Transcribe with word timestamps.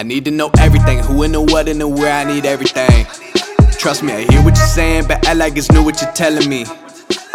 I 0.00 0.02
need 0.02 0.24
to 0.28 0.34
know 0.40 0.50
everything, 0.66 0.98
who 1.06 1.16
and 1.24 1.34
the 1.34 1.42
what 1.52 1.68
and 1.72 1.78
the 1.82 1.88
where, 1.98 2.14
I 2.20 2.24
need 2.32 2.44
everything. 2.54 3.00
Trust 3.82 4.00
me, 4.04 4.10
I 4.18 4.22
hear 4.30 4.42
what 4.46 4.54
you're 4.60 4.74
saying, 4.80 5.04
but 5.10 5.18
I 5.30 5.32
like 5.42 5.54
it's 5.60 5.70
new 5.74 5.82
what 5.86 5.96
you're 6.00 6.16
telling 6.22 6.48
me. 6.54 6.60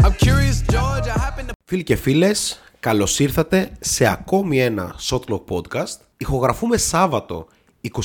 I'm 0.04 0.16
curious, 0.26 0.58
George, 0.74 1.08
I 1.08 1.18
happen 1.26 1.48
to... 1.48 1.54
Φίλοι 1.66 1.84
και 1.84 1.96
φίλες, 1.96 2.62
καλώς 2.80 3.20
ήρθατε 3.20 3.72
σε 3.80 4.08
ακόμη 4.08 4.62
ένα 4.62 4.96
Shotlock 5.10 5.44
Podcast. 5.48 5.98
Ηχογραφούμε 6.18 6.78
Σάββατο 6.78 7.48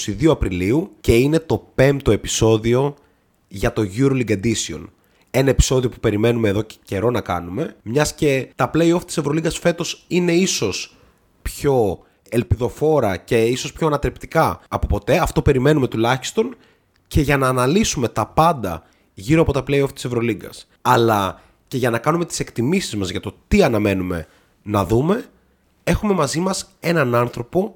22 0.07 0.27
Απριλίου 0.27 0.91
και 1.01 1.15
είναι 1.15 1.39
το 1.39 1.67
πέμπτο 1.75 2.11
επεισόδιο 2.11 2.95
για 3.49 3.73
το 3.73 3.83
EuroLeague 3.97 4.41
Edition. 4.43 4.85
Ένα 5.31 5.51
επεισόδιο 5.51 5.89
που 5.89 6.01
περιμένουμε 6.01 6.49
εδώ 6.49 6.63
και 6.63 6.77
καιρό 6.85 7.11
να 7.11 7.21
κάνουμε, 7.21 7.77
μιας 7.83 8.15
και 8.15 8.49
τα 8.55 8.71
play-off 8.75 9.05
της 9.07 9.17
Ευρωλίγκας 9.17 9.59
φέτος 9.59 10.05
είναι 10.09 10.33
ίσως 10.33 10.97
πιο 11.43 12.05
ελπιδοφόρα 12.31 13.17
και 13.17 13.45
ίσως 13.45 13.73
πιο 13.73 13.87
ανατρεπτικά 13.87 14.61
από 14.69 14.87
ποτέ. 14.87 15.19
Αυτό 15.19 15.43
περιμένουμε 15.43 15.89
τουλάχιστον 15.89 16.56
και 17.06 17.20
για 17.20 17.37
να 17.37 17.48
αναλύσουμε 17.48 18.09
τα 18.09 18.27
πάντα 18.27 18.83
γύρω 19.15 19.41
από 19.41 19.53
τα 19.53 19.62
play-off 19.66 19.93
της 19.95 20.05
Ευρωλίγκας. 20.05 20.66
Αλλά 20.83 21.41
και 21.69 21.77
για 21.77 21.91
να 21.91 21.98
κάνουμε 21.98 22.25
τις 22.25 22.41
εκτιμήσεις 22.41 22.97
μας 22.97 23.11
για 23.11 23.20
το 23.20 23.34
τι 23.48 23.62
αναμένουμε 23.62 24.27
να 24.62 24.84
δούμε, 24.84 25.25
έχουμε 25.84 26.15
μαζί 26.15 26.41
μας 26.41 26.70
έναν 26.80 27.15
άνθρωπο 27.15 27.75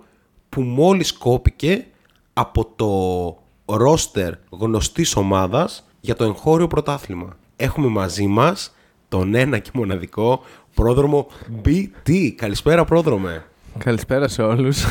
που 0.48 0.60
μόλις 0.60 1.12
κόπηκε 1.12 1.86
από 2.32 2.72
το 2.76 3.74
ρόστερ 3.76 4.32
γνωστής 4.50 5.16
ομάδας 5.16 5.88
για 6.00 6.14
το 6.14 6.24
εγχώριο 6.24 6.66
πρωτάθλημα. 6.66 7.36
Έχουμε 7.56 7.86
μαζί 7.86 8.26
μας 8.26 8.74
τον 9.08 9.34
ένα 9.34 9.58
και 9.58 9.70
μοναδικό 9.74 10.40
πρόδρομο 10.74 11.26
BT. 11.64 12.30
Καλησπέρα 12.34 12.84
πρόδρομε. 12.84 13.44
Καλησπέρα 13.78 14.28
σε 14.28 14.42
όλους. 14.42 14.84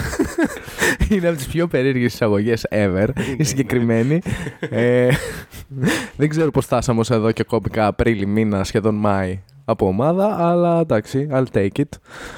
είναι 1.09 1.27
από 1.27 1.37
τις 1.37 1.47
πιο 1.47 1.67
περίεργες 1.67 2.13
εισαγωγές 2.13 2.65
ever, 2.69 3.07
η 3.37 3.43
συγκεκριμένη. 3.43 4.21
ε, 4.59 5.07
δεν 6.17 6.29
ξέρω 6.29 6.51
πώς 6.51 6.65
φτάσαμε 6.65 6.99
ως 6.99 7.09
εδώ 7.09 7.31
και 7.31 7.43
κόπηκα 7.43 7.87
Απρίλη 7.87 8.25
μήνα, 8.25 8.63
σχεδόν 8.63 8.95
Μάη 8.95 9.39
από 9.65 9.87
ομάδα, 9.87 10.49
αλλά 10.49 10.79
εντάξει, 10.79 11.27
I'll 11.31 11.43
take 11.53 11.67
it. 11.79 11.83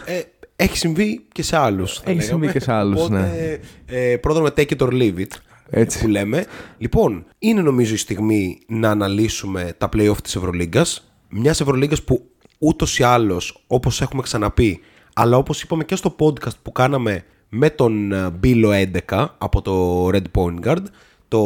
Ε, 0.05 0.21
έχει 0.55 0.77
συμβεί 0.77 1.25
και 1.31 1.43
σε 1.43 1.57
άλλους. 1.57 1.93
θα 1.93 2.01
Έχει 2.05 2.19
λέγαμε. 2.19 2.23
συμβεί 2.31 2.51
και 2.51 2.59
σε 2.59 2.71
άλλους, 2.71 3.01
Οπότε, 3.01 3.59
ναι. 3.87 3.99
Ε, 4.11 4.17
πρόδρομε 4.17 4.49
take 4.55 4.69
it 4.77 4.77
or 4.77 4.89
leave 4.91 5.17
it. 5.17 5.27
Έτσι. 5.69 5.99
Που 5.99 6.07
λέμε. 6.07 6.45
Λοιπόν, 6.77 7.25
είναι 7.39 7.61
νομίζω 7.61 7.93
η 7.93 7.97
στιγμή 7.97 8.59
να 8.67 8.89
αναλύσουμε 8.89 9.73
τα 9.77 9.89
play-off 9.95 10.17
της 10.23 10.35
Ευρωλίγκας. 10.35 11.09
Μιας 11.29 11.61
Ευρωλίγκας 11.61 12.03
που 12.03 12.29
ούτως 12.57 12.99
ή 12.99 13.03
άλλως, 13.03 13.63
όπως 13.67 14.01
έχουμε 14.01 14.21
ξαναπεί, 14.21 14.79
αλλά 15.17 15.37
όπως 15.37 15.61
είπαμε 15.61 15.83
και 15.83 15.95
στο 15.95 16.15
podcast 16.19 16.57
που 16.61 16.71
κάναμε 16.71 17.23
με 17.49 17.69
τον 17.69 18.11
ε, 18.11 18.29
Μπίλο 18.29 18.69
11 19.09 19.27
από 19.37 19.61
το 19.61 20.07
Red 20.07 20.23
Point 20.35 20.59
Guard, 20.65 20.83
το 21.27 21.41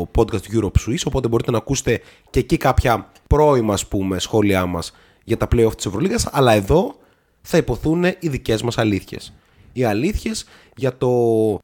podcast 0.00 0.54
Europe 0.54 0.88
Swiss, 0.88 1.02
οπότε 1.06 1.28
μπορείτε 1.28 1.50
να 1.50 1.56
ακούσετε 1.56 2.00
και 2.30 2.38
εκεί 2.38 2.56
κάποια 2.56 3.12
πρώιμα 3.26 3.72
ας 3.72 3.86
πούμε 3.86 4.18
σχόλιά 4.18 4.66
μας 4.66 4.92
για 5.24 5.36
τα 5.36 5.48
play-off 5.52 5.76
της 5.76 5.86
Ευρωλίγκας, 5.86 6.28
αλλά 6.32 6.52
εδώ 6.52 6.94
θα 7.42 7.56
υποθούν 7.56 8.04
οι 8.04 8.28
δικές 8.28 8.62
μας 8.62 8.78
αλήθειες. 8.78 9.32
Οι 9.72 9.84
αλήθειες 9.84 10.44
για 10.76 10.96
το 10.96 11.08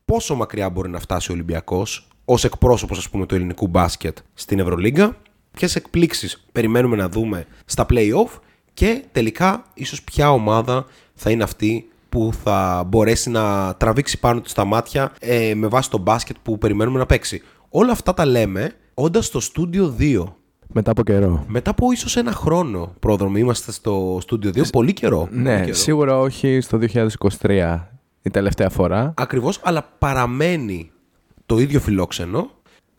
πόσο 0.04 0.34
μακριά 0.34 0.70
μπορεί 0.70 0.88
να 0.88 1.00
φτάσει 1.00 1.30
ο 1.30 1.34
Ολυμπιακός 1.34 2.08
ως 2.24 2.44
εκπρόσωπος 2.44 2.98
ας 2.98 3.10
πούμε 3.10 3.26
του 3.26 3.34
ελληνικού 3.34 3.66
μπάσκετ 3.66 4.18
στην 4.34 4.58
Ευρωλίγκα, 4.58 5.16
ποιες 5.50 5.76
εκπλήξεις 5.76 6.44
περιμένουμε 6.52 6.96
να 6.96 7.08
δούμε 7.08 7.46
στα 7.64 7.86
play-off 7.90 8.38
και 8.76 9.04
τελικά 9.12 9.64
ίσως 9.74 10.02
ποια 10.02 10.32
ομάδα 10.32 10.84
θα 11.14 11.30
είναι 11.30 11.42
αυτή 11.42 11.88
που 12.08 12.30
θα 12.44 12.84
μπορέσει 12.86 13.30
να 13.30 13.74
τραβήξει 13.76 14.18
πάνω 14.18 14.40
του 14.40 14.48
στα 14.48 14.64
μάτια 14.64 15.12
ε, 15.20 15.54
με 15.54 15.66
βάση 15.66 15.90
το 15.90 15.98
μπάσκετ 15.98 16.36
που 16.42 16.58
περιμένουμε 16.58 16.98
να 16.98 17.06
παίξει. 17.06 17.42
Όλα 17.68 17.92
αυτά 17.92 18.14
τα 18.14 18.24
λέμε 18.26 18.74
όντας 18.94 19.26
στο 19.26 19.40
στούντιο 19.40 19.96
2. 19.98 20.24
Μετά 20.72 20.90
από 20.90 21.02
καιρό. 21.02 21.44
Μετά 21.48 21.70
από 21.70 21.92
ίσως 21.92 22.16
ένα 22.16 22.32
χρόνο 22.32 22.94
πρόδρομο 23.00 23.36
είμαστε 23.36 23.72
στο 23.72 24.18
στούντιο 24.20 24.50
2, 24.50 24.62
πολύ 24.72 24.92
καιρό. 24.92 25.26
πολύ 25.30 25.40
Ναι, 25.42 25.60
καιρό. 25.60 25.74
σίγουρα 25.74 26.18
όχι 26.18 26.60
στο 26.60 26.78
2023 27.40 27.78
η 28.22 28.30
τελευταία 28.30 28.68
φορά. 28.68 29.14
Ακριβώς, 29.16 29.60
αλλά 29.62 29.88
παραμένει 29.98 30.90
το 31.46 31.58
ίδιο 31.58 31.80
φιλόξενο. 31.80 32.50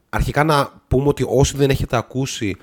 Αρχικά 0.09 0.43
να 0.43 0.69
πούμε 0.87 1.07
ότι 1.07 1.25
όσοι 1.27 1.57
δεν 1.57 1.69
έχετε 1.69 1.97
ακούσει 1.97 2.55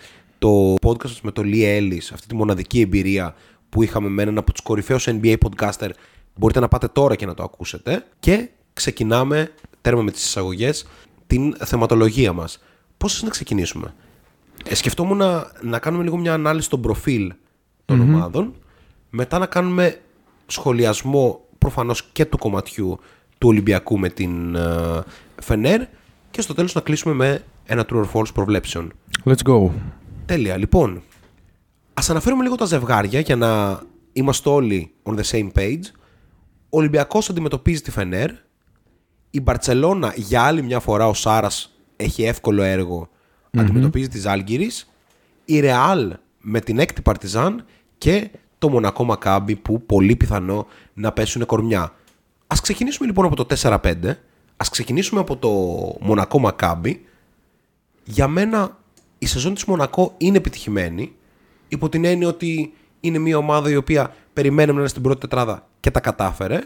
το 0.45 0.75
podcast 0.83 1.03
μας 1.03 1.21
με 1.23 1.33
τον 1.33 1.45
Lee 1.47 1.79
Ellis, 1.79 2.09
αυτή 2.13 2.27
τη 2.27 2.35
μοναδική 2.35 2.81
εμπειρία 2.81 3.35
που 3.69 3.83
είχαμε 3.83 4.09
με 4.09 4.23
έναν 4.23 4.39
από 4.39 4.53
τους 4.53 4.61
κορυφαίους 4.61 5.09
NBA 5.09 5.37
podcaster, 5.37 5.91
μπορείτε 6.35 6.61
να 6.61 6.69
πάτε 6.69 6.89
τώρα 6.89 7.15
και 7.17 7.27
να 7.27 7.35
το 7.35 7.43
ακούσετε. 7.43 8.05
Και 8.21 8.49
ξεκινάμε, 8.73 9.53
τέρμα 9.81 10.03
με 10.03 10.11
τις 10.11 10.25
εισαγωγές, 10.25 10.87
την 11.27 11.57
θεματολογία 11.65 12.33
μας. 12.33 12.63
Πώς 12.97 13.13
σας 13.13 13.23
να 13.23 13.29
ξεκινήσουμε; 13.29 13.95
Ε, 14.65 14.75
σκεφτόμουν 14.75 15.17
να, 15.17 15.53
να 15.63 15.79
κάνουμε 15.79 16.03
λίγο 16.03 16.17
μια 16.17 16.33
ανάλυση 16.33 16.71
των 16.71 16.81
προφίλ 16.81 17.33
των 17.85 18.01
ομάδων. 18.01 18.55
Μετά 19.11 19.39
να 19.39 19.47
κάνουμε 19.47 20.01
σχολιασμό 20.47 21.41
προφανώς 21.59 22.03
και 22.13 22.25
του 22.25 22.39
κομματιού 22.39 22.99
του 23.39 23.49
Ολυμπιακού 23.49 23.99
με 23.99 24.09
την 24.09 24.55
ε, 24.55 25.03
Φενέρ 25.41 25.81
και 26.31 26.41
στο 26.41 26.55
τέλος 26.55 26.75
να 26.75 26.81
κλείσουμε 26.81 27.15
με 27.15 27.45
ένα 27.65 27.87
true 27.91 28.05
or 28.05 28.07
false 28.13 28.35
προβλέψεων. 28.35 28.93
Let's 29.25 29.43
go. 29.45 29.71
Τέλεια. 30.27 30.57
Λοιπόν, 30.57 31.03
ας 31.95 32.11
αναφέρουμε 32.11 32.43
λίγο 32.43 32.55
τα 32.55 32.65
ζευγάρια 32.65 33.21
για 33.21 33.37
να 33.37 33.81
είμαστε 34.13 34.49
όλοι 34.49 34.95
on 35.03 35.15
the 35.15 35.23
same 35.23 35.51
page. 35.55 35.83
Ο 36.69 36.79
Ολυμπιακός 36.79 37.31
αντιμετωπίζει 37.31 37.81
τη 37.81 37.91
Φενέρ. 37.91 38.31
Η 39.31 39.41
Μπαρτσελώνα 39.41 40.13
για 40.17 40.43
άλλη 40.43 40.63
μια 40.63 40.81
φορά 40.81 41.09
ο 41.09 41.15
Σάρας 41.15 41.75
έχει 41.97 42.23
εύκολο 42.23 42.63
έργο. 42.63 43.09
Αντιμετωπίζει 43.57 44.09
τη 44.09 44.19
Ζάλγκυρης. 44.19 44.91
Η 45.45 45.61
Ρεάλ 45.61 46.17
με 46.41 46.61
την 46.61 46.79
έκτη 46.79 47.03
Παρτιζάν 47.03 47.65
και 47.99 48.31
το 48.59 48.69
Μονακό 48.69 49.05
Μακάμπι 49.05 49.57
που 49.57 49.83
πολύ 49.83 50.17
πιθανό 50.17 50.67
να 50.95 51.13
πέσουν 51.13 51.47
κορμιά. 51.47 51.93
Ας 52.47 52.61
ξεκινήσουμε 52.61 53.07
λοιπόν 53.07 53.25
από 53.25 53.45
το 53.45 53.47
4-5. 53.63 53.95
Ας 54.57 54.69
ξεκινήσουμε 54.69 55.21
από 55.21 55.37
το 55.37 55.51
Μονακό 56.01 56.39
Μακάμπι 56.39 57.05
για 58.05 58.29
μένα 58.29 58.79
η 59.25 59.27
σεζόν 59.27 59.55
της 59.55 59.65
Μονακό 59.65 60.15
είναι 60.17 60.37
επιτυχημένη 60.37 61.13
υπό 61.69 61.89
την 61.89 62.05
έννοια 62.05 62.29
ότι 62.29 62.73
είναι 63.01 63.19
μια 63.19 63.37
ομάδα 63.37 63.71
η 63.71 63.77
οποία 63.77 64.15
περιμέναμε 64.33 64.73
να 64.73 64.79
είναι 64.79 64.89
στην 64.89 65.03
πρώτη 65.03 65.21
τετράδα 65.21 65.69
και 65.81 65.91
τα 65.91 66.01
κατάφερε. 66.01 66.61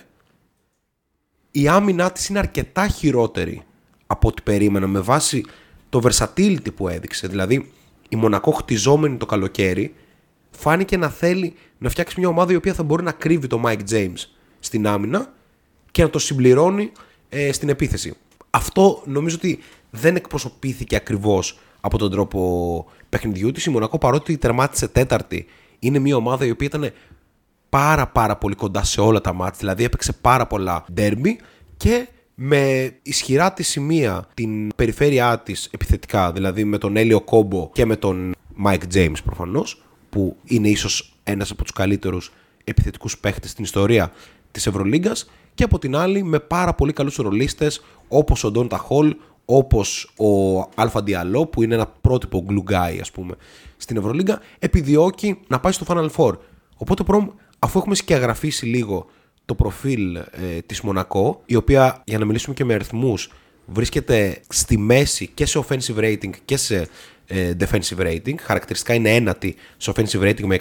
Η 1.51 1.69
άμυνά 1.69 2.13
της 2.13 2.29
είναι 2.29 2.39
αρκετά 2.39 2.89
χειρότερη 2.89 3.63
από 4.07 4.29
ό,τι 4.29 4.43
περίμενα 4.43 4.87
με 4.87 5.01
βάση 5.01 5.45
το 5.89 6.01
versatility 6.05 6.75
που 6.75 6.89
έδειξε. 6.89 7.29
Δηλαδή 7.29 7.73
η 8.09 8.17
Μονακό 8.17 8.51
χτιζόμενη 8.51 9.17
το 9.17 9.27
καλοκαίρι 9.27 9.95
φάνηκε 10.51 10.97
να 10.97 11.09
θέλει 11.09 11.55
να 11.79 11.89
φτιάξει 11.89 12.21
μια 12.21 12.29
ομάδα 12.29 12.53
η 12.53 12.57
οποία 12.57 12.75
θα 12.75 12.83
μπορεί 12.83 13.03
να 13.03 13.13
κρύβει 13.13 13.47
το 13.47 13.63
Mike 13.65 13.83
James 13.91 14.25
στην 14.61 14.87
άμυνα 14.87 15.33
και 15.91 16.03
να 16.03 16.11
το 16.11 16.19
συμπληρώνει 16.19 16.93
ε, 17.29 17.53
στην 17.53 17.69
επίθεση. 17.69 18.15
Αυτό 18.51 19.03
νομίζω 19.05 19.37
ότι 19.37 19.59
δεν 19.91 20.17
εκπροσωπήθηκε 20.17 20.97
ακριβώς 20.97 21.59
από 21.89 21.99
τον 21.99 22.11
τρόπο 22.11 22.87
παιχνιδιού 23.09 23.53
της. 23.53 23.65
Η 23.65 23.71
Μονακό 23.71 23.99
παρότι 23.99 24.39
τερμάτισε 24.39 24.89
τέταρτη 24.89 25.47
είναι 25.79 25.99
μια 25.99 26.17
ομάδα 26.17 26.47
η 26.47 26.51
οποία 26.51 26.67
ήταν 26.67 26.93
πάρα 27.69 28.07
πάρα 28.07 28.37
πολύ 28.37 28.55
κοντά 28.55 28.85
σε 28.85 29.01
όλα 29.01 29.21
τα 29.21 29.33
μάτια, 29.33 29.59
δηλαδή 29.59 29.85
έπαιξε 29.85 30.13
πάρα 30.13 30.47
πολλά 30.47 30.85
ντέρμπι 30.93 31.39
και 31.77 32.09
με 32.35 32.93
ισχυρά 33.03 33.53
τη 33.53 33.63
σημεία 33.63 34.29
την 34.35 34.75
περιφέρειά 34.77 35.39
της 35.39 35.69
επιθετικά, 35.71 36.33
δηλαδή 36.33 36.65
με 36.65 36.79
τον 36.79 36.97
Έλιο 36.97 37.21
Κόμπο 37.21 37.71
και 37.73 37.87
με 37.87 37.97
τον 37.97 38.35
Mike 38.65 38.95
James 38.95 39.17
προφανώς, 39.25 39.83
που 40.11 40.37
είναι 40.45 40.69
ίσως 40.69 41.13
ένας 41.23 41.51
από 41.51 41.63
τους 41.63 41.73
καλύτερους 41.73 42.33
επιθετικούς 42.65 43.19
παίχτες 43.19 43.51
στην 43.51 43.65
ιστορία 43.65 44.13
της 44.51 44.67
Ευρωλίγκας 44.67 45.31
και 45.55 45.65
από 45.65 45.79
την 45.79 45.97
άλλη 45.97 46.23
με 46.23 46.41
πάρα 46.41 46.75
πολύ 46.75 46.93
καλούς 46.93 47.17
ρολίστες 47.17 47.83
όπως 48.09 48.45
ο 48.45 48.51
Ντόντα 48.51 48.77
Χολ, 48.77 49.17
όπως 49.51 50.15
ο 50.17 50.59
Αλφα 50.75 51.03
Διαλό 51.03 51.47
που 51.47 51.63
είναι 51.63 51.75
ένα 51.75 51.87
πρότυπο 51.87 52.47
glue 52.49 52.73
guy 52.73 52.99
ας 53.01 53.11
πούμε 53.11 53.35
στην 53.77 53.97
Ευρωλίγκα 53.97 54.41
επιδιώκει 54.59 55.39
να 55.49 55.61
πάει 55.61 55.73
στο 55.73 55.85
Final 55.89 56.09
Four. 56.17 56.33
Οπότε 56.77 57.03
προμ, 57.03 57.29
αφού 57.59 57.79
έχουμε 57.79 57.95
σκιαγραφίσει 57.95 58.67
λίγο 58.67 59.07
το 59.45 59.55
προφίλ 59.55 60.17
ε, 60.17 60.23
της 60.67 60.81
Μονακό 60.81 61.43
η 61.47 61.55
οποία 61.55 62.03
για 62.05 62.19
να 62.19 62.25
μιλήσουμε 62.25 62.55
και 62.55 62.65
με 62.65 62.75
αριθμούς 62.75 63.33
βρίσκεται 63.67 64.41
στη 64.49 64.79
μέση 64.79 65.27
και 65.27 65.47
σε 65.47 65.65
offensive 65.69 65.99
rating 65.99 66.31
και 66.45 66.57
σε 66.57 66.89
ε, 67.27 67.53
defensive 67.61 67.99
rating. 67.99 68.35
Χαρακτηριστικά 68.41 68.95
είναι 68.95 69.15
ένατη 69.15 69.57
σε 69.77 69.93
offensive 69.95 70.21
rating 70.21 70.45
με 70.45 70.57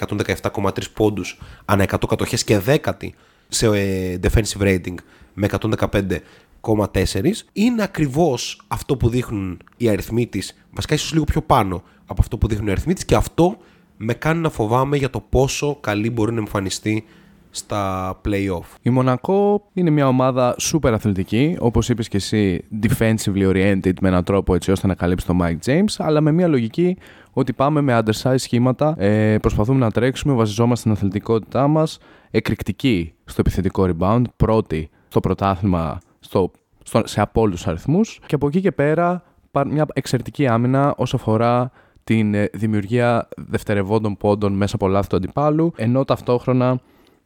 117,3 0.52 0.70
πόντους 0.94 1.40
ανά 1.66 1.86
100 1.90 1.98
κατοχές 2.08 2.44
και 2.44 2.58
δέκατη 2.58 3.16
σε 3.48 3.68
ε, 3.68 4.20
defensive 4.24 4.62
rating 4.62 4.96
με 5.34 5.48
115,4. 6.62 7.32
Είναι 7.54 7.84
ακριβώς 7.84 8.62
αυτό 8.68 8.98
που 8.98 9.10
δείχνουν 9.10 9.62
οι 9.78 9.90
αριθμοί 9.90 10.28
της, 10.28 10.64
βασικά 10.74 10.94
ίσως 10.94 11.14
λίγο 11.14 11.24
πιο 11.24 11.42
πάνω 11.42 11.84
από 12.06 12.22
αυτό 12.22 12.38
που 12.38 12.48
δείχνουν 12.48 12.68
οι 12.68 12.72
αριθμοί 12.72 12.94
της 12.94 13.06
και 13.06 13.16
αυτό 13.16 13.58
με 13.98 14.14
κάνει 14.14 14.42
να 14.42 14.50
φοβάμαι 14.50 14.98
για 14.98 15.10
το 15.10 15.20
πόσο 15.30 15.78
καλή 15.82 16.10
μπορεί 16.10 16.34
να 16.34 16.40
εμφανιστεί 16.40 17.04
στα 17.50 18.14
play-off. 18.26 18.76
Η 18.82 18.90
Μονακό 18.90 19.68
είναι 19.74 19.90
μια 19.90 20.08
ομάδα 20.08 20.56
super 20.60 20.92
αθλητική, 20.92 21.58
όπως 21.60 21.90
είπες 21.90 22.08
και 22.08 22.18
εσύ, 22.18 22.64
defensively 22.82 23.50
oriented 23.50 23.94
με 24.02 24.08
έναν 24.08 24.24
τρόπο 24.24 24.56
έτσι 24.56 24.72
ώστε 24.72 24.88
να 24.88 24.96
καλύψει 24.96 25.26
τον 25.26 25.40
Mike 25.42 25.66
James, 25.66 25.96
αλλά 25.98 26.22
με 26.22 26.32
μια 26.32 26.48
λογική 26.48 26.98
ότι 27.34 27.54
πάμε 27.54 27.82
με 27.82 28.00
undersize 28.04 28.36
σχήματα, 28.38 28.96
ε, 28.98 29.38
προσπαθούμε 29.38 29.80
να 29.80 29.92
τρέξουμε, 29.92 30.34
βασιζόμαστε 30.34 30.80
στην 30.80 30.92
αθλητικότητά 30.92 31.68
μας, 31.68 31.98
εκρηκτική 32.32 33.14
στο 33.26 33.42
επιθετικό 33.42 33.90
rebound, 33.90 34.24
πρώτη 34.36 34.90
στο 35.08 35.20
πρωτάθλημα 35.20 36.00
στο, 36.20 36.52
στο, 36.84 37.02
σε 37.06 37.22
απόλυτους 37.22 37.68
αριθμούς 37.68 38.20
και 38.26 38.36
από 38.36 38.48
εκεί 38.48 38.62
και 38.62 38.72
πέρα 38.72 39.24
μια 39.66 39.86
εξαιρετική 39.94 40.48
άμυνα 40.48 40.94
όσο 40.98 41.16
αφορά 41.16 41.72
την 42.04 42.34
ε, 42.34 42.50
δημιουργία 42.54 43.28
δευτερευόντων 43.38 44.18
πόντων 44.18 44.54
μέσα 44.54 44.76
από 44.76 44.88
λάθη 44.88 45.10
του 45.10 45.16
αντιπάλου, 45.16 45.74
ενώ 45.76 46.06
ταυτόχρονα 46.06 46.80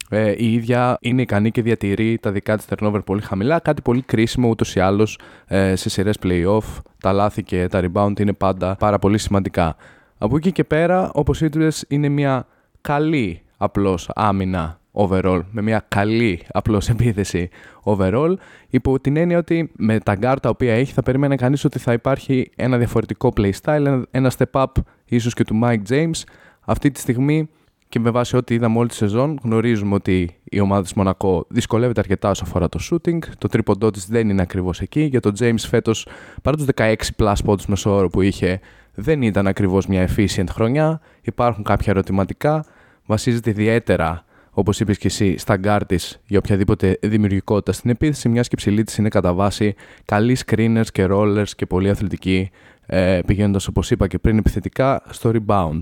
ε, 0.09 0.33
η 0.38 0.53
ίδια 0.53 0.97
είναι 1.01 1.21
ικανή 1.21 1.51
και 1.51 1.61
διατηρεί 1.61 2.17
τα 2.17 2.31
δικά 2.31 2.57
της 2.57 2.65
turnover 2.69 2.99
πολύ 3.05 3.21
χαμηλά. 3.21 3.59
Κάτι 3.59 3.81
πολύ 3.81 4.01
κρίσιμο 4.01 4.49
ούτως 4.49 4.75
ή 4.75 4.79
άλλως 4.79 5.19
ε, 5.47 5.75
σε 5.75 5.89
σειρές 5.89 6.17
playoff. 6.23 6.81
Τα 6.97 7.11
λάθη 7.11 7.43
και 7.43 7.67
τα 7.67 7.81
rebound 7.83 8.19
είναι 8.19 8.33
πάντα 8.33 8.75
πάρα 8.75 8.99
πολύ 8.99 9.17
σημαντικά. 9.17 9.75
Από 10.17 10.35
εκεί 10.35 10.51
και 10.51 10.63
πέρα, 10.63 11.11
όπως 11.13 11.41
είπες, 11.41 11.85
είναι 11.88 12.09
μια 12.09 12.47
καλή 12.81 13.41
απλώς 13.57 14.09
άμυνα 14.15 14.79
overall, 14.93 15.41
με 15.51 15.61
μια 15.61 15.85
καλή 15.88 16.41
απλώς 16.51 16.89
επίθεση 16.89 17.49
overall, 17.83 18.33
υπό 18.69 18.99
την 18.99 19.17
έννοια 19.17 19.38
ότι 19.38 19.71
με 19.75 19.99
τα 19.99 20.17
guard 20.21 20.38
τα 20.41 20.49
οποία 20.49 20.73
έχει 20.73 20.93
θα 20.93 21.03
περίμενε 21.03 21.35
κανείς 21.35 21.63
ότι 21.63 21.79
θα 21.79 21.93
υπάρχει 21.93 22.51
ένα 22.55 22.77
διαφορετικό 22.77 23.33
playstyle, 23.38 24.01
ένα 24.11 24.31
step 24.38 24.61
up 24.61 24.65
ίσως 25.05 25.33
και 25.33 25.43
του 25.43 25.59
Mike 25.63 25.81
James. 25.89 26.21
Αυτή 26.65 26.91
τη 26.91 26.99
στιγμή 26.99 27.49
και 27.91 27.99
με 27.99 28.09
βάση 28.09 28.38
ό,τι 28.38 28.53
είδαμε 28.53 28.77
όλη 28.77 28.88
τη 28.88 28.95
σεζόν, 28.95 29.39
γνωρίζουμε 29.43 29.95
ότι 29.95 30.35
η 30.43 30.59
ομάδα 30.59 30.81
της 30.81 30.93
Μονακό 30.93 31.45
δυσκολεύεται 31.49 31.99
αρκετά 31.99 32.29
όσο 32.29 32.43
αφορά 32.43 32.69
το 32.69 32.79
shooting. 32.91 33.19
Το 33.38 33.47
τρίποντό 33.47 33.89
της 33.89 34.07
δεν 34.07 34.29
είναι 34.29 34.41
ακριβώς 34.41 34.81
εκεί. 34.81 35.01
Για 35.01 35.19
τον 35.19 35.33
James 35.39 35.55
φέτος, 35.57 36.07
παρά 36.41 36.57
τους 36.57 36.65
16 36.75 36.95
plus 37.17 37.33
πόντους 37.45 37.63
μέσο 37.67 37.91
όρο 37.91 38.09
που 38.09 38.21
είχε, 38.21 38.59
δεν 38.93 39.21
ήταν 39.21 39.47
ακριβώς 39.47 39.88
μια 39.88 40.09
efficient 40.09 40.47
χρονιά. 40.49 41.01
Υπάρχουν 41.21 41.63
κάποια 41.63 41.91
ερωτηματικά. 41.91 42.65
Βασίζεται 43.05 43.49
ιδιαίτερα, 43.49 44.25
όπως 44.53 44.80
είπες 44.80 44.98
και 44.98 45.07
εσύ, 45.07 45.38
στα 45.38 45.57
guards 45.57 45.85
της 45.86 46.21
για 46.27 46.38
οποιαδήποτε 46.38 46.98
δημιουργικότητα 47.01 47.71
στην 47.71 47.89
επίθεση, 47.89 48.30
μιας 48.30 48.48
και 48.48 48.56
οι 48.55 48.62
ψηλοί 48.62 48.83
της 48.83 48.98
είναι 48.98 49.09
κατά 49.09 49.33
βάση 49.33 49.75
καλοί 50.05 50.38
screeners 50.45 50.86
και 50.92 51.07
rollers 51.09 51.50
και 51.56 51.65
πολύ 51.65 51.89
αθλητικοί, 51.89 52.49
ε, 52.86 53.19
πηγαίνοντας 53.25 53.68
όπως 53.68 53.92
είπα 53.92 54.07
και 54.07 54.19
πριν 54.19 54.38
επιθετικά 54.38 55.01
στο 55.09 55.31
rebound. 55.33 55.77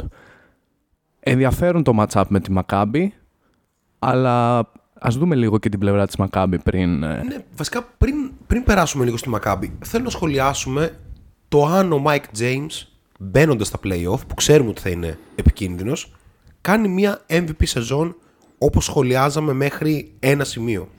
Ενδιαφέρον 1.19 1.83
το 1.83 1.93
match-up 1.99 2.23
με 2.27 2.39
τη 2.39 2.53
Maccabi, 2.57 3.07
αλλά 3.99 4.67
ας 4.99 5.17
δούμε 5.17 5.35
λίγο 5.35 5.57
και 5.57 5.69
την 5.69 5.79
πλευρά 5.79 6.05
της 6.07 6.15
Maccabi 6.17 6.55
πριν... 6.63 7.03
Ε, 7.03 7.23
ναι, 7.23 7.43
βασικά 7.55 7.83
πριν, 7.97 8.31
πριν 8.47 8.63
περάσουμε 8.63 9.05
λίγο 9.05 9.17
στη 9.17 9.29
Maccabi, 9.33 9.67
θέλω 9.85 10.03
να 10.03 10.09
σχολιάσουμε 10.09 10.95
το 11.47 11.65
αν 11.65 11.93
ο 11.93 12.03
Mike 12.05 12.39
James 12.39 12.87
μπαίνοντας 13.19 13.67
στα 13.67 13.79
playoff, 13.83 14.19
που 14.27 14.35
ξέρουμε 14.35 14.69
ότι 14.69 14.81
θα 14.81 14.89
είναι 14.89 15.17
επικίνδυνος, 15.35 16.11
κάνει 16.61 16.87
μια 16.87 17.21
MVP 17.27 17.63
σεζόν 17.63 18.15
όπως 18.59 18.85
σχολιάζαμε 18.85 19.53
μέχρι 19.53 20.11
ένα 20.19 20.43
σημείο. 20.43 20.89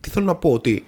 Τι 0.00 0.10
θέλω 0.10 0.24
να 0.24 0.34
πω, 0.34 0.52
ότι 0.52 0.84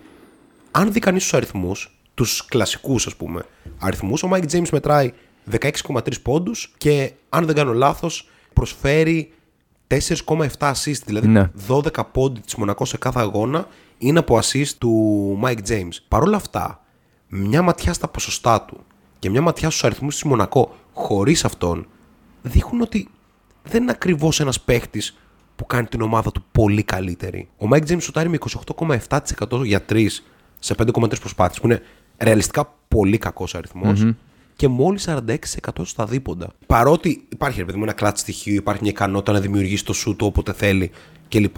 αν 0.70 0.92
δει 0.92 1.00
κανείς 1.00 1.22
τους 1.22 1.34
αριθμούς, 1.34 2.00
τους 2.14 2.44
κλασικούς 2.44 3.06
ας 3.06 3.16
πούμε 3.16 3.42
αριθμούς, 3.78 4.22
ο 4.22 4.28
Mike 4.32 4.50
James 4.52 4.68
μετράει 4.72 5.12
16,3 5.50 6.22
πόντους 6.22 6.74
και 6.78 7.12
αν 7.28 7.46
δεν 7.46 7.54
κάνω 7.54 7.72
λάθος 7.72 8.28
προσφέρει 8.52 9.32
4,7 9.86 10.46
assist, 10.58 11.02
δηλαδή 11.06 11.28
ναι. 11.28 11.50
12 11.68 12.06
πόντι 12.12 12.40
της 12.40 12.54
Μονακός 12.54 12.88
σε 12.88 12.98
κάθε 12.98 13.20
αγώνα 13.20 13.66
είναι 13.98 14.18
από 14.18 14.38
assist 14.38 14.68
του 14.78 15.38
Mike 15.44 15.68
James. 15.68 15.94
Παρ' 16.08 16.22
όλα 16.22 16.36
αυτά, 16.36 16.84
μια 17.28 17.62
ματιά 17.62 17.92
στα 17.92 18.08
ποσοστά 18.08 18.62
του 18.62 18.84
και 19.18 19.30
μια 19.30 19.40
ματιά 19.40 19.70
στους 19.70 19.84
αριθμούς 19.84 20.14
της 20.14 20.24
Μονακό 20.24 20.74
χωρίς 20.92 21.44
αυτόν 21.44 21.86
δείχνουν 22.42 22.80
ότι 22.80 23.08
δεν 23.62 23.82
είναι 23.82 23.90
ακριβώς 23.90 24.40
ένας 24.40 24.60
παίχτης 24.60 25.18
που 25.60 25.66
κάνει 25.66 25.86
την 25.86 26.00
ομάδα 26.00 26.32
του 26.32 26.44
πολύ 26.52 26.82
καλύτερη. 26.82 27.48
Ο 27.58 27.66
Mike 27.72 27.86
James 27.88 28.00
σουτάρει 28.00 28.28
με 28.28 28.38
28,7% 29.08 29.64
για 29.64 29.84
3 29.88 30.06
σε 30.58 30.74
5,3 30.78 31.20
προσπάθειες, 31.20 31.60
που 31.60 31.66
είναι 31.66 31.82
ρεαλιστικά 32.18 32.74
πολύ 32.88 33.18
κακός 33.18 33.56
και 34.56 34.68
μόλις 34.68 35.08
46% 35.08 35.82
στα 35.82 36.06
δίποντα. 36.06 36.48
Παρότι 36.66 37.26
υπάρχει 37.28 37.58
ρε 37.58 37.64
παιδί 37.64 37.78
μου 37.78 37.84
ένα 37.84 37.92
κλατ 37.92 38.16
στοιχείο, 38.18 38.54
υπάρχει 38.54 38.82
μια 38.82 38.90
ικανότητα 38.90 39.32
να 39.32 39.40
δημιουργήσει 39.40 39.84
το 39.84 39.92
σουτ 39.92 40.22
όποτε 40.22 40.52
θέλει 40.52 40.90
κλπ. 41.28 41.56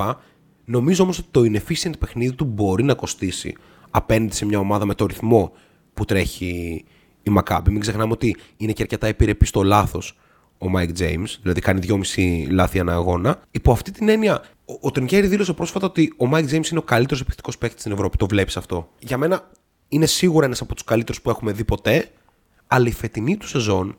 Νομίζω 0.64 1.02
όμως 1.02 1.18
ότι 1.18 1.28
το 1.30 1.40
inefficient 1.40 1.98
παιχνίδι 1.98 2.34
του 2.34 2.44
μπορεί 2.44 2.82
να 2.82 2.94
κοστίσει 2.94 3.56
απέναντι 3.90 4.34
σε 4.34 4.44
μια 4.44 4.58
ομάδα 4.58 4.84
με 4.86 4.94
το 4.94 5.06
ρυθμό 5.06 5.52
που 5.94 6.04
τρέχει 6.04 6.84
η 7.22 7.32
Maccabi. 7.38 7.68
Μην 7.70 7.80
ξεχνάμε 7.80 8.12
ότι 8.12 8.36
είναι 8.56 8.72
και 8.72 8.82
αρκετά 8.82 9.06
επιρρεπής 9.06 9.48
στο 9.48 9.62
λάθος 9.62 10.18
ο 10.62 10.70
Mike 10.76 10.98
James, 10.98 11.36
δηλαδή 11.42 11.60
κάνει 11.60 11.80
2,5 12.16 12.46
λάθη 12.50 12.78
ανά 12.78 12.92
αγώνα. 12.92 13.40
Υπό 13.50 13.72
αυτή 13.72 13.90
την 13.90 14.08
έννοια, 14.08 14.42
ο, 14.64 14.74
ο 14.80 14.90
Τρινκέρι 14.90 15.26
δήλωσε 15.26 15.52
πρόσφατα 15.52 15.86
ότι 15.86 16.14
ο 16.16 16.28
Mike 16.32 16.48
James 16.50 16.70
είναι 16.70 16.78
ο 16.78 16.82
καλύτερος 16.82 17.20
επιθετικός 17.20 17.58
παίκτης 17.58 17.80
στην 17.80 17.92
Ευρώπη. 17.92 18.16
Το 18.16 18.26
βλέπεις 18.26 18.56
αυτό. 18.56 18.88
Για 18.98 19.18
μένα 19.18 19.50
είναι 19.88 20.06
σίγουρα 20.06 20.46
ένας 20.46 20.60
από 20.60 20.74
τους 20.74 20.84
καλύτερους 20.84 21.22
που 21.22 21.30
έχουμε 21.30 21.52
δει 21.52 21.64
ποτέ 21.64 22.10
αλλά 22.66 22.86
η 22.86 22.92
φετινή 22.92 23.36
του 23.36 23.48
σεζόν 23.48 23.96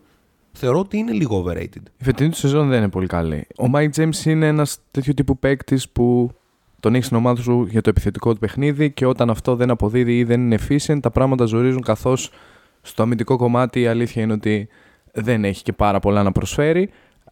θεωρώ 0.52 0.80
ότι 0.80 0.98
είναι 0.98 1.12
λίγο 1.12 1.46
overrated. 1.46 1.84
Η 1.98 2.04
φετινή 2.04 2.30
του 2.30 2.38
σεζόν 2.38 2.70
δεν 2.70 2.78
είναι 2.78 2.90
πολύ 2.90 3.08
καλή. 3.08 3.48
Ο 3.58 3.66
Mike 3.74 3.90
James 3.96 4.26
είναι 4.26 4.48
ένας 4.48 4.78
τέτοιο 4.92 5.14
τύπου 5.14 5.40
παίκτης 5.40 5.90
που 5.90 6.32
τον 6.80 6.94
έχεις 6.94 7.06
στην 7.06 7.18
ομάδα 7.18 7.42
σου 7.42 7.68
για 7.70 7.82
το 7.82 7.90
επιθετικό 7.90 8.34
του 8.34 8.40
παιχνίδι 8.40 8.92
και 8.92 9.06
όταν 9.06 9.30
αυτό 9.30 9.56
δεν 9.56 9.70
αποδίδει 9.70 10.18
ή 10.18 10.24
δεν 10.24 10.42
είναι 10.42 10.58
efficient, 10.68 11.00
τα 11.02 11.12
πράγματα 11.12 11.46
ζορίζουν 11.46 11.82
καθώς 11.82 12.32
στο 12.82 13.04
αμυντικό 13.04 13.38
κομμάτι 13.38 13.82
η 13.82 13.88
αλήθεια 13.88 14.24
είναι 14.24 14.34
ότι 14.34 14.68
δεν 15.14 15.46
έχει 15.46 15.64
και 15.64 15.74
πάρα 15.74 16.00
πολλά 16.00 16.24
να 16.24 16.32
προσφέρει. 16.32 16.90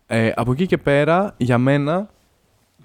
Ε, 0.08 0.32
από 0.36 0.52
εκεί 0.52 0.66
και 0.66 0.78
πέρα, 0.78 1.34
για 1.38 1.58
μένα, 1.58 2.10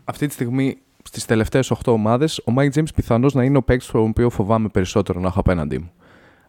αυτή 0.04 0.26
τη 0.26 0.32
στιγμή 0.32 0.78
στις 1.02 1.24
τελευταίες 1.24 1.70
8 1.70 1.92
ομάδες, 1.92 2.38
ο 2.38 2.52
Mike 2.56 2.70
James 2.74 2.94
πιθανώς 2.94 3.34
να 3.34 3.44
είναι 3.44 3.56
ο 3.56 3.62
παίκτης 3.62 3.88
τον 3.88 4.08
οποίο 4.08 4.30
φοβάμαι 4.30 4.68
περισσότερο 4.68 5.20
να 5.20 5.26
έχω 5.26 5.40
απέναντί 5.40 5.78
μου 5.78 5.90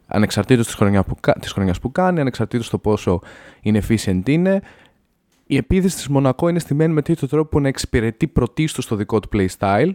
ανεξαρτήτως 0.07 0.65
της 0.65 0.75
χρονιάς 0.75 1.05
που, 1.05 1.15
της 1.39 1.51
χρονιάς 1.51 1.79
που 1.79 1.91
κάνει, 1.91 2.19
ανεξαρτήτως 2.19 2.69
το 2.69 2.77
πόσο 2.77 3.19
είναι 3.61 3.81
efficient 3.88 4.29
είναι. 4.29 4.61
Η 5.47 5.57
επίθεση 5.57 5.95
της 5.95 6.07
Μονακό 6.07 6.47
είναι 6.49 6.59
στημένη 6.59 6.94
με 6.94 7.01
τέτοιο 7.01 7.27
τρόπο 7.27 7.49
που 7.49 7.59
να 7.59 7.67
εξυπηρετεί 7.67 8.27
πρωτίστως 8.27 8.88
το 8.88 8.95
δικό 8.95 9.19
του 9.19 9.29
playstyle 9.33 9.91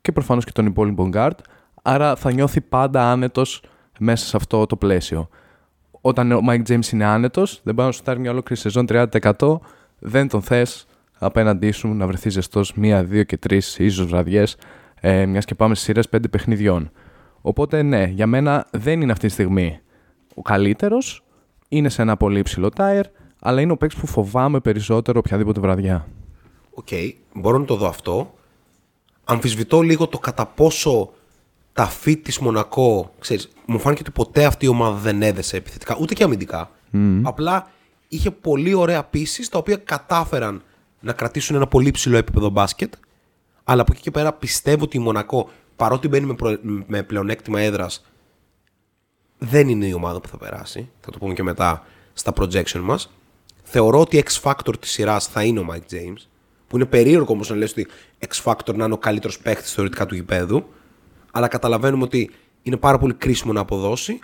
και 0.00 0.12
προφανώς 0.12 0.44
και 0.44 0.52
τον 0.52 0.66
υπόλοιπο 0.66 1.10
guard, 1.12 1.38
άρα 1.82 2.16
θα 2.16 2.32
νιώθει 2.32 2.60
πάντα 2.60 3.10
άνετος 3.10 3.62
μέσα 3.98 4.26
σε 4.26 4.36
αυτό 4.36 4.66
το 4.66 4.76
πλαίσιο. 4.76 5.28
Όταν 6.08 6.32
ο 6.32 6.40
Mike 6.48 6.62
James 6.68 6.92
είναι 6.92 7.04
άνετος, 7.04 7.60
δεν 7.62 7.74
πάει 7.74 7.86
να 7.86 7.92
σου 7.92 7.98
φτάρει 7.98 8.18
μια 8.18 8.30
ολόκληρη 8.30 8.60
σεζόν 8.60 8.86
30%, 8.88 9.58
δεν 9.98 10.28
τον 10.28 10.42
θες 10.42 10.86
απέναντί 11.18 11.70
σου 11.70 11.88
να 11.88 12.06
βρεθείς 12.06 12.32
ζεστός 12.32 12.74
μία, 12.74 13.04
δύο 13.04 13.22
και 13.22 13.36
τρεις 13.36 13.78
ίσως 13.78 14.06
βραδιές, 14.06 14.56
ε, 15.00 15.26
μιας 15.26 15.44
και 15.44 15.54
πάμε 15.54 15.74
σε 15.74 15.82
σειρές 15.82 16.08
πέντε 16.08 16.28
παιχνιδιών. 16.28 16.90
Οπότε 17.40 17.82
ναι, 17.82 18.04
για 18.04 18.26
μένα 18.26 18.66
δεν 18.70 19.00
είναι 19.00 19.12
αυτή 19.12 19.26
τη 19.26 19.32
στιγμή 19.32 19.80
ο 20.34 20.42
καλύτερος. 20.42 21.24
Είναι 21.68 21.88
σε 21.88 22.02
ένα 22.02 22.16
πολύ 22.16 22.38
υψηλό 22.38 22.68
tier, 22.68 23.04
αλλά 23.40 23.60
είναι 23.60 23.72
ο 23.72 23.76
παίκτης 23.76 24.00
που 24.00 24.06
φοβάμαι 24.06 24.60
περισσότερο 24.60 25.18
οποιαδήποτε 25.24 25.60
βραδιά. 25.60 26.08
OK, 26.74 26.86
okay, 26.90 27.12
μπορώ 27.34 27.58
να 27.58 27.64
το 27.64 27.76
δω 27.76 27.86
αυτό. 27.86 28.34
Αμφισβητώ 29.24 29.80
λίγο 29.80 30.06
το 30.06 30.18
κατά 30.18 30.46
πόσο 30.46 31.10
τα 31.78 31.86
fit 31.86 32.24
της 32.24 32.38
Μονακό, 32.38 33.14
ξέρεις, 33.18 33.48
μου 33.66 33.78
φάνηκε 33.78 34.02
ότι 34.02 34.10
ποτέ 34.10 34.44
αυτή 34.44 34.64
η 34.64 34.68
ομάδα 34.68 34.98
δεν 34.98 35.22
έδεσε 35.22 35.56
επιθετικά, 35.56 35.96
ούτε 36.00 36.14
και 36.14 36.24
αμυντικά. 36.24 36.70
Απλά 37.22 37.70
είχε 38.08 38.30
πολύ 38.30 38.74
ωραία 38.74 39.04
pieces 39.04 39.50
τα 39.50 39.58
οποία 39.58 39.76
κατάφεραν 39.76 40.62
να 41.00 41.12
κρατήσουν 41.12 41.56
ένα 41.56 41.66
πολύ 41.66 41.90
ψηλό 41.90 42.16
επίπεδο 42.16 42.48
μπάσκετ. 42.48 42.94
Αλλά 43.64 43.82
από 43.82 43.92
εκεί 43.92 44.02
και 44.02 44.10
πέρα 44.10 44.32
πιστεύω 44.32 44.84
ότι 44.84 44.96
η 44.96 45.00
Μονακό 45.00 45.50
παρότι 45.76 46.08
μπαίνει 46.08 46.26
με, 46.26 46.34
προ... 46.34 46.58
με 46.86 47.02
πλεονέκτημα 47.02 47.60
έδρας, 47.60 48.04
δεν 49.38 49.68
είναι 49.68 49.86
η 49.86 49.92
ομάδα 49.92 50.20
που 50.20 50.28
θα 50.28 50.36
περάσει. 50.36 50.90
Θα 51.00 51.10
το 51.10 51.18
πούμε 51.18 51.34
και 51.34 51.42
μετά 51.42 51.86
στα 52.12 52.32
projection 52.36 52.80
μας. 52.80 53.10
Θεωρώ 53.62 54.00
ότι 54.00 54.24
X 54.26 54.42
Factor 54.42 54.74
της 54.80 54.90
σειράς 54.90 55.26
θα 55.26 55.42
είναι 55.44 55.60
ο 55.60 55.66
Mike 55.70 55.94
James. 55.94 56.26
Που 56.68 56.76
είναι 56.76 56.86
περίεργο 56.86 57.32
όμως 57.32 57.48
να 57.48 57.56
λες 57.56 57.70
ότι 57.70 57.86
X 58.28 58.42
Factor 58.44 58.74
να 58.74 58.84
είναι 58.84 58.94
ο 58.94 58.98
καλύτερος 58.98 59.38
παίχτη 59.38 59.68
θεωρητικά 59.68 60.06
του 60.06 60.14
γηπέδου. 60.14 60.64
Αλλά 61.32 61.48
καταλαβαίνουμε 61.48 62.02
ότι 62.02 62.30
είναι 62.62 62.76
πάρα 62.76 62.98
πολύ 62.98 63.14
κρίσιμο 63.14 63.52
να 63.52 63.60
αποδώσει. 63.60 64.18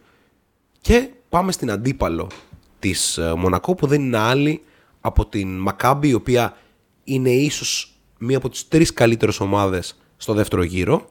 Και 0.81 1.11
πάμε 1.29 1.53
στην 1.53 1.71
αντίπαλο 1.71 2.31
της 2.79 3.19
ε, 3.19 3.35
Μονακό 3.37 3.75
που 3.75 3.87
δεν 3.87 4.01
είναι 4.01 4.19
άλλη 4.19 4.63
από 5.01 5.27
την 5.27 5.67
Maccabi 5.69 6.07
η 6.07 6.15
οποία 6.15 6.57
είναι 7.05 7.31
ίσως 7.31 7.95
μία 8.19 8.37
από 8.37 8.49
τις 8.49 8.69
τρεις 8.69 8.93
καλύτερες 8.93 9.41
ομάδες 9.41 9.99
στο 10.17 10.35
δεύτερο 10.35 10.63
γύρο 10.63 11.09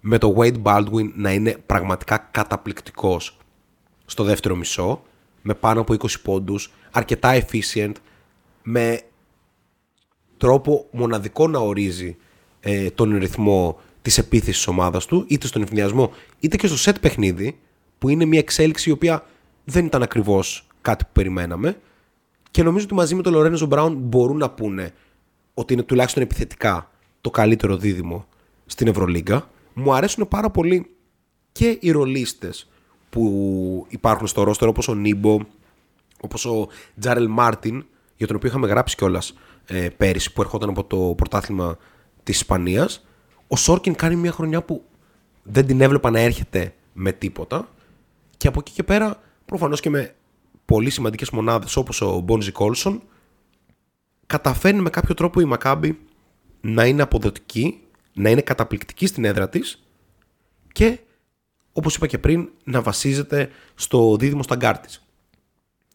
με 0.00 0.18
το 0.18 0.34
Wade 0.38 0.62
Baldwin 0.62 1.10
να 1.14 1.32
είναι 1.32 1.56
πραγματικά 1.66 2.28
καταπληκτικός 2.30 3.36
στο 4.06 4.24
δεύτερο 4.24 4.56
μισό, 4.56 5.02
με 5.42 5.54
πάνω 5.54 5.80
από 5.80 5.94
20 5.94 6.06
πόντους, 6.22 6.72
αρκετά 6.90 7.42
efficient, 7.42 7.92
με 8.62 9.00
τρόπο 10.36 10.86
μοναδικό 10.90 11.48
να 11.48 11.58
ορίζει 11.58 12.16
ε, 12.60 12.90
τον 12.90 13.16
ρυθμό 13.18 13.80
της 14.06 14.18
επίθεσης 14.18 14.56
της 14.56 14.66
ομάδας 14.66 15.06
του, 15.06 15.24
είτε 15.28 15.46
στον 15.46 15.62
ευνηδιασμό, 15.62 16.12
είτε 16.40 16.56
και 16.56 16.66
στο 16.66 16.76
σετ 16.76 16.98
παιχνίδι, 16.98 17.58
που 17.98 18.08
είναι 18.08 18.24
μια 18.24 18.38
εξέλιξη 18.38 18.88
η 18.88 18.92
οποία 18.92 19.24
δεν 19.64 19.84
ήταν 19.84 20.02
ακριβώς 20.02 20.66
κάτι 20.80 21.04
που 21.04 21.10
περιμέναμε. 21.12 21.80
Και 22.50 22.62
νομίζω 22.62 22.84
ότι 22.84 22.94
μαζί 22.94 23.14
με 23.14 23.22
τον 23.22 23.32
Λορένζο 23.32 23.66
Μπράουν 23.66 23.96
μπορούν 23.96 24.36
να 24.36 24.50
πούνε 24.50 24.92
ότι 25.54 25.72
είναι 25.72 25.82
τουλάχιστον 25.82 26.22
επιθετικά 26.22 26.90
το 27.20 27.30
καλύτερο 27.30 27.76
δίδυμο 27.76 28.26
στην 28.66 28.86
Ευρωλίγκα. 28.86 29.50
Μου 29.74 29.94
αρέσουν 29.94 30.28
πάρα 30.28 30.50
πολύ 30.50 30.90
και 31.52 31.78
οι 31.80 31.90
ρολίστες 31.90 32.68
που 33.10 33.86
υπάρχουν 33.88 34.26
στο 34.26 34.42
ρόστερ 34.42 34.68
όπως 34.68 34.88
ο 34.88 34.94
Νίμπο, 34.94 35.38
όπως 36.20 36.44
ο 36.44 36.68
Τζάρελ 37.00 37.26
Μάρτιν, 37.26 37.84
για 38.16 38.26
τον 38.26 38.36
οποίο 38.36 38.48
είχαμε 38.48 38.66
γράψει 38.66 38.96
κιόλας 38.96 39.34
ε, 39.66 39.88
πέρυσι 39.88 40.32
που 40.32 40.40
ερχόταν 40.40 40.68
από 40.68 40.84
το 40.84 41.14
πρωτάθλημα 41.16 41.76
της 42.22 42.36
Ισπανίας. 42.36 43.06
Ο 43.48 43.56
Σόρκιν 43.56 43.94
κάνει 43.94 44.16
μια 44.16 44.32
χρονιά 44.32 44.62
που 44.62 44.84
δεν 45.42 45.66
την 45.66 45.80
έβλεπα 45.80 46.10
να 46.10 46.20
έρχεται 46.20 46.74
με 46.92 47.12
τίποτα 47.12 47.68
και 48.36 48.48
από 48.48 48.60
εκεί 48.60 48.72
και 48.72 48.82
πέρα 48.82 49.20
προφανώς 49.44 49.80
και 49.80 49.90
με 49.90 50.14
πολύ 50.64 50.90
σημαντικές 50.90 51.30
μονάδες 51.30 51.76
όπως 51.76 52.00
ο 52.00 52.18
Μπόνζι 52.18 52.52
Κόλσον 52.52 53.02
καταφέρνει 54.26 54.80
με 54.80 54.90
κάποιο 54.90 55.14
τρόπο 55.14 55.40
η 55.40 55.44
Μακάμπη 55.44 55.98
να 56.60 56.86
είναι 56.86 57.02
αποδοτική, 57.02 57.80
να 58.12 58.30
είναι 58.30 58.40
καταπληκτική 58.40 59.06
στην 59.06 59.24
έδρα 59.24 59.48
της 59.48 59.86
και 60.72 60.98
όπως 61.72 61.94
είπα 61.94 62.06
και 62.06 62.18
πριν 62.18 62.48
να 62.64 62.82
βασίζεται 62.82 63.50
στο 63.74 64.16
δίδυμο 64.16 64.42
στα 64.42 64.80
της. 64.80 65.06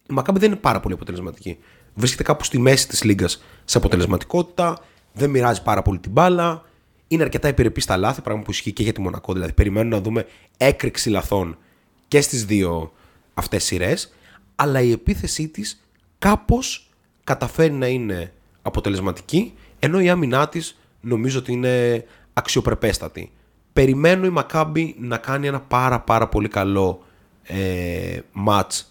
Η 0.09 0.13
Μακάμπη 0.13 0.39
δεν 0.39 0.51
είναι 0.51 0.59
πάρα 0.59 0.79
πολύ 0.79 0.93
αποτελεσματική. 0.93 1.57
Βρίσκεται 1.93 2.23
κάπου 2.23 2.43
στη 2.43 2.59
μέση 2.59 2.87
της 2.87 3.03
λίγκας 3.03 3.43
σε 3.65 3.77
αποτελεσματικότητα, 3.77 4.77
δεν 5.13 5.29
μοιράζει 5.29 5.63
πάρα 5.63 5.81
πολύ 5.81 5.99
την 5.99 6.11
μπάλα, 6.11 6.63
είναι 7.11 7.23
αρκετά 7.23 7.47
επιρρεπή 7.47 7.81
στα 7.81 7.97
λάθη, 7.97 8.21
πράγμα 8.21 8.41
που 8.41 8.51
ισχύει 8.51 8.71
και 8.71 8.83
για 8.83 8.93
τη 8.93 9.01
Μονακό. 9.01 9.33
Δηλαδή, 9.33 9.53
περιμένουν 9.53 9.91
να 9.91 10.01
δούμε 10.01 10.25
έκρηξη 10.57 11.09
λαθών 11.09 11.57
και 12.07 12.21
στις 12.21 12.45
δύο 12.45 12.91
αυτές 13.33 13.63
σειρές. 13.63 14.13
Αλλά 14.55 14.81
η 14.81 14.91
επίθεσή 14.91 15.47
της 15.47 15.85
κάπως 16.19 16.89
καταφέρει 17.23 17.73
να 17.73 17.87
είναι 17.87 18.33
αποτελεσματική, 18.61 19.53
ενώ 19.79 19.99
η 19.99 20.09
άμυνά 20.09 20.49
της 20.49 20.79
νομίζω 21.01 21.39
ότι 21.39 21.51
είναι 21.51 22.05
αξιοπρεπέστατη. 22.33 23.31
Περιμένω 23.73 24.25
η 24.25 24.29
Μακάμπη 24.29 24.95
να 24.99 25.17
κάνει 25.17 25.47
ένα 25.47 25.59
πάρα 25.59 25.99
πάρα 25.99 26.27
πολύ 26.27 26.47
καλό 26.47 27.03
ε, 27.43 28.19
match 28.47 28.81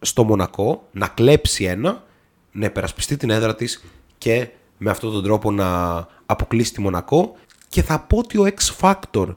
στο 0.00 0.24
Μονακό, 0.24 0.88
να 0.92 1.08
κλέψει 1.08 1.64
ένα, 1.64 2.04
να 2.52 2.66
υπερασπιστεί 2.66 3.16
την 3.16 3.30
έδρα 3.30 3.54
της 3.54 3.84
και 4.18 4.48
με 4.78 4.90
αυτόν 4.90 5.12
τον 5.12 5.22
τρόπο 5.22 5.50
να 5.50 5.96
αποκλείσει 6.26 6.72
τη 6.72 6.80
Μονακό 6.80 7.36
και 7.68 7.82
θα 7.82 8.00
πω 8.00 8.18
ότι 8.18 8.38
ο 8.38 8.46
X 8.46 8.80
Factor 8.80 9.34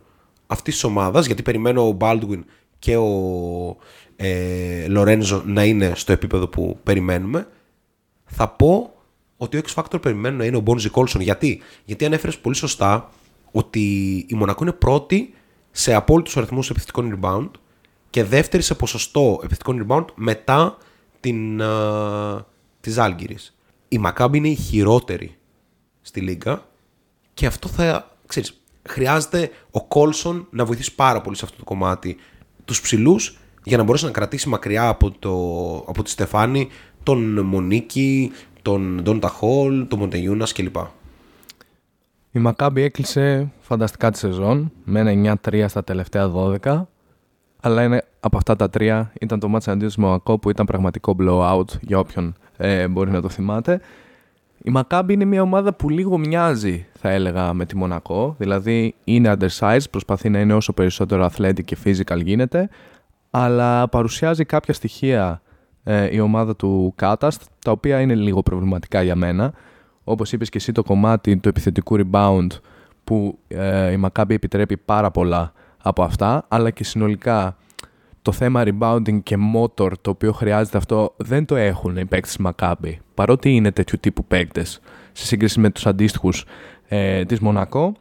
αυτής 0.47 0.73
της 0.73 0.83
ομάδας, 0.83 1.25
γιατί 1.25 1.41
περιμένω 1.41 1.87
ο 1.87 1.97
Baldwin 1.99 2.39
και 2.79 2.97
ο 2.97 3.77
ε, 4.15 4.87
Λορένζο 4.87 5.43
να 5.45 5.63
είναι 5.63 5.91
στο 5.95 6.11
επίπεδο 6.11 6.47
που 6.47 6.79
περιμένουμε, 6.83 7.47
θα 8.25 8.47
πω 8.47 8.93
ότι 9.37 9.57
ο 9.57 9.61
X 9.65 9.81
Factor 9.81 10.01
περιμένω 10.01 10.37
να 10.37 10.45
είναι 10.45 10.57
ο 10.57 10.63
Bonzi 10.65 10.91
Colson. 10.91 11.19
Γιατί; 11.19 11.61
Γιατί 11.85 12.05
ανέφερες 12.05 12.37
πολύ 12.37 12.55
σωστά 12.55 13.09
ότι 13.51 13.79
η 14.29 14.35
Μονακό 14.35 14.63
είναι 14.63 14.73
πρώτη 14.73 15.33
σε 15.71 15.93
απόλυτους 15.93 16.37
αριθμούς 16.37 16.69
επιθετικών 16.69 17.19
rebound 17.21 17.49
και 18.09 18.23
δεύτερη 18.23 18.63
σε 18.63 18.75
ποσοστό 18.75 19.39
επιθετικών 19.43 19.87
rebound 19.87 20.05
μετά 20.15 20.77
την, 21.19 21.59
uh, 21.61 22.39
της 22.81 22.97
Άλγηρης. 22.97 23.57
Η 23.87 23.97
Μακάμπη 23.97 24.37
είναι 24.37 24.47
η 24.47 24.55
χειρότερη 24.55 25.35
στη 26.01 26.19
Λίγκα 26.19 26.65
και 27.33 27.45
αυτό 27.45 27.67
θα 27.67 28.10
ξέρεις, 28.31 28.61
χρειάζεται 28.89 29.49
ο 29.71 29.83
Κόλσον 29.83 30.47
να 30.49 30.65
βοηθήσει 30.65 30.95
πάρα 30.95 31.21
πολύ 31.21 31.35
σε 31.35 31.45
αυτό 31.45 31.57
το 31.57 31.63
κομμάτι 31.63 32.17
τους 32.65 32.81
ψηλούς 32.81 33.37
για 33.63 33.77
να 33.77 33.83
μπορέσει 33.83 34.05
να 34.05 34.11
κρατήσει 34.11 34.49
μακριά 34.49 34.87
από, 34.87 35.11
το, 35.11 35.33
από 35.87 36.03
τη 36.03 36.09
Στεφάνη 36.09 36.67
τον 37.03 37.39
Μονίκη, 37.39 38.31
τον 38.61 39.01
Ντόν 39.03 39.19
Ταχόλ, 39.19 39.87
τον 39.87 39.99
Μοντεγιούνα 39.99 40.47
κλπ. 40.53 40.75
Η 42.31 42.39
Μακάμπη 42.39 42.81
έκλεισε 42.81 43.51
φανταστικά 43.59 44.11
τη 44.11 44.17
σεζόν 44.17 44.71
με 44.83 44.99
ένα 44.99 45.37
9-3 45.49 45.65
στα 45.67 45.83
τελευταία 45.83 46.31
12. 46.63 46.83
Αλλά 47.61 47.83
είναι, 47.83 48.03
από 48.19 48.37
αυτά 48.37 48.55
τα 48.55 48.69
τρία 48.69 49.11
ήταν 49.19 49.39
το 49.39 49.47
μάτσα 49.47 49.71
αντίον 49.71 49.91
Μονακό 49.97 50.39
που 50.39 50.49
ήταν 50.49 50.65
πραγματικό 50.65 51.15
blowout 51.19 51.79
για 51.81 51.99
όποιον 51.99 52.35
ε, 52.57 52.87
μπορεί 52.87 53.11
να 53.11 53.21
το 53.21 53.29
θυμάται. 53.29 53.81
Η 54.63 54.69
Μακάμπη 54.69 55.13
είναι 55.13 55.25
μια 55.25 55.41
ομάδα 55.41 55.73
που 55.73 55.89
λίγο 55.89 56.17
μοιάζει, 56.17 56.85
θα 56.99 57.09
έλεγα, 57.09 57.53
με 57.53 57.65
τη 57.65 57.77
Μονακό. 57.77 58.35
Δηλαδή 58.37 58.95
είναι 59.03 59.35
undersized, 59.37 59.89
προσπαθεί 59.89 60.29
να 60.29 60.39
είναι 60.39 60.53
όσο 60.53 60.73
περισσότερο 60.73 61.29
athletic 61.31 61.63
και 61.65 61.77
physical 61.83 62.23
γίνεται, 62.23 62.69
αλλά 63.29 63.87
παρουσιάζει 63.87 64.45
κάποια 64.45 64.73
στοιχεία 64.73 65.41
ε, 65.83 66.15
η 66.15 66.19
ομάδα 66.19 66.55
του 66.55 66.93
Κάταστ, 66.95 67.41
τα 67.63 67.71
οποία 67.71 67.99
είναι 67.99 68.15
λίγο 68.15 68.41
προβληματικά 68.43 69.01
για 69.01 69.15
μένα. 69.15 69.53
Όπως 70.03 70.31
είπες 70.31 70.49
και 70.49 70.57
εσύ 70.57 70.71
το 70.71 70.83
κομμάτι 70.83 71.37
του 71.37 71.49
επιθετικού 71.49 71.97
rebound, 71.99 72.47
που 73.03 73.39
ε, 73.47 73.91
η 73.91 73.97
Μακάμπη 73.97 74.33
επιτρέπει 74.33 74.77
πάρα 74.77 75.11
πολλά 75.11 75.51
από 75.83 76.03
αυτά, 76.03 76.45
αλλά 76.47 76.69
και 76.69 76.83
συνολικά 76.83 77.57
το 78.21 78.31
θέμα 78.31 78.63
rebounding 78.65 79.23
και 79.23 79.37
motor 79.55 79.91
το 80.01 80.09
οποίο 80.09 80.31
χρειάζεται 80.31 80.77
αυτό 80.77 81.13
δεν 81.17 81.45
το 81.45 81.55
έχουν 81.55 81.97
οι 81.97 82.05
παίκτες 82.05 82.35
της 82.35 82.45
Maccabi. 82.45 82.95
Παρότι 83.13 83.55
είναι 83.55 83.71
τέτοιου 83.71 83.97
τύπου 84.01 84.25
παίκτες 84.25 84.79
σε 85.11 85.25
σύγκριση 85.25 85.59
με 85.59 85.69
τους 85.69 85.85
αντίστοιχους 85.85 86.45
ε, 86.87 87.25
της 87.25 87.39
Μονακό, 87.39 87.93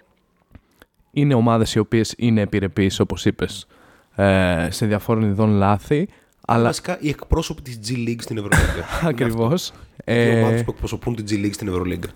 είναι 1.11 1.35
ομάδες 1.35 1.75
οι 1.75 1.79
οποίες 1.79 2.15
είναι 2.17 2.41
επιρρεπείς 2.41 3.01
όπως 3.01 3.25
είπες 3.25 3.67
ε, 4.15 4.69
σε 4.71 4.87
διαφόρων 4.87 5.23
ειδών 5.23 5.51
λάθη. 5.51 6.09
Αλλά... 6.47 6.65
Βασικά 6.65 6.99
οι 7.01 7.09
εκπρόσωποι 7.09 7.63
της 7.63 7.79
G 7.87 8.09
League 8.09 8.21
στην 8.21 8.37
Ευρωλίγκα. 8.37 8.85
ακριβώς. 9.09 9.69
Οι 9.69 9.73
ε... 10.05 10.41
ομάδες 10.41 10.65
που 10.65 10.71
εκπροσωπούν 10.71 11.15
τη 11.15 11.23
G 11.29 11.45
League 11.47 11.53
στην 11.53 11.69
Ευρωλίγκα. 11.69 12.09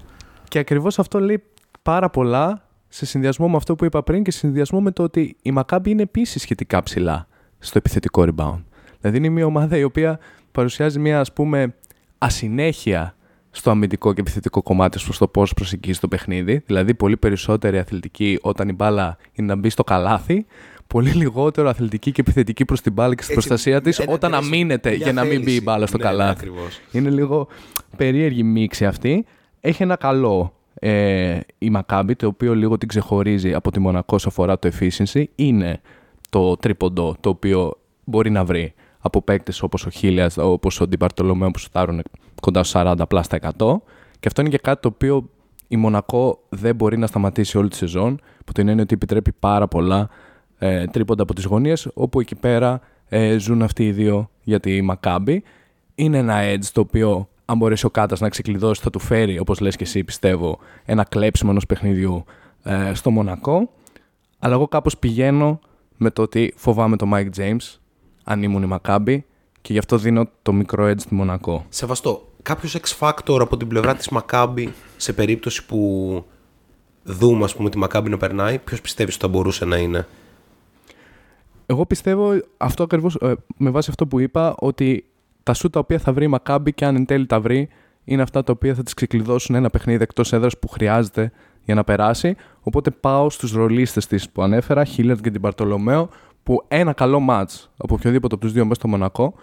Και 0.48 0.58
ακριβώς 0.58 0.98
αυτό 0.98 1.20
λέει 1.20 1.42
πάρα 1.82 2.10
πολλά 2.10 2.68
σε 2.88 3.06
συνδυασμό 3.06 3.48
με 3.48 3.56
αυτό 3.56 3.74
που 3.74 3.84
είπα 3.84 4.02
πριν 4.02 4.22
και 4.22 4.30
σε 4.30 4.38
συνδυασμό 4.38 4.80
με 4.80 4.90
το 4.90 5.02
ότι 5.02 5.36
η 5.42 5.52
Maccabi 5.56 5.86
είναι 5.86 6.02
επίσης 6.02 6.42
σχετικά 6.42 6.82
ψηλά 6.82 7.26
στο 7.64 7.78
επιθετικό 7.78 8.26
rebound. 8.26 8.62
Δηλαδή 9.00 9.16
είναι 9.18 9.28
μια 9.28 9.46
ομάδα 9.46 9.76
η 9.76 9.82
οποία 9.82 10.18
παρουσιάζει 10.52 10.98
μια 10.98 11.20
ας 11.20 11.32
πούμε 11.32 11.74
ασυνέχεια 12.18 13.14
στο 13.50 13.70
αμυντικό 13.70 14.12
και 14.12 14.20
επιθετικό 14.20 14.62
κομμάτι 14.62 14.98
προς 15.04 15.18
το 15.18 15.28
πώς 15.28 15.54
προσεγγίζει 15.54 15.98
το 15.98 16.08
παιχνίδι. 16.08 16.62
Δηλαδή, 16.66 16.94
πολύ 16.94 17.16
περισσότερη 17.16 17.78
αθλητική 17.78 18.38
όταν 18.42 18.68
η 18.68 18.72
μπάλα 18.72 19.16
είναι 19.32 19.46
να 19.46 19.56
μπει 19.60 19.68
στο 19.68 19.84
καλάθι, 19.84 20.46
πολύ 20.86 21.10
λιγότερο 21.10 21.68
αθλητική 21.68 22.12
και 22.12 22.20
επιθετική 22.20 22.64
προς 22.64 22.80
την 22.80 22.92
μπάλα 22.92 23.14
και 23.14 23.22
στην 23.22 23.34
προστασία 23.34 23.80
της 23.80 24.02
όταν 24.08 24.34
αμήνεται 24.34 24.94
για 24.94 25.12
να 25.12 25.24
μην 25.24 25.42
μπει 25.42 25.52
η 25.52 25.60
μπάλα 25.62 25.86
στο 25.86 25.96
ναι, 25.96 26.04
ναι 26.04 26.10
καλάθι. 26.10 26.50
είναι 26.92 27.10
λίγο 27.10 27.48
περίεργη 27.96 28.42
μίξη 28.42 28.86
αυτή. 28.86 29.24
Έχει 29.60 29.82
ένα 29.82 29.96
καλό 29.96 30.54
ε, 30.74 31.38
η 31.58 31.72
Maccabi, 31.76 32.12
το 32.16 32.26
οποίο 32.26 32.54
λίγο 32.54 32.78
την 32.78 32.88
ξεχωρίζει 32.88 33.54
από 33.54 33.70
τη 33.70 33.80
Μονακό 33.80 34.14
όσο 34.14 34.28
αφορά 34.28 34.58
το 34.58 34.70
efficiency. 34.72 35.24
Είναι 35.34 35.80
το 36.34 36.56
τρίποντο 36.56 37.16
το 37.20 37.28
οποίο 37.28 37.72
μπορεί 38.04 38.30
να 38.30 38.44
βρει 38.44 38.74
από 38.98 39.22
παίκτες 39.22 39.62
όπως 39.62 39.86
ο 39.86 39.90
Χίλιας, 39.90 40.38
όπως 40.38 40.80
ο 40.80 40.86
Ντιμπαρτολομέο 40.86 41.50
που 41.50 41.58
σουτάρουν 41.58 42.02
κοντά 42.40 42.62
στο 42.62 42.80
40 42.80 43.08
πλάστα 43.08 43.38
100. 43.58 43.76
Και 44.20 44.26
αυτό 44.26 44.40
είναι 44.40 44.50
και 44.50 44.58
κάτι 44.58 44.80
το 44.80 44.88
οποίο 44.88 45.28
η 45.68 45.76
Μονακό 45.76 46.42
δεν 46.48 46.74
μπορεί 46.74 46.98
να 46.98 47.06
σταματήσει 47.06 47.58
όλη 47.58 47.68
τη 47.68 47.76
σεζόν, 47.76 48.20
που 48.44 48.52
την 48.52 48.68
έννοια 48.68 48.82
ότι 48.82 48.94
επιτρέπει 48.94 49.32
πάρα 49.32 49.68
πολλά 49.68 50.08
ε, 50.58 50.84
τρίποντα 50.86 51.22
από 51.22 51.34
τις 51.34 51.44
γωνίες, 51.44 51.88
όπου 51.94 52.20
εκεί 52.20 52.34
πέρα 52.34 52.80
ε, 53.08 53.38
ζουν 53.38 53.62
αυτοί 53.62 53.86
οι 53.86 53.92
δύο 53.92 54.30
για 54.42 54.60
τη 54.60 54.82
Μακάμπη. 54.82 55.42
Είναι 55.94 56.18
ένα 56.18 56.40
edge 56.52 56.66
το 56.72 56.80
οποίο, 56.80 57.28
αν 57.44 57.56
μπορέσει 57.56 57.86
ο 57.86 57.90
Κάτας 57.90 58.20
να 58.20 58.28
ξεκλειδώσει, 58.28 58.80
θα 58.82 58.90
του 58.90 58.98
φέρει, 58.98 59.38
όπως 59.38 59.60
λες 59.60 59.76
και 59.76 59.84
εσύ, 59.84 60.04
πιστεύω, 60.04 60.58
ένα 60.84 61.04
κλέψιμο 61.04 61.50
ενός 61.52 61.66
παιχνιδιού 61.66 62.24
ε, 62.62 62.94
στο 62.94 63.10
Μονακό. 63.10 63.70
Αλλά 64.38 64.54
εγώ 64.54 64.68
κάπως 64.68 64.98
πηγαίνω 64.98 65.60
με 65.96 66.10
το 66.10 66.22
ότι 66.22 66.52
φοβάμαι 66.56 66.96
το 66.96 67.10
Mike 67.12 67.28
James 67.36 67.78
αν 68.24 68.42
ήμουν 68.42 68.62
η 68.62 68.66
Μακάμπη 68.66 69.24
και 69.60 69.72
γι' 69.72 69.78
αυτό 69.78 69.98
δίνω 69.98 70.28
το 70.42 70.52
μικρό 70.52 70.90
edge 70.90 71.00
στη 71.00 71.14
Μονακό. 71.14 71.66
Σεβαστό. 71.68 72.28
Κάποιος 72.42 72.76
X 72.76 72.98
Factor 72.98 73.38
από 73.40 73.56
την 73.56 73.68
πλευρά 73.68 73.94
της 73.94 74.08
Μακάμπη 74.08 74.72
σε 74.96 75.12
περίπτωση 75.12 75.66
που 75.66 76.24
δούμε 77.02 77.44
ας 77.44 77.56
πούμε 77.56 77.70
τη 77.70 77.78
Μακάμπη 77.78 78.10
να 78.10 78.16
περνάει, 78.16 78.58
ποιος 78.58 78.80
πιστεύεις 78.80 79.14
ότι 79.14 79.22
θα 79.24 79.30
μπορούσε 79.30 79.64
να 79.64 79.76
είναι; 79.76 80.06
Εγώ 81.66 81.86
πιστεύω 81.86 82.32
αυτό 82.56 82.82
ακριβώς 82.82 83.14
ε, 83.14 83.34
με 83.56 83.70
βάση 83.70 83.90
αυτό 83.90 84.06
που 84.06 84.20
είπα 84.20 84.54
ότι 84.58 85.04
τα 85.42 85.54
σουτ 85.54 85.70
τα 85.70 85.78
οποία 85.78 85.98
θα 85.98 86.12
βρει 86.12 86.24
η 86.24 86.28
Μακάμπι 86.28 86.72
και 86.72 86.84
αν 86.84 86.96
εν 86.96 87.04
τέλει 87.04 87.26
τα 87.26 87.40
βρει 87.40 87.68
είναι 88.04 88.22
αυτά 88.22 88.42
τα 88.42 88.52
οποία 88.52 88.74
θα 88.74 88.82
της 88.82 88.94
ξεκλειδώσουν 88.94 89.54
ένα 89.54 89.70
παιχνίδι 89.70 90.02
εκτός 90.02 90.32
έδρας 90.32 90.58
που 90.58 90.68
χρειάζεται 90.68 91.32
για 91.64 91.74
να 91.74 91.84
περάσει. 91.84 92.36
Οπότε 92.60 92.90
πάω 92.90 93.30
στους 93.30 93.52
ρολίστες 93.52 94.06
της 94.06 94.30
που 94.30 94.42
ανέφερα, 94.42 94.84
Χίλιαρντ 94.84 95.20
και 95.20 95.30
Ντι 95.30 95.40
Μπαρτολομέο, 95.40 96.08
που 96.42 96.64
ένα 96.68 96.92
καλό 96.92 97.20
ματς 97.20 97.50
από 97.76 97.94
οποιοδήποτε 97.94 98.34
από 98.34 98.44
τους 98.44 98.52
δύο 98.52 98.62
μέσα 98.62 98.74
στο 98.74 98.88
Μονακό, 98.88 99.34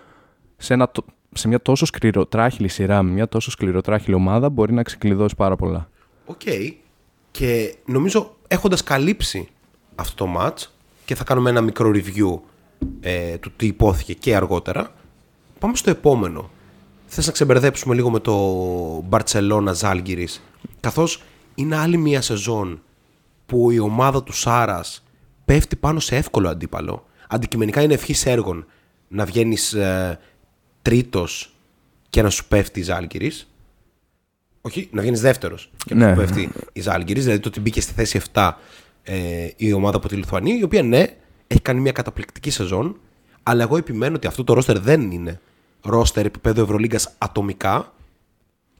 σε, 0.57 0.73
ένα, 0.73 0.91
σε 1.33 1.47
μια 1.47 1.61
τόσο 1.61 1.85
σκληροτράχυλη 1.85 2.67
σειρά, 2.67 3.03
με 3.03 3.11
μια 3.11 3.27
τόσο 3.27 3.51
σκληροτράχυλη 3.51 4.15
ομάδα, 4.15 4.49
μπορεί 4.49 4.73
να 4.73 4.83
ξεκλειδώσει 4.83 5.35
πάρα 5.35 5.55
πολλά. 5.55 5.89
OK. 6.25 6.39
Okay. 6.45 6.71
Και 7.31 7.75
νομίζω 7.85 8.35
έχοντας 8.47 8.83
καλύψει 8.83 9.47
αυτό 9.95 10.25
το 10.25 10.31
match 10.37 10.67
και 11.05 11.15
θα 11.15 11.23
κάνουμε 11.23 11.49
ένα 11.49 11.61
μικρό 11.61 11.91
review 11.95 12.39
ε, 13.01 13.37
του 13.37 13.51
τι 13.55 13.65
υπόθηκε 13.65 14.13
και 14.13 14.35
αργότερα. 14.35 14.91
Πάμε 15.59 15.75
στο 15.75 15.89
επόμενο. 15.89 16.49
Θες 17.05 17.25
να 17.25 17.31
ξεμπερδέψουμε 17.31 17.95
λίγο 17.95 18.09
με 18.09 18.19
το 18.19 19.03
Barcelona 19.09 19.73
Zalgiris 19.79 20.39
καθώς 20.79 21.23
είναι 21.61 21.75
άλλη 21.77 21.97
μια 21.97 22.21
σεζόν 22.21 22.81
που 23.45 23.71
η 23.71 23.79
ομάδα 23.79 24.23
του 24.23 24.33
Σάρας 24.33 25.03
πέφτει 25.45 25.75
πάνω 25.75 25.99
σε 25.99 26.15
εύκολο 26.15 26.49
αντίπαλο. 26.49 27.05
Αντικειμενικά 27.29 27.81
είναι 27.81 27.93
ευχής 27.93 28.25
έργων 28.25 28.65
να 29.07 29.25
βγαίνεις 29.25 29.73
ε, 29.73 30.19
τρίτος 30.81 31.53
και 32.09 32.21
να 32.21 32.29
σου 32.29 32.47
πέφτει 32.47 32.79
η 32.79 32.83
Ζάλγκυρης. 32.83 33.45
Όχι, 34.61 34.89
να 34.91 35.01
βγαίνεις 35.01 35.21
δεύτερος 35.21 35.71
και 35.85 35.95
να 35.95 36.05
Ναι. 36.05 36.11
σου 36.13 36.19
πέφτει 36.19 36.51
η 36.73 36.81
Ζάλγκυρης. 36.81 37.23
Δηλαδή 37.23 37.41
το 37.41 37.47
ότι 37.47 37.59
μπήκε 37.59 37.81
στη 37.81 37.93
θέση 37.93 38.21
7 38.33 38.51
ε, 39.03 39.47
η 39.55 39.73
ομάδα 39.73 39.97
από 39.97 40.07
τη 40.07 40.15
Λιθουανία, 40.15 40.55
η 40.57 40.63
οποία 40.63 40.83
ναι, 40.83 41.05
έχει 41.47 41.61
κάνει 41.61 41.79
μια 41.79 41.91
καταπληκτική 41.91 42.49
σεζόν, 42.49 42.99
αλλά 43.43 43.63
εγώ 43.63 43.77
επιμένω 43.77 44.15
ότι 44.15 44.27
αυτό 44.27 44.43
το 44.43 44.53
ρόστερ 44.53 44.79
δεν 44.79 45.11
είναι 45.11 45.39
ρόστερ 45.81 46.25
επίπεδο 46.25 46.61
Ευρωλίγκας 46.61 47.15
ατομικά 47.17 47.93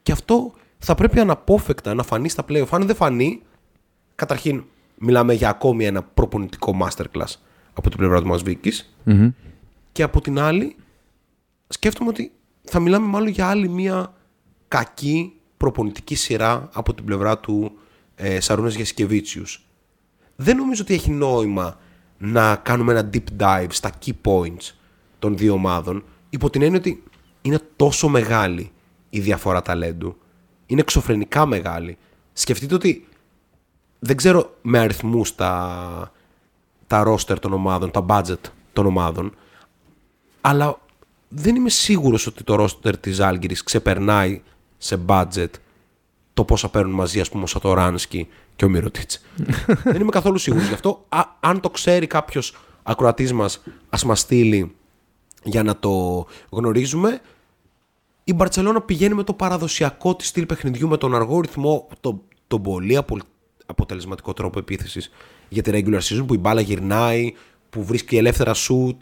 και 0.03 0.11
αυτό 0.11 0.53
θα 0.83 0.95
πρέπει 0.95 1.19
αναπόφευκτα 1.19 1.93
να 1.93 2.03
φανεί 2.03 2.29
στα 2.29 2.45
playoff. 2.49 2.67
Αν 2.69 2.85
δεν 2.85 2.95
φανεί, 2.95 3.41
καταρχήν 4.15 4.63
μιλάμε 4.95 5.33
για 5.33 5.49
ακόμη 5.49 5.85
ένα 5.85 6.03
προπονητικό 6.03 6.75
masterclass 6.81 7.33
από 7.73 7.89
την 7.89 7.97
πλευρά 7.97 8.21
του 8.21 8.27
Μασβίκης 8.27 8.95
και 9.91 10.03
από 10.03 10.21
την 10.21 10.39
άλλη 10.39 10.75
σκέφτομαι 11.67 12.09
ότι 12.09 12.31
θα 12.63 12.79
μιλάμε 12.79 13.07
μάλλον 13.07 13.27
για 13.27 13.47
άλλη 13.47 13.69
μια 13.69 14.13
κακή 14.67 15.33
προπονητική 15.57 16.15
σειρά 16.15 16.69
από 16.73 16.93
την 16.93 17.05
πλευρά 17.05 17.37
του 17.37 17.71
ε, 18.15 18.39
Σαρούνας 18.39 18.75
Γιασκεβίτσιους. 18.75 19.65
Δεν 20.35 20.57
νομίζω 20.57 20.81
ότι 20.81 20.93
έχει 20.93 21.11
νόημα 21.11 21.79
να 22.17 22.55
κάνουμε 22.55 22.91
ένα 22.91 23.09
deep 23.13 23.41
dive 23.41 23.67
στα 23.69 23.91
key 24.05 24.11
points 24.23 24.73
των 25.19 25.37
δύο 25.37 25.53
ομάδων 25.53 26.03
υπό 26.29 26.49
την 26.49 26.61
έννοια 26.61 26.79
ότι 26.79 27.03
είναι 27.41 27.59
τόσο 27.75 28.07
μεγάλη 28.07 28.71
η 29.09 29.19
διαφορά 29.19 29.61
ταλέντου. 29.61 30.15
Είναι 30.71 30.81
εξωφρενικά 30.81 31.45
μεγάλη. 31.45 31.97
Σκεφτείτε 32.33 32.75
ότι 32.75 33.07
δεν 33.99 34.15
ξέρω 34.15 34.55
με 34.61 34.79
αριθμούς 34.79 35.35
τα, 35.35 36.11
τα 36.87 37.03
roster 37.07 37.39
των 37.39 37.53
ομάδων, 37.53 37.91
τα 37.91 38.05
budget 38.07 38.49
των 38.73 38.85
ομάδων, 38.85 39.35
αλλά 40.41 40.79
δεν 41.29 41.55
είμαι 41.55 41.69
σίγουρος 41.69 42.27
ότι 42.27 42.43
το 42.43 42.63
roster 42.63 42.93
της 42.99 43.19
Άλγηρης 43.19 43.63
ξεπερνάει 43.63 44.41
σε 44.77 44.99
budget 45.07 45.49
το 46.33 46.43
πόσα 46.43 46.69
παίρνουν 46.69 46.93
μαζί, 46.93 47.19
ας 47.19 47.29
πούμε, 47.29 47.43
ο 47.43 47.47
Σατοράνσκι 47.47 48.27
και 48.55 48.65
ο 48.65 48.69
Μυρωτίτς. 48.69 49.21
δεν 49.83 50.01
είμαι 50.01 50.11
καθόλου 50.11 50.37
σίγουρος 50.37 50.67
γι' 50.67 50.73
αυτό. 50.73 51.05
Α, 51.09 51.21
αν 51.39 51.59
το 51.59 51.69
ξέρει 51.69 52.07
κάποιος 52.07 52.57
ακροατής 52.83 53.33
μας, 53.33 53.61
ας 53.89 54.03
μας 54.03 54.19
στείλει 54.19 54.75
για 55.43 55.63
να 55.63 55.77
το 55.77 56.25
γνωρίζουμε. 56.49 57.21
Η 58.31 58.33
Μπαρτσελώνα 58.33 58.81
πηγαίνει 58.81 59.13
με 59.13 59.23
το 59.23 59.33
παραδοσιακό 59.33 60.15
της 60.15 60.27
στυλ 60.27 60.45
παιχνιδιού, 60.45 60.87
με 60.87 60.97
τον 60.97 61.15
αργό 61.15 61.39
ρυθμό, 61.39 61.87
το, 61.99 62.23
τον 62.47 62.61
πολύ 62.61 62.97
απο, 62.97 63.17
αποτελεσματικό 63.65 64.33
τρόπο 64.33 64.59
επίθεσης 64.59 65.11
για 65.49 65.63
τη 65.63 65.71
regular 65.73 65.99
season, 65.99 66.23
που 66.27 66.33
η 66.33 66.37
μπάλα 66.37 66.61
γυρνάει, 66.61 67.33
που 67.69 67.83
βρίσκει 67.83 68.17
ελεύθερα 68.17 68.53
shoot, 68.53 68.95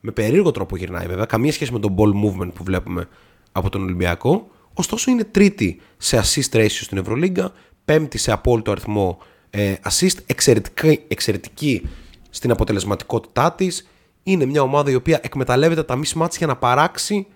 με 0.00 0.10
περίεργο 0.10 0.50
τρόπο 0.50 0.76
γυρνάει 0.76 1.06
βέβαια, 1.06 1.24
καμία 1.24 1.52
σχέση 1.52 1.72
με 1.72 1.78
τον 1.78 1.94
ball 1.98 2.08
movement 2.08 2.50
που 2.54 2.64
βλέπουμε 2.64 3.08
από 3.52 3.70
τον 3.70 3.82
Ολυμπιακό. 3.82 4.50
Ωστόσο 4.74 5.10
είναι 5.10 5.24
τρίτη 5.24 5.80
σε 5.96 6.20
assist 6.22 6.56
ratio 6.56 6.68
στην 6.68 6.98
Ευρωλίγκα, 6.98 7.52
πέμπτη 7.84 8.18
σε 8.18 8.32
απόλυτο 8.32 8.70
αριθμό 8.70 9.18
ε, 9.50 9.74
assist, 9.90 10.16
εξαιρετική, 10.26 11.02
εξαιρετική 11.08 11.88
στην 12.30 12.50
αποτελεσματικότητά 12.50 13.52
της. 13.52 13.88
Είναι 14.22 14.44
μια 14.44 14.62
ομάδα 14.62 14.90
η 14.90 14.94
οποία 14.94 15.20
εκμεταλλεύεται 15.22 15.82
τα 15.82 16.00
mismatch 16.00 16.36
για 16.38 16.46
να 16.46 16.56
παράξει 16.56 17.26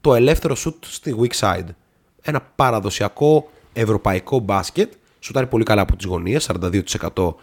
το 0.00 0.14
ελεύθερο 0.14 0.56
shoot 0.64 0.74
στη 0.80 1.16
weak 1.20 1.38
side. 1.40 1.66
Ένα 2.22 2.40
παραδοσιακό 2.40 3.50
ευρωπαϊκό 3.72 4.38
μπάσκετ. 4.38 4.92
Σουτάρει 5.18 5.46
πολύ 5.46 5.64
καλά 5.64 5.82
από 5.82 5.96
τις 5.96 6.06
γωνίες, 6.06 6.50
42% 6.62 7.34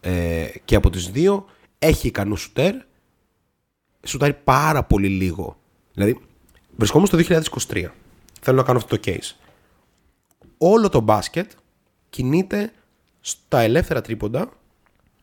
ε, 0.00 0.46
και 0.64 0.74
από 0.74 0.90
τις 0.90 1.10
δύο. 1.10 1.46
Έχει 1.78 2.06
ικανού 2.06 2.36
σουτέρ. 2.36 2.74
Σουτάρει 4.06 4.34
πάρα 4.44 4.84
πολύ 4.84 5.08
λίγο. 5.08 5.56
Δηλαδή, 5.92 6.20
βρισκόμαστε 6.76 7.22
στο 7.22 7.40
2023. 7.70 7.84
Θέλω 8.40 8.56
να 8.56 8.62
κάνω 8.62 8.78
αυτό 8.78 8.98
το 8.98 9.02
case. 9.04 9.36
Όλο 10.58 10.88
το 10.88 11.00
μπάσκετ 11.00 11.50
κινείται 12.10 12.72
στα 13.20 13.60
ελεύθερα 13.60 14.00
τρίποντα 14.00 14.48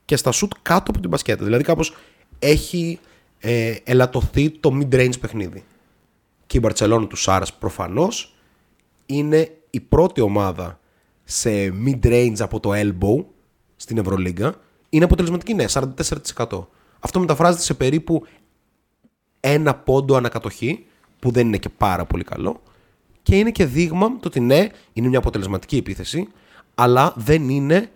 και 0.06 0.16
στα 0.16 0.32
σουτ 0.32 0.52
κάτω 0.62 0.92
από 0.92 1.00
την 1.00 1.10
μπασκέτα. 1.10 1.44
Δηλαδή 1.44 1.64
κάπως 1.64 1.96
έχει 2.40 3.00
ε, 3.40 3.76
ελαττωθεί 3.84 4.50
το 4.50 4.80
mid-range 4.80 5.20
παιχνίδι. 5.20 5.64
Και 6.52 6.58
η 6.58 6.60
Μπαρτσελόνα 6.64 7.08
του 7.08 7.16
Σάρας 7.16 7.54
προφανώς 7.54 8.36
είναι 9.06 9.52
η 9.70 9.80
πρώτη 9.80 10.22
ομάδα 10.22 10.80
σε 11.24 11.50
mid-range 11.86 12.36
από 12.40 12.60
το 12.60 12.72
elbow 12.74 13.26
στην 13.76 13.98
Ευρωλίγκα. 13.98 14.56
Είναι 14.90 15.04
αποτελεσματική, 15.04 15.54
ναι, 15.54 15.66
44%. 15.70 16.68
Αυτό 17.00 17.20
μεταφράζεται 17.20 17.64
σε 17.64 17.74
περίπου 17.74 18.26
ένα 19.40 19.76
πόντο 19.76 20.16
ανακατοχή, 20.16 20.86
που 21.20 21.32
δεν 21.32 21.48
είναι 21.48 21.58
και 21.58 21.70
πάρα 21.70 22.06
πολύ 22.06 22.24
καλό. 22.24 22.62
Και 23.24 23.38
είναι 23.38 23.52
και 23.52 23.66
δείγμα 23.66 24.08
το 24.08 24.28
ότι 24.28 24.40
ναι, 24.40 24.68
είναι 24.94 25.08
μια 25.08 25.18
αποτελεσματική 25.18 25.78
επίθεση, 25.78 26.28
αλλά 26.76 27.14
δεν 27.18 27.50
είναι 27.50 27.92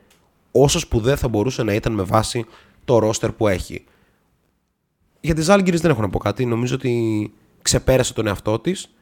όσο 0.52 0.80
σπουδαία 0.80 1.16
θα 1.16 1.28
μπορούσε 1.28 1.64
να 1.64 1.74
ήταν 1.74 1.94
με 1.94 2.04
βάση 2.04 2.46
το 2.86 3.00
ρόστερ 3.00 3.32
που 3.32 3.48
έχει. 3.48 3.84
Για 5.22 5.34
τις 5.34 5.46
Ζάλγκυρες 5.46 5.82
δεν 5.82 5.92
έχω 5.92 6.02
να 6.02 6.10
πω 6.10 6.20
κάτι. 6.20 6.46
Νομίζω 6.46 6.76
ότι 6.76 7.34
ξεπέρασε 7.66 8.14
τον 8.14 8.28
εαυτό 8.28 8.60
της. 8.60 8.96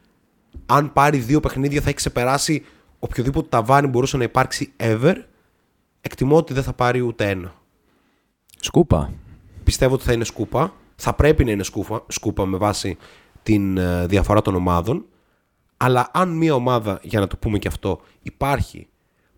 Αν 0.66 0.92
πάρει 0.92 1.18
δύο 1.18 1.40
παιχνίδια 1.40 1.80
θα 1.80 1.86
έχει 1.86 1.96
ξεπεράσει 1.96 2.64
οποιοδήποτε 2.98 3.48
ταβάνι 3.48 3.86
μπορούσε 3.86 4.16
να 4.16 4.24
υπάρξει 4.24 4.72
ever. 4.76 5.14
Εκτιμώ 6.00 6.36
ότι 6.36 6.52
δεν 6.52 6.62
θα 6.62 6.72
πάρει 6.72 7.00
ούτε 7.00 7.28
ένα. 7.30 7.54
Σκούπα. 8.60 9.12
Πιστεύω 9.64 9.94
ότι 9.94 10.04
θα 10.04 10.12
είναι 10.12 10.24
σκούπα. 10.24 10.72
Θα 10.96 11.14
πρέπει 11.14 11.44
να 11.44 11.50
είναι 11.50 11.62
σκούπα, 11.62 12.04
σκούπα 12.08 12.46
με 12.46 12.56
βάση 12.56 12.96
την 13.42 13.76
ε, 13.78 14.06
διαφορά 14.06 14.42
των 14.42 14.54
ομάδων. 14.54 15.04
Αλλά 15.76 16.10
αν 16.12 16.36
μια 16.36 16.54
ομάδα, 16.54 16.98
για 17.02 17.20
να 17.20 17.26
το 17.26 17.36
πούμε 17.36 17.58
και 17.58 17.68
αυτό, 17.68 18.00
υπάρχει 18.22 18.88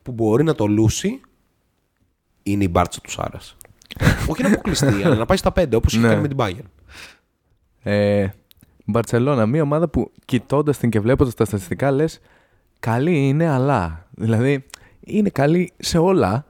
που 0.02 0.12
μπορεί 0.12 0.44
να 0.44 0.54
το 0.54 0.66
λούσει, 0.66 1.20
είναι 2.42 2.64
η 2.64 2.68
μπάρτσα 2.70 3.00
του 3.00 3.10
Σάρας. 3.10 3.56
Όχι 4.30 4.42
να 4.42 4.48
αποκλειστεί, 4.48 5.02
αλλά 5.04 5.14
να 5.14 5.26
πάει 5.26 5.36
στα 5.36 5.52
πέντε, 5.52 5.76
όπως 5.76 5.92
είχε 5.92 6.02
Ναι. 6.02 6.08
κάνει 6.08 6.20
με 6.20 6.28
την 6.28 6.36
Bayern. 6.40 6.68
Ε, 7.82 8.28
Μπαρσελόνα, 8.86 9.46
μια 9.46 9.62
ομάδα 9.62 9.88
που 9.88 10.10
κοιτώντας 10.24 10.78
την 10.78 10.90
και 10.90 11.00
βλέποντας 11.00 11.34
τα 11.34 11.44
στατιστικά 11.44 11.90
λες, 11.90 12.20
καλή 12.80 13.28
είναι, 13.28 13.48
αλλά. 13.48 14.06
Δηλαδή, 14.10 14.64
είναι 15.00 15.28
καλή 15.28 15.72
σε 15.76 15.98
όλα, 15.98 16.46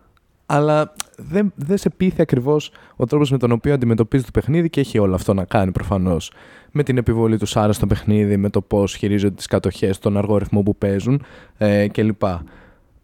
αλλά 0.47 0.93
δεν, 1.17 1.53
δεν 1.55 1.79
σε 1.79 1.91
πείθει 1.91 2.23
ακριβώς 2.23 2.71
ο 2.97 3.07
τρόπος 3.07 3.31
με 3.31 3.39
τον 3.39 3.53
οποίο 3.53 3.75
αντιμετωπίζει 3.75 4.25
το 4.25 4.31
παιχνίδι 4.31 4.71
και 4.71 4.81
έχει 4.81 4.99
όλο 4.99 5.15
αυτό 5.15 5.35
να 5.35 5.45
κάνει 5.45 5.73
προφανώς. 5.73 6.33
Με 6.73 6.83
την 6.83 6.97
επιβολή 6.97 7.39
του 7.39 7.47
Σάρα 7.47 7.73
στο 7.73 7.87
παιχνίδι, 7.87 8.37
με 8.37 8.51
το 8.51 8.61
πώς 8.61 8.95
χειρίζονται 8.95 9.35
τις 9.35 9.47
κατοχές, 9.47 9.99
τον 9.99 10.17
αργό 10.17 10.37
ρυθμό 10.37 10.63
που 10.63 10.77
παίζουν 10.77 11.23
ε, 11.57 11.89
κλπ. 11.89 12.25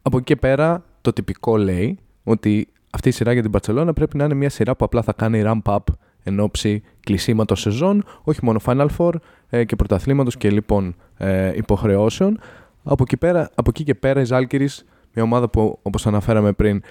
Από 0.03 0.16
εκεί 0.16 0.23
και 0.23 0.37
πέρα, 0.37 0.85
το 1.01 1.12
τυπικό 1.12 1.57
λέει 1.57 1.99
ότι 2.25 2.68
αυτή 2.90 3.09
η 3.09 3.12
σειρά 3.12 3.33
για 3.33 3.42
την 3.42 3.51
Barcelona 3.55 3.90
πρέπει 3.95 4.16
να 4.16 4.25
είναι 4.25 4.35
μια 4.35 4.51
σειρά 4.51 4.77
που 4.77 4.85
απλά 4.85 5.03
θα 5.03 5.12
κάνει 5.12 5.42
ramp 5.47 5.75
up 5.75 5.79
εν 6.23 6.41
ώψη 6.41 6.83
κλεισίματος 7.01 7.61
σεζόν, 7.61 8.05
όχι 8.23 8.45
μόνο 8.45 8.61
Final 8.65 8.89
Four 8.99 9.13
ε, 9.49 9.65
και 9.65 9.77
πρωταθλήματος 9.77 10.37
και 10.37 10.51
λοιπόν 10.51 10.95
ε, 11.17 11.57
υποχρεώσεων. 11.57 12.41
Από 12.85 13.03
εκεί, 13.03 13.17
πέρα, 13.17 13.51
από 13.55 13.71
εκεί 13.71 13.85
και 13.85 13.95
πέρα 13.95 14.21
η 14.21 14.25
Ζάλκυρης, 14.25 14.85
μια 15.15 15.25
ομάδα 15.25 15.49
που 15.49 15.79
όπως 15.83 16.07
αναφέραμε 16.07 16.53
πριν 16.53 16.83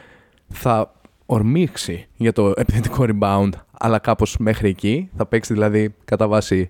θα 0.47 0.93
ορμήξει 1.25 2.07
για 2.15 2.31
το 2.31 2.53
επιθετικό 2.55 3.05
rebound, 3.07 3.49
αλλά 3.71 3.99
κάπως 3.99 4.37
μέχρι 4.39 4.69
εκεί. 4.69 5.09
Θα 5.17 5.25
παίξει 5.25 5.53
δηλαδή 5.53 5.95
κατά 6.05 6.27
βάση 6.27 6.69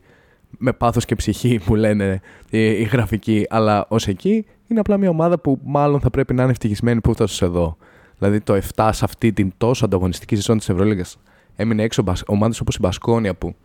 με 0.58 0.74
πάθος 0.74 1.06
και 1.06 1.16
ψυχή 1.16 1.60
που 1.66 1.76
λένε 1.76 2.22
οι, 2.50 2.66
οι 2.66 2.84
γραφικοί, 2.84 3.46
αλλά 3.50 3.86
ως 3.88 4.08
εκεί 4.08 4.46
είναι 4.68 4.80
απλά 4.80 4.98
μια 4.98 5.10
ομάδα 5.10 5.40
που 5.40 5.60
μάλλον 5.64 6.00
θα 6.00 6.10
πρέπει 6.10 6.34
να 6.34 6.42
είναι 6.42 6.52
ευτυχισμένη 6.52 7.02
που 7.02 7.12
έφτασε 7.12 7.46
εδώ. 7.46 7.78
Δηλαδή 8.18 8.42
το 8.42 8.60
7 8.76 8.90
σε 8.92 9.06
αυτή 9.06 9.34
την 9.34 9.52
τόσο 9.58 9.86
ανταγωνιστική 9.86 10.36
σεζόν 10.36 10.58
της 10.58 10.70
Ευρωλίγας 10.70 11.18
έμεινε 11.56 11.84
έξω 11.84 12.02
μπασ- 12.02 12.30
ομάδες 12.30 12.60
όπως 12.60 12.76
η 12.76 12.80
Μπασκόνια 12.82 13.36
που 13.36 13.56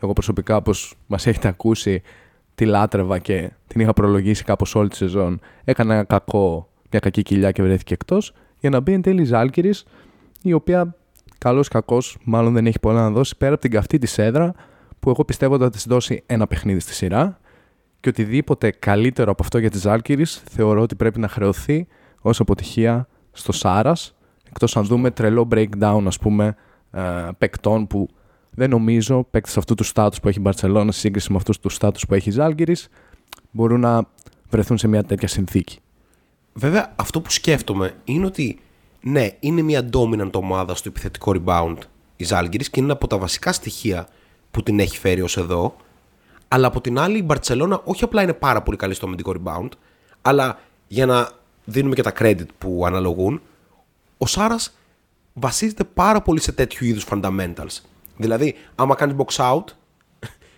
εγώ 0.00 0.12
προσωπικά 0.12 0.56
όπως 0.56 0.94
μας 1.06 1.26
έχετε 1.26 1.48
ακούσει 1.48 2.02
τη 2.54 2.64
λάτρευα 2.64 3.18
και 3.18 3.50
την 3.66 3.80
είχα 3.80 3.92
προλογίσει 3.92 4.44
κάπως 4.44 4.74
όλη 4.74 4.88
τη 4.88 4.96
σεζόν 4.96 5.40
έκανε 5.64 5.94
ένα 5.94 6.04
κακό, 6.04 6.68
μια 6.90 7.00
κακή 7.00 7.22
κοιλιά 7.22 7.50
και 7.50 7.62
βρέθηκε 7.62 7.94
εκτός 7.94 8.32
για 8.58 8.70
να 8.70 8.80
μπει 8.80 8.92
εν 8.92 9.02
τέλει 9.02 9.22
η 9.22 9.24
Ζάλκυρης 9.24 9.84
η 10.42 10.52
οποία 10.52 10.96
καλός 11.38 11.68
κακός 11.68 12.18
μάλλον 12.24 12.52
δεν 12.52 12.66
έχει 12.66 12.80
πολλά 12.80 13.00
να 13.00 13.10
δώσει 13.10 13.36
πέρα 13.36 13.52
από 13.52 13.60
την 13.60 13.70
καυτή 13.70 13.98
της 13.98 14.18
έδρα 14.18 14.54
που 15.00 15.10
εγώ 15.10 15.24
πιστεύω 15.24 15.54
ότι 15.54 15.62
θα 15.62 15.70
της 15.70 15.86
δώσει 15.86 16.22
ένα 16.26 16.46
παιχνίδι 16.46 16.80
στη 16.80 16.92
σειρά 16.92 17.38
και 18.00 18.08
οτιδήποτε 18.08 18.70
καλύτερο 18.70 19.30
από 19.30 19.42
αυτό 19.42 19.58
για 19.58 19.70
τη 19.70 19.78
Ζάλκυρης 19.78 20.42
θεωρώ 20.50 20.80
ότι 20.80 20.94
πρέπει 20.94 21.20
να 21.20 21.28
χρεωθεί 21.28 21.86
ως 22.20 22.40
αποτυχία 22.40 23.08
στο 23.32 23.52
Σάρας 23.52 24.14
Εκτός 24.54 24.76
αν 24.76 24.84
δούμε 24.84 25.10
τρελό 25.10 25.48
breakdown, 25.50 26.02
ας 26.06 26.18
πούμε, 26.18 26.56
ε, 26.94 27.28
παικτών 27.38 27.86
που 27.86 28.08
δεν 28.50 28.70
νομίζω 28.70 29.26
παίκτες 29.30 29.56
αυτού 29.56 29.74
του 29.74 29.84
στάτους 29.84 30.20
που 30.20 30.28
έχει 30.28 30.38
η 30.38 30.42
Μπαρτσελώνα 30.42 30.92
σε 30.92 30.98
σύγκριση 30.98 31.30
με 31.30 31.36
αυτούς 31.36 31.60
του 31.60 31.68
στάτους 31.68 32.06
που 32.06 32.14
έχει 32.14 32.28
η 32.28 32.32
Ζάλγκυρης 32.32 32.88
μπορούν 33.50 33.80
να 33.80 34.04
βρεθούν 34.50 34.78
σε 34.78 34.88
μια 34.88 35.04
τέτοια 35.04 35.28
συνθήκη. 35.28 35.78
Βέβαια, 36.52 36.92
αυτό 36.96 37.20
που 37.20 37.30
σκέφτομαι 37.30 37.94
είναι 38.04 38.26
ότι 38.26 38.58
ναι, 39.00 39.28
είναι 39.40 39.62
μια 39.62 39.88
dominant 39.92 40.32
ομάδα 40.32 40.74
στο 40.74 40.88
επιθετικό 40.88 41.34
rebound 41.36 41.76
η 42.16 42.24
Ζάλγκυρης 42.24 42.70
και 42.70 42.80
είναι 42.80 42.88
ένα 42.88 42.94
από 42.94 43.06
τα 43.06 43.18
βασικά 43.18 43.52
στοιχεία 43.52 44.08
που 44.50 44.62
την 44.62 44.80
έχει 44.80 44.98
φέρει 44.98 45.20
ως 45.20 45.36
εδώ. 45.36 45.76
Αλλά 46.48 46.66
από 46.66 46.80
την 46.80 46.98
άλλη 46.98 47.18
η 47.18 47.22
Μπαρτσελώνα 47.24 47.80
όχι 47.84 48.04
απλά 48.04 48.22
είναι 48.22 48.32
πάρα 48.32 48.62
πολύ 48.62 48.76
καλή 48.76 48.94
στο 48.94 49.06
αμυντικό 49.06 49.34
rebound, 49.38 49.68
αλλά 50.22 50.58
για 50.88 51.06
να 51.06 51.30
δίνουμε 51.64 51.94
και 51.94 52.02
τα 52.02 52.12
credit 52.18 52.46
που 52.58 52.82
αναλογούν, 52.86 53.40
ο 54.18 54.26
Σάρας 54.26 54.74
βασίζεται 55.34 55.84
πάρα 55.84 56.22
πολύ 56.22 56.40
σε 56.40 56.52
τέτοιου 56.52 56.86
είδους 56.86 57.06
fundamentals. 57.10 57.80
Δηλαδή, 58.16 58.54
άμα 58.74 58.94
κάνεις 58.94 59.16
box 59.18 59.52
out, 59.52 59.64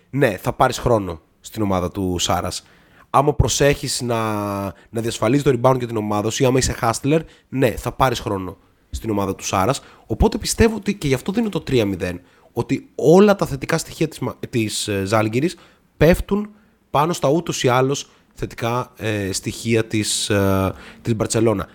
ναι, 0.09 0.37
θα 0.37 0.53
πάρεις 0.53 0.77
χρόνο 0.77 1.21
στην 1.39 1.61
ομάδα 1.61 1.91
του 1.91 2.15
Σάρας. 2.19 2.67
Άμα 3.09 3.33
προσέχεις 3.33 4.01
να, 4.01 4.23
να 4.63 5.01
διασφαλίζεις 5.01 5.43
το 5.43 5.51
rebound 5.51 5.77
για 5.77 5.87
την 5.87 5.97
ομάδα 5.97 6.29
σου 6.29 6.43
ή 6.43 6.45
άμα 6.45 6.57
είσαι 6.57 6.75
hustler, 6.81 7.19
ναι, 7.49 7.71
θα 7.71 7.91
πάρεις 7.91 8.19
χρόνο 8.19 8.57
στην 8.89 9.09
ομάδα 9.09 9.35
του 9.35 9.45
Σάρας. 9.45 9.81
Οπότε 10.05 10.37
πιστεύω 10.37 10.75
ότι 10.75 10.95
και 10.95 11.07
γι' 11.07 11.13
αυτό 11.13 11.31
δίνω 11.31 11.49
το 11.49 11.63
3-0, 11.67 12.19
ότι 12.53 12.89
όλα 12.95 13.35
τα 13.35 13.45
θετικά 13.45 13.77
στοιχεία 13.77 14.07
της, 14.07 14.19
της 14.49 14.87
ε, 14.87 15.05
Ζάλγκυρης 15.05 15.57
πέφτουν 15.97 16.49
πάνω 16.89 17.13
στα 17.13 17.29
ούτως 17.29 17.63
ή 17.63 17.67
άλλως 17.67 18.09
θετικά 18.33 18.91
ε, 18.97 19.31
στοιχεία 19.31 19.85
της, 19.85 20.29
ε, 20.29 20.73
της 21.01 21.15
Μπαρτσελώνα. 21.15 21.67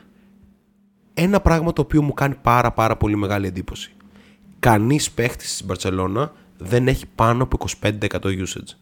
Ένα 1.14 1.40
πράγμα 1.40 1.72
το 1.72 1.82
οποίο 1.82 2.02
μου 2.02 2.14
κάνει 2.14 2.34
πάρα 2.42 2.72
πάρα 2.72 2.96
πολύ 2.96 3.16
μεγάλη 3.16 3.46
εντύπωση. 3.46 3.92
Κανείς 4.58 5.10
παίχτης 5.10 5.50
της 5.50 5.64
Μπαρτσελώνα 5.64 6.32
δεν 6.58 6.88
έχει 6.88 7.06
πάνω 7.14 7.42
από 7.42 7.58
25% 7.80 8.08
usage. 8.10 8.76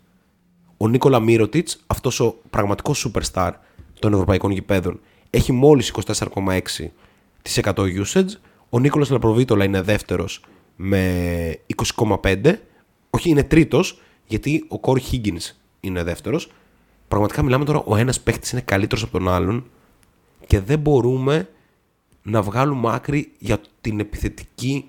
Ο 0.77 0.89
Νίκολα 0.89 1.21
Μύρωτιτς, 1.21 1.81
αυτός 1.87 2.21
ο 2.21 2.37
πραγματικός 2.51 3.11
superstar 3.11 3.51
των 3.99 4.13
ευρωπαϊκών 4.13 4.51
γηπέδων, 4.51 5.01
έχει 5.31 5.53
μόλις 5.53 5.89
24,6% 5.89 7.85
usage. 8.05 8.29
Ο 8.69 8.79
Νίκολας 8.79 9.11
Λαπροβίτολα 9.11 9.65
είναι 9.65 9.81
δεύτερος 9.83 10.45
με 10.77 11.59
20,5%. 11.67 12.55
Όχι, 13.11 13.29
είναι 13.29 13.43
τρίτος, 13.43 14.01
γιατί 14.27 14.65
ο 14.69 14.79
Κόρ 14.79 15.01
Higgins 15.11 15.55
είναι 15.81 16.03
δεύτερος. 16.03 16.51
Πραγματικά 17.09 17.43
μιλάμε 17.43 17.65
τώρα, 17.65 17.83
ο 17.85 17.97
ένας 17.97 18.21
παίχτης 18.21 18.53
είναι 18.53 18.61
καλύτερος 18.61 19.03
από 19.03 19.19
τον 19.19 19.29
άλλον 19.29 19.65
και 20.47 20.61
δεν 20.61 20.79
μπορούμε 20.79 21.49
να 22.23 22.43
βγάλουμε 22.43 22.95
άκρη 22.95 23.33
για 23.39 23.59
την 23.81 24.01
επιθετική 24.01 24.87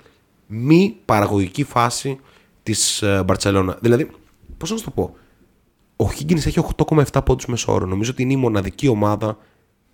μη 0.48 0.98
παραγωγική 1.06 1.64
φάση 1.64 2.20
της 2.64 3.04
Μπαρτσελώνα. 3.26 3.78
Δηλαδή, 3.82 4.10
πώς 4.58 4.72
να 4.72 4.78
σου 4.78 4.84
το 4.84 4.92
πω, 4.92 5.16
ο 5.96 6.10
Higgins 6.10 6.46
έχει 6.46 6.60
8,7 6.78 7.22
πόντους 7.26 7.46
μεσόωρο. 7.46 7.86
Νομίζω 7.86 8.12
ότι 8.12 8.22
είναι 8.22 8.34
η 8.34 8.38
μοναδική 8.38 8.88
ομάδα 8.88 9.38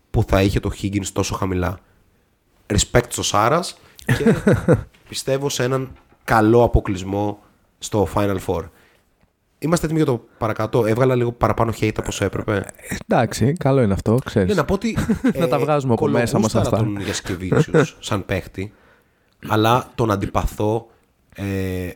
που 0.10 0.24
θα 0.24 0.42
είχε 0.42 0.60
το 0.60 0.72
Higgins 0.82 1.06
τόσο 1.14 1.36
χαμηλά. 1.36 1.80
Respect 2.68 3.08
στο 3.10 3.24
Σάρας 3.24 3.80
και 4.06 4.36
πιστεύω 5.10 5.50
σε 5.50 5.64
έναν 5.64 5.92
καλό 6.24 6.64
αποκλεισμό 6.64 7.40
στο 7.80 8.08
Final 8.14 8.38
Four. 8.46 8.64
Είμαστε 9.60 9.86
έτοιμοι 9.86 10.02
για 10.04 10.12
το 10.12 10.26
παρακάτω. 10.38 10.86
Έβγαλα 10.86 11.16
λίγο 11.16 11.32
παραπάνω 11.32 11.74
hate 11.80 11.92
από 11.98 12.08
όσο 12.08 12.26
έπρεπε. 12.26 12.66
Εντάξει, 13.08 13.54
καλό 13.54 13.82
είναι 13.82 13.94
αυτό, 13.94 14.18
ξέρεις. 14.26 14.50
Ναι, 14.50 14.56
να 14.56 14.66
πω 14.66 14.74
ότι. 14.74 14.98
Να 15.40 15.48
τα 15.48 15.60
βγάζουμε 15.60 15.94
από 15.94 16.08
μέσα 16.08 16.40
μας 16.40 16.56
αυτά. 16.56 16.78
τον 16.78 17.00
Γιασκεβίτσιους 17.00 17.98
σαν 18.00 18.26
παίχτη, 18.26 18.74
αλλά 19.48 19.92
τον 19.96 20.12
αντιπαθώ 20.12 20.88
ε, 21.36 21.90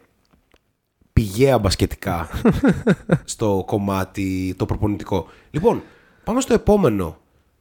πηγαία 1.13 1.59
μπασκετικά 1.59 2.27
στο 3.23 3.63
κομμάτι 3.65 4.53
το 4.57 4.65
προπονητικό. 4.65 5.27
Λοιπόν, 5.51 5.81
πάμε 6.23 6.41
στο 6.41 6.53
επόμενο. 6.53 7.17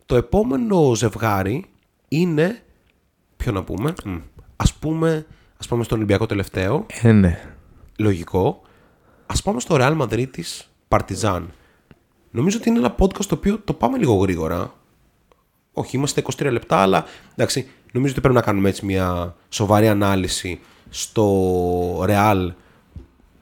Το 0.06 0.16
επόμενο 0.16 0.94
ζευγάρι 0.94 1.64
είναι. 2.08 2.62
Ποιο 3.36 3.52
να 3.52 3.62
πούμε. 3.62 3.92
Μ, 4.04 4.16
Ας 4.56 4.74
πούμε, 4.74 5.26
ας 5.58 5.66
πάμε 5.66 5.84
στον 5.84 5.96
Ολυμπιακό 5.96 6.26
τελευταίο. 6.26 6.86
Ε, 7.02 7.12
ναι. 7.12 7.40
Λογικό. 7.98 8.62
Ας 9.30 9.42
πάμε 9.42 9.60
στο 9.60 9.76
Real 9.78 10.00
Madrid 10.00 10.28
της 10.30 10.70
Partizan. 10.88 11.42
Νομίζω 12.30 12.58
ότι 12.58 12.68
είναι 12.68 12.78
ένα 12.78 12.94
podcast 12.98 13.24
το 13.24 13.34
οποίο 13.34 13.58
το 13.58 13.72
πάμε 13.72 13.98
λίγο 13.98 14.14
γρήγορα. 14.14 14.74
Όχι, 15.72 15.96
είμαστε 15.96 16.22
23 16.36 16.48
λεπτά, 16.50 16.76
αλλά 16.76 17.04
εντάξει, 17.34 17.68
νομίζω 17.92 18.12
ότι 18.12 18.20
πρέπει 18.20 18.34
να 18.34 18.42
κάνουμε 18.42 18.68
έτσι 18.68 18.84
μια 18.84 19.36
σοβαρή 19.48 19.88
ανάλυση 19.88 20.60
στο 20.88 22.04
Real 22.04 22.48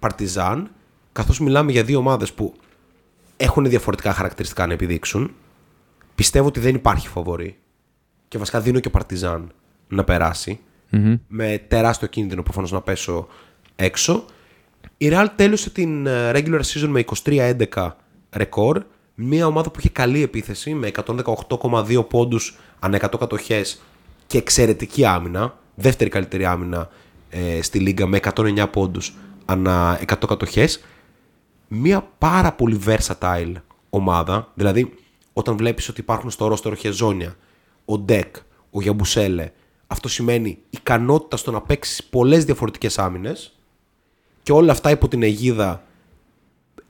Partizan, 0.01 0.65
καθώς 1.13 1.41
μιλάμε 1.41 1.73
για 1.73 1.85
δύο 1.85 1.99
ομάδες 1.99 2.33
που 2.33 2.55
έχουν 3.37 3.69
διαφορετικά 3.69 4.13
χαρακτηριστικά 4.13 4.67
να 4.67 4.73
επιδείξουν. 4.73 5.35
Πιστεύω 6.15 6.47
ότι 6.47 6.61
δεν 6.61 6.75
υπάρχει 6.75 7.09
φοβορή. 7.09 7.59
Και 8.29 8.39
βασικά 8.39 8.61
δίνω 8.61 8.81
και 8.81 8.91
Partizan 8.93 9.45
να 9.89 10.05
περάσει. 10.05 10.61
Με 11.29 11.65
τεράστιο 11.69 12.09
κίνδυνο 12.09 12.43
προφανώς 12.43 12.73
να 12.73 12.81
πέσω 12.81 13.29
έξω. 13.77 14.25
Η 15.01 15.09
Real 15.13 15.27
τέλειωσε 15.37 15.71
την 15.71 16.07
ε, 16.07 16.31
regular 16.35 16.61
season 16.61 16.89
με 16.89 17.05
23-11 17.25 17.91
ρεκόρ. 18.33 18.85
Μια 19.15 19.47
ομάδα 19.47 19.71
που 19.71 19.79
είχε 19.79 19.89
καλή 19.89 20.23
επίθεση 20.23 20.75
με 20.75 20.91
118,2 21.07 22.09
πόντους 22.09 22.59
ανά 22.79 22.99
100 23.01 23.19
κατοχές 23.19 23.83
και 24.27 24.39
εξαιρετική 24.39 25.05
άμυνα. 25.05 25.59
Δεύτερη 25.75 26.11
καλύτερη 26.11 26.45
άμυνα 26.45 26.91
ε, 27.31 27.63
στη 27.63 27.79
λίγα 27.79 28.07
με 28.07 28.21
109 28.35 28.67
πόντους 28.73 29.15
ανά 29.45 30.01
100 30.07 30.15
κατοχές. 30.27 30.85
Μια 31.69 32.09
πάρα 32.19 32.53
πολύ 32.53 32.81
versatile 32.87 33.55
ομάδα. 33.91 34.53
Δηλαδή 34.55 34.95
όταν 35.33 35.57
βλέπεις 35.57 35.89
ότι 35.89 36.01
υπάρχουν 36.01 36.31
στο 36.31 36.47
ρόστερο 36.47 36.75
Χεζόνια, 36.75 37.37
ο 37.85 37.99
Ντεκ, 37.99 38.37
ο 38.71 38.81
Γιαμπουσέλε, 38.81 39.51
αυτό 39.87 40.09
σημαίνει 40.09 40.59
ικανότητα 40.71 41.37
στο 41.37 41.51
να 41.51 41.61
παίξεις 41.61 42.05
πολλές 42.05 42.45
διαφορετικές 42.45 42.99
άμυνες 42.99 43.58
και 44.49 44.55
όλα 44.55 44.73
αυτά 44.73 44.91
υπό 44.91 45.09
την 45.09 45.23
αιγίδα 45.23 45.83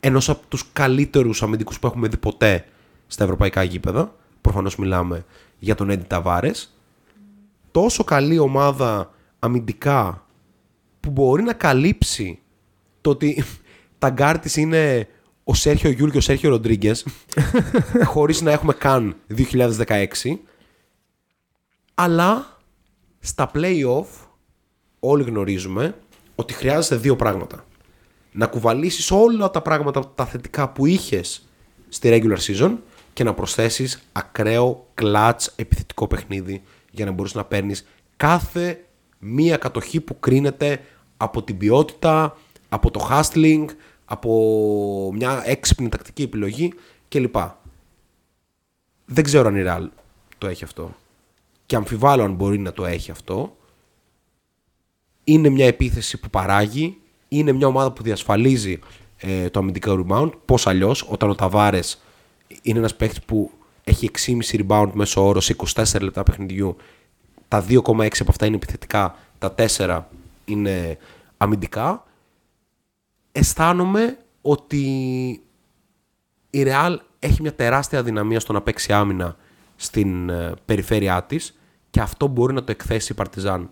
ενός 0.00 0.28
από 0.28 0.46
τους 0.48 0.64
καλύτερους 0.72 1.42
αμυντικούς 1.42 1.78
που 1.78 1.86
έχουμε 1.86 2.08
δει 2.08 2.16
ποτέ 2.16 2.64
στα 3.06 3.24
ευρωπαϊκά 3.24 3.62
γήπεδα. 3.62 4.14
Προφανώς 4.40 4.76
μιλάμε 4.76 5.24
για 5.58 5.74
τον 5.74 5.90
Έντι 5.90 6.04
Ταβάρες. 6.04 6.74
Τόσο 7.70 8.04
καλή 8.04 8.38
ομάδα 8.38 9.14
αμυντικά 9.38 10.26
που 11.00 11.10
μπορεί 11.10 11.42
να 11.42 11.52
καλύψει 11.52 12.38
το 13.00 13.10
ότι 13.10 13.44
τα 13.98 14.08
guards 14.08 14.38
της 14.38 14.56
είναι 14.56 15.08
ο 15.44 15.54
Σέρχιο 15.54 15.90
Γιούλ 15.90 16.10
και 16.10 16.18
ο 16.18 16.20
Σέρχιο 16.20 16.50
Ροντρίγκες, 16.50 17.06
χωρίς 18.12 18.40
να 18.40 18.50
έχουμε 18.50 18.72
καν 18.72 19.16
2016. 19.86 20.04
Αλλά 21.94 22.58
στα 23.18 23.50
play-off 23.54 24.06
όλοι 25.00 25.22
γνωρίζουμε 25.22 25.94
ότι 26.40 26.52
χρειάζεται 26.52 26.96
δύο 26.96 27.16
πράγματα. 27.16 27.64
Να 28.32 28.46
κουβαλήσεις 28.46 29.10
όλα 29.10 29.50
τα 29.50 29.62
πράγματα 29.62 30.12
τα 30.14 30.26
θετικά 30.26 30.68
που 30.68 30.86
είχες 30.86 31.48
στη 31.88 32.08
regular 32.12 32.38
season 32.38 32.76
και 33.12 33.24
να 33.24 33.34
προσθέσεις 33.34 34.02
ακραίο 34.12 34.86
clutch 35.00 35.46
επιθετικό 35.56 36.06
παιχνίδι 36.06 36.62
για 36.90 37.04
να 37.04 37.10
μπορείς 37.10 37.34
να 37.34 37.44
παίρνεις 37.44 37.86
κάθε 38.16 38.84
μία 39.18 39.56
κατοχή 39.56 40.00
που 40.00 40.20
κρίνεται 40.20 40.80
από 41.16 41.42
την 41.42 41.56
ποιότητα, 41.56 42.36
από 42.68 42.90
το 42.90 43.08
hustling, 43.10 43.64
από 44.04 45.10
μια 45.14 45.42
έξυπνη 45.44 45.88
τακτική 45.88 46.22
επιλογή 46.22 46.72
κλπ. 47.08 47.36
Δεν 49.04 49.24
ξέρω 49.24 49.48
αν 49.48 49.56
η 49.56 49.62
Real 49.66 49.88
το 50.38 50.46
έχει 50.46 50.64
αυτό. 50.64 50.94
Και 51.66 51.76
αμφιβάλλω 51.76 52.22
αν 52.22 52.34
μπορεί 52.34 52.58
να 52.58 52.72
το 52.72 52.86
έχει 52.86 53.10
αυτό. 53.10 53.56
Είναι 55.28 55.48
μια 55.48 55.66
επίθεση 55.66 56.20
που 56.20 56.30
παράγει. 56.30 56.96
Είναι 57.28 57.52
μια 57.52 57.66
ομάδα 57.66 57.92
που 57.92 58.02
διασφαλίζει 58.02 58.78
ε, 59.16 59.50
το 59.50 59.58
αμυντικό 59.58 60.06
rebound. 60.06 60.30
Πώς 60.44 60.66
αλλιώς, 60.66 61.06
όταν 61.08 61.30
ο 61.30 61.34
Ταβάρες 61.34 62.02
είναι 62.62 62.78
ένας 62.78 62.96
παίκτης 62.96 63.22
που 63.22 63.50
έχει 63.84 64.10
6,5 64.26 64.66
rebound 64.66 64.90
μέσω 64.92 65.26
όρος 65.26 65.44
σε 65.44 65.56
24 65.74 66.00
λεπτά 66.00 66.22
παιχνιδιού. 66.22 66.76
Τα 67.48 67.64
2,6 67.68 67.80
από 68.20 68.30
αυτά 68.30 68.46
είναι 68.46 68.56
επιθετικά. 68.56 69.16
Τα 69.38 69.54
4 69.76 70.02
είναι 70.44 70.98
αμυντικά. 71.36 72.06
Αισθάνομαι 73.32 74.18
ότι 74.42 74.82
η 76.50 76.62
Real 76.66 76.96
έχει 77.18 77.42
μια 77.42 77.54
τεράστια 77.54 78.02
δυναμία 78.02 78.40
στο 78.40 78.52
να 78.52 78.60
παίξει 78.60 78.92
άμυνα 78.92 79.36
στην 79.76 80.28
ε, 80.28 80.52
περιφέρειά 80.64 81.22
της 81.22 81.58
και 81.90 82.00
αυτό 82.00 82.26
μπορεί 82.26 82.54
να 82.54 82.64
το 82.64 82.70
εκθέσει 82.70 83.12
η 83.12 83.14
Παρτιζάν. 83.14 83.70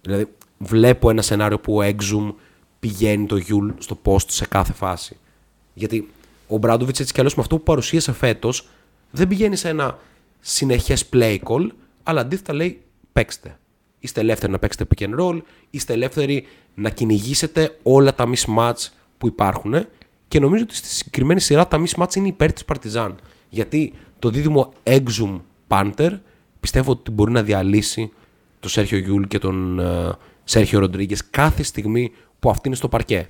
Δηλαδή 0.00 0.28
βλέπω 0.58 1.10
ένα 1.10 1.22
σενάριο 1.22 1.58
που 1.58 1.76
ο 1.78 1.82
Exum 1.84 2.34
πηγαίνει 2.80 3.26
το 3.26 3.36
Γιούλ 3.36 3.70
στο 3.78 3.98
post 4.04 4.28
σε 4.30 4.46
κάθε 4.46 4.72
φάση. 4.72 5.16
Γιατί 5.74 6.08
ο 6.46 6.56
Μπράντοβιτς 6.56 7.00
έτσι 7.00 7.12
κι 7.12 7.18
αλλιώς 7.18 7.34
με 7.34 7.42
αυτό 7.42 7.56
που 7.56 7.62
παρουσίασε 7.62 8.12
φέτος 8.12 8.68
δεν 9.10 9.28
πηγαίνει 9.28 9.56
σε 9.56 9.68
ένα 9.68 9.98
συνεχές 10.40 11.08
play 11.12 11.38
call, 11.44 11.66
αλλά 12.02 12.20
αντίθετα 12.20 12.52
λέει 12.52 12.80
παίξτε. 13.12 13.58
είστε 13.98 14.20
ελεύθεροι 14.20 14.52
να 14.52 14.58
παίξετε 14.58 14.86
pick 14.94 15.02
and 15.02 15.20
roll, 15.20 15.40
είστε 15.70 15.92
ελεύθεροι 15.92 16.46
να 16.74 16.90
κυνηγήσετε 16.90 17.78
όλα 17.82 18.14
τα 18.14 18.30
mismatch 18.30 18.88
που 19.18 19.26
υπάρχουν. 19.26 19.74
Και 20.28 20.40
νομίζω 20.40 20.62
ότι 20.62 20.74
στη 20.74 20.88
συγκεκριμένη 20.88 21.40
σειρά 21.40 21.68
τα 21.68 21.82
mismatch 21.82 22.14
είναι 22.14 22.28
υπέρ 22.28 22.52
της 22.52 22.64
Παρτιζάν. 22.64 23.18
Γιατί 23.48 23.92
το 24.18 24.30
δίδυμο 24.30 24.72
Exum 24.82 25.40
Punter 25.68 26.18
πιστεύω 26.60 26.90
ότι 26.90 27.10
μπορεί 27.10 27.32
να 27.32 27.42
διαλύσει 27.42 28.12
τον 28.60 28.70
Σέρχιο 28.70 28.98
Γιούλ 28.98 29.22
και 29.22 29.38
τον 29.38 29.78
uh, 29.80 30.10
Σέρχιο 30.50 30.78
Ροντρίγκες 30.78 31.30
κάθε 31.30 31.62
στιγμή 31.62 32.12
που 32.38 32.50
αυτή 32.50 32.68
είναι 32.68 32.76
στο 32.76 32.88
παρκέ. 32.88 33.28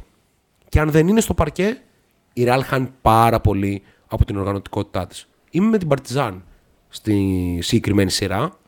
Και 0.68 0.80
αν 0.80 0.90
δεν 0.90 1.08
είναι 1.08 1.20
στο 1.20 1.34
παρκέ, 1.34 1.82
η 2.32 2.44
Real 2.46 2.60
χάνει 2.64 2.88
πάρα 3.02 3.40
πολύ 3.40 3.82
από 4.08 4.24
την 4.24 4.36
οργανωτικότητά 4.36 5.06
της. 5.06 5.28
Είμαι 5.50 5.68
με 5.68 5.78
την 5.78 5.88
Παρτιζάν 5.88 6.44
στη 6.88 7.58
συγκεκριμένη 7.62 8.10
σειρά. 8.10 8.58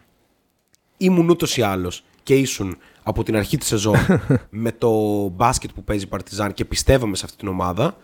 Ήμουν 0.97 1.29
ούτως 1.29 1.57
ή 1.57 1.63
άλλως 1.63 2.05
και 2.23 2.35
ήσουν 2.35 2.77
από 3.03 3.23
την 3.23 3.37
αρχή 3.37 3.57
της 3.57 3.67
σεζόν 3.67 3.97
με 4.51 4.73
το 4.73 4.91
μπάσκετ 5.29 5.71
που 5.75 5.85
παίζει 5.85 6.05
η 6.05 6.07
Παρτιζάν 6.07 6.55
και 6.55 6.65
πιστεύαμε 6.65 7.17
σε 7.17 7.25
αυτή 7.25 7.37
την 7.37 7.49
ομάδα. 7.49 7.97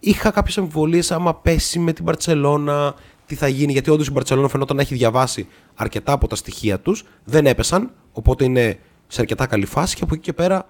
Είχα 0.00 0.30
κάποιες 0.30 0.58
αμφιβολίες 0.58 1.10
άμα 1.10 1.34
πέσει 1.34 1.78
με 1.78 1.92
την 1.92 2.04
Παρσελώνα, 2.04 2.94
τι 3.26 3.34
θα 3.34 3.48
γίνει, 3.48 3.72
γιατί 3.72 3.90
όντως 3.90 4.06
η 4.06 4.10
Μπαρσελόνα 4.10 4.48
φαινόταν 4.48 4.76
να 4.76 4.82
έχει 4.82 4.94
διαβάσει 4.94 5.48
αρκετά 5.74 6.12
από 6.12 6.26
τα 6.26 6.36
στοιχεία 6.36 6.80
τους. 6.80 7.04
Δεν 7.24 7.46
έπεσαν, 7.46 7.90
οπότε 8.18 8.44
είναι 8.44 8.78
σε 9.06 9.20
αρκετά 9.20 9.46
καλή 9.46 9.66
φάση 9.66 9.96
και 9.96 10.02
από 10.04 10.14
εκεί 10.14 10.22
και 10.22 10.32
πέρα, 10.32 10.68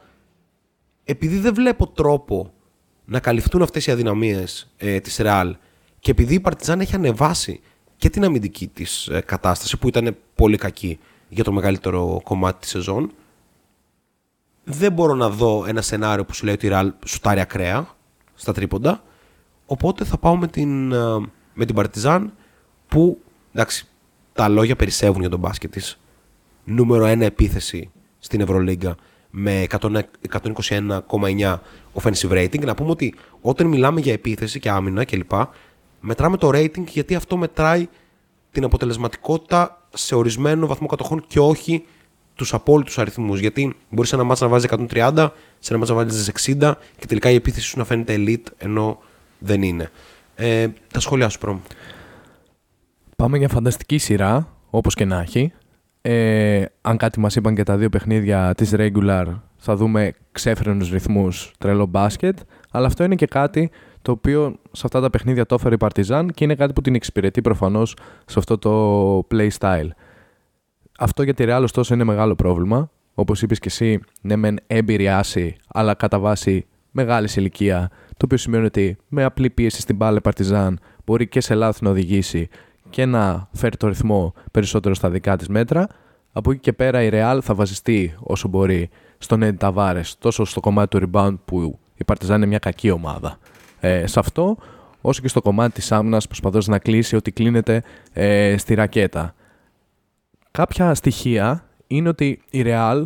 επειδή 1.05 1.39
δεν 1.39 1.55
βλέπω 1.55 1.87
τρόπο 1.87 2.53
να 3.05 3.21
καλυφθούν 3.21 3.63
αυτές 3.63 3.87
οι 3.87 3.91
αδυναμίες 3.91 4.73
ε, 4.77 5.01
της 5.01 5.17
Ρεάλ 5.17 5.57
και 5.99 6.11
επειδή 6.11 6.35
η 6.35 6.41
Παρτιζάν 6.41 6.81
έχει 6.81 6.95
ανεβάσει 6.95 7.61
και 7.97 8.11
την 8.11 8.25
αμυντική 8.25 8.67
της 8.67 9.07
ε, 9.07 9.21
κατάσταση 9.21 9.79
που 9.79 9.89
ήταν 9.89 10.17
πολύ 10.35 10.57
κακή 10.57 10.99
για 11.29 11.45
το 11.45 11.53
μεγαλύτερο 11.53 12.21
κομμάτι 12.25 12.61
της 12.61 12.71
σεζόν, 12.71 13.13
δεν 14.65 14.93
μπορώ 14.93 15.15
να 15.15 15.31
δω 15.31 15.65
ένα 15.67 15.83
σενάριο 15.83 16.25
που 16.25 16.35
σου 16.35 16.45
λέει 16.45 16.55
ότι 16.55 16.67
η 16.67 16.69
Ρεάλ 16.69 16.93
σουτάρει 17.07 17.41
ακραία 17.41 17.89
στα 18.35 18.53
τρίποντα. 18.53 19.03
Οπότε 19.67 20.05
θα 20.05 20.19
πάω 20.19 20.37
με 20.37 20.47
την, 20.47 20.93
ε, 20.93 21.19
με 21.55 21.65
την 21.65 21.75
Παρτιζάν 21.75 22.33
που 22.89 23.21
εντάξει, 23.53 23.87
τα 24.33 24.49
λόγια 24.49 24.77
περισσεύουν 24.77 25.21
για 25.21 25.31
τον 25.31 25.39
μπάσκετ 25.39 25.71
της. 25.73 25.99
Νούμερο 26.71 27.13
1 27.13 27.21
επίθεση 27.21 27.91
στην 28.19 28.41
Ευρωλίγκα 28.41 28.97
με 29.31 29.67
121,9 29.81 31.57
offensive 31.95 32.31
rating. 32.31 32.65
Να 32.65 32.75
πούμε 32.75 32.91
ότι 32.91 33.15
όταν 33.41 33.67
μιλάμε 33.67 34.01
για 34.01 34.13
επίθεση 34.13 34.61
και 34.61 34.71
άμυνα 34.71 35.05
κλπ. 35.05 35.31
Μετράμε 36.01 36.37
το 36.37 36.49
rating 36.49 36.85
γιατί 36.85 37.15
αυτό 37.15 37.37
μετράει 37.37 37.89
την 38.51 38.65
αποτελεσματικότητα 38.65 39.89
σε 39.95 40.15
ορισμένο 40.15 40.67
βαθμό 40.67 40.87
κατοχών 40.87 41.25
και 41.27 41.41
όχι 41.41 41.85
τους 42.35 42.55
απόλυτους 42.55 42.99
αριθμούς. 42.99 43.41
Γιατί 43.41 43.77
μπορείς 43.91 44.09
σε 44.09 44.15
ένα 44.15 44.25
μάτσα 44.25 44.45
να 44.45 44.51
βάζεις 44.51 44.71
130, 44.71 45.31
σε 45.59 45.73
ένα 45.73 45.79
μάτσα 45.79 45.95
να 45.95 46.05
βάζεις 46.05 46.31
60 46.59 46.73
και 46.99 47.07
τελικά 47.07 47.31
η 47.31 47.35
επίθεση 47.35 47.67
σου 47.67 47.79
να 47.79 47.85
φαίνεται 47.85 48.15
elite 48.19 48.53
ενώ 48.59 48.99
δεν 49.39 49.63
είναι. 49.63 49.91
Ε, 50.35 50.69
τα 50.93 51.01
σχόλιά 51.01 51.29
σου, 51.29 51.39
Πρόμ. 51.39 51.59
Πάμε 53.17 53.39
για 53.39 53.49
φανταστική 53.49 53.99
σειρά, 53.99 54.57
όπως 54.71 54.95
και 54.95 55.05
να 55.05 55.21
έχει. 55.21 55.53
Ε, 56.11 56.65
αν 56.81 56.97
κάτι 56.97 57.21
μας 57.21 57.37
είπαν 57.37 57.55
και 57.55 57.63
τα 57.63 57.77
δύο 57.77 57.89
παιχνίδια 57.89 58.55
της 58.57 58.75
regular, 58.77 59.25
θα 59.57 59.77
δούμε 59.77 60.13
ξέφρενους 60.33 60.91
ρυθμούς, 60.91 61.53
τρελό 61.59 61.87
μπάσκετ. 61.87 62.39
Αλλά 62.71 62.87
αυτό 62.87 63.05
είναι 63.05 63.15
και 63.15 63.27
κάτι 63.27 63.71
το 64.03 64.13
οποίο 64.13 64.59
σε 64.73 64.83
αυτά 64.85 65.01
τα 65.01 65.11
παιχνίδια 65.11 65.47
το 65.47 65.55
έφερε 65.55 65.75
η 65.75 65.79
Παρτιζάν 65.79 66.31
και 66.31 66.45
είναι 66.45 66.55
κάτι 66.55 66.73
που 66.73 66.81
την 66.81 66.95
εξυπηρετεί 66.95 67.41
προφανώς 67.41 67.97
σε 68.27 68.39
αυτό 68.39 68.59
το 68.59 69.27
play 69.31 69.49
style. 69.59 69.89
Αυτό 70.99 71.23
για 71.23 71.35
τη 71.35 71.45
Real 71.47 71.61
ωστόσο 71.63 71.95
είναι 71.95 72.05
μεγάλο 72.05 72.35
πρόβλημα. 72.35 72.91
Όπως 73.15 73.43
είπες 73.43 73.59
και 73.59 73.69
εσύ, 73.69 74.01
ναι 74.21 74.37
μεν 74.37 74.59
έμπειρη 74.67 75.09
άση, 75.09 75.57
αλλά 75.69 75.95
κατά 75.95 76.19
βάση 76.19 76.67
μεγάλης 76.91 77.37
ηλικία, 77.37 77.91
το 78.09 78.25
οποίο 78.25 78.37
σημαίνει 78.37 78.65
ότι 78.65 78.97
με 79.09 79.25
απλή 79.25 79.51
πίεση 79.51 79.81
στην 79.81 79.97
μπάλα 79.97 80.21
Παρτιζάν 80.21 80.79
μπορεί 81.05 81.29
και 81.29 81.41
σε 81.41 81.55
λάθη 81.55 81.85
να 81.85 81.91
οδηγήσει 81.91 82.49
και 82.91 83.05
να 83.05 83.49
φέρει 83.53 83.77
το 83.77 83.89
ρυθμό 83.89 84.35
περισσότερο 84.51 84.95
στα 84.95 85.11
δικά 85.11 85.37
της 85.37 85.49
μέτρα. 85.49 85.87
Από 86.33 86.51
εκεί 86.51 86.61
και 86.61 86.73
πέρα 86.73 87.03
η 87.03 87.09
Real 87.13 87.39
θα 87.43 87.55
βασιστεί 87.55 88.15
όσο 88.21 88.49
μπορεί 88.49 88.91
στον 89.19 89.41
Eddie 89.43 89.57
Tavares, 89.59 90.13
τόσο 90.19 90.45
στο 90.45 90.61
κομμάτι 90.61 90.99
του 90.99 91.11
rebound 91.13 91.35
που 91.45 91.79
η 91.95 92.05
Παρτιζάν 92.05 92.37
είναι 92.37 92.47
μια 92.47 92.59
κακή 92.59 92.91
ομάδα. 92.91 93.39
Ε, 93.81 94.07
σε 94.07 94.19
αυτό, 94.19 94.57
όσο 95.01 95.21
και 95.21 95.29
στο 95.29 95.43
κομμάτι 95.43 95.73
της 95.73 95.93
άμυνας 95.93 96.27
προσπαθώντας 96.27 96.67
να 96.67 96.79
κλείσει 96.79 97.17
ότι 97.17 97.33
κλείνεται 97.33 97.83
ε, 98.13 98.55
στη 98.59 98.75
ρακέτα. 98.75 99.35
Κάποια 100.51 100.95
στοιχεία 100.95 101.65
είναι 101.87 102.09
ότι 102.09 102.43
η 102.51 102.63
Real 102.67 103.05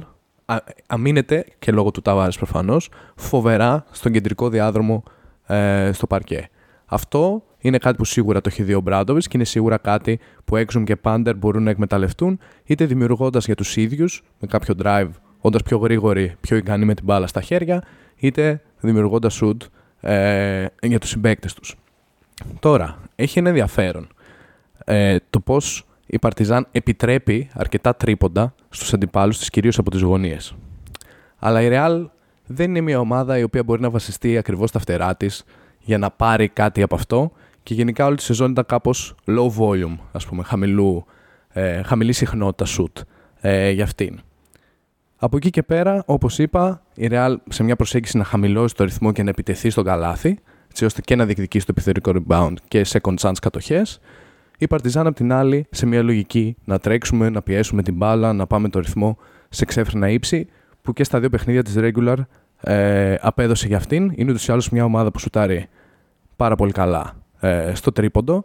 αμήνεται 0.87 1.45
και 1.59 1.73
λόγω 1.73 1.90
του 1.90 2.03
Tavares 2.05 2.35
προφανώς 2.37 2.90
φοβερά 3.16 3.85
στον 3.90 4.12
κεντρικό 4.12 4.49
διάδρομο 4.49 5.03
ε, 5.47 5.90
στο 5.92 6.07
παρκέ. 6.07 6.49
Αυτό 6.87 7.42
είναι 7.62 7.79
κάτι 7.79 7.96
που 7.96 8.05
σίγουρα 8.05 8.40
το 8.40 8.48
έχει 8.53 8.62
δει 8.62 8.75
ο 8.75 8.81
Μπράντοβιτς 8.81 9.27
και 9.27 9.37
είναι 9.37 9.44
σίγουρα 9.44 9.79
κάτι 9.79 10.18
που 10.44 10.57
Exum 10.57 10.83
και 10.85 10.96
Πάντερ 10.96 11.37
μπορούν 11.37 11.62
να 11.62 11.70
εκμεταλλευτούν 11.70 12.38
είτε 12.64 12.85
δημιουργώντας 12.85 13.44
για 13.44 13.55
τους 13.55 13.77
ίδιους 13.77 14.22
με 14.40 14.46
κάποιο 14.46 14.75
drive, 14.83 15.11
όντας 15.40 15.62
πιο 15.62 15.79
γρήγοροι, 15.79 16.35
πιο 16.40 16.57
ικανοί 16.57 16.85
με 16.85 16.94
την 16.94 17.05
μπάλα 17.05 17.27
στα 17.27 17.40
χέρια, 17.40 17.83
είτε 18.16 18.62
δημιουργώντας 18.81 19.40
shoot 19.42 19.57
ε, 20.01 20.66
για 20.83 20.98
τους 20.98 21.09
συμπαίκτες 21.09 21.55
τους. 21.55 21.77
Τώρα, 22.61 22.98
έχει 23.14 23.38
ένα 23.38 23.48
ενδιαφέρον 23.48 24.09
ε, 24.85 25.16
το 25.31 25.40
πώς 25.40 25.87
η 26.07 26.18
Παρτιζάν 26.18 26.66
επιτρέπει 26.70 27.51
αρκετά 27.53 27.94
τρίποντα 27.94 28.55
στους 28.68 28.92
αντιπάλους 28.92 29.38
της, 29.38 29.51
κυρίως 29.51 29.79
από 29.79 29.90
τις 29.90 30.01
γωνίες. 30.01 30.55
Αλλά 31.38 31.62
η 31.62 31.68
Real 31.72 32.07
δεν 32.46 32.70
είναι 32.70 32.81
μια 32.81 33.01
ομάδα 33.01 33.38
η 33.38 33.42
οποία 33.42 33.62
μπορεί 33.62 33.81
να 33.81 33.90
βασιστεί 33.90 34.38
ακριβώς 34.38 34.68
στα 34.68 34.79
φτερά 34.79 35.16
της 35.16 35.44
για 35.81 35.98
να 35.98 36.11
πάρει 36.11 36.48
κάτι 36.48 36.83
από 36.83 36.94
αυτό 36.94 37.33
και 37.62 37.75
γενικά 37.75 38.07
όλη 38.07 38.16
τη 38.16 38.22
σεζόν 38.22 38.51
ήταν 38.51 38.66
κάπως 38.66 39.14
low 39.27 39.51
volume, 39.59 39.96
ας 40.12 40.27
πούμε, 40.27 40.42
χαμηλού, 40.42 41.05
ε, 41.48 41.83
χαμηλή 41.83 42.12
συχνότητα 42.12 42.70
shoot 42.79 43.03
ε, 43.40 43.70
για 43.70 43.85
αυτήν. 43.85 44.20
Από 45.16 45.37
εκεί 45.37 45.51
και 45.51 45.62
πέρα, 45.62 46.03
όπως 46.07 46.38
είπα, 46.38 46.83
η 46.94 47.09
Real 47.11 47.35
σε 47.48 47.62
μια 47.62 47.77
προσέγγιση 47.77 48.16
να 48.16 48.25
χαμηλώσει 48.25 48.75
το 48.75 48.85
ρυθμό 48.85 49.12
και 49.12 49.22
να 49.22 49.31
επιτεθεί 49.31 49.70
στον 49.70 49.85
καλάθι, 49.85 50.38
έτσι 50.70 50.85
ώστε 50.85 51.01
και 51.01 51.16
να 51.16 51.25
διεκδικήσει 51.25 51.66
το 51.66 51.72
επιθετικό 51.77 52.12
rebound 52.14 52.55
και 52.68 52.87
second 52.88 53.14
chance 53.14 53.37
κατοχές, 53.40 54.01
η 54.59 54.66
Partizan 54.70 55.03
απ' 55.05 55.14
την 55.14 55.33
άλλη 55.33 55.66
σε 55.70 55.87
μια 55.87 56.03
λογική 56.03 56.57
να 56.64 56.79
τρέξουμε, 56.79 57.29
να 57.29 57.42
πιέσουμε 57.42 57.83
την 57.83 57.94
μπάλα, 57.94 58.33
να 58.33 58.46
πάμε 58.46 58.68
το 58.68 58.79
ρυθμό 58.79 59.18
σε 59.48 59.64
ξέφρενα 59.64 60.09
ύψη, 60.09 60.48
που 60.83 60.92
και 60.92 61.05
στα 61.05 61.20
δύο 61.20 61.29
παιχνίδια 61.31 61.62
της 61.62 61.75
regular 61.77 62.16
ε, 62.61 63.14
απέδωσε 63.20 63.66
για 63.66 63.77
αυτήν. 63.77 64.12
Είναι 64.14 64.31
ούτως 64.31 64.48
ή 64.48 64.53
άλλως 64.53 64.70
μια 64.70 64.85
ομάδα 64.85 65.11
που 65.11 65.18
σουτάρει 65.18 65.68
πάρα 66.37 66.55
πολύ 66.55 66.72
καλά 66.72 67.22
ε, 67.42 67.74
στο 67.74 67.92
τρίποντο. 67.92 68.44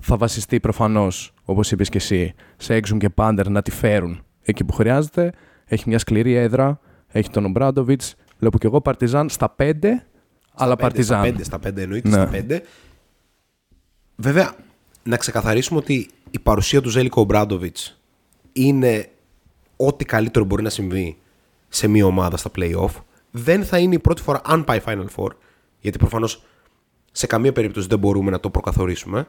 Θα 0.00 0.16
βασιστεί 0.16 0.60
προφανώς, 0.60 1.34
όπως 1.44 1.70
είπες 1.70 1.88
και 1.88 1.96
εσύ, 1.96 2.34
σε 2.56 2.74
Έξουμ 2.74 2.98
και 2.98 3.08
Πάντερ 3.08 3.48
να 3.48 3.62
τη 3.62 3.70
φέρουν 3.70 4.22
εκεί 4.42 4.64
που 4.64 4.72
χρειάζεται. 4.72 5.32
Έχει 5.64 5.88
μια 5.88 5.98
σκληρή 5.98 6.34
έδρα. 6.34 6.80
Έχει 7.08 7.30
τον 7.30 7.44
Ομπράντοβιτς. 7.44 8.14
Βλέπω 8.38 8.58
και 8.58 8.66
εγώ 8.66 8.80
Παρτιζάν 8.80 9.28
στα 9.28 9.54
5, 9.58 9.72
αλλά 10.54 10.76
Παρτιζάν. 10.76 11.24
Στα 11.24 11.58
5, 11.58 11.58
στα 11.60 11.68
5 11.68 11.76
εννοείται, 11.76 12.08
ναι. 12.08 12.14
στα 12.14 12.30
5. 12.48 12.60
Βέβαια, 14.16 14.54
να 15.02 15.16
ξεκαθαρίσουμε 15.16 15.78
ότι 15.78 16.08
η 16.30 16.38
παρουσία 16.38 16.80
του 16.80 16.88
Ζέλικο 16.88 17.20
Ομπράντοβιτς 17.20 18.00
είναι 18.52 19.08
ό,τι 19.76 20.04
καλύτερο 20.04 20.44
μπορεί 20.44 20.62
να 20.62 20.70
συμβεί 20.70 21.16
σε 21.68 21.88
μια 21.88 22.06
ομάδα 22.06 22.36
στα 22.36 22.50
playoff. 22.56 22.90
Δεν 23.30 23.64
θα 23.64 23.78
είναι 23.78 23.94
η 23.94 23.98
πρώτη 23.98 24.22
φορά, 24.22 24.40
αν 24.44 24.64
πάει 24.64 24.80
Final 24.86 25.06
Four, 25.16 25.30
γιατί 25.80 25.98
προφανώς 25.98 26.42
σε 27.16 27.26
καμία 27.26 27.52
περίπτωση 27.52 27.86
δεν 27.88 27.98
μπορούμε 27.98 28.30
να 28.30 28.40
το 28.40 28.50
προκαθορίσουμε. 28.50 29.28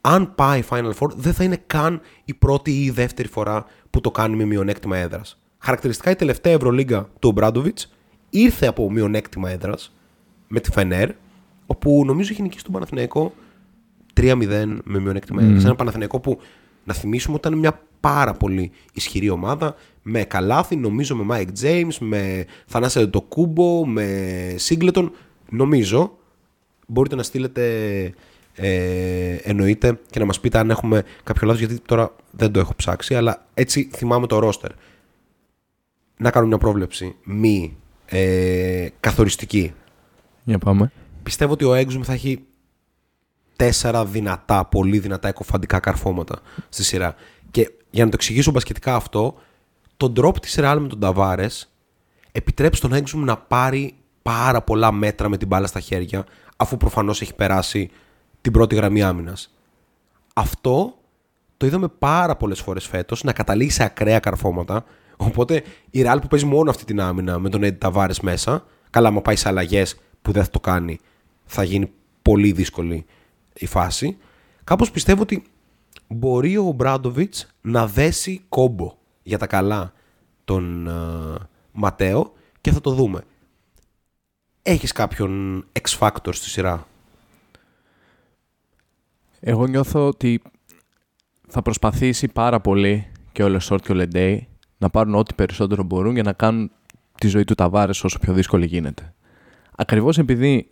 Αν 0.00 0.34
πάει 0.34 0.62
Final 0.70 0.92
Four, 0.98 1.10
δεν 1.16 1.32
θα 1.32 1.44
είναι 1.44 1.62
καν 1.66 2.00
η 2.24 2.34
πρώτη 2.34 2.70
ή 2.70 2.84
η 2.84 2.90
δεύτερη 2.90 3.28
φορά 3.28 3.64
που 3.90 4.00
το 4.00 4.10
κάνει 4.10 4.36
με 4.36 4.44
μειονέκτημα 4.44 4.96
έδρας. 4.96 5.40
Χαρακτηριστικά 5.58 6.10
η 6.10 6.16
τελευταία 6.16 6.52
Ευρωλίγκα 6.52 7.08
του 7.18 7.28
Ομπράντοβιτς 7.28 7.94
ήρθε 8.30 8.66
από 8.66 8.90
μειονέκτημα 8.90 9.50
έδρας 9.50 9.94
με 10.48 10.60
τη 10.60 10.70
Φενέρ, 10.70 11.10
όπου 11.66 12.02
νομίζω 12.06 12.32
είχε 12.32 12.42
νικήσει 12.42 12.64
τον 12.64 12.72
Παναθηναϊκό 12.72 13.34
3-0 14.14 14.78
με 14.84 14.98
μειονέκτημα 14.98 15.42
έδρας. 15.42 15.62
Mm. 15.62 15.64
Ένα 15.64 15.74
Παναθηναϊκό 15.74 16.20
που 16.20 16.38
να 16.84 16.94
θυμίσουμε 16.94 17.36
ότι 17.36 17.48
ήταν 17.48 17.58
μια 17.58 17.80
πάρα 18.00 18.32
πολύ 18.32 18.70
ισχυρή 18.92 19.30
ομάδα 19.30 19.74
με 20.02 20.22
καλάθι, 20.22 20.76
νομίζω 20.76 21.16
με 21.16 21.24
Mike 21.36 21.64
James, 21.64 21.96
με 21.98 22.46
Θανάσια 22.66 23.10
το 23.10 23.20
Κούμπο, 23.20 23.86
με 23.86 24.08
Σίγκλετον. 24.56 25.12
Νομίζω 25.50 26.18
μπορείτε 26.86 27.14
να 27.14 27.22
στείλετε 27.22 27.62
ε, 28.54 29.34
εννοείται 29.42 30.00
και 30.10 30.18
να 30.18 30.24
μας 30.24 30.40
πείτε 30.40 30.58
αν 30.58 30.70
έχουμε 30.70 31.04
κάποιο 31.22 31.46
λάθος 31.46 31.60
γιατί 31.60 31.80
τώρα 31.86 32.14
δεν 32.30 32.52
το 32.52 32.60
έχω 32.60 32.74
ψάξει 32.74 33.14
αλλά 33.14 33.46
έτσι 33.54 33.90
θυμάμαι 33.92 34.26
το 34.26 34.38
ρόστερ. 34.38 34.70
Να 36.16 36.30
κάνω 36.30 36.46
μια 36.46 36.58
πρόβλεψη 36.58 37.16
μη 37.24 37.76
ε, 38.06 38.88
καθοριστική. 39.00 39.72
Για 40.44 40.58
πάμε. 40.58 40.92
Πιστεύω 41.22 41.52
ότι 41.52 41.64
ο 41.64 41.74
Έξουμ 41.74 42.02
θα 42.02 42.12
έχει 42.12 42.44
τέσσερα 43.56 44.04
δυνατά, 44.04 44.64
πολύ 44.64 44.98
δυνατά 44.98 45.28
εκοφαντικά 45.28 45.78
καρφώματα 45.78 46.38
στη 46.68 46.84
σειρά. 46.84 47.14
Και 47.50 47.70
για 47.90 48.04
να 48.04 48.10
το 48.10 48.16
εξηγήσω 48.20 48.50
μπασκετικά 48.50 48.94
αυτό, 48.94 49.34
τον 49.96 50.12
drop 50.16 50.40
της 50.40 50.56
Real 50.58 50.76
με 50.80 50.88
τον 50.88 51.00
Ταβάρε 51.00 51.46
επιτρέπει 52.32 52.76
στον 52.76 52.92
Έξουμ 52.92 53.24
να 53.24 53.36
πάρει 53.36 53.94
πάρα 54.22 54.62
πολλά 54.62 54.92
μέτρα 54.92 55.28
με 55.28 55.36
την 55.36 55.48
μπάλα 55.48 55.66
στα 55.66 55.80
χέρια, 55.80 56.24
αφού 56.56 56.76
προφανώς 56.76 57.20
έχει 57.20 57.34
περάσει 57.34 57.90
την 58.40 58.52
πρώτη 58.52 58.74
γραμμή 58.74 59.02
άμυνας. 59.02 59.54
Αυτό 60.34 60.98
το 61.56 61.66
είδαμε 61.66 61.88
πάρα 61.88 62.36
πολλές 62.36 62.60
φορές 62.60 62.86
φέτος 62.86 63.22
να 63.22 63.32
καταλήγει 63.32 63.70
σε 63.70 63.84
ακραία 63.84 64.18
καρφώματα. 64.18 64.84
Οπότε 65.16 65.62
η 65.90 66.02
Real 66.04 66.18
που 66.20 66.28
παίζει 66.28 66.46
μόνο 66.46 66.70
αυτή 66.70 66.84
την 66.84 67.00
άμυνα 67.00 67.38
με 67.38 67.48
τον 67.48 67.62
Έντι 67.62 67.76
Ταβάρε 67.78 68.12
μέσα, 68.22 68.64
καλά, 68.90 69.08
άμα 69.08 69.22
πάει 69.22 69.36
σε 69.36 69.48
αλλαγές 69.48 69.96
που 70.22 70.32
δεν 70.32 70.44
θα 70.44 70.50
το 70.50 70.60
κάνει, 70.60 70.98
θα 71.44 71.62
γίνει 71.62 71.92
πολύ 72.22 72.52
δύσκολη 72.52 73.06
η 73.54 73.66
φάση. 73.66 74.16
Κάπως 74.64 74.90
πιστεύω 74.90 75.22
ότι 75.22 75.42
μπορεί 76.08 76.56
ο 76.56 76.72
Μπράντοβιτς 76.72 77.46
να 77.60 77.86
δέσει 77.86 78.44
κόμπο 78.48 78.92
για 79.22 79.38
τα 79.38 79.46
καλά 79.46 79.92
τον 80.44 80.88
uh, 80.90 81.36
Ματέο 81.72 82.32
και 82.60 82.72
θα 82.72 82.80
το 82.80 82.90
δούμε. 82.90 83.20
Έχεις 84.66 84.92
κάποιον 84.92 85.64
X 85.80 85.98
Factor 85.98 86.34
στη 86.34 86.48
σειρά; 86.48 86.86
Εγώ 89.40 89.66
νιώθω 89.66 90.06
ότι 90.06 90.42
θα 91.48 91.62
προσπαθήσει 91.62 92.28
πάρα 92.28 92.60
πολύ 92.60 93.06
και 93.32 93.42
ο 93.42 93.48
Λεσόρτ 93.48 93.84
και 93.84 93.92
ο 93.92 93.94
Λεντέι 93.94 94.48
να 94.78 94.90
πάρουν 94.90 95.14
ό,τι 95.14 95.34
περισσότερο 95.34 95.82
μπορούν 95.82 96.14
για 96.14 96.22
να 96.22 96.32
κάνουν 96.32 96.70
τη 97.18 97.28
ζωή 97.28 97.44
του 97.44 97.54
Ταβάρες 97.54 98.04
όσο 98.04 98.18
πιο 98.18 98.32
δύσκολη 98.32 98.66
γίνεται. 98.66 99.14
Ακριβώς 99.76 100.18
επειδή 100.18 100.70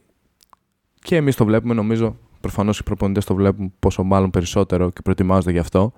και 1.00 1.16
εμείς 1.16 1.36
το 1.36 1.44
βλέπουμε 1.44 1.74
νομίζω 1.74 2.16
προφανώς 2.40 2.78
οι 2.78 2.82
προπονητές 2.82 3.24
το 3.24 3.34
βλέπουν 3.34 3.72
πόσο 3.78 4.02
μάλλον 4.02 4.30
περισσότερο 4.30 4.90
και 4.90 5.00
προετοιμάζονται 5.02 5.50
γι' 5.50 5.58
αυτό 5.58 5.92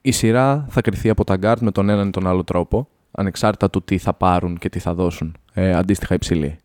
η 0.00 0.10
σειρά 0.10 0.66
θα 0.68 0.80
κριθεί 0.80 1.08
από 1.08 1.24
τα 1.24 1.36
guards 1.36 1.60
με 1.60 1.70
τον 1.70 1.88
έναν 1.88 2.08
ή 2.08 2.10
τον 2.10 2.26
άλλο 2.26 2.44
τρόπο 2.44 2.88
ανεξάρτητα 3.10 3.70
του 3.70 3.82
τι 3.82 3.98
θα 3.98 4.14
πάρουν 4.14 4.58
και 4.58 4.68
τι 4.68 4.78
θα 4.78 4.94
δώσουν 4.94 5.36
ε, 5.52 5.74
αντίστοιχα 5.74 6.14
οι 6.14 6.24
ψηλοί. 6.24 6.58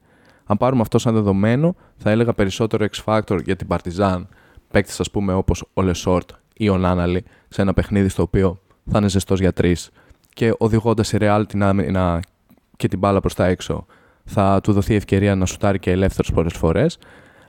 Αν 0.46 0.58
πάρουμε 0.58 0.82
αυτό 0.82 0.98
σαν 0.98 1.14
δεδομένο, 1.14 1.76
θα 1.98 2.12
έλεγα 2.12 2.34
περισσότερο 2.34 2.86
X 2.96 3.04
Factor 3.06 3.44
για 3.44 3.56
την 3.56 3.68
Partizan, 3.70 4.22
παίκτης 4.72 5.00
ας 5.00 5.12
πούμε 5.12 5.34
όπως 5.34 5.64
ο 5.74 5.82
Λεσόρτ 5.82 6.30
ή 6.54 6.70
ο 6.70 6.78
Νάναλι, 6.78 7.24
σε 7.48 7.62
ένα 7.62 7.74
παιχνίδι 7.74 8.10
στο 8.10 8.22
οποίο 8.22 8.60
θα 8.92 8.98
είναι 8.98 9.10
ζεστός 9.10 9.40
για 9.40 9.54
τρεις 9.54 9.90
και 10.34 10.54
οδηγώντας 10.58 11.14
η 11.14 11.18
Real 11.22 11.44
την 11.48 11.64
άμυνα 11.64 12.20
και 12.78 12.88
την 12.88 13.00
μπάλα 13.00 13.20
προς 13.20 13.34
τα 13.34 13.46
έξω, 13.46 13.86
θα 14.26 14.60
του 14.64 14.74
δοθεί 14.74 14.96
ευκαιρία 14.96 15.36
να 15.36 15.46
σουτάρει 15.46 15.80
και 15.80 15.92
ελεύθερος 15.92 16.32
πολλές 16.32 16.54
φορές. 16.54 16.98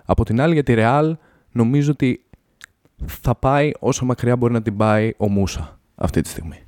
Από 0.04 0.24
την 0.24 0.40
άλλη, 0.40 0.52
για 0.54 0.62
τη 0.62 0.74
Real, 0.76 1.12
νομίζω 1.52 1.90
ότι 1.90 2.24
θα 3.06 3.34
πάει 3.34 3.70
όσο 3.78 4.04
μακριά 4.04 4.36
μπορεί 4.36 4.52
να 4.52 4.62
την 4.62 4.76
πάει 4.76 5.12
ο 5.16 5.28
Μούσα 5.28 5.78
αυτή 5.94 6.20
τη 6.20 6.28
στιγμή. 6.28 6.65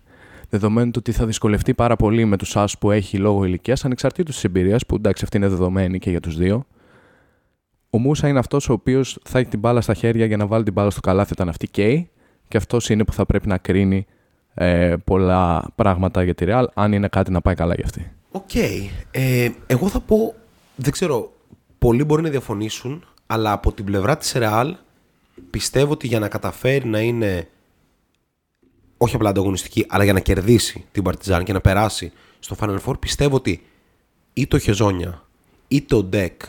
Δεδομένου 0.51 0.91
ότι 0.97 1.13
θα 1.13 1.27
δυσκολευτεί 1.27 1.75
πάρα 1.75 1.97
πολύ 1.97 2.25
με 2.25 2.37
τους 2.37 2.57
άσους 2.57 2.79
που 2.79 2.91
έχει 2.91 3.17
λόγω 3.17 3.45
ηλικίας, 3.45 3.85
ανεξαρτήτως 3.85 4.35
της 4.35 4.45
εμπειρίας, 4.45 4.87
που 4.87 4.95
εντάξει 4.95 5.25
αυτή 5.25 5.37
είναι 5.37 5.49
δεδομένη 5.49 5.99
και 5.99 6.11
για 6.11 6.21
τους 6.21 6.37
δύο. 6.37 6.67
Ο 7.91 7.99
Μούσα 7.99 8.29
είναι 8.29 8.39
αυτός 8.39 8.69
ο 8.69 8.73
οποίος 8.73 9.19
θα 9.25 9.39
έχει 9.39 9.49
την 9.49 9.59
μπάλα 9.59 9.81
στα 9.81 9.95
χέρια 9.95 10.27
για 10.27 10.37
να 10.37 10.47
βάλει 10.47 10.65
την 10.65 10.73
μπάλα 10.73 10.91
στο 10.91 11.01
καλάθι 11.01 11.33
όταν 11.33 11.49
αυτή 11.49 11.69
καίει, 11.69 12.11
και 12.49 12.57
αυτός 12.57 12.89
είναι 12.89 13.05
που 13.05 13.13
θα 13.13 13.27
πρέπει 13.27 13.49
να 13.49 13.59
κρίνει 13.59 14.07
ε, 14.55 14.95
πολλά 15.05 15.71
πράγματα 15.75 16.23
για 16.23 16.35
τη 16.35 16.45
Real, 16.49 16.65
αν 16.75 16.93
είναι 16.93 17.09
κάτι 17.09 17.31
να 17.31 17.41
πάει 17.41 17.55
καλά 17.55 17.75
για 17.75 17.85
αυτή. 17.85 18.13
OK. 18.31 18.49
Okay. 18.53 18.89
Ε, 19.11 19.51
εγώ 19.67 19.89
θα 19.89 20.01
πω, 20.01 20.35
δεν 20.77 20.93
ξέρω, 20.93 21.33
πολλοί 21.79 22.05
μπορεί 22.05 22.23
να 22.23 22.29
διαφωνήσουν, 22.29 23.05
αλλά 23.27 23.53
από 23.53 23.73
την 23.73 23.85
πλευρά 23.85 24.17
της 24.17 24.35
Real 24.37 24.73
πιστεύω 25.51 25.93
ότι 25.93 26.07
για 26.07 26.19
να 26.19 26.29
καταφέρει 26.29 26.89
να 26.89 27.01
είναι 27.01 27.49
όχι 28.99 29.15
απλά 29.15 29.29
ανταγωνιστική, 29.29 29.87
αλλά 29.89 30.05
για 30.05 30.13
να 30.13 30.21
κερδίσει 30.21 30.85
την 30.93 31.03
Παρτιζάν 31.03 31.45
και 31.45 31.53
να 31.53 31.61
περάσει 31.61 32.13
στο 32.39 32.57
Final 32.61 32.79
Four, 32.85 33.01
πιστεύω 33.01 33.37
ότι 33.37 33.63
είτε 34.33 34.57
ο 34.57 34.59
Χεζόνια, 34.59 35.23
είτε 35.69 35.95
ο 35.95 36.03
Ντεκ, 36.03 36.43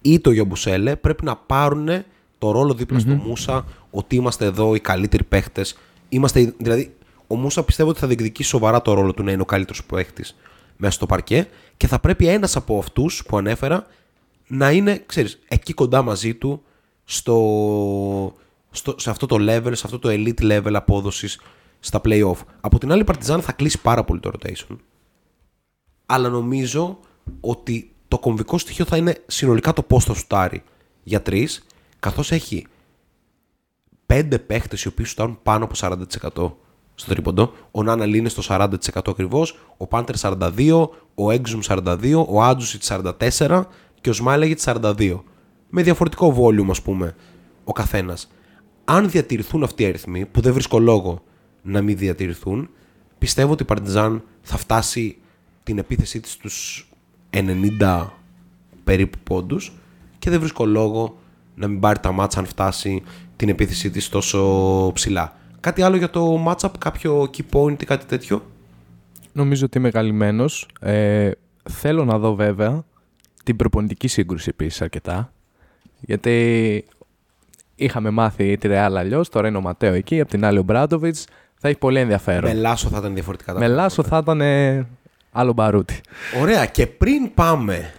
είτε 0.00 0.28
ο 0.28 0.32
Γιαμπουσέλε 0.32 0.96
πρέπει 0.96 1.24
να 1.24 1.36
πάρουν 1.36 1.88
το 2.38 2.50
ρόλο 2.50 2.74
δίπλα 2.74 2.98
στο 2.98 3.14
Μούσα 3.14 3.64
ότι 3.90 4.16
είμαστε 4.16 4.44
εδώ 4.44 4.74
οι 4.74 4.80
καλύτεροι 4.80 5.24
παίχτες. 5.24 5.78
Δηλαδή, 6.56 6.94
ο 7.26 7.36
Μούσα 7.36 7.62
πιστεύω 7.62 7.90
ότι 7.90 7.98
θα 7.98 8.06
διεκδικήσει 8.06 8.48
σοβαρά 8.48 8.82
το 8.82 8.92
ρόλο 8.92 9.14
του 9.14 9.22
να 9.22 9.32
είναι 9.32 9.42
ο 9.42 9.44
καλύτερος 9.44 9.84
παίχτης 9.84 10.36
μέσα 10.76 10.94
στο 10.94 11.06
παρκέ 11.06 11.48
και 11.76 11.86
θα 11.86 11.98
πρέπει 11.98 12.28
ένας 12.28 12.56
από 12.56 12.78
αυτούς 12.78 13.22
που 13.28 13.36
ανέφερα 13.36 13.86
να 14.46 14.70
είναι, 14.70 15.02
ξέρεις, 15.06 15.38
εκεί 15.48 15.72
κοντά 15.72 16.02
μαζί 16.02 16.34
του 16.34 16.62
στο, 17.04 18.34
στο, 18.70 18.94
σε 18.98 19.10
αυτό 19.10 19.26
το 19.26 19.36
level, 19.40 19.70
σε 19.72 19.82
αυτό 19.84 19.98
το 19.98 20.08
elite 20.12 20.42
level 20.42 20.72
απόδοσης 20.72 21.40
στα 21.86 22.00
playoff. 22.04 22.36
Από 22.60 22.78
την 22.78 22.92
άλλη, 22.92 23.00
η 23.00 23.04
Partizan 23.08 23.38
θα 23.42 23.52
κλείσει 23.52 23.80
πάρα 23.80 24.04
πολύ 24.04 24.20
το 24.20 24.30
rotation. 24.32 24.76
Αλλά 26.06 26.28
νομίζω 26.28 26.98
ότι 27.40 27.94
το 28.08 28.18
κομβικό 28.18 28.58
στοιχείο 28.58 28.84
θα 28.84 28.96
είναι 28.96 29.22
συνολικά 29.26 29.72
το 29.72 29.82
πώς 29.82 30.04
θα 30.04 30.14
σουτάρει 30.14 30.62
για 31.02 31.22
τρεις, 31.22 31.66
καθώς 31.98 32.32
έχει 32.32 32.66
πέντε 34.06 34.38
παίχτες 34.38 34.82
οι 34.82 34.88
οποίοι 34.88 35.04
σουτάρουν 35.04 35.38
πάνω 35.42 35.64
από 35.64 35.74
40% 35.76 36.52
στο 36.94 37.08
τρίποντο. 37.14 37.52
Ο 37.70 37.82
Νάνα 37.82 38.04
είναι 38.04 38.28
στο 38.28 38.42
40% 38.48 38.76
ακριβώς, 39.06 39.58
ο 39.76 39.86
Πάντερ 39.86 40.14
42, 40.20 40.88
ο 41.14 41.30
Έξουμ 41.30 41.60
42, 41.66 42.24
ο 42.28 42.42
Άντζουσιτ 42.42 42.82
44 42.88 43.62
και 44.00 44.10
ο 44.10 44.12
Σμάιλεγιτ 44.12 44.60
42. 44.64 45.22
Με 45.68 45.82
διαφορετικό 45.82 46.36
volume, 46.38 46.70
ας 46.70 46.82
πούμε, 46.82 47.14
ο 47.64 47.72
καθένας. 47.72 48.30
Αν 48.84 49.10
διατηρηθούν 49.10 49.62
αυτοί 49.62 49.82
οι 49.82 49.86
αριθμοί, 49.86 50.26
που 50.26 50.40
δεν 50.40 50.52
βρίσκω 50.52 50.78
λόγο 50.78 51.22
να 51.66 51.82
μην 51.82 51.96
διατηρηθούν, 51.96 52.68
πιστεύω 53.18 53.52
ότι 53.52 53.62
η 53.62 53.66
Παρτιζάν 53.66 54.22
θα 54.42 54.56
φτάσει 54.56 55.16
την 55.62 55.78
επίθεσή 55.78 56.20
της 56.20 56.32
στους 56.32 56.88
90 57.30 58.06
περίπου 58.84 59.18
πόντους 59.22 59.72
και 60.18 60.30
δεν 60.30 60.38
βρίσκω 60.38 60.66
λόγο 60.66 61.18
να 61.54 61.68
μην 61.68 61.80
πάρει 61.80 61.98
τα 61.98 62.12
μάτσα 62.12 62.38
αν 62.38 62.46
φτάσει 62.46 63.02
την 63.36 63.48
επίθεσή 63.48 63.90
της 63.90 64.08
τόσο 64.08 64.90
ψηλά. 64.94 65.36
Κάτι 65.60 65.82
άλλο 65.82 65.96
για 65.96 66.10
το 66.10 66.44
matchup, 66.48 66.70
κάποιο 66.78 67.30
key 67.36 67.42
point 67.52 67.82
ή 67.82 67.84
κάτι 67.84 68.06
τέτοιο; 68.06 68.42
Νομίζω 69.32 69.64
ότι 69.64 69.78
είμαι 69.78 69.90
καλυμμένος. 69.90 70.68
Ε, 70.80 71.30
θέλω 71.70 72.04
να 72.04 72.18
δω 72.18 72.34
βέβαια 72.34 72.84
την 73.44 73.56
προπονητική 73.56 74.08
σύγκρουση 74.08 74.48
επίσης 74.48 74.82
αρκετά. 74.82 75.32
Γιατί 76.00 76.84
είχαμε 77.74 78.10
μάθει 78.10 78.56
τη 78.56 78.68
Ρεάλ 78.68 78.96
αλλιώς, 78.96 79.28
τώρα 79.28 79.48
είναι 79.48 79.56
ο 79.56 79.60
Ματέο 79.60 79.92
εκεί, 79.92 80.20
από 80.20 80.30
την 80.30 80.44
άλλη 80.44 80.58
ο 80.58 80.62
Μπράντοβιτς. 80.62 81.26
Θα 81.58 81.68
έχει 81.68 81.78
πολύ 81.78 81.98
ενδιαφέρον. 81.98 82.50
Με 82.50 82.54
Λάσο 82.54 82.88
θα 82.88 82.98
ήταν 82.98 83.14
διαφορετικά 83.14 83.52
τα 83.52 83.58
Με 83.58 83.68
Λάσο 83.68 84.02
θα 84.02 84.18
ήταν 84.18 84.40
ε, 84.40 84.86
άλλο 85.32 85.52
μπαρούτι. 85.52 86.00
Ωραία. 86.40 86.66
Και 86.66 86.86
πριν 86.86 87.34
πάμε, 87.34 87.94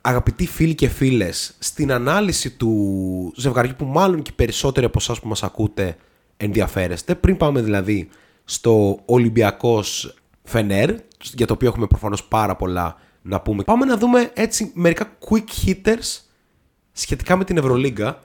αγαπητοί 0.00 0.46
φίλοι 0.46 0.74
και 0.74 0.88
φίλες, 0.88 1.54
στην 1.58 1.92
ανάλυση 1.92 2.50
του 2.50 3.32
ζευγαριού 3.36 3.74
που 3.76 3.84
μάλλον 3.84 4.22
και 4.22 4.32
περισσότεροι 4.36 4.86
από 4.86 4.98
εσάς 5.00 5.20
που 5.20 5.28
μας 5.28 5.42
ακούτε 5.42 5.96
ενδιαφέρεστε, 6.36 7.14
πριν 7.14 7.36
πάμε 7.36 7.62
δηλαδή 7.62 8.08
στο 8.44 9.00
Ολυμπιακός 9.04 10.14
Φενέρ, 10.42 10.94
για 11.34 11.46
το 11.46 11.52
οποίο 11.52 11.68
έχουμε 11.68 11.86
προφανώς 11.86 12.24
πάρα 12.24 12.56
πολλά 12.56 12.96
να 13.22 13.40
πούμε. 13.40 13.62
Πάμε 13.62 13.84
να 13.84 13.96
δούμε 13.96 14.30
έτσι 14.34 14.70
μερικά 14.74 15.16
quick 15.28 15.66
hitters 15.66 16.20
σχετικά 16.92 17.36
με 17.36 17.44
την 17.44 17.56
Ευρωλίγκα, 17.56 18.18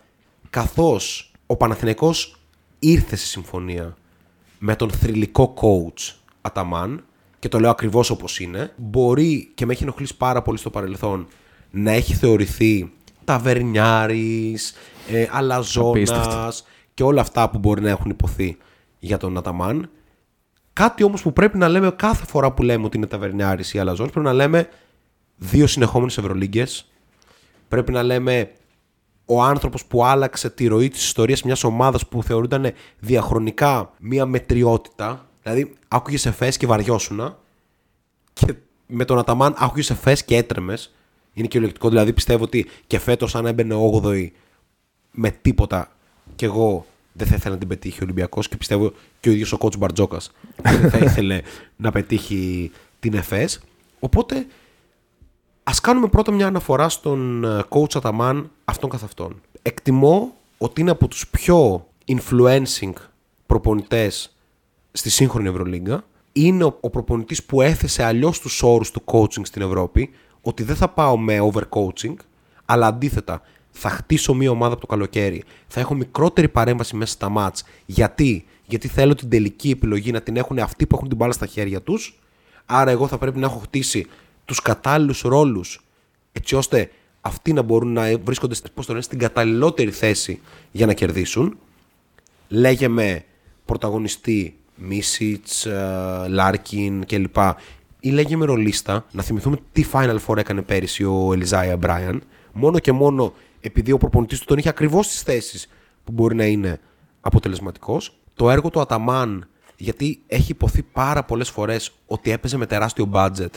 καθώς 0.49 1.32
ο 1.45 1.56
Παναθηναϊκός 1.56 2.39
ήρθε 2.80 3.15
σε 3.15 3.25
συμφωνία 3.25 3.95
με 4.67 4.75
τον 4.75 4.91
θρηλυκό 4.91 5.54
coach 5.58 6.13
Αταμάν 6.41 7.04
και 7.39 7.49
το 7.49 7.60
λέω 7.60 7.69
ακριβώς 7.69 8.10
όπως 8.10 8.39
είναι, 8.39 8.73
μπορεί 8.75 9.51
και 9.54 9.65
με 9.65 9.73
έχει 9.73 9.84
ενοχλήσει 9.84 10.17
πάρα 10.17 10.41
πολύ 10.41 10.58
στο 10.58 10.69
παρελθόν 10.69 11.28
να 11.71 11.91
έχει 11.91 12.13
θεωρηθεί 12.13 12.91
ταβερνιάρης, 13.23 14.73
ε, 15.12 15.28
αλαζόνας 15.32 16.65
και 16.93 17.04
όλα 17.04 17.21
αυτά 17.21 17.49
που 17.49 17.58
μπορεί 17.58 17.82
να 17.82 17.89
έχουν 17.89 18.12
υποθεί 18.12 18.58
για 19.00 19.17
τον 19.17 19.37
Αταμάν. 19.37 19.89
Κάτι 20.73 21.04
όμως 21.04 21.21
που 21.21 21.33
πρέπει 21.33 21.58
να 21.58 21.67
λέμε 21.67 21.92
κάθε 21.96 22.25
φορά 22.25 22.52
που 22.52 22.63
λέμε 22.63 22.85
ότι 22.85 22.98
είναι 22.98 23.08
ταβερνιάρης 23.08 23.73
ή 23.73 23.79
αλαζόνας, 23.79 24.12
πρέπει 24.12 24.25
να 24.25 24.33
λέμε 24.33 24.69
δύο 25.35 25.67
συνεχόμενες 25.67 26.17
Ευρωλίγκες. 26.17 26.92
Πρέπει 27.67 27.92
να 27.92 28.04
λέμε 28.04 28.52
ο 29.26 29.44
άνθρωπος 29.44 29.86
που 29.86 30.06
άλλαξε 30.06 30.50
τη 30.50 30.67
ροή 30.67 30.90
της 30.90 31.04
ιστορίας 31.04 31.44
μιας 31.44 31.63
ομάδας 31.63 32.08
που 32.08 32.23
θεωρούνταν 32.23 32.71
διαχρονικά 33.00 33.92
μια 34.00 34.26
μετριότητα. 34.26 35.26
Δηλαδή, 35.44 35.73
άκουγες 35.88 36.26
εφές 36.26 36.58
και 36.58 36.67
βαριώσουνα. 36.67 37.38
Και 38.34 38.54
με 38.88 39.06
τον 39.06 39.17
Αταμάν 39.17 39.56
άκουγες 39.58 39.90
εφές 39.90 40.26
και 40.26 40.36
έτρεμες. 40.36 40.94
Είναι 41.34 41.48
κυριολεκτικό. 41.48 41.90
Δηλαδή, 41.90 42.13
πιστεύω 42.13 42.44
ότι 42.44 42.65
και 42.88 43.00
φέτος 43.00 43.36
αν 43.36 43.46
έμπαινε 43.46 43.76
8η 43.76 44.32
με 45.12 45.30
τίποτα 45.30 45.92
και 46.36 46.46
εγώ 46.46 46.86
δεν 47.13 47.28
θα 47.28 47.36
ήθελα 47.36 47.54
να 47.54 47.60
την 47.60 47.67
πετύχει 47.67 47.98
ο 48.00 48.04
Ολυμπιακός 48.04 48.48
και 48.48 48.58
πιστεύω 48.58 48.94
και 49.19 49.30
ο 49.30 49.32
ίδιος 49.32 49.52
ο 49.52 49.58
κότσου 49.58 49.80
Μπαρτζόκας 49.80 50.32
δεν 50.63 50.90
θα 50.90 50.98
ήθελε 50.98 51.42
να 51.76 51.92
πετύχει 51.92 52.71
την 53.00 53.13
ΕΦΕΣ. 53.13 53.60
Οπότε 54.00 54.46
Α 55.67 55.71
κάνουμε 55.81 56.07
πρώτα 56.07 56.31
μια 56.31 56.47
αναφορά 56.47 56.89
στον 56.89 57.43
ε, 57.43 57.63
coach 57.69 57.95
Αταμάν 57.95 58.51
αυτόν 58.65 58.89
καθ' 58.89 59.03
αυτόν. 59.03 59.41
Εκτιμώ 59.61 60.33
ότι 60.57 60.81
είναι 60.81 60.91
από 60.91 61.07
τους 61.07 61.27
πιο 61.27 61.87
influencing 62.07 62.93
προπονητές 63.45 64.35
στη 64.91 65.09
σύγχρονη 65.09 65.47
Ευρωλίγκα. 65.47 66.03
Είναι 66.31 66.63
ο, 66.63 66.77
ο 66.81 66.89
προπονητής 66.89 67.43
που 67.43 67.61
έθεσε 67.61 68.03
αλλιώς 68.03 68.39
τους 68.39 68.63
όρους 68.63 68.91
του 68.91 69.01
coaching 69.05 69.41
στην 69.45 69.61
Ευρώπη, 69.61 70.09
ότι 70.41 70.63
δεν 70.63 70.75
θα 70.75 70.89
πάω 70.89 71.17
με 71.17 71.51
overcoaching, 71.53 72.15
αλλά 72.65 72.87
αντίθετα 72.87 73.41
θα 73.71 73.89
χτίσω 73.89 74.33
μια 74.33 74.49
ομάδα 74.49 74.71
από 74.71 74.81
το 74.81 74.87
καλοκαίρι, 74.87 75.43
θα 75.67 75.79
έχω 75.79 75.93
μικρότερη 75.93 76.49
παρέμβαση 76.49 76.95
μέσα 76.95 77.13
στα 77.13 77.29
μάτς. 77.29 77.63
Γιατί; 77.85 78.45
Γιατί 78.65 78.87
θέλω 78.87 79.15
την 79.15 79.29
τελική 79.29 79.69
επιλογή 79.69 80.11
να 80.11 80.21
την 80.21 80.35
έχουν 80.35 80.59
αυτοί 80.59 80.85
που 80.85 80.95
έχουν 80.95 81.07
την 81.07 81.17
μπάλα 81.17 81.33
στα 81.33 81.45
χέρια 81.45 81.81
τους, 81.81 82.19
άρα 82.65 82.91
εγώ 82.91 83.07
θα 83.07 83.17
πρέπει 83.17 83.39
να 83.39 83.45
έχω 83.45 83.59
χτίσει 83.59 84.07
τους 84.46 84.62
κατάλληλους 84.62 85.21
ρόλους, 85.21 85.85
έτσι 86.31 86.56
ώστε 86.56 86.91
αυτοί 87.21 87.54
να 87.54 87.62
μπορούν 87.62 87.93
να 87.93 88.17
βρίσκονται 88.23 88.56
πώς 88.73 88.85
το 88.85 88.91
λένε, 88.91 89.04
στην 89.04 89.19
καταλληλότερη 89.19 89.91
θέση 89.91 90.41
για 90.71 90.85
να 90.85 90.93
κερδίσουν. 90.93 91.58
Λέγε 92.48 92.87
με 92.87 93.23
πρωταγωνιστή 93.65 94.58
Μίσιτς, 94.75 95.67
Λάρκιν 96.27 97.06
κλπ. 97.06 97.35
Ή 98.00 98.10
λέγε 98.10 98.35
με 98.35 98.46
ρολίστα, 98.46 99.06
να 99.12 99.23
θυμηθούμε 99.23 99.58
τι 99.71 99.85
Final 99.91 100.17
Four 100.27 100.37
έκανε 100.37 100.62
πέρυσι 100.62 101.04
ο 101.04 101.33
Ελιζάια 101.33 101.77
Μπράιαν, 101.77 102.23
μόνο 102.54 102.79
και 102.79 102.91
μόνο 102.91 103.33
επειδή 103.62 103.91
ο 103.91 103.98
προπονητής 103.98 104.39
του 104.39 104.46
τον 104.46 104.58
είχε 104.58 104.69
ακριβώς 104.69 105.06
στις 105.06 105.21
θέσεις 105.21 105.67
που 106.04 106.12
μπορεί 106.12 106.35
να 106.35 106.46
είναι 106.46 106.79
αποτελεσματικός. 107.21 108.17
Το 108.35 108.50
έργο 108.50 108.69
του 108.69 108.79
Αταμάν, 108.79 109.48
γιατί 109.77 110.21
έχει 110.27 110.52
υποθεί 110.52 110.81
πάρα 110.81 111.23
πολλές 111.23 111.50
φορές 111.50 111.91
ότι 112.06 112.31
έπαιζε 112.31 112.58
με 112.58 112.65
τεράστιο 112.65 113.10
budget, 113.13 113.52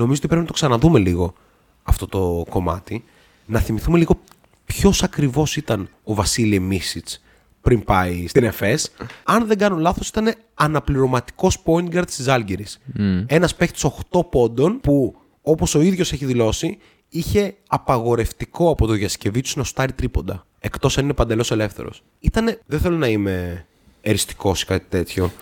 νομίζω 0.00 0.18
ότι 0.18 0.26
πρέπει 0.26 0.40
να 0.40 0.46
το 0.46 0.52
ξαναδούμε 0.52 0.98
λίγο 0.98 1.34
αυτό 1.82 2.06
το 2.06 2.44
κομμάτι. 2.50 3.04
Να 3.46 3.60
θυμηθούμε 3.60 3.98
λίγο 3.98 4.20
ποιος 4.64 5.02
ακριβώς 5.02 5.56
ήταν 5.56 5.88
ο 6.04 6.14
Βασίλη 6.14 6.58
Μίσιτς 6.58 7.22
πριν 7.60 7.84
πάει 7.84 8.26
στην 8.28 8.44
ΕΦΕΣ. 8.44 8.92
Αν 9.24 9.46
δεν 9.46 9.58
κάνω 9.58 9.76
λάθος, 9.76 10.08
ήταν 10.08 10.34
αναπληρωματικός 10.54 11.62
point 11.64 11.94
guard 11.94 12.06
της 12.06 12.28
Άλγηρης. 12.28 12.80
Mm. 12.98 13.24
Ένας 13.26 13.54
παίχτης 13.54 13.84
8 14.10 14.30
πόντων 14.30 14.80
που, 14.80 15.16
όπως 15.42 15.74
ο 15.74 15.80
ίδιος 15.80 16.12
έχει 16.12 16.24
δηλώσει, 16.24 16.78
είχε 17.08 17.54
απαγορευτικό 17.68 18.70
από 18.70 18.86
το 18.86 18.94
Γιασκεβίτσου 18.94 19.58
να 19.58 19.64
στάρει 19.64 19.92
τρίποντα. 19.92 20.46
Εκτός 20.58 20.98
αν 20.98 21.04
είναι 21.04 21.14
παντελώς 21.14 21.50
ελεύθερος. 21.50 22.02
Ήτανε, 22.20 22.60
δεν 22.66 22.80
θέλω 22.80 22.96
να 22.96 23.08
είμαι 23.08 23.66
εριστικός 24.00 24.62
ή 24.62 24.66
κάτι 24.66 24.86
τέτοιο, 24.88 25.32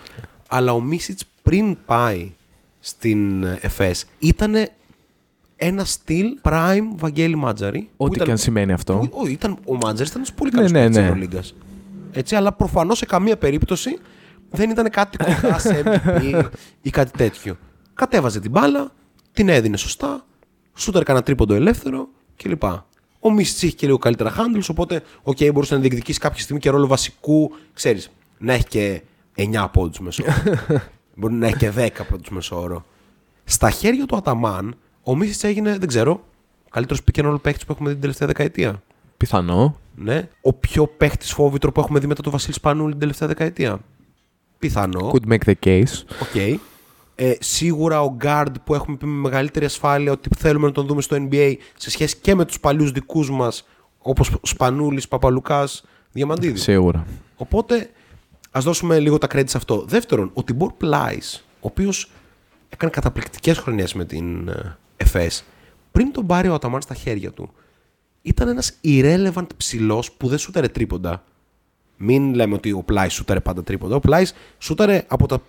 αλλά 0.47 0.73
ο 0.73 0.81
Μίσιτς 0.81 1.23
πριν 1.41 1.77
πάει 1.85 2.31
στην 2.79 3.43
ΕΦΕΣ 3.43 4.05
ήταν 4.19 4.55
ένα 5.55 5.85
στυλ 5.85 6.25
prime 6.41 6.87
Βαγγέλη 6.95 7.35
Μάτζαρη. 7.35 7.89
Ό,τι 7.97 8.19
και 8.19 8.31
αν 8.31 8.37
σημαίνει 8.37 8.71
αυτό. 8.71 9.07
Που, 9.11 9.27
ήταν, 9.27 9.57
ο 9.65 9.75
Μάτζαρης 9.75 10.09
ήταν 10.09 10.21
ένας 10.21 10.33
πολύ 10.33 10.51
καλός 10.51 10.71
ναι, 10.71 10.87
ναι, 10.87 11.09
ναι. 11.09 11.39
Έτσι, 12.11 12.35
αλλά 12.35 12.51
προφανώς 12.51 12.97
σε 12.97 13.05
καμία 13.05 13.37
περίπτωση 13.37 13.99
δεν 14.49 14.69
ήταν 14.69 14.89
κάτι 14.89 15.17
κοντά 15.17 15.59
σε 15.59 15.81
MVP 15.85 16.43
ή 16.81 16.89
κάτι 16.89 17.17
τέτοιο. 17.17 17.57
Κατέβαζε 17.93 18.39
την 18.39 18.51
μπάλα, 18.51 18.91
την 19.31 19.49
έδινε 19.49 19.77
σωστά, 19.77 20.25
σούτερ 20.75 21.03
κανένα 21.03 21.25
τρίποντο 21.25 21.53
ελεύθερο 21.53 22.09
κλπ. 22.35 22.63
Ο 23.19 23.31
Μίσιτς 23.31 23.61
είχε 23.63 23.75
και 23.75 23.85
λίγο 23.85 23.97
καλύτερα 23.97 24.33
handles, 24.37 24.67
οπότε 24.69 25.03
οκ, 25.23 25.37
okay, 25.37 25.49
μπορούσε 25.53 25.73
να 25.73 25.79
διεκδικήσει 25.79 26.19
κάποια 26.19 26.41
στιγμή 26.41 26.61
και 26.61 26.69
ρόλο 26.69 26.87
βασικού, 26.87 27.51
ξέρεις, 27.73 28.11
να 28.37 28.53
έχει 28.53 28.65
και 28.67 29.01
9 29.35 29.67
πόντους 29.71 29.99
μέσω. 29.99 30.23
Μπορεί 31.19 31.33
να 31.33 31.47
έχει 31.47 31.57
και 31.57 31.71
10 31.75 31.89
πόντου 32.09 32.33
μέσω 32.33 32.61
όρο. 32.61 32.85
Στα 33.43 33.69
χέρια 33.69 34.05
του 34.05 34.15
Αταμάν, 34.15 34.75
ο 35.03 35.15
Μίσιτ 35.15 35.43
έγινε, 35.43 35.77
δεν 35.77 35.87
ξέρω, 35.87 36.11
ο 36.65 36.69
καλύτερος 36.69 37.01
pick 37.05 37.23
and 37.23 37.41
παίχτη 37.41 37.65
που 37.65 37.71
έχουμε 37.71 37.87
δει 37.87 37.93
την 37.93 38.01
τελευταία 38.01 38.27
δεκαετία. 38.27 38.81
Πιθανό. 39.17 39.79
Ναι. 39.95 40.29
Ο 40.41 40.53
πιο 40.53 40.87
παίχτης 40.87 41.33
φόβητρο 41.33 41.71
που 41.71 41.79
έχουμε 41.79 41.99
δει 41.99 42.07
μετά 42.07 42.21
τον 42.21 42.31
Βασίλη 42.31 42.53
Σπανούλη 42.53 42.91
την 42.91 42.99
τελευταία 42.99 43.27
δεκαετία. 43.27 43.79
Πιθανό. 44.59 45.11
Could 45.13 45.31
make 45.33 45.45
the 45.45 45.53
case. 45.65 46.03
Okay. 46.33 46.55
Ε, 47.15 47.33
σίγουρα 47.39 48.01
ο 48.01 48.17
guard 48.23 48.53
που 48.63 48.73
έχουμε 48.73 48.97
πει 48.97 49.05
με 49.05 49.21
μεγαλύτερη 49.21 49.65
ασφάλεια 49.65 50.11
ότι 50.11 50.29
θέλουμε 50.37 50.65
να 50.67 50.73
τον 50.73 50.85
δούμε 50.85 51.01
στο 51.01 51.17
NBA 51.19 51.55
σε 51.77 51.89
σχέση 51.89 52.17
και 52.17 52.35
με 52.35 52.45
τους 52.45 52.59
παλιούς 52.59 52.91
δικούς 52.91 53.31
μας 53.31 53.67
όπως 53.97 54.35
Σπανούλης, 54.41 55.07
Παπαλουκάς, 55.07 55.83
Διαμαντίδη. 56.11 56.59
Σίγουρα. 56.59 57.05
Οπότε 57.35 57.89
ας 58.51 58.63
δώσουμε 58.63 58.99
λίγο 58.99 59.17
τα 59.17 59.27
credit 59.31 59.49
σε 59.49 59.57
αυτό. 59.57 59.85
Δεύτερον, 59.87 60.31
ο 60.33 60.43
Τιμπορ 60.43 60.73
Πλάις, 60.73 61.45
ο 61.55 61.67
οποίος 61.67 62.11
έκανε 62.69 62.91
καταπληκτικές 62.91 63.57
χρονιές 63.57 63.93
με 63.93 64.05
την 64.05 64.47
ε, 64.47 64.77
ΕΦΕΣ, 64.97 65.43
πριν 65.91 66.11
τον 66.11 66.25
πάρει 66.25 66.47
ο 66.47 66.53
Αταμάν 66.53 66.81
στα 66.81 66.93
χέρια 66.93 67.31
του, 67.31 67.51
ήταν 68.21 68.47
ένας 68.47 68.73
irrelevant 68.83 69.47
ψηλός 69.57 70.11
που 70.11 70.27
δεν 70.27 70.37
σούταρε 70.37 70.67
τρίποντα. 70.67 71.23
Μην 71.97 72.33
λέμε 72.33 72.53
ότι 72.53 72.71
ο 72.71 72.83
Πλάις 72.83 73.13
σούταρε 73.13 73.39
πάντα 73.39 73.63
τρίποντα. 73.63 73.95
Ο 73.95 73.99
Πλάις 73.99 74.33
σούταρε 74.57 75.03
από 75.07 75.27
τα 75.27 75.41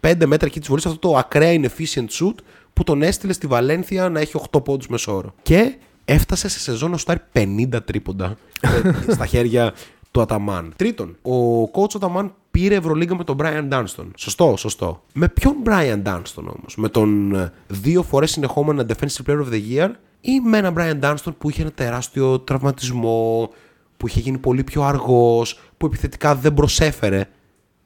5 0.00 0.26
μέτρα 0.26 0.46
εκεί 0.46 0.58
της 0.58 0.68
βολής 0.68 0.86
αυτό 0.86 0.98
το 0.98 1.16
ακραία 1.16 1.60
inefficient 1.60 2.08
shoot 2.10 2.34
που 2.72 2.84
τον 2.84 3.02
έστειλε 3.02 3.32
στη 3.32 3.46
Βαλένθια 3.46 4.08
να 4.08 4.20
έχει 4.20 4.40
8 4.50 4.64
πόντους 4.64 4.88
μεσόωρο. 4.88 5.34
Και 5.42 5.74
έφτασε 6.04 6.48
σε 6.48 6.58
σεζόν 6.58 6.90
να 6.90 6.96
σουτάρει 6.96 7.20
50 7.32 7.78
τρίποντα 7.84 8.36
ε, 8.60 9.12
στα 9.12 9.26
χέρια 9.26 9.74
του 10.10 10.20
Αταμάν. 10.20 10.72
Τρίτον, 10.76 11.16
ο 11.22 11.62
coach 11.62 11.94
Αταμάν 11.94 12.34
πήρε 12.58 12.74
Ευρωλίγκα 12.74 13.16
με 13.16 13.24
τον 13.24 13.36
Brian 13.40 13.68
Dunston. 13.68 14.06
Σωστό, 14.16 14.54
σωστό. 14.56 15.02
Με 15.12 15.28
ποιον 15.28 15.54
Brian 15.64 16.02
Dunston 16.02 16.42
όμως, 16.42 16.76
με 16.76 16.88
τον 16.88 17.34
ε, 17.34 17.52
δύο 17.66 18.02
φορές 18.02 18.30
συνεχόμενα 18.30 18.86
Defensive 18.88 19.30
Player 19.30 19.44
of 19.44 19.52
the 19.52 19.62
Year 19.70 19.90
ή 20.20 20.40
με 20.40 20.58
έναν 20.58 20.74
Brian 20.78 21.00
Dunston 21.00 21.32
που 21.38 21.50
είχε 21.50 21.62
ένα 21.62 21.70
τεράστιο 21.70 22.38
τραυματισμό, 22.38 23.50
που 23.96 24.08
είχε 24.08 24.20
γίνει 24.20 24.38
πολύ 24.38 24.64
πιο 24.64 24.82
αργός, 24.82 25.60
που 25.76 25.86
επιθετικά 25.86 26.34
δεν 26.34 26.54
προσέφερε 26.54 27.28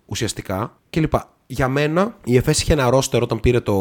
ουσιαστικά 0.07 0.79
κλπ. 0.91 1.15
Για 1.47 1.69
μένα 1.69 2.17
η 2.25 2.37
ΕΦΕΣ 2.37 2.61
είχε 2.61 2.73
ένα 2.73 2.91
ρόστερ 2.91 3.23
όταν 3.23 3.41
πήρε, 3.41 3.61
το... 3.61 3.77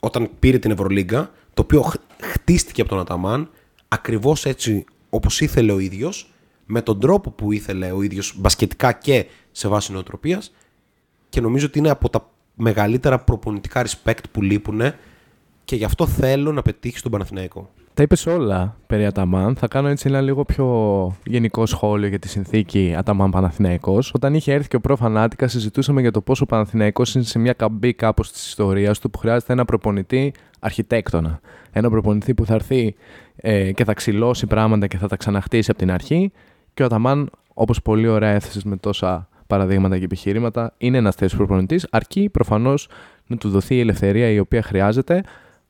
όταν 0.00 0.30
πήρε 0.38 0.58
την 0.58 0.70
Ευρωλίγκα, 0.70 1.30
το 1.54 1.62
οποίο 1.62 1.92
χτίστηκε 2.20 2.80
από 2.80 2.90
τον 2.90 3.00
Αταμάν 3.00 3.50
ακριβώς 3.88 4.46
έτσι 4.46 4.84
όπως 5.10 5.40
ήθελε 5.40 5.72
ο 5.72 5.78
ίδιος 5.78 6.32
με 6.72 6.82
τον 6.82 7.00
τρόπο 7.00 7.30
που 7.30 7.52
ήθελε 7.52 7.90
ο 7.92 8.02
ίδιος 8.02 8.34
μπασκετικά 8.36 8.92
και 8.92 9.26
σε 9.52 9.68
βάση 9.68 9.92
νοοτροπίας 9.92 10.52
και 11.28 11.40
νομίζω 11.40 11.66
ότι 11.66 11.78
είναι 11.78 11.90
από 11.90 12.08
τα 12.08 12.30
μεγαλύτερα 12.54 13.18
προπονητικά 13.18 13.84
respect 13.86 14.22
που 14.32 14.42
λείπουν 14.42 14.80
και 15.64 15.76
γι' 15.76 15.84
αυτό 15.84 16.06
θέλω 16.06 16.52
να 16.52 16.62
πετύχει 16.62 16.98
στον 16.98 17.10
Παναθηναϊκό. 17.10 17.70
Τα 17.94 18.02
είπες 18.02 18.26
όλα 18.26 18.76
περί 18.86 19.06
Αταμάν. 19.06 19.56
Θα 19.56 19.68
κάνω 19.68 19.88
έτσι 19.88 20.08
ένα 20.08 20.20
λίγο 20.20 20.44
πιο 20.44 20.66
γενικό 21.24 21.66
σχόλιο 21.66 22.08
για 22.08 22.18
τη 22.18 22.28
συνθήκη 22.28 22.94
Αταμάν 22.96 23.30
Παναθηναϊκός. 23.30 24.12
Όταν 24.14 24.34
είχε 24.34 24.52
έρθει 24.52 24.68
και 24.68 24.76
ο 24.76 24.80
προφανάτικα, 24.80 25.48
συζητούσαμε 25.48 26.00
για 26.00 26.10
το 26.10 26.20
πόσο 26.20 26.44
ο 26.44 26.46
Παναθηναϊκός 26.46 27.14
είναι 27.14 27.24
σε 27.24 27.38
μια 27.38 27.52
καμπή 27.52 27.94
κάπως 27.94 28.32
της 28.32 28.46
ιστορίας 28.46 28.98
του 28.98 29.10
που 29.10 29.18
χρειάζεται 29.18 29.52
ένα 29.52 29.64
προπονητή 29.64 30.32
αρχιτέκτονα. 30.60 31.40
Ένα 31.72 31.90
προπονητή 31.90 32.34
που 32.34 32.46
θα 32.46 32.54
έρθει 32.54 32.94
ε, 33.36 33.72
και 33.72 33.84
θα 33.84 33.94
ξυλώσει 33.94 34.46
πράγματα 34.46 34.86
και 34.86 34.96
θα 34.98 35.08
τα 35.08 35.16
ξαναχτίσει 35.16 35.70
από 35.70 35.78
την 35.78 35.90
αρχή 35.90 36.32
και 36.74 36.82
ο 36.82 36.86
Αταμάν, 36.86 37.30
όπως 37.54 37.82
πολύ 37.82 38.08
ωραία 38.08 38.30
έθεσε 38.30 38.60
με 38.64 38.76
τόσα 38.76 39.28
παραδείγματα 39.52 39.98
και 39.98 40.04
επιχειρήματα, 40.04 40.74
είναι 40.78 40.98
ένας 40.98 41.14
τέτοιο 41.14 41.36
προπονητής, 41.36 41.86
αρκεί 41.90 42.28
προφανώς 42.28 42.88
να 43.26 43.36
του 43.36 43.48
δοθεί 43.50 43.74
η 43.74 43.80
ελευθερία 43.80 44.28
η 44.28 44.38
οποία 44.38 44.62
χρειάζεται. 44.62 45.22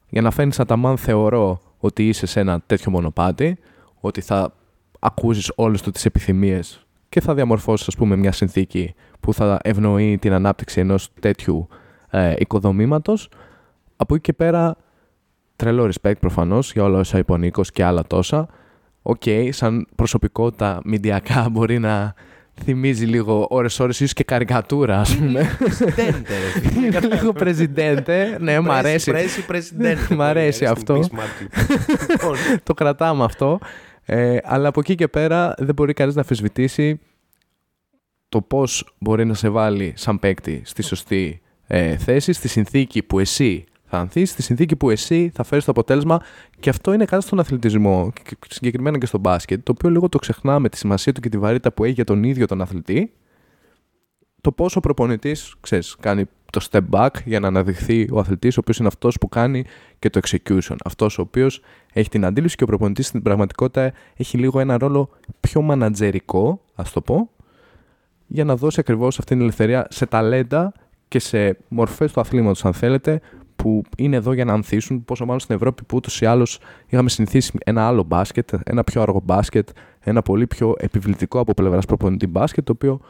Για 0.09 0.22
να 0.22 0.30
φαίνεις 0.30 0.61
Αταμάν, 0.61 0.97
θεωρώ 0.97 1.61
ότι 1.78 2.09
είσαι 2.09 2.26
σε 2.26 2.41
ένα 2.41 2.61
τέτοιο 2.66 2.91
μονοπάτι, 2.91 3.59
ότι 4.01 4.20
θα 4.20 4.53
ακούσεις 4.99 5.53
όλες 5.55 5.83
του 5.83 5.91
τις 5.91 6.05
επιθυμίες 6.05 6.87
και 7.09 7.20
θα 7.20 7.35
διαμορφώσεις, 7.35 7.89
ας 7.89 7.97
πούμε, 7.97 8.16
μια 8.16 8.33
συνθήκη 8.33 8.95
που 9.20 9.35
θα 9.35 9.59
ευνοεί 9.62 10.18
την 10.18 10.33
ανάπτυξη 10.33 10.80
ενός 10.80 11.09
τέτοιου 11.20 11.68
ε, 12.11 12.35
οικοδομήματος. 12.39 13.28
Από 13.97 14.14
εκεί 14.14 14.22
και 14.22 14.33
πέρα, 14.33 14.76
τρελό 15.57 15.91
respect 15.93 16.18
προφανώς 16.20 16.72
για 16.72 16.83
όλα 16.83 16.99
όσα 16.99 17.18
είπε 17.18 17.33
ο 17.33 17.37
Νίκος 17.37 17.70
και 17.70 17.85
άλλα 17.85 18.03
τόσα. 18.07 18.49
Οκ, 19.03 19.22
okay, 19.24 19.49
σαν 19.53 19.87
προσωπικότητα 19.97 20.80
μηντιακά 20.85 21.47
μπορεί 21.51 21.78
να 21.78 22.14
θυμίζει 22.65 23.05
λίγο 23.05 23.47
ώρες-ώρες, 23.51 24.01
ίσως 24.01 24.13
και 24.13 24.25
καρικατούρα, 24.25 25.01
ας 25.01 25.17
πούμε. 25.17 25.59
Είναι 26.77 27.01
λίγο 27.01 27.33
πρεζιντέντε. 27.33 28.37
Ναι, 28.41 28.61
μ' 28.61 28.71
αρέσει. 28.71 29.13
Μ' 30.11 30.23
αρέσει 30.23 30.65
αυτό. 30.65 31.09
Το 32.63 32.75
κρατάμε 32.75 33.25
αυτό. 33.25 33.59
Ε, 34.05 34.37
αλλά 34.43 34.69
από 34.69 34.81
εκεί 34.81 34.95
και 34.95 35.09
πέρα 35.09 35.55
δεν 35.59 35.75
μπορεί 35.75 35.93
κανείς 35.93 36.15
να 36.15 36.21
αφισβητήσει 36.21 37.01
το 38.29 38.41
πώς 38.41 38.95
μπορεί 38.99 39.25
να 39.25 39.35
σε 39.35 39.49
βάλει 39.49 39.93
σαν 39.97 40.19
παίκτη 40.19 40.63
στη 40.65 40.83
σωστή 40.83 41.41
ε, 41.67 41.97
θέση, 41.97 42.33
στη 42.33 42.49
συνθήκη 42.49 43.03
που 43.03 43.19
εσύ 43.19 43.65
θα 43.95 44.01
ανθεί 44.01 44.24
στη 44.24 44.43
συνθήκη 44.43 44.76
που 44.76 44.90
εσύ 44.90 45.30
θα 45.34 45.43
φέρεις 45.43 45.64
το 45.64 45.70
αποτέλεσμα 45.70 46.22
και 46.61 46.70
αυτό 46.70 46.93
είναι 46.93 47.05
κάτι 47.05 47.24
στον 47.24 47.38
αθλητισμό, 47.38 48.12
συγκεκριμένα 48.49 48.99
και 48.99 49.07
στο 49.07 49.18
μπάσκετ, 49.18 49.64
το 49.64 49.72
οποίο 49.76 49.90
λίγο 49.90 50.09
το 50.09 50.18
ξεχνάμε 50.18 50.68
τη 50.68 50.76
σημασία 50.76 51.12
του 51.12 51.20
και 51.20 51.28
τη 51.28 51.38
βαρύτητα 51.38 51.72
που 51.72 51.84
έχει 51.84 51.93
για 51.93 52.05
τον 52.05 52.22
ίδιο 52.22 52.47
τον 52.47 52.61
αθλητή 52.61 53.12
το 54.40 54.53
πόσο 54.53 54.78
ο 54.78 54.80
προπονητής, 54.80 55.55
ξέρεις, 55.61 55.97
κάνει 56.01 56.24
το 56.53 56.66
step 56.70 56.80
back 56.90 57.09
για 57.24 57.40
να 57.40 57.47
αναδειχθεί 57.47 58.09
ο 58.12 58.18
αθλητής, 58.18 58.57
ο 58.57 58.61
οποίος 58.61 58.78
είναι 58.78 58.88
αυτός 58.88 59.18
που 59.18 59.28
κάνει 59.28 59.64
και 59.99 60.11
το 60.11 60.20
execution. 60.24 60.76
Αυτός 60.84 61.18
ο 61.18 61.22
οποίος 61.22 61.61
έχει 61.93 62.09
την 62.09 62.24
αντίληψη 62.24 62.57
και 62.57 62.64
ο 62.64 62.66
προπονητής 62.66 63.07
στην 63.07 63.22
πραγματικότητα 63.22 63.93
έχει 64.16 64.38
λίγο 64.38 64.61
ένα 64.61 64.78
ρόλο 64.78 65.11
πιο 65.40 65.62
μανατζερικό, 65.62 66.61
ας 66.74 66.93
το 66.93 67.01
πω, 67.01 67.30
για 68.26 68.45
να 68.45 68.57
δώσει 68.57 68.80
ακριβώς 68.80 69.18
αυτή 69.18 69.32
την 69.32 69.43
ελευθερία 69.43 69.86
σε 69.90 70.07
ταλέντα 70.07 70.72
και 71.09 71.18
σε 71.18 71.57
μορφές 71.68 72.12
του 72.12 72.20
αθλήματος, 72.20 72.64
αν 72.64 72.72
θέλετε, 72.72 73.20
που 73.63 73.83
είναι 73.97 74.17
εδώ 74.17 74.33
για 74.33 74.45
να 74.45 74.53
ανθίσουν. 74.53 75.05
Πόσο 75.05 75.25
μάλλον 75.25 75.41
στην 75.41 75.55
Ευρώπη 75.55 75.83
που 75.85 75.97
ούτως 75.97 76.21
ή 76.21 76.27
άλλως 76.27 76.59
είχαμε 76.87 77.09
συνηθίσει 77.09 77.59
ένα 77.65 77.87
άλλο 77.87 78.03
μπάσκετ, 78.03 78.51
ένα 78.65 78.85
πιο 78.85 79.03
αργό 79.03 79.21
μπάσκετ, 79.25 79.69
ένα 80.01 80.23
πολύ 80.23 80.47
πιο 80.47 80.75
επιβλητικό 80.79 81.39
από 81.39 81.55
πλευράς 81.55 81.87
προπονητή 81.87 82.27
μπάσκετ, 82.27 82.65
το 82.65 82.73
οποίο 82.73 83.01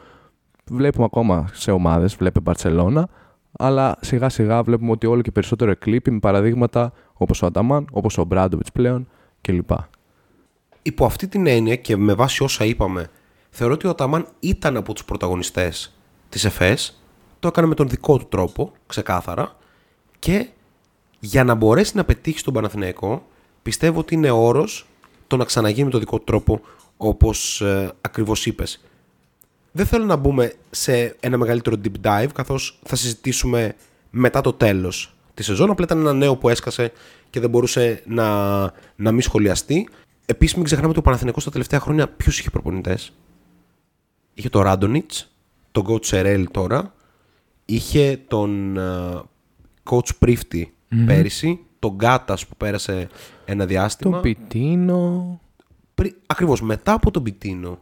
βλέπουμε 0.70 1.04
ακόμα 1.04 1.48
σε 1.52 1.70
ομάδες, 1.70 2.14
βλέπει 2.14 2.40
Μπαρσελόνα, 2.40 3.08
αλλά 3.52 3.96
σιγά 4.00 4.28
σιγά 4.28 4.62
βλέπουμε 4.62 4.90
ότι 4.90 5.06
όλο 5.06 5.22
και 5.22 5.30
περισσότερο 5.30 5.70
εκλείπει 5.70 6.10
με 6.10 6.18
παραδείγματα 6.18 6.92
όπως 7.12 7.42
ο 7.42 7.46
Ανταμάν, 7.46 7.86
όπως 7.92 8.18
ο 8.18 8.24
Μπράντοβιτς 8.24 8.72
πλέον 8.72 9.08
κλπ. 9.40 9.70
Υπό 10.82 11.04
αυτή 11.04 11.28
την 11.28 11.46
έννοια 11.46 11.76
και 11.76 11.96
με 11.96 12.14
βάση 12.14 12.42
όσα 12.42 12.64
είπαμε, 12.64 13.10
θεωρώ 13.50 13.74
ότι 13.74 13.86
ο 13.86 13.90
Αταμάν 13.90 14.26
ήταν 14.40 14.76
από 14.76 14.92
τους 14.92 15.04
πρωταγωνιστές 15.04 15.96
της 16.28 16.44
ΕΦΕΣ. 16.44 17.02
Το 17.38 17.48
έκανε 17.48 17.66
με 17.66 17.74
τον 17.74 17.88
δικό 17.88 18.18
του 18.18 18.26
τρόπο, 18.28 18.72
ξεκάθαρα. 18.86 19.60
Και 20.22 20.48
για 21.20 21.44
να 21.44 21.54
μπορέσει 21.54 21.96
να 21.96 22.04
πετύχεις 22.04 22.40
στον 22.40 22.54
Παναθηναϊκό, 22.54 23.26
πιστεύω 23.62 24.00
ότι 24.00 24.14
είναι 24.14 24.30
όρος 24.30 24.86
το 25.26 25.36
να 25.36 25.44
ξαναγίνει 25.44 25.84
με 25.84 25.90
τον 25.90 26.00
δικό 26.00 26.18
του 26.18 26.24
τρόπο, 26.24 26.60
όπως 26.96 27.60
ε, 27.60 27.92
ακριβώς 28.00 28.46
είπες. 28.46 28.80
Δεν 29.72 29.86
θέλω 29.86 30.04
να 30.04 30.16
μπούμε 30.16 30.52
σε 30.70 31.16
ένα 31.20 31.36
μεγαλύτερο 31.36 31.76
deep 31.84 32.06
dive, 32.06 32.28
καθώς 32.34 32.78
θα 32.84 32.96
συζητήσουμε 32.96 33.74
μετά 34.10 34.40
το 34.40 34.52
τέλος 34.52 35.14
της 35.34 35.46
σεζόν. 35.46 35.70
Απλά 35.70 35.84
ήταν 35.84 35.98
ένα 35.98 36.12
νέο 36.12 36.36
που 36.36 36.48
έσκασε 36.48 36.92
και 37.30 37.40
δεν 37.40 37.50
μπορούσε 37.50 38.02
να, 38.06 38.60
να 38.96 39.12
μην 39.12 39.20
σχολιαστεί. 39.20 39.88
Επίσης, 40.26 40.54
μην 40.54 40.64
ξεχνάμε 40.64 40.90
ότι 40.90 40.98
ο 40.98 41.02
Παναθηναϊκός 41.02 41.44
τα 41.44 41.50
τελευταία 41.50 41.80
χρόνια 41.80 42.08
ποιους 42.08 42.38
είχε 42.38 42.50
προπονητές; 42.50 43.12
Είχε 44.34 44.48
τον 44.48 44.62
Ράντονιτς, 44.62 45.32
τον 45.72 45.86
coach 45.88 46.04
Σερέλ 46.04 46.48
τώρα, 46.50 46.94
είχε 47.64 48.20
τον 48.28 48.76
uh, 48.78 49.22
coach 49.90 50.16
Πρίφτη 50.18 50.74
mm-hmm. 50.90 51.04
πέρυσι, 51.06 51.60
τον 51.78 51.94
Γκάτα 51.94 52.34
που 52.34 52.56
πέρασε 52.56 53.08
ένα 53.44 53.66
διάστημα. 53.66 54.12
Τον 54.12 54.22
Πιτίνο. 54.22 55.40
Πρι... 55.94 56.14
Ακριβώς 56.26 56.62
μετά 56.62 56.92
από 56.92 57.10
τον 57.10 57.22
Πιτίνο, 57.22 57.78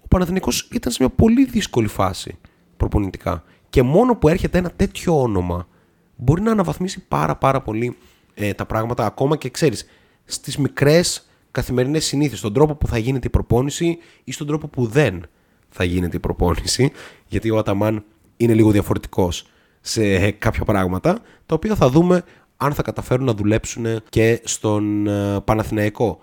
ο 0.00 0.08
Παναθηναϊκός 0.08 0.68
ήταν 0.72 0.92
σε 0.92 0.98
μια 1.00 1.12
πολύ 1.16 1.44
δύσκολη 1.44 1.86
φάση 1.86 2.38
προπονητικά. 2.76 3.44
Και 3.70 3.82
μόνο 3.82 4.16
που 4.16 4.28
έρχεται 4.28 4.58
ένα 4.58 4.70
τέτοιο 4.70 5.20
όνομα 5.20 5.68
μπορεί 6.16 6.42
να 6.42 6.50
αναβαθμίσει 6.50 7.06
πάρα 7.08 7.36
πάρα 7.36 7.60
πολύ 7.60 7.96
ε, 8.34 8.52
τα 8.52 8.66
πράγματα 8.66 9.06
ακόμα 9.06 9.36
και 9.36 9.50
ξέρεις 9.50 9.84
στις 10.24 10.58
μικρές 10.58 11.26
καθημερινές 11.50 12.04
συνήθειες, 12.04 12.38
στον 12.38 12.52
τρόπο 12.52 12.74
που 12.74 12.86
θα 12.86 12.98
γίνεται 12.98 13.26
η 13.26 13.30
προπόνηση 13.30 13.98
ή 14.24 14.32
στον 14.32 14.46
τρόπο 14.46 14.68
που 14.68 14.86
δεν 14.86 15.26
θα 15.68 15.84
γίνεται 15.84 16.16
η 16.16 16.20
προπόνηση, 16.20 16.92
γιατί 17.26 17.50
ο 17.50 17.58
Αταμάν 17.58 18.04
είναι 18.36 18.54
λίγο 18.54 18.70
διαφορετικός 18.70 19.46
σε 19.82 20.30
κάποια 20.30 20.64
πράγματα, 20.64 21.18
τα 21.46 21.54
οποία 21.54 21.74
θα 21.74 21.88
δούμε 21.88 22.22
αν 22.56 22.74
θα 22.74 22.82
καταφέρουν 22.82 23.26
να 23.26 23.34
δουλέψουν 23.34 24.02
και 24.08 24.40
στον 24.44 25.06
ε, 25.06 25.40
Παναθηναϊκό. 25.40 26.20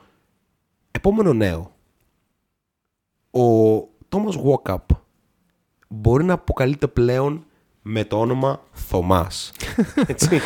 Επόμενο 0.91 1.33
νέο. 1.33 1.75
Ο 3.31 3.43
Τόμας 4.09 4.35
Βόκαπ 4.35 4.89
μπορεί 5.87 6.23
να 6.23 6.33
αποκαλείται 6.33 6.87
πλέον 6.87 7.45
με 7.81 8.03
το 8.03 8.19
όνομα 8.19 8.61
Θωμάς. 8.71 9.51
Έτσι. 10.07 10.41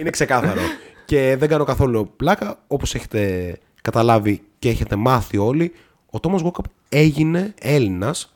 Είναι 0.00 0.10
ξεκάθαρο. 0.10 0.60
Και 1.04 1.36
δεν 1.38 1.48
κάνω 1.48 1.64
καθόλου 1.64 2.12
πλάκα. 2.16 2.58
Όπως 2.66 2.94
έχετε 2.94 3.56
καταλάβει 3.82 4.42
και 4.58 4.68
έχετε 4.68 4.96
μάθει 4.96 5.36
όλοι, 5.36 5.72
ο 6.10 6.20
Τόμας 6.20 6.42
Βόκαπ 6.42 6.64
έγινε 6.88 7.54
Έλληνας 7.60 8.34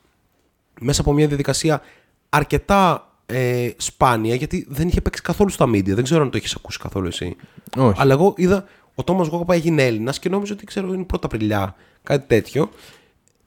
μέσα 0.81 1.01
από 1.01 1.13
μια 1.13 1.27
διαδικασία 1.27 1.81
αρκετά 2.29 3.09
ε, 3.35 3.75
σπάνια, 3.77 4.35
γιατί 4.35 4.67
δεν 4.69 4.89
είχε 4.89 5.01
παίξει 5.01 5.23
καθόλου 5.23 5.51
στα 5.51 5.67
μίντια. 5.67 5.95
Δεν 5.95 6.05
ξέρω 6.05 6.23
αν 6.23 6.31
το 6.31 6.37
έχεις 6.37 6.55
ακούσει 6.55 6.79
καθόλου 6.79 7.07
εσύ. 7.07 7.37
Όχι. 7.77 8.01
Αλλά 8.01 8.13
εγώ 8.13 8.35
είδα 8.37 8.65
ο 8.95 9.05
Τόμας 9.05 9.29
Γόκαπα 9.29 9.55
έγινε 9.55 9.83
Έλληνας 9.83 10.19
και 10.19 10.29
νόμιζα 10.29 10.53
ότι 10.53 10.65
ξέρω 10.65 10.93
είναι 10.93 11.05
πρώτα 11.05 11.27
Απριλιά, 11.27 11.75
κάτι 12.03 12.27
τέτοιο. 12.27 12.71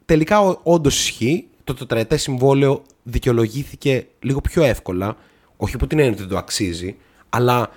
Τελικά 0.05 0.39
όντως 0.63 0.99
ισχύει. 0.99 1.47
Το 1.63 1.73
τετραετές 1.73 2.21
συμβόλαιο 2.21 2.81
δικαιολογήθηκε 3.03 4.07
λίγο 4.19 4.41
πιο 4.41 4.63
εύκολα. 4.63 5.17
Όχι 5.57 5.75
από 5.75 5.87
την 5.87 5.99
έννοια 5.99 6.15
ότι 6.19 6.27
το 6.27 6.37
αξίζει, 6.37 6.95
αλλά 7.29 7.69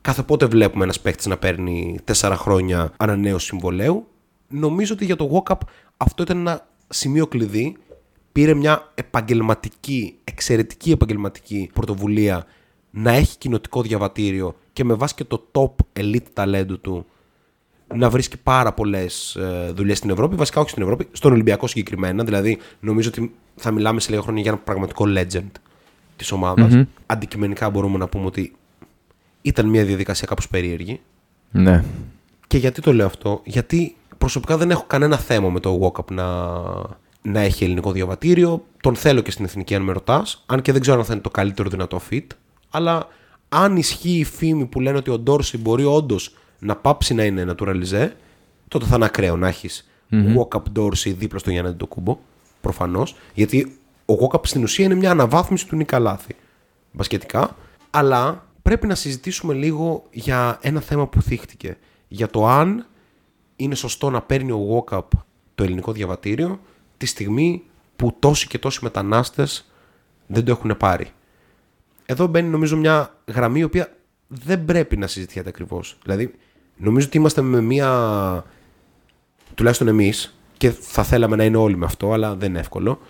κάθε 0.00 0.22
πότε 0.22 0.46
βλέπουμε 0.46 0.84
ένας 0.84 1.00
παίκτης 1.00 1.26
να 1.26 1.36
παίρνει 1.36 1.98
τέσσερα 2.04 2.36
χρόνια 2.36 2.92
ανανέωση 2.96 3.46
συμβολέου. 3.46 4.06
Νομίζω 4.48 4.94
ότι 4.94 5.04
για 5.04 5.16
το 5.16 5.42
Walkup 5.46 5.58
αυτό 5.96 6.22
ήταν 6.22 6.38
ένα 6.38 6.66
σημείο 6.88 7.26
κλειδί 7.26 7.76
πήρε 8.32 8.54
μια 8.54 8.92
επαγγελματική, 8.94 10.14
εξαιρετική 10.24 10.90
επαγγελματική 10.90 11.70
πρωτοβουλία 11.72 12.46
να 12.90 13.12
έχει 13.12 13.38
κοινοτικό 13.38 13.82
διαβατήριο 13.82 14.56
και 14.72 14.84
με 14.84 14.94
βάση 14.94 15.14
και 15.14 15.24
το 15.24 15.46
top 15.52 16.00
elite 16.00 16.26
ταλέντου 16.32 16.80
του 16.80 17.06
να 17.94 18.10
βρίσκει 18.10 18.36
πάρα 18.38 18.72
πολλές 18.72 19.34
ε, 19.34 19.72
δουλειές 19.74 19.98
στην 19.98 20.10
Ευρώπη. 20.10 20.36
Βασικά 20.36 20.60
όχι 20.60 20.70
στην 20.70 20.82
Ευρώπη, 20.82 21.08
στον 21.12 21.32
Ολυμπιακό 21.32 21.66
συγκεκριμένα. 21.66 22.24
Δηλαδή, 22.24 22.58
νομίζω 22.80 23.08
ότι 23.08 23.34
θα 23.56 23.70
μιλάμε 23.70 24.00
σε 24.00 24.10
λίγα 24.10 24.22
χρόνια 24.22 24.42
για 24.42 24.50
ένα 24.50 24.60
πραγματικό 24.60 25.04
legend 25.08 25.50
της 26.16 26.32
ομάδας. 26.32 26.84
Αντικειμενικά 27.06 27.70
μπορούμε 27.70 27.98
να 27.98 28.08
πούμε 28.08 28.26
ότι 28.26 28.52
ήταν 29.42 29.66
μια 29.66 29.84
διαδικασία 29.84 30.26
κάπως 30.26 30.48
περίεργη. 30.48 31.00
Ναι. 31.50 31.84
Και 32.46 32.58
γιατί 32.58 32.80
το 32.80 32.92
λέω 32.92 33.06
αυτό, 33.06 33.40
Γιατί 33.44 33.96
προσωπικά 34.18 34.56
δεν 34.56 34.70
έχω 34.70 34.84
κανένα 34.86 35.16
θέμα 35.16 35.48
με 35.48 35.60
το 35.60 35.80
walk-up 35.82 36.10
να, 36.10 36.26
να 37.22 37.40
έχει 37.40 37.64
ελληνικό 37.64 37.92
διαβατήριο. 37.92 38.64
Τον 38.80 38.96
θέλω 38.96 39.20
και 39.20 39.30
στην 39.30 39.44
εθνική, 39.44 39.74
αν 39.74 39.82
με 39.82 39.92
ρωτάς. 39.92 40.42
Αν 40.46 40.62
και 40.62 40.72
δεν 40.72 40.80
ξέρω 40.80 40.98
αν 40.98 41.04
θα 41.04 41.12
είναι 41.12 41.22
το 41.22 41.30
καλύτερο 41.30 41.68
δυνατό 41.68 42.00
fit. 42.10 42.26
Αλλά 42.70 43.08
αν 43.48 43.76
ισχύει 43.76 44.18
η 44.18 44.24
φήμη 44.24 44.66
που 44.66 44.80
λένε 44.80 44.96
ότι 44.96 45.10
ο 45.10 45.18
Ντόρση 45.18 45.58
μπορεί 45.58 45.84
όντως 45.84 46.34
να 46.58 46.76
πάψει 46.76 47.14
να 47.14 47.24
είναι 47.24 47.44
naturalizé, 47.48 48.10
τότε 48.68 48.84
θα 48.86 48.96
είναι 48.96 49.04
ακραίο 49.04 49.36
να 49.36 49.48
έχεις 49.48 49.90
mm-hmm. 50.10 50.36
walk-up 50.36 50.62
Dorsey 50.76 51.14
δίπλα 51.16 51.38
στο 51.38 51.50
Γιάννη 51.50 51.72
Ντοκούμπο. 51.72 52.18
Προφανώς. 52.60 53.16
Γιατί 53.34 53.78
ο 54.06 54.14
walk-up 54.20 54.46
στην 54.46 54.62
ουσία 54.62 54.84
είναι 54.84 54.94
μια 54.94 55.10
αναβάθμιση 55.10 55.66
του 55.66 55.76
Νίκα 55.76 55.98
Λάθη. 55.98 56.36
Μπασκετικά. 56.92 57.56
Αλλά 57.90 58.46
πρέπει 58.62 58.86
να 58.86 58.94
συζητήσουμε 58.94 59.54
λίγο 59.54 60.02
για 60.10 60.58
ένα 60.62 60.80
θέμα 60.80 61.06
που 61.06 61.22
θύχτηκε. 61.22 61.76
Για 62.08 62.28
το 62.28 62.46
αν 62.46 62.86
είναι 63.56 63.74
σωστό 63.74 64.10
να 64.10 64.22
παίρνει 64.22 64.52
ο 64.52 64.84
walk-up 64.88 65.04
το 65.54 65.64
ελληνικό 65.64 65.92
διαβατήριο 65.92 66.60
τη 67.00 67.06
στιγμή 67.06 67.62
που 67.96 68.16
τόσοι 68.18 68.46
και 68.46 68.58
τόσοι 68.58 68.78
μετανάστες 68.82 69.70
δεν 70.26 70.44
το 70.44 70.50
έχουν 70.50 70.76
πάρει. 70.76 71.10
Εδώ 72.06 72.26
μπαίνει 72.26 72.48
νομίζω 72.48 72.76
μια 72.76 73.16
γραμμή 73.26 73.58
η 73.58 73.62
οποία 73.62 73.96
δεν 74.28 74.64
πρέπει 74.64 74.96
να 74.96 75.06
συζητιέται 75.06 75.48
ακριβώς. 75.48 75.98
Δηλαδή, 76.02 76.34
νομίζω 76.76 77.06
ότι 77.06 77.16
είμαστε 77.16 77.42
με 77.42 77.60
μια. 77.60 78.44
τουλάχιστον 79.54 79.88
εμείς, 79.88 80.38
και 80.56 80.70
θα 80.70 81.02
θέλαμε 81.02 81.36
να 81.36 81.44
είναι 81.44 81.56
όλοι 81.56 81.76
με 81.76 81.84
αυτό, 81.84 82.12
αλλά 82.12 82.34
δεν 82.34 82.48
είναι 82.48 82.58
εύκολο. 82.58 83.00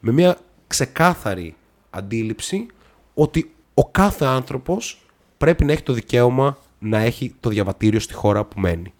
Με 0.00 0.12
μια 0.12 0.38
ξεκάθαρη 0.66 1.56
αντίληψη 1.90 2.66
ότι 3.14 3.54
ο 3.74 3.88
κάθε 3.88 4.24
άνθρωπος 4.24 5.06
πρέπει 5.38 5.64
να 5.64 5.72
έχει 5.72 5.82
το 5.82 5.92
δικαίωμα 5.92 6.58
να 6.78 6.98
έχει 6.98 7.34
το 7.40 7.48
διαβατήριο 7.48 8.00
στη 8.00 8.14
χώρα 8.14 8.44
που 8.44 8.60
μένει 8.60 8.92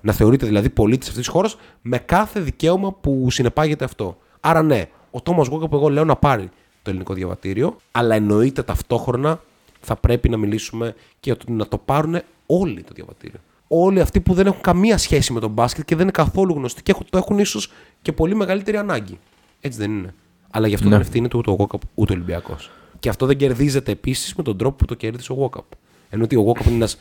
να 0.00 0.12
θεωρείται 0.12 0.46
δηλαδή 0.46 0.70
πολίτης 0.70 1.08
αυτής 1.08 1.24
της 1.24 1.32
χώρας 1.32 1.56
με 1.82 1.98
κάθε 1.98 2.40
δικαίωμα 2.40 2.92
που 2.92 3.30
συνεπάγεται 3.30 3.84
αυτό. 3.84 4.16
Άρα 4.40 4.62
ναι, 4.62 4.88
ο 5.10 5.20
Τόμας 5.20 5.48
Γκόκα 5.48 5.68
που 5.68 5.76
εγώ 5.76 5.88
λέω 5.88 6.04
να 6.04 6.16
πάρει 6.16 6.50
το 6.82 6.90
ελληνικό 6.90 7.14
διαβατήριο, 7.14 7.76
αλλά 7.90 8.14
εννοείται 8.14 8.62
ταυτόχρονα 8.62 9.40
θα 9.80 9.96
πρέπει 9.96 10.28
να 10.28 10.36
μιλήσουμε 10.36 10.94
και 11.20 11.30
ότι 11.30 11.52
να 11.52 11.68
το 11.68 11.78
πάρουν 11.78 12.20
όλοι 12.46 12.82
το 12.82 12.92
διαβατήριο. 12.94 13.40
Όλοι 13.68 14.00
αυτοί 14.00 14.20
που 14.20 14.34
δεν 14.34 14.46
έχουν 14.46 14.60
καμία 14.60 14.98
σχέση 14.98 15.32
με 15.32 15.40
τον 15.40 15.50
μπάσκετ 15.50 15.84
και 15.84 15.94
δεν 15.94 16.02
είναι 16.02 16.12
καθόλου 16.12 16.54
γνωστοί 16.54 16.82
και 16.82 16.94
το 17.10 17.18
έχουν 17.18 17.38
ίσως 17.38 17.72
και 18.02 18.12
πολύ 18.12 18.34
μεγαλύτερη 18.34 18.76
ανάγκη. 18.76 19.18
Έτσι 19.60 19.78
δεν 19.78 19.90
είναι. 19.90 20.14
Αλλά 20.50 20.66
γι' 20.66 20.74
αυτό 20.74 20.88
ναι. 20.88 20.92
δεν 20.92 21.00
ευθύνεται 21.00 21.36
ούτε 21.36 21.50
ο 21.50 21.54
Γόκαπ 21.54 21.80
ούτε 21.94 22.12
ο 22.12 22.16
Ολυμπιακός. 22.16 22.70
Και 22.98 23.08
αυτό 23.08 23.26
δεν 23.26 23.36
κερδίζεται 23.36 23.92
επίσης 23.92 24.34
με 24.34 24.42
τον 24.42 24.56
τρόπο 24.56 24.76
που 24.76 24.84
το 24.84 24.94
κέρδισε 24.94 25.32
ο 25.32 25.34
Γόκαπ. 25.34 25.64
Ενώ 26.10 26.24
ότι 26.24 26.36
ο 26.36 26.40
Γόκαπ 26.40 26.66
είναι 26.66 26.74
ένας 26.74 27.00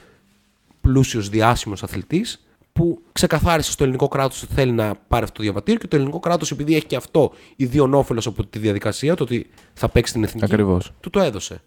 πλούσιος 0.82 1.30
διάσημος 1.30 1.84
αθλητής 1.84 2.46
που 2.74 3.02
ξεκαθάρισε 3.12 3.72
στο 3.72 3.84
ελληνικό 3.84 4.08
κράτος 4.08 4.44
ότι 4.44 4.54
θέλει 4.54 4.72
να 4.72 4.96
πάρει 5.08 5.24
αυτό 5.24 5.36
το 5.36 5.44
διαβατήριο 5.44 5.80
και 5.80 5.88
το 5.88 5.96
ελληνικό 5.96 6.20
κράτος, 6.20 6.52
επειδή 6.52 6.76
έχει 6.76 6.86
και 6.86 6.96
αυτό 6.96 7.32
ιδιονόφελο 7.56 8.24
από 8.26 8.46
τη 8.46 8.60
διαδικασία, 8.60 9.16
το 9.16 9.24
ότι 9.24 9.50
θα 9.74 9.90
παίξει 9.90 10.14
την 10.14 10.24
εθνική, 10.24 10.46
Ακριβώς. 10.46 10.92
του 11.00 11.10
το 11.10 11.20
έδωσε. 11.20 11.62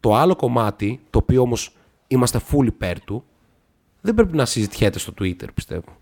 Το 0.00 0.14
άλλο 0.14 0.36
κομμάτι, 0.36 1.00
το 1.10 1.18
οποίο 1.18 1.42
όμως 1.42 1.76
είμαστε 2.06 2.40
full 2.50 2.66
υπέρ 2.66 3.00
του, 3.00 3.24
δεν 4.00 4.14
πρέπει 4.14 4.36
να 4.36 4.44
συζητιέται 4.44 4.98
στο 4.98 5.12
Twitter, 5.20 5.46
πιστεύω. 5.54 5.96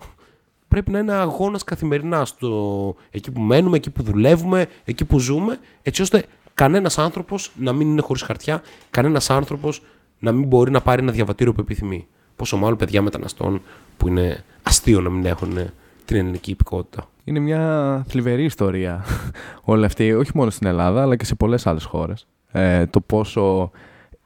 Πρέπει 0.69 0.91
πρέπει 0.91 0.91
να 0.91 0.99
είναι 0.99 1.23
αγώνας 1.23 1.65
καθημερινά 1.65 2.25
στο... 2.25 2.95
εκεί 3.11 3.31
που 3.31 3.41
μένουμε, 3.41 3.77
εκεί 3.77 3.91
που 3.91 4.03
δουλεύουμε, 4.03 4.67
εκεί 4.85 5.05
που 5.05 5.19
ζούμε, 5.19 5.59
έτσι 5.83 6.03
ώστε 6.03 6.25
κανένας 6.55 6.99
άνθρωπος 6.99 7.53
να 7.57 7.73
μην 7.73 7.89
είναι 7.89 8.01
χωρίς 8.01 8.23
χαρτιά, 8.23 8.63
κανένας 8.91 9.31
άνθρωπος 9.31 9.83
να 10.19 10.33
μην 10.33 10.49
μπορεί 10.49 10.71
να 10.71 10.81
πάρει 10.81 11.03
ένα 11.03 11.13
διαβατήριο 11.13 11.53
που 11.53 11.61
επιθυμεί. 11.61 12.07
Πόσο 12.37 12.57
μάλλον 12.57 12.77
παιδιά 12.77 13.03
μεταναστών 13.03 13.63
που 13.97 14.09
είναι 14.09 14.45
αστείο 14.63 15.01
να 15.01 15.11
μην 15.11 15.27
έχουν 15.27 15.59
την 16.05 16.17
ελληνική 16.17 16.51
υπηκότητα. 16.51 17.09
Είναι 17.25 17.39
μια 17.39 18.05
θλιβερή 18.09 18.45
ιστορία 18.45 19.05
όλη 19.65 19.85
αυτή, 19.85 20.13
όχι 20.13 20.31
μόνο 20.35 20.51
στην 20.51 20.67
Ελλάδα, 20.67 21.03
αλλά 21.03 21.17
και 21.17 21.25
σε 21.25 21.35
πολλές 21.35 21.67
άλλες 21.67 21.85
χώρες. 21.85 22.27
Ε, 22.53 22.87
το 22.87 23.01
πόσο 23.01 23.71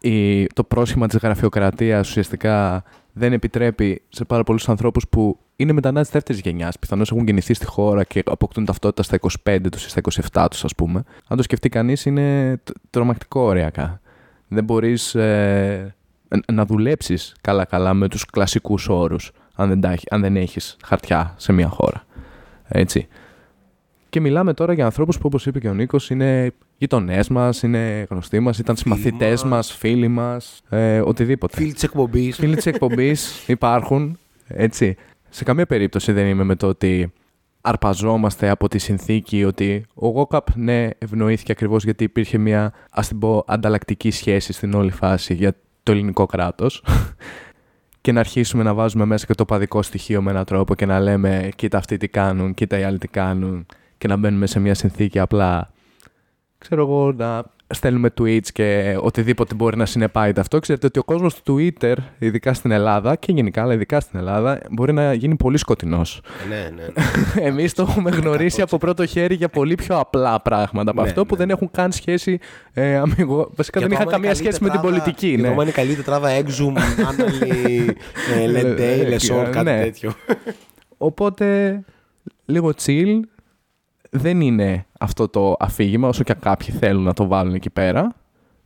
η, 0.00 0.46
το 0.46 0.64
πρόσχημα 0.64 1.06
της 1.06 1.18
γραφειοκρατίας 1.18 2.08
ουσιαστικά 2.08 2.84
δεν 3.12 3.32
επιτρέπει 3.32 4.02
σε 4.08 4.24
πάρα 4.24 4.42
πολλούς 4.42 4.68
ανθρώπους 4.68 5.08
που 5.08 5.38
είναι 5.56 5.72
μετανάστες 5.72 6.12
δεύτερης 6.12 6.40
γενιάς, 6.40 6.78
πιθανώς 6.78 7.10
έχουν 7.10 7.24
γεννηθεί 7.24 7.54
στη 7.54 7.66
χώρα 7.66 8.04
και 8.04 8.22
αποκτούν 8.26 8.64
ταυτότητα 8.64 9.02
στα 9.02 9.18
25 9.44 9.58
τους 9.70 9.86
ή 9.86 9.88
στα 9.88 10.00
27 10.32 10.46
τους 10.50 10.64
ας 10.64 10.74
πούμε. 10.74 11.04
Αν 11.28 11.36
το 11.36 11.42
σκεφτεί 11.42 11.68
κανείς 11.68 12.04
είναι 12.06 12.56
τρομακτικό 12.90 13.40
ωριακά. 13.40 14.00
Δεν 14.48 14.64
μπορείς 14.64 15.14
ε, 15.14 15.94
να 16.52 16.64
δουλέψεις 16.64 17.34
καλά-καλά 17.40 17.94
με 17.94 18.08
τους 18.08 18.24
κλασικούς 18.24 18.88
όρους 18.88 19.32
αν 19.54 19.68
δεν, 19.80 19.98
αν 20.10 20.20
δεν 20.20 20.36
έχεις 20.36 20.76
χαρτιά 20.84 21.34
σε 21.36 21.52
μια 21.52 21.68
χώρα. 21.68 22.04
Έτσι. 22.68 23.08
Και 24.08 24.20
μιλάμε 24.20 24.54
τώρα 24.54 24.72
για 24.72 24.84
ανθρώπους 24.84 25.16
που 25.16 25.22
όπως 25.26 25.46
είπε 25.46 25.58
και 25.58 25.68
ο 25.68 25.74
Νίκος 25.74 26.10
είναι 26.10 26.52
γειτονές 26.78 27.28
μας, 27.28 27.62
είναι 27.62 28.06
γνωστοί 28.10 28.40
μας, 28.40 28.58
ήταν 28.58 28.76
συμμαθητές 28.76 29.44
μας, 29.44 29.72
φίλοι 29.72 30.08
μας, 30.08 30.62
ε, 30.68 31.00
οτιδήποτε. 31.00 31.56
Φίλοι 31.56 31.72
της 31.72 31.82
εκπομπής. 31.82 32.36
Φίλοι 32.36 32.56
της 32.56 32.66
εκπομπής 32.66 33.48
υπάρχουν. 33.48 34.18
Έτσι. 34.46 34.96
Σε 35.28 35.44
καμία 35.44 35.66
περίπτωση 35.66 36.12
δεν 36.12 36.26
είμαι 36.26 36.44
με 36.44 36.54
το 36.54 36.66
ότι 36.66 37.12
αρπαζόμαστε 37.60 38.48
από 38.48 38.68
τη 38.68 38.78
συνθήκη 38.78 39.44
ότι 39.44 39.84
ο 39.94 40.08
Γόκαπ 40.08 40.56
ναι 40.56 40.88
ευνοήθηκε 40.98 41.52
ακριβώς 41.52 41.84
γιατί 41.84 42.04
υπήρχε 42.04 42.38
μια 42.38 42.72
ας 42.90 43.08
την 43.08 43.18
πω 43.18 43.44
ανταλλακτική 43.46 44.10
σχέση 44.10 44.52
στην 44.52 44.74
όλη 44.74 44.90
φάση 44.90 45.34
για 45.34 45.54
το 45.90 45.96
ελληνικό 45.96 46.26
κράτος. 46.26 46.82
Και 48.02 48.12
να 48.12 48.20
αρχίσουμε 48.20 48.62
να 48.62 48.74
βάζουμε 48.74 49.04
μέσα 49.04 49.26
και 49.26 49.34
το 49.34 49.44
παδικό 49.44 49.82
στοιχείο 49.82 50.22
με 50.22 50.30
έναν 50.30 50.44
τρόπο 50.44 50.74
και 50.74 50.86
να 50.86 51.00
λέμε 51.00 51.48
κοίτα 51.56 51.78
αυτοί 51.78 51.96
τι 51.96 52.08
κάνουν, 52.08 52.54
κοίτα 52.54 52.78
οι 52.78 52.82
άλλοι 52.82 52.98
τι 52.98 53.08
κάνουν 53.08 53.66
και 53.98 54.08
να 54.08 54.16
μπαίνουμε 54.16 54.46
σε 54.46 54.60
μια 54.60 54.74
συνθήκη 54.74 55.18
απλά 55.18 55.70
ξέρω 56.58 56.82
εγώ 56.82 57.12
να 57.12 57.44
στέλνουμε 57.70 58.12
tweets 58.20 58.48
και 58.52 58.96
οτιδήποτε 59.00 59.54
μπορεί 59.54 59.76
να 59.76 59.86
συνεπάγεται 59.86 60.40
αυτό. 60.40 60.58
Ξέρετε 60.58 60.86
ότι 60.86 60.98
ο 60.98 61.04
κόσμος 61.04 61.42
του 61.42 61.56
Twitter, 61.56 61.94
ειδικά 62.18 62.54
στην 62.54 62.70
Ελλάδα 62.70 63.16
και 63.16 63.32
γενικά, 63.32 63.62
αλλά 63.62 63.72
ειδικά 63.72 64.00
στην 64.00 64.18
Ελλάδα, 64.18 64.60
μπορεί 64.70 64.92
να 64.92 65.12
γίνει 65.12 65.36
πολύ 65.36 65.56
σκοτεινός. 65.56 66.20
Ναι, 66.48 66.56
ναι. 66.56 66.82
ναι. 66.82 67.46
Εμείς 67.48 67.74
το 67.74 67.82
έχουμε 67.82 68.10
γνωρίσει 68.10 68.62
από 68.62 68.78
πρώτο 68.78 69.06
χέρι 69.06 69.34
για 69.34 69.48
πολύ 69.48 69.74
πιο 69.74 69.98
απλά 69.98 70.40
πράγματα 70.40 70.90
από 70.90 71.02
ναι, 71.02 71.08
αυτό 71.08 71.26
που 71.26 71.34
ναι. 71.34 71.40
δεν 71.40 71.50
έχουν 71.50 71.70
καν 71.70 71.92
σχέση 71.92 72.38
ε, 72.72 72.96
αμυγό... 72.96 73.50
Βασικά 73.54 73.80
δεν 73.80 73.90
είχαν 73.90 74.06
καμία 74.06 74.34
σχέση 74.34 74.64
με 74.64 74.70
την 74.70 74.80
πολιτική. 74.80 75.36
Ναι. 75.36 75.48
είναι 75.48 75.70
καλή 75.70 75.94
τετράδα 75.94 76.28
Exum, 76.40 76.74
Annalie, 77.08 77.90
Lendale, 78.54 79.14
Lesor, 79.14 79.48
κάτι 79.50 79.64
τέτοιο. 79.64 80.12
Οπότε, 80.98 81.80
λίγο 82.44 82.72
chill, 82.84 83.20
δεν 84.10 84.40
είναι 84.40 84.86
αυτό 85.00 85.28
το 85.28 85.56
αφήγημα, 85.58 86.08
όσο 86.08 86.22
και 86.22 86.34
κάποιοι 86.34 86.74
θέλουν 86.74 87.02
να 87.02 87.12
το 87.12 87.26
βάλουν 87.26 87.54
εκεί 87.54 87.70
πέρα. 87.70 88.14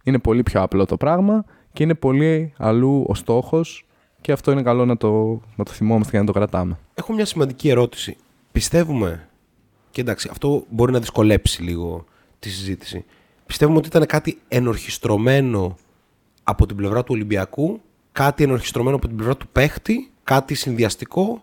Είναι 0.05 0.19
πολύ 0.19 0.43
πιο 0.43 0.63
απλό 0.63 0.85
το 0.87 0.97
πράγμα 0.97 1.45
και 1.73 1.83
είναι 1.83 1.95
πολύ 1.95 2.53
αλλού 2.57 3.05
ο 3.09 3.15
στόχος 3.15 3.87
και 4.21 4.33
αυτό 4.33 4.51
είναι 4.51 4.63
καλό 4.63 4.85
να 4.85 4.97
το, 4.97 5.41
να 5.57 5.65
το 5.65 5.71
θυμόμαστε 5.71 6.11
και 6.11 6.19
να 6.19 6.25
το 6.25 6.33
κρατάμε. 6.33 6.79
Έχω 6.95 7.13
μια 7.13 7.25
σημαντική 7.25 7.69
ερώτηση. 7.69 8.17
Πιστεύουμε, 8.53 9.29
και 9.91 10.01
εντάξει, 10.01 10.29
αυτό 10.31 10.65
μπορεί 10.69 10.93
να 10.93 10.99
δυσκολέψει 10.99 11.63
λίγο 11.63 12.05
τη 12.39 12.49
συζήτηση. 12.49 13.05
Πιστεύουμε 13.47 13.79
ότι 13.79 13.89
ήταν 13.89 14.07
κάτι 14.07 14.39
ενορχιστρωμένο 14.49 15.77
από 16.45 16.67
την 16.67 16.77
πλευρά 16.77 17.01
του 17.01 17.11
Ολυμπιακού, 17.15 17.81
κάτι 18.13 18.43
ενορχιστρωμένο 18.45 18.97
από 18.97 19.07
την 19.07 19.17
πλευρά 19.17 19.37
του 19.37 19.49
παίχτη, 19.53 20.11
κάτι 20.25 20.55
συνδυαστικό 20.55 21.43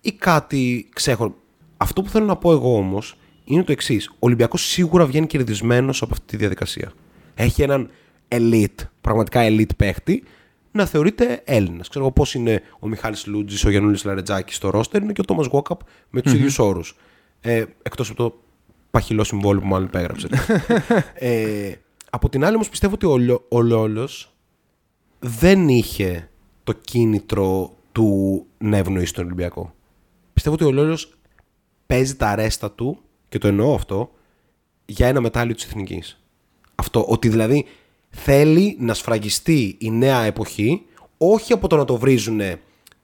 ή 0.00 0.12
κάτι 0.12 0.88
ξέχωρο. 0.94 1.34
Αυτό 1.76 2.02
που 2.02 2.08
θέλω 2.08 2.26
να 2.26 2.36
πω 2.36 2.52
εγώ 2.52 2.76
όμως 2.76 3.16
είναι 3.48 3.62
το 3.62 3.72
εξής. 3.72 4.08
Ο 4.08 4.16
Ολυμπιακός 4.18 4.66
σίγουρα 4.66 5.06
βγαίνει 5.06 5.26
κερδισμένος 5.26 6.02
από 6.02 6.12
αυτή 6.12 6.26
τη 6.26 6.36
διαδικασία. 6.36 6.92
Έχει 7.34 7.62
έναν 7.62 7.90
elite, 8.28 8.88
πραγματικά 9.00 9.40
elite 9.46 9.76
παίχτη, 9.76 10.22
να 10.72 10.86
θεωρείται 10.86 11.42
Έλληνας. 11.44 11.88
Ξέρω 11.88 12.04
εγώ 12.04 12.12
πώς 12.12 12.34
είναι 12.34 12.62
ο 12.78 12.88
Μιχάλης 12.88 13.26
Λούτζης, 13.26 13.64
ο 13.64 13.70
Γιάννουλη 13.70 13.98
Λαρετζάκης 14.04 14.56
στο 14.56 14.70
ρόστερ, 14.70 15.02
είναι 15.02 15.12
και 15.12 15.20
ο 15.20 15.24
Τόμας 15.24 15.46
Γουόκαπ 15.46 15.80
με 16.10 16.22
τους 16.22 16.32
mm-hmm. 16.32 16.36
ίδιους 16.36 16.58
όρους. 16.58 16.96
Ε, 17.40 17.64
Εκτός 17.82 18.10
από 18.10 18.18
το 18.18 18.40
παχυλό 18.90 19.24
συμβόλαιο 19.24 19.60
που 19.60 19.66
μάλλον 19.66 19.86
υπέγραψε. 19.86 20.28
ε, 21.14 21.72
από 22.10 22.28
την 22.28 22.44
άλλη, 22.44 22.54
όμως 22.54 22.68
πιστεύω 22.68 22.94
ότι 22.94 23.06
ο, 23.06 23.42
ο 23.48 23.62
Λόλος 23.62 24.32
δεν 25.18 25.68
είχε 25.68 26.30
το 26.64 26.72
κίνητρο 26.72 27.76
του 27.92 28.46
να 28.58 28.76
ευνοήσει 28.76 29.14
τον 29.14 29.24
Ολυμπιακό. 29.24 29.74
Πιστεύω 30.32 30.54
ότι 30.54 30.64
ο 30.64 30.72
Λόλος 30.72 31.18
παίζει 31.86 32.16
τα 32.16 32.28
αρέστα 32.28 32.70
του 32.70 32.98
και 33.28 33.38
το 33.38 33.48
εννοώ 33.48 33.74
αυτό, 33.74 34.10
για 34.86 35.06
ένα 35.06 35.20
μετάλλιο 35.20 35.54
της 35.54 35.64
εθνικής. 35.64 36.20
Αυτό, 36.74 37.04
ότι 37.08 37.28
δηλαδή 37.28 37.64
θέλει 38.10 38.76
να 38.80 38.94
σφραγιστεί 38.94 39.76
η 39.78 39.90
νέα 39.90 40.22
εποχή, 40.22 40.82
όχι 41.18 41.52
από 41.52 41.68
το 41.68 41.76
να 41.76 41.84
το 41.84 41.96
βρίζουν 41.96 42.40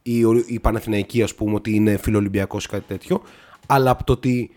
οι, 0.03 0.19
οι 0.47 0.59
Παναθηναϊκοί, 0.61 1.23
ας 1.23 1.35
πούμε, 1.35 1.55
ότι 1.55 1.75
είναι 1.75 1.97
φιλοολυμπιακός 1.97 2.65
ή 2.65 2.69
κάτι 2.69 2.85
τέτοιο, 2.87 3.23
αλλά 3.67 3.91
από 3.91 4.05
το 4.05 4.13
ότι 4.13 4.51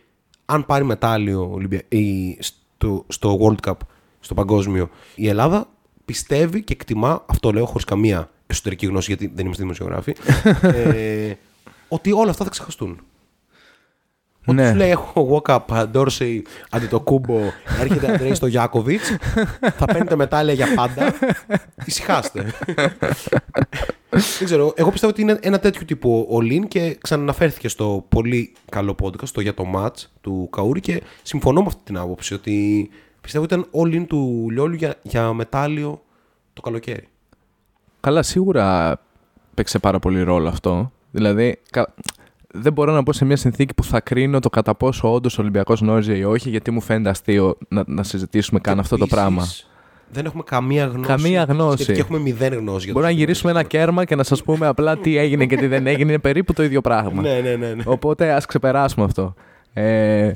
αν 0.46 0.66
πάρει 0.66 0.84
μετάλλιο 0.84 1.62
ή 1.88 2.38
στο, 2.40 3.06
στο 3.08 3.40
World 3.42 3.70
Cup, 3.70 3.76
στο 4.20 4.34
παγκόσμιο, 4.34 4.90
η 5.16 5.28
Ελλάδα 5.28 5.70
πιστεύει 6.06 6.64
και 6.64 6.74
εκτιμά, 6.74 7.26
αυτό 7.28 7.52
λέω 7.52 7.66
χωρίς 7.66 7.84
καμία 7.84 8.30
εσωτερική 8.48 8.86
γνώση, 8.86 9.08
γιατί 9.08 9.32
δεν 9.36 9.46
είμαστε 9.46 9.64
δημοσιογράφοι, 9.64 10.16
ε, 10.62 11.34
ότι 11.88 12.12
όλα 12.12 12.30
αυτά 12.30 12.44
θα 12.44 12.50
ξεχαστούν. 12.50 13.00
Όταν 14.50 14.66
ναι. 14.66 14.70
σου 14.70 14.76
λέει 14.76 14.90
έχω 14.90 15.42
walk 15.46 15.58
up, 15.58 15.86
Ντόρσεϊ, 15.92 16.46
αντί 16.70 16.86
το 16.86 17.00
κούμπο, 17.00 17.40
έρχεται 17.80 18.14
Αντρέη 18.14 18.34
στο 18.34 18.48
Γιάκοβιτς, 18.48 19.16
θα 19.78 19.86
παίρνετε 19.86 20.16
μετάλλια 20.16 20.54
για 20.54 20.68
πάντα. 20.76 21.14
Ησυχάστε. 21.86 22.54
Δεν 24.10 24.46
ξέρω. 24.46 24.74
Εγώ 24.76 24.92
πιστεύω 24.92 25.12
ότι 25.12 25.22
είναι 25.22 25.40
ένα 25.42 25.60
τέτοιο 25.60 25.86
τύπο 25.86 26.28
ο 26.30 26.42
Λίν 26.42 26.68
και 26.68 26.98
ξαναναφέρθηκε 27.02 27.68
στο 27.68 28.06
πολύ 28.10 28.54
καλό 28.72 28.96
podcast, 29.04 29.30
το 29.30 29.42
για 29.42 29.54
το 29.54 29.64
match 29.76 30.06
του 30.22 30.50
Καούρη 30.52 30.80
και 30.80 31.04
συμφωνώ 31.24 31.60
με 31.62 31.68
αυτή 31.68 31.82
την 31.84 31.98
άποψη 31.98 32.34
ότι 32.34 32.90
πιστεύω 33.22 33.44
ότι 33.44 33.54
ήταν 33.54 33.68
ο 33.72 33.86
Λίν 33.86 34.08
του 34.08 34.48
Λιόλου 34.52 34.76
για, 34.76 34.96
για 35.02 35.34
μετάλλιο 35.34 36.02
το 36.54 36.62
καλοκαίρι. 36.62 37.08
Καλά, 38.00 38.24
σίγουρα 38.24 39.00
παίξε 39.54 39.80
πάρα 39.80 40.00
πολύ 40.00 40.24
ρόλο 40.24 40.48
αυτό. 40.48 40.92
Δηλαδή, 41.12 41.60
δεν 42.54 42.74
μπορώ 42.74 42.94
να 42.94 43.02
μπω 43.02 43.14
σε 43.14 43.26
μια 43.26 43.36
συνθήκη 43.36 43.74
που 43.74 43.84
θα 43.84 44.00
κρίνω 44.00 44.40
το 44.40 44.50
κατά 44.50 44.76
πόσο 44.76 45.14
όντως 45.14 45.38
ο 45.38 45.42
Ολυμπιακός 45.42 45.80
γνώριζε 45.80 46.18
ή 46.18 46.24
όχι, 46.24 46.50
γιατί 46.50 46.72
μου 46.72 46.82
φαίνεται 46.82 47.10
αστείο 47.10 47.58
να, 47.68 47.84
να 47.88 48.04
συζητήσουμε 48.04 48.60
καν 48.60 48.80
αυτό 48.80 48.98
το 48.98 49.08
πράγμα. 49.08 49.48
Δεν 50.12 50.26
έχουμε 50.26 50.44
καμία 50.46 50.86
γνώση. 50.86 51.08
Καμία 51.08 51.44
γνώση. 51.44 51.94
Και 51.94 52.00
έχουμε 52.00 52.20
μηδέν 52.20 52.54
γνώση. 52.54 52.92
Μπορεί 52.92 53.06
να 53.06 53.12
γυρίσουμε 53.12 53.52
ένα 53.52 53.64
κέρμα 53.64 54.06
και 54.06 54.16
να 54.16 54.24
σας 54.24 54.44
πούμε 54.44 54.68
απλά 54.68 54.98
τι 54.98 55.18
έγινε 55.18 55.46
και 55.46 55.56
τι 55.56 55.68
δεν 55.68 55.88
έγινε. 55.88 56.12
Είναι 56.12 56.20
περίπου 56.20 56.54
το 56.54 56.64
ίδιο 56.64 56.82
πράγμα. 56.82 57.22
ναι, 57.22 57.40
ναι, 57.40 57.56
ναι, 57.56 57.74
ναι. 57.74 57.84
Οπότε 57.86 58.32
ας 58.32 58.46
ξεπεράσουμε 58.46 59.06
αυτό. 59.06 59.34
Ε, 59.74 60.32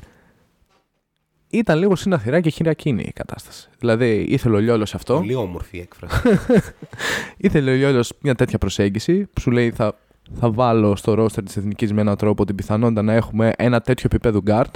ήταν 1.50 1.80
λίγο 1.80 1.96
συναθηρά 1.96 2.42
και 2.42 2.50
χειρακίνη 2.50 3.04
η 3.08 3.12
κατάσταση. 3.12 3.70
Δηλαδή 3.80 4.26
ήθελε 4.30 4.56
ο 4.56 4.60
Λιόλο 4.60 4.86
αυτό. 4.94 5.16
Πολύ 5.16 5.36
όμορφη 5.36 5.80
έκφραση. 5.80 6.22
ήθελε 7.38 7.72
ο 7.72 7.74
Λιόλο 7.74 8.06
μια 8.22 8.36
τέτοια 8.36 8.58
προσέγγιση 8.58 9.26
που 9.34 9.42
σου 9.42 9.52
λέει 9.52 9.72
θα 9.72 9.96
θα 10.34 10.52
βάλω 10.52 10.96
στο 10.96 11.14
ρόστερ 11.14 11.44
της 11.44 11.58
εθνικής 11.58 11.94
με 11.94 12.02
έναν 12.02 12.16
τρόπο 12.16 12.46
την 12.46 12.56
πιθανότητα 12.56 13.02
να 13.02 13.14
έχουμε 13.14 13.52
ένα 13.58 13.82
τέτοιο 13.82 14.10
επίπεδο 14.12 14.42
guard. 14.46 14.72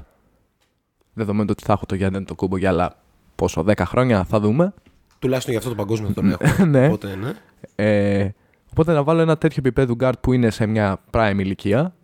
Δεδομένου 1.13 1.47
ότι 1.51 1.63
θα 1.63 1.73
έχω 1.73 1.85
το 1.85 1.95
Γιάννη 1.95 2.23
το 2.23 2.35
κούμπο 2.35 2.57
για 2.57 2.69
άλλα 2.69 2.95
πόσο, 3.35 3.63
10 3.67 3.73
χρόνια 3.77 4.23
θα 4.23 4.39
δούμε. 4.39 4.73
Τουλάχιστον 5.19 5.53
για 5.53 5.61
αυτό 5.61 5.75
το 5.75 5.81
παγκόσμιο 5.83 6.09
θα 6.09 6.13
τον 6.13 6.31
έχω. 6.31 6.65
ναι. 6.75 6.85
Οπότε, 6.85 7.15
ναι. 7.15 7.31
Ε, 7.75 8.29
οπότε 8.71 8.93
να 8.93 9.03
βάλω 9.03 9.21
ένα 9.21 9.37
τέτοιο 9.37 9.57
επίπεδο 9.59 9.95
guard 9.99 10.19
που 10.21 10.33
είναι 10.33 10.49
σε 10.49 10.65
μια 10.65 10.99
prime 11.11 11.35
ηλικία. 11.37 11.95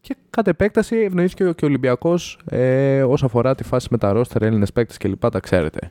Και 0.00 0.16
κατ' 0.30 0.48
επέκταση 0.48 0.96
ευνοήθηκε 0.96 1.44
και 1.44 1.64
ο 1.64 1.68
Ολυμπιακός 1.68 2.38
ε, 2.44 3.02
όσο 3.02 3.26
αφορά 3.26 3.54
τη 3.54 3.64
φάση 3.64 3.88
με 3.90 3.98
τα 3.98 4.12
ρόστερ, 4.12 4.42
Έλληνες 4.42 4.72
παίκτες 4.72 4.96
κλπ. 4.96 5.30
Τα 5.30 5.40
ξέρετε. 5.40 5.90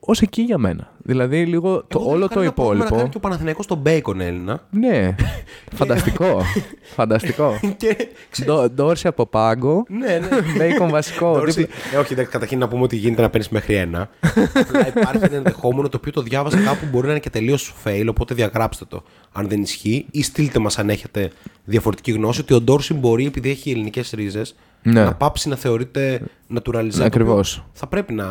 Ω 0.00 0.12
εκεί 0.20 0.42
για 0.42 0.58
μένα. 0.58 0.93
Δηλαδή 1.06 1.46
λίγο 1.46 1.84
το, 1.88 1.98
Εγώ 2.00 2.08
όλο 2.10 2.18
δεν 2.18 2.28
το 2.28 2.34
κανένα 2.34 2.52
πρόβλημα 2.52 2.78
Να 2.78 2.84
υπόλοιπο. 2.84 2.96
κάνει 2.96 3.08
και 3.08 3.16
ο 3.16 3.20
Παναθηναϊκός 3.20 3.66
τον 3.66 3.78
Μπέικον 3.78 4.20
Έλληνα. 4.20 4.66
Ναι. 4.70 5.14
Φανταστικό. 5.78 6.42
Φανταστικό. 6.96 7.60
και 7.76 7.96
Ντο- 8.44 8.70
Ντόρση 8.70 9.06
από 9.06 9.26
πάγκο. 9.26 9.84
Ναι, 9.88 10.06
ναι. 10.18 10.28
Μπέικον 10.58 10.88
βασικό. 10.90 11.32
Ντόρση- 11.32 11.56
δίπλα- 11.58 11.74
Ε, 11.92 11.96
όχι, 11.96 12.12
εντάξει, 12.12 12.30
καταρχήν 12.32 12.58
να 12.58 12.68
πούμε 12.68 12.82
ότι 12.82 12.96
γίνεται 12.96 13.22
να 13.22 13.30
παίρνεις 13.30 13.48
μέχρι 13.48 13.74
ένα. 13.74 14.08
Απλά 14.54 14.88
υπάρχει 14.88 15.24
ένα 15.24 15.36
ενδεχόμενο 15.36 15.88
το 15.88 15.96
οποίο 15.96 16.12
το 16.12 16.22
διάβασα 16.22 16.58
κάπου 16.60 16.86
μπορεί 16.90 17.04
να 17.04 17.10
είναι 17.10 17.20
και 17.20 17.30
τελείως 17.30 17.74
fail, 17.84 18.06
οπότε 18.08 18.34
διαγράψτε 18.34 18.84
το 18.88 19.02
αν 19.32 19.48
δεν 19.48 19.62
ισχύει 19.62 20.06
ή 20.10 20.22
στείλτε 20.22 20.58
μας 20.58 20.78
αν 20.78 20.88
έχετε 20.90 21.30
διαφορετική 21.64 22.12
γνώση 22.12 22.40
ότι 22.40 22.54
ο 22.54 22.60
Ντόρση 22.60 22.94
μπορεί, 22.94 23.26
επειδή 23.26 23.50
έχει 23.50 23.70
ελληνικές 23.70 24.10
ρίζες, 24.14 24.54
Ναι. 24.82 25.04
να 25.04 25.14
πάψει 25.14 25.48
να 25.48 25.56
θεωρείται 25.56 26.20
naturalized. 26.54 26.92
το 26.96 27.04
Ακριβώς. 27.04 27.56
οποίο 27.56 27.70
Θα 27.72 27.86
πρέπει 27.86 28.12
να, 28.12 28.24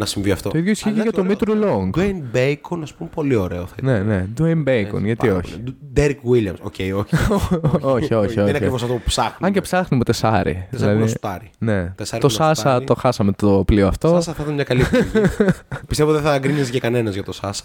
να 0.00 0.06
συμβεί 0.06 0.30
αυτό. 0.30 0.48
Το 0.50 0.58
ίδιο 0.58 0.70
ισχύει 0.70 0.90
και 0.92 1.00
για 1.00 1.12
το 1.12 1.24
Μήτρου 1.24 1.54
Λονγκ. 1.54 1.94
Dwayne 1.96 2.36
Bacon, 2.36 2.78
ας 2.82 2.94
πούμε, 2.94 3.10
πολύ 3.14 3.34
ωραίο 3.34 3.66
θα 3.66 3.74
ήταν. 3.78 4.06
Ναι, 4.06 4.14
ναι. 4.16 4.26
Dwayne 4.38 4.68
Bacon, 4.68 5.02
γιατί 5.02 5.26
Πάρα 5.26 5.36
όχι. 5.36 5.58
πολύ. 5.58 5.76
Derek 5.96 6.16
Williams. 6.30 6.56
Οκ, 6.62 6.74
όχι. 6.78 6.94
όχι, 7.94 8.14
όχι, 8.14 8.26
Δεν 8.26 8.32
είναι 8.32 8.42
όχι. 8.42 8.56
ακριβώς 8.56 8.82
αυτό 8.82 8.94
που 8.94 9.02
ψάχνουμε. 9.06 9.46
Αν 9.46 9.52
και 9.52 9.60
ψάχνουμε 9.60 10.04
τεσάρι. 10.04 10.66
Τεσσάρι 10.70 10.94
που 10.94 11.00
να 11.00 11.06
σουτάρει. 11.06 11.50
Ναι. 11.58 11.92
Τεσσάρι 11.96 12.22
Το 12.22 12.28
που 12.28 12.34
να 12.38 12.44
Σάσα 12.44 12.54
σουτάρει. 12.54 12.84
το 12.84 12.94
χάσαμε 12.94 13.32
το 13.32 13.62
πλοίο 13.66 13.86
αυτό. 13.88 14.08
Σάσα 14.08 14.32
θα 14.32 14.42
ήταν 14.42 14.54
μια 14.54 14.64
καλή 14.64 14.80
επιλογή. 14.80 15.10
Πιστεύω 15.88 16.12
δεν 16.12 16.22
θα 16.22 16.38
γκρίνιαζε 16.38 16.80
κανένας 16.80 17.14
για 17.14 17.22
το 17.22 17.32
Σάσα. 17.32 17.64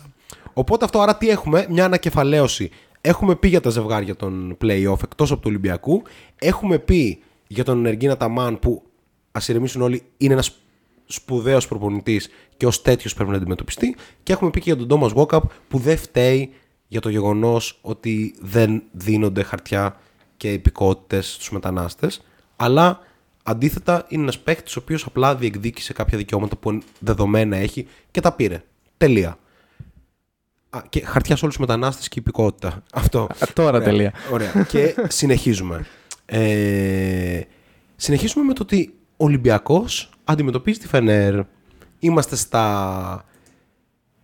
Οπότε 0.54 0.86
αυτό 0.86 1.00
άρα 1.00 1.16
τι 1.18 1.30
έχουμε, 1.30 1.66
μια 1.70 1.86
ανακεφαλαίωση. 1.86 2.70
Έχουμε 3.02 3.36
πει 3.36 3.48
για 3.48 3.62
τα 3.62 3.70
ζευγάρια 3.70 4.16
των 4.16 4.58
playoff 4.62 5.04
εκτός 5.04 5.32
από 5.32 5.42
του 5.42 5.48
Ολυμπιακού. 5.50 6.02
Έχουμε 6.36 6.78
πει 6.80 7.20
για 7.48 7.64
τον 7.64 7.78
Ενεργίνα 7.78 8.18
Ταμάν 8.18 8.60
που 8.60 8.84
ας 9.32 9.48
ηρεμήσουν 9.48 9.82
όλοι 9.82 10.02
είναι 10.18 10.34
ένας 10.34 10.56
σπουδαίος 11.06 11.68
προπονητής 11.68 12.30
και 12.58 12.66
ως 12.66 12.82
τέτοιος 12.82 13.14
πρέπει 13.14 13.30
να 13.30 13.36
αντιμετωπιστεί. 13.36 13.96
Και 14.24 14.34
έχουμε 14.34 14.50
πει 14.50 14.60
και 14.60 14.70
για 14.70 14.78
τον 14.78 14.88
Τόμα 14.88 15.08
Βόκαπ 15.08 15.44
που 15.68 15.78
δεν 15.78 15.98
φταίει 15.98 16.54
για 16.88 17.02
το 17.02 17.10
γεγονός 17.10 17.80
ότι 17.82 18.36
δεν 18.40 18.84
δίνονται 18.92 19.44
χαρτιά 19.44 20.00
και 20.38 20.54
υπηκότητες 20.54 21.34
στους 21.34 21.52
μετανάστες. 21.52 22.22
Αλλά 22.56 23.00
αντίθετα 23.44 24.06
είναι 24.08 24.22
ένας 24.22 24.40
παίκτης 24.40 24.76
ο 24.76 24.80
οποίος 24.80 25.06
απλά 25.06 25.36
διεκδίκησε 25.36 25.94
κάποια 25.94 26.18
δικαιώματα 26.18 26.56
που 26.56 26.82
δεδομένα 27.00 27.58
έχει 27.58 27.88
και 28.12 28.22
τα 28.22 28.32
πήρε. 28.32 28.64
Τελεία. 28.98 29.38
Α, 30.70 30.82
και 30.90 31.06
χαρτιά 31.06 31.36
σε 31.36 31.44
όλους 31.46 31.58
τους 31.58 31.66
μετανάστες 31.68 32.08
και 32.08 32.20
υπηκότητα. 32.20 32.84
Αυτό. 32.94 33.20
Α, 33.24 33.48
τώρα 33.54 33.70
Ωραία. 33.70 33.82
τελεία. 33.82 34.14
Ωραία. 34.32 34.66
και 34.68 34.96
συνεχίζουμε. 35.08 35.86
Ε, 36.26 37.42
συνεχίζουμε 37.96 38.46
με 38.46 38.54
το 38.54 38.64
ότι 38.64 38.94
ο 38.94 39.05
Ολυμπιακός 39.18 40.10
αντιμετωπίζει 40.24 40.80
τη 40.80 40.88
Φενέρ. 40.88 41.44
Είμαστε 42.00 42.36
στα 42.36 43.26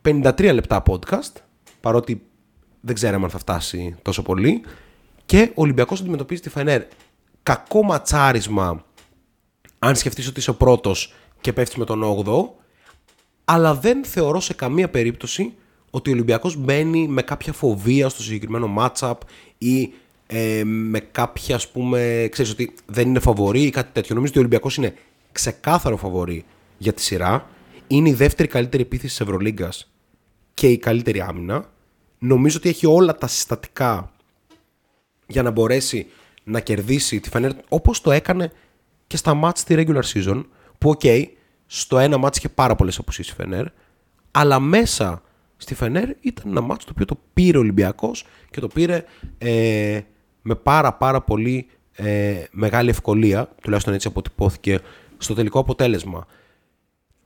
53 0.02 0.52
λεπτά 0.54 0.84
podcast, 0.88 1.34
παρότι 1.82 2.26
δεν 2.82 2.96
ξέραμε 2.96 3.24
αν 3.24 3.30
θα 3.30 3.38
φτάσει 3.38 3.96
τόσο 4.02 4.22
πολύ. 4.22 4.64
Και 5.26 5.50
ο 5.50 5.62
Ολυμπιακός 5.62 6.02
αντιμετωπίζει 6.02 6.42
τη 6.42 6.50
Φενέρ. 6.50 6.84
Κακό 7.44 7.84
ματσάρισμα, 7.84 8.86
αν 9.80 9.96
σκεφτείς 9.96 10.28
ότι 10.28 10.40
είσαι 10.40 10.50
ο 10.50 10.56
πρώτος 10.56 11.14
και 11.42 11.54
πέφτεις 11.54 11.78
με 11.78 11.86
τον 11.86 12.04
8ο, 12.04 12.50
αλλά 13.46 13.76
δεν 13.76 14.06
θεωρώ 14.06 14.40
σε 14.40 14.54
καμία 14.54 14.90
περίπτωση 14.90 15.54
ότι 15.90 16.10
ο 16.10 16.14
Ολυμπιακός 16.14 16.56
μπαίνει 16.56 17.08
με 17.08 17.22
κάποια 17.22 17.54
φοβία 17.54 18.10
στο 18.10 18.22
συγκεκριμένο 18.22 18.76
matchup 18.78 19.14
ή 19.58 19.94
ε, 20.34 20.64
με 20.64 21.00
κάποια 21.00 21.56
ας 21.56 21.70
πούμε, 21.70 22.28
ξέρεις 22.32 22.52
ότι 22.52 22.74
δεν 22.86 23.08
είναι 23.08 23.20
φαβορή 23.20 23.62
ή 23.62 23.70
κάτι 23.70 23.90
τέτοιο. 23.94 24.16
Νομίζω 24.16 24.32
ότι 24.32 24.40
ο 24.40 24.42
Ολυμπιακός 24.42 24.76
είναι 24.76 24.96
ξεκάθαρο 25.32 25.98
φαβορή 25.98 26.46
για 26.78 26.94
τη 26.94 27.02
σειρά. 27.02 27.50
Είναι 27.88 28.10
η 28.10 28.14
δεύτερη 28.14 28.48
καλύτερη 28.48 28.84
επίθεση 28.84 29.08
της 29.08 29.20
Ευρωλίγκας 29.20 29.92
και 30.54 30.68
η 30.68 30.78
καλύτερη 30.78 31.22
άμυνα. 31.22 31.70
Νομίζω 32.18 32.58
ότι 32.58 32.70
έχει 32.70 32.86
όλα 32.86 33.16
τα 33.16 33.28
συστατικά 33.28 34.12
για 35.28 35.42
να 35.42 35.52
μπορέσει 35.52 36.08
να 36.44 36.60
κερδίσει 36.60 37.20
τη 37.20 37.30
Φενέρ 37.30 37.52
όπως 37.70 38.02
το 38.02 38.12
έκανε 38.12 38.52
και 39.08 39.18
στα 39.18 39.34
ματς 39.34 39.60
στη 39.60 39.76
regular 39.78 40.04
season 40.14 40.44
που 40.78 40.90
οκ, 40.90 41.02
στο 41.66 42.00
ένα 42.00 42.18
ματς 42.18 42.38
είχε 42.38 42.50
πάρα 42.50 42.76
πολλές 42.76 42.98
απουσίες 42.98 43.30
η 43.30 43.34
Φενέρ 43.34 43.66
αλλά 44.32 44.60
μέσα 44.60 45.22
στη 45.58 45.76
Φενέρ 45.76 46.10
ήταν 46.20 46.44
ένα 46.46 46.62
μάτς 46.62 46.86
το 46.86 46.92
οποίο 46.94 47.06
το 47.06 47.20
πήρε 47.34 47.58
ο 47.58 47.60
Ολυμπιακός 47.60 48.26
και 48.52 48.60
το 48.60 48.68
πήρε 48.68 49.04
ε, 49.38 50.02
με 50.42 50.56
πάρα 50.56 50.94
πάρα 50.94 51.22
πολύ 51.22 51.68
ε, 51.92 52.44
μεγάλη 52.52 52.90
ευκολία 52.90 53.50
τουλάχιστον 53.62 53.94
έτσι 53.94 54.08
αποτυπώθηκε 54.08 54.80
στο 55.18 55.34
τελικό 55.34 55.60
αποτέλεσμα 55.60 56.28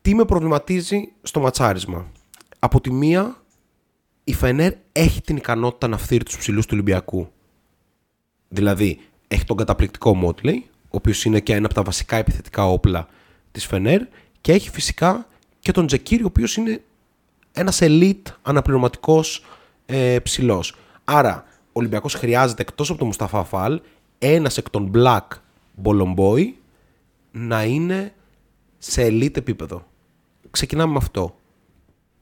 τι 0.01 0.16
με 0.16 0.26
προβληματίζει 0.26 1.11
στο 1.22 1.39
ματσάρισμα; 1.39 2.11
Από 2.59 2.82
τη 2.82 2.91
μία 2.91 3.43
η 4.24 4.34
Φενέρ 4.34 4.74
έχει 4.91 5.22
την 5.22 5.38
ικανότητα 5.38 5.88
να 5.88 5.97
φθείρει 5.97 6.24
τους 6.24 6.38
ψηλούς 6.38 6.66
του 6.66 6.72
Ολυμπιακού 6.74 7.30
Δηλαδή, 8.47 8.99
έχει 9.28 9.43
τον 9.43 9.57
καταπληκτικό 9.57 10.16
Μότλεϊ, 10.16 10.66
ο 10.82 10.97
οποίος 10.97 11.26
είναι 11.26 11.39
και 11.39 11.53
ένα 11.53 11.66
από 11.66 11.74
τα 11.74 11.82
βασικά 11.84 12.16
επιθετικά 12.16 12.68
όπλα 12.68 13.07
της 13.51 13.66
Φενέρ 13.66 14.01
και 14.41 14.51
έχει 14.51 14.70
φυσικά 14.70 15.28
και 15.59 15.72
τον 15.72 15.88
Τζεκίρι, 15.88 16.24
ο 16.24 16.26
οποίος 16.26 16.55
είναι 16.55 16.82
ένας 17.51 17.80
elite 17.82 18.22
αναπληρωματικός 18.41 19.45
ε, 19.86 20.20
ψηλός. 20.24 20.76
Άρα, 21.03 21.45
ο 21.76 21.80
Ολυμπιακός 21.80 22.14
χρειάζεται 22.14 22.62
εκτός 22.62 22.90
από 22.90 22.98
τον 22.98 23.08
Μουσταφά 23.08 23.44
Φαλ, 23.44 23.82
ένας 24.20 24.58
εκ 24.58 24.70
των 24.70 24.92
Black 24.96 25.28
Μπολομπόι 25.76 26.56
να 27.32 27.64
είναι 27.64 28.14
σε 28.78 29.08
elite 29.08 29.38
επίπεδο. 29.38 29.86
Ξεκινάμε 30.52 30.92
με 30.92 30.98
αυτό. 30.98 31.36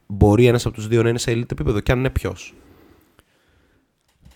Μπορεί 0.07 0.45
ένας 0.45 0.65
από 0.65 0.75
τους 0.75 0.87
δύο 0.87 1.03
να 1.03 1.09
είναι 1.09 1.17
σε 1.17 1.31
elite 1.31 1.51
επίπεδο 1.51 1.79
και 1.79 1.91
αν 1.91 1.99
είναι 1.99 2.09
ποιος; 2.09 2.53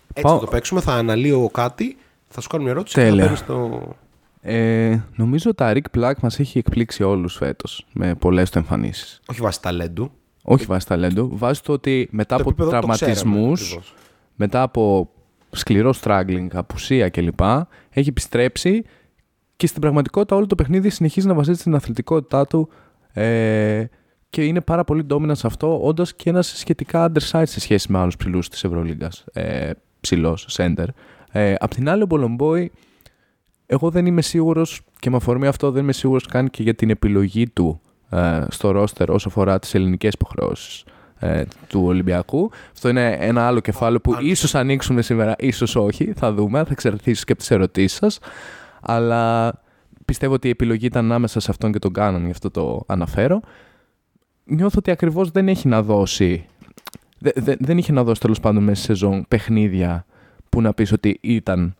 Έτσι 0.08 0.22
Πάω- 0.22 0.38
θα 0.38 0.44
το 0.44 0.50
παίξουμε, 0.50 0.80
θα 0.80 0.92
αναλύω 0.92 1.48
κάτι, 1.52 1.96
θα 2.28 2.40
σου 2.40 2.48
κάνω 2.48 2.62
μια 2.62 2.72
ερώτηση 2.72 2.94
και 2.94 3.00
Τέλεια. 3.00 3.22
θα 3.36 3.44
παίρνεις 3.44 3.46
το... 3.46 3.96
Ε, 4.40 4.98
νομίζω 5.16 5.54
τα 5.54 5.72
Rick 5.74 5.98
Black 5.98 6.12
μας 6.20 6.38
έχει 6.38 6.58
εκπλήξει 6.58 7.02
όλους 7.02 7.34
φέτος 7.36 7.86
με 7.92 8.14
πολλές 8.14 8.50
του 8.50 8.58
εμφανίσεις. 8.58 9.20
Όχι 9.28 9.40
βάσει 9.40 9.62
ταλέντου. 9.62 10.10
Όχι 10.42 10.64
βάσει 10.64 10.86
ταλέντου, 10.86 11.30
βάσει 11.32 11.62
το 11.62 11.72
ότι 11.72 12.08
μετά 12.10 12.36
Το 12.36 12.40
από 12.40 12.50
επίπεδο 12.50 12.70
το 12.80 12.86
ξέραμε, 12.86 12.96
τραυματισμούς, 12.98 13.62
ακριβώς. 13.62 13.94
Μετά 14.38 14.62
από 14.62 15.10
σκληρό 15.50 15.94
struggling, 16.02 16.46
απουσία 16.52 17.08
κλπ. 17.08 17.40
Έχει 17.90 18.08
επιστρέψει 18.08 18.84
και 19.56 19.66
στην 19.66 19.80
πραγματικότητα 19.80 20.36
όλο 20.36 20.46
το 20.46 20.54
παιχνίδι 20.54 20.90
συνεχίζει 20.90 21.26
να 21.26 21.34
βασίζεται 21.34 21.60
στην 21.60 21.74
αθλητικότητά 21.74 22.46
του 22.46 22.68
ε, 23.12 23.84
και 24.30 24.44
είναι 24.44 24.60
πάρα 24.60 24.84
πολύ 24.84 25.06
dominant 25.10 25.36
σε 25.36 25.46
αυτό, 25.46 25.80
όντας 25.82 26.14
και 26.14 26.30
ένας 26.30 26.52
σχετικά 26.56 27.12
undersized 27.12 27.42
σε 27.46 27.60
σχέση 27.60 27.92
με 27.92 27.98
άλλους 27.98 28.16
ψηλούς 28.16 28.48
της 28.48 28.64
Ευρωλίγκας. 28.64 29.24
Ε, 29.32 29.70
Ψηλός, 30.00 30.48
center. 30.56 30.86
Ε, 31.30 31.54
απ' 31.58 31.74
την 31.74 31.88
άλλη, 31.88 32.02
ο 32.02 32.06
Μπολομπόι, 32.06 32.72
εγώ 33.66 33.90
δεν 33.90 34.06
είμαι 34.06 34.22
σίγουρος 34.22 34.80
και 34.98 35.10
με 35.10 35.16
αφορμή 35.16 35.46
αυτό 35.46 35.70
δεν 35.70 35.82
είμαι 35.82 35.92
σίγουρος 35.92 36.26
καν 36.26 36.50
και 36.50 36.62
για 36.62 36.74
την 36.74 36.90
επιλογή 36.90 37.48
του 37.48 37.80
ε, 38.10 38.44
στο 38.48 38.70
ρόστερ 38.70 39.10
όσο 39.10 39.28
αφορά 39.28 39.58
τις 39.58 39.74
ελληνικές 39.74 40.12
υποχρεώσεις 40.12 40.84
ε, 41.18 41.44
του 41.68 41.82
Ολυμπιακού. 41.84 42.50
Αυτό 42.72 42.88
είναι 42.88 43.16
ένα 43.20 43.46
άλλο 43.46 43.60
κεφάλαιο 43.60 44.00
που 44.00 44.14
αν- 44.14 44.26
ίσως 44.26 44.54
ανοίξουμε 44.54 45.02
σήμερα, 45.02 45.34
ίσως 45.38 45.76
όχι. 45.76 46.12
Θα 46.12 46.32
δούμε, 46.32 46.58
θα 46.58 46.68
εξαρτήσει 46.70 47.24
και 47.24 47.32
από 47.32 47.40
τις 47.40 47.50
ερωτήσεις 47.50 47.98
σας. 47.98 48.18
Αλλά 48.80 49.52
πιστεύω 50.04 50.34
ότι 50.34 50.46
η 50.46 50.50
επιλογή 50.50 50.86
ήταν 50.86 51.04
ανάμεσα 51.04 51.40
σε 51.40 51.50
αυτόν 51.50 51.72
και 51.72 51.78
τον 51.78 51.92
Κάνααν, 51.92 52.24
γι' 52.24 52.30
αυτό 52.30 52.50
το 52.50 52.82
αναφέρω. 52.86 53.40
Νιώθω 54.44 54.76
ότι 54.78 54.90
ακριβώς 54.90 55.30
δεν 55.30 55.48
έχει 55.48 55.68
να 55.68 55.82
δώσει, 55.82 56.46
δε- 57.18 57.30
δε- 57.34 57.56
δεν 57.58 57.78
είχε 57.78 57.92
να 57.92 58.04
δώσει 58.04 58.20
τέλος 58.20 58.40
πάντων 58.40 58.62
μέσα 58.62 58.82
στη 58.82 58.92
σεζόν 58.92 59.24
παιχνίδια 59.28 60.06
που 60.48 60.60
να 60.60 60.74
πεις 60.74 60.92
ότι 60.92 61.18
ήταν 61.20 61.74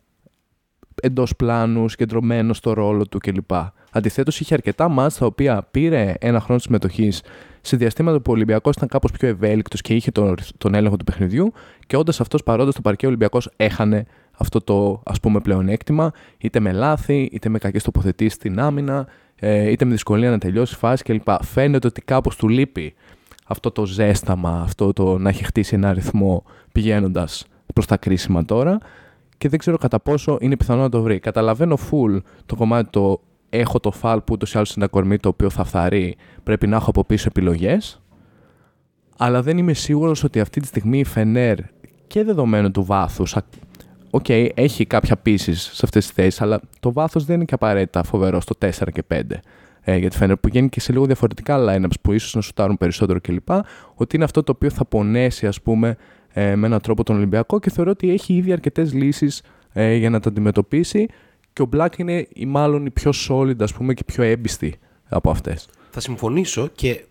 εντός 1.03 1.37
πλάνους, 1.37 1.91
συγκεντρωμένο 1.93 2.53
στο 2.53 2.73
ρόλο 2.73 3.07
του 3.07 3.19
κλπ. 3.19 3.51
Αντιθέτως, 3.99 4.41
είχε 4.41 4.55
αρκετά 4.55 4.89
μάτς 4.89 5.19
τα 5.19 5.27
οποία 5.27 5.69
πήρε 5.71 6.15
ένα 6.21 6.41
χρόνο 6.41 6.61
συμμετοχής 6.61 7.23
σε 7.61 7.77
διαστήματα 7.77 8.21
που 8.21 8.31
ο 8.31 8.35
Ολυμπιακός 8.35 8.77
ήταν 8.77 8.89
κάπως 8.89 9.11
πιο 9.11 9.29
ευέλικτος 9.29 9.81
και 9.81 9.95
είχε 9.95 10.11
τον, 10.11 10.35
τον 10.59 10.75
έλεγχο 10.75 10.97
του 10.97 11.05
παιχνιδιού 11.05 11.53
και 11.87 11.97
όντας 11.97 12.21
αυτός 12.21 12.43
παρόντας 12.43 12.73
στο 12.73 12.83
παρκέ, 12.83 13.05
ο 13.05 13.09
Ολυμπιακός 13.09 13.51
έχανε 13.57 14.07
αυτό 14.39 14.61
το 14.61 15.03
ας 15.05 15.21
πούμε 15.21 15.41
πλεονέκτημα, 15.41 16.11
είτε 16.39 16.61
με 16.61 16.73
λάθη, 16.73 17.29
είτε 17.33 17.49
με 17.49 17.59
κακές 17.59 17.83
τοποθετήσεις 17.83 18.33
στην 18.33 18.61
άμυνα, 18.61 19.07
ε, 19.37 19.71
είτε 19.71 19.85
με 19.85 19.91
δυσκολία 19.91 20.31
να 20.31 20.39
τελειώσει 20.39 20.77
φάση 20.77 21.03
κλπ. 21.03 21.29
Φαίνεται 21.43 21.87
ότι 21.87 22.01
κάπως 22.01 22.37
του 22.37 22.49
λείπει 22.49 22.95
αυτό 23.47 23.71
το 23.71 23.87
ζέσταμα, 23.87 24.61
αυτό 24.63 24.93
το 24.93 25.19
να 25.19 25.29
έχει 25.29 25.45
χτίσει 25.45 25.75
ένα 25.75 25.89
αριθμό 25.89 26.45
πηγαίνοντας 26.73 27.47
προς 27.75 27.87
τα 27.87 27.97
κρίσιμα 27.97 28.45
τώρα 28.45 28.79
και 29.39 29.49
δεν 29.49 29.59
ξέρω 29.59 29.77
κατά 29.77 30.01
πόσο 30.01 30.39
είναι 30.41 30.57
πιθανό 30.57 30.81
να 30.81 30.89
το 30.89 31.03
βρει. 31.03 31.19
Καταλαβαίνω 31.19 31.79
full 31.91 32.21
το 32.47 32.57
κομμάτι 32.57 32.91
το 32.91 33.21
έχω 33.51 33.81
τον 33.81 33.91
Φαλ 33.91 34.19
που 34.19 34.33
ούτως 34.33 34.53
ή 34.53 34.57
άλλως 34.57 34.75
είναι 34.75 34.85
ένα 34.85 34.93
κορμί 34.93 35.17
το 35.17 35.29
οποίο 35.29 35.51
θα 35.51 35.65
φθαρεί, 35.65 36.17
πρέπει 36.43 36.67
να 36.67 36.77
έχω 36.77 36.91
από 36.91 37.05
πίσω 37.05 37.25
επιλογές, 37.29 38.03
αλλά 39.17 39.43
δεν 39.43 39.59
είμαι 39.59 39.73
σίγουρος 39.73 40.25
ότι 40.25 40.41
αυτή 40.41 40.61
τη 40.61 40.67
στιγμή 40.67 40.99
η 40.99 41.05
Φενέρ 41.05 41.57
και 42.07 42.25
δεδομένου 42.25 42.71
του 42.71 42.85
βάθους, 42.85 43.37
α- 43.37 43.45
οκ, 44.11 44.29
έχει 44.55 44.87
κάποια 44.87 45.17
pieces 45.17 45.63
σε 45.63 45.81
αυτές 45.85 46.05
τις 46.07 46.15
θέσεις, 46.15 46.41
αλλά 46.41 46.61
το 46.81 46.93
βάθος 46.93 47.25
δεν 47.25 47.37
είναι 47.37 47.45
και 47.45 47.55
απαραίτητα 47.55 48.03
φοβερό 48.03 48.41
στο 48.41 48.55
4 48.59 48.91
και 48.93 49.03
5. 49.03 49.41
ε, 49.81 49.97
για 49.97 50.11
τη 50.11 50.17
Φένερ 50.17 50.37
που 50.37 50.49
βγαίνει 50.49 50.69
και 50.69 50.81
σε 50.81 50.93
λίγο 50.93 51.07
διαφορετικά 51.07 51.57
lineups 51.69 52.01
που 52.03 52.13
ίσως 52.13 52.35
να 52.35 52.41
σουτάρουν 52.41 52.77
περισσότερο 52.77 53.21
κλπ. 53.21 53.49
Ότι 53.95 54.17
είναι 54.17 54.25
αυτό 54.25 54.43
το 54.43 54.53
οποίο 54.53 54.71
θα 54.71 54.85
πονέσει 54.85 55.47
ας 55.47 55.63
πούμε 55.63 55.97
ε, 56.33 56.57
με 56.57 56.67
έναν 56.67 56.81
τρόπο 56.81 57.03
τον 57.05 57.17
Ολυμπιακό 57.17 57.59
και 57.59 57.71
θεωρώ 57.71 57.91
ότι 57.91 58.11
έχει 58.11 58.35
ήδη 58.35 58.53
αρκετές 58.53 58.93
λύσεις 58.93 59.43
ε, 59.73 59.95
για 59.95 60.11
να 60.11 60.21
τα 60.21 60.29
αντιμετωπίσει 60.29 61.07
και 61.59 61.65
ο 61.65 61.69
Black 61.73 61.99
είναι 61.99 62.27
η, 62.33 62.47
μάλλον 62.47 62.87
η 62.87 62.91
πιο 62.91 63.13
solid 63.29 63.63
ας 63.63 63.73
πούμε 63.73 63.95
και 63.95 64.05
πιο 64.05 64.23
έμπιστη 64.23 64.79
από 65.09 65.31
αυτές. 65.31 65.69
Θα 65.91 66.01
συμφωνήσω 66.01 66.69
και 66.75 67.05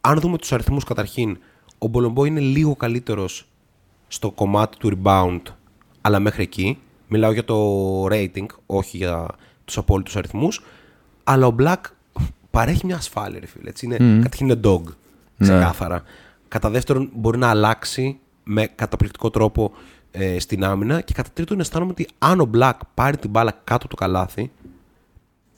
αν 0.00 0.20
δούμε 0.20 0.38
τους 0.38 0.52
αριθμούς 0.52 0.84
καταρχήν, 0.84 1.38
ο 1.78 1.86
Μπολομπό 1.86 2.24
είναι 2.24 2.40
λίγο 2.40 2.76
καλύτερος 2.76 3.48
στο 4.08 4.30
κομμάτι 4.30 4.76
του 4.76 4.98
rebound, 5.02 5.40
αλλά 6.00 6.20
μέχρι 6.20 6.42
εκεί. 6.42 6.78
Μιλάω 7.08 7.32
για 7.32 7.44
το 7.44 7.56
rating, 8.06 8.46
όχι 8.66 8.96
για 8.96 9.26
τους 9.64 9.78
απόλυτους 9.78 10.16
αριθμούς. 10.16 10.64
Αλλά 11.24 11.46
ο 11.46 11.54
Black 11.58 11.80
παρέχει 12.50 12.86
μια 12.86 12.96
ασφάλεια, 12.96 13.40
ρε 13.40 13.46
φίλε. 13.46 13.68
Έτσι. 13.68 13.86
Είναι, 13.86 13.96
mm. 13.96 14.22
Καταρχήν 14.22 14.48
είναι 14.48 14.60
dog, 14.64 14.82
ναι. 14.82 14.92
ξεκάθαρα. 15.38 16.02
Κατά 16.48 16.70
δεύτερον, 16.70 17.10
μπορεί 17.14 17.38
να 17.38 17.48
αλλάξει 17.48 18.18
με 18.44 18.66
καταπληκτικό 18.66 19.30
τρόπο 19.30 19.72
ε, 20.18 20.38
στην 20.38 20.64
άμυνα. 20.64 21.00
Και 21.00 21.12
κατά 21.12 21.30
τρίτον, 21.32 21.60
αισθάνομαι 21.60 21.90
ότι 21.90 22.08
αν 22.18 22.40
ο 22.40 22.50
Black 22.54 22.72
πάρει 22.94 23.16
την 23.16 23.30
μπάλα 23.30 23.50
κάτω 23.50 23.86
από 23.86 23.88
το 23.88 23.96
καλάθι, 23.96 24.50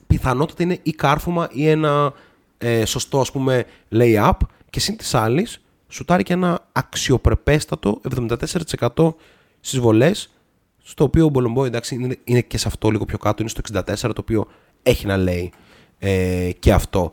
πιθανότατα 0.07 0.63
είναι 0.63 0.79
ή 0.83 0.93
κάρφωμα 0.93 1.49
ή 1.53 1.69
ένα 1.69 2.13
ε, 2.59 2.85
σωστό 2.85 3.21
ας 3.21 3.33
πούμε 3.33 3.65
lay-up 3.93 4.33
και 4.71 4.81
συν 4.81 4.97
της 4.97 5.15
άλλης 5.15 5.63
σουτάρει 5.89 6.23
και 6.23 6.33
ένα 6.33 6.69
αξιοπρεπέστατο 6.73 8.01
74% 8.97 9.15
στις 9.61 9.79
βολές 9.79 10.31
στο 10.83 11.05
οποίο 11.05 11.25
ο 11.25 11.29
Μπολομπόι 11.29 11.65
εντάξει 11.65 11.95
είναι, 11.95 12.17
είναι, 12.25 12.41
και 12.41 12.59
σε 12.59 12.69
αυτό 12.69 12.91
λίγο 12.91 13.05
πιο 13.05 13.19
κάτω, 13.19 13.43
είναι 13.43 13.51
στο 13.51 13.61
64% 13.75 13.95
το 14.01 14.13
οποίο 14.17 14.47
έχει 14.83 15.07
να 15.07 15.17
λέει 15.17 15.53
ε, 15.99 16.51
και 16.59 16.73
αυτό. 16.73 17.13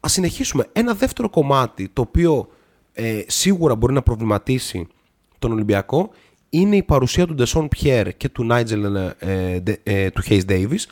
Ας 0.00 0.12
συνεχίσουμε. 0.12 0.68
Ένα 0.72 0.94
δεύτερο 0.94 1.30
κομμάτι 1.30 1.88
το 1.88 2.02
οποίο 2.02 2.48
ε, 2.92 3.22
σίγουρα 3.26 3.74
μπορεί 3.74 3.92
να 3.92 4.02
προβληματίσει 4.02 4.86
τον 5.38 5.52
Ολυμπιακό 5.52 6.10
είναι 6.50 6.76
η 6.76 6.82
παρουσία 6.82 7.26
του 7.26 7.34
Ντάισον 7.34 7.68
Πιέρ 7.68 8.16
και 8.16 8.28
του 8.28 8.44
Νάιτζελ 8.44 8.94
ε, 9.18 9.62
ε, 9.82 10.10
του 10.10 10.22
Hayes 10.28 10.44
Davis 10.48 10.84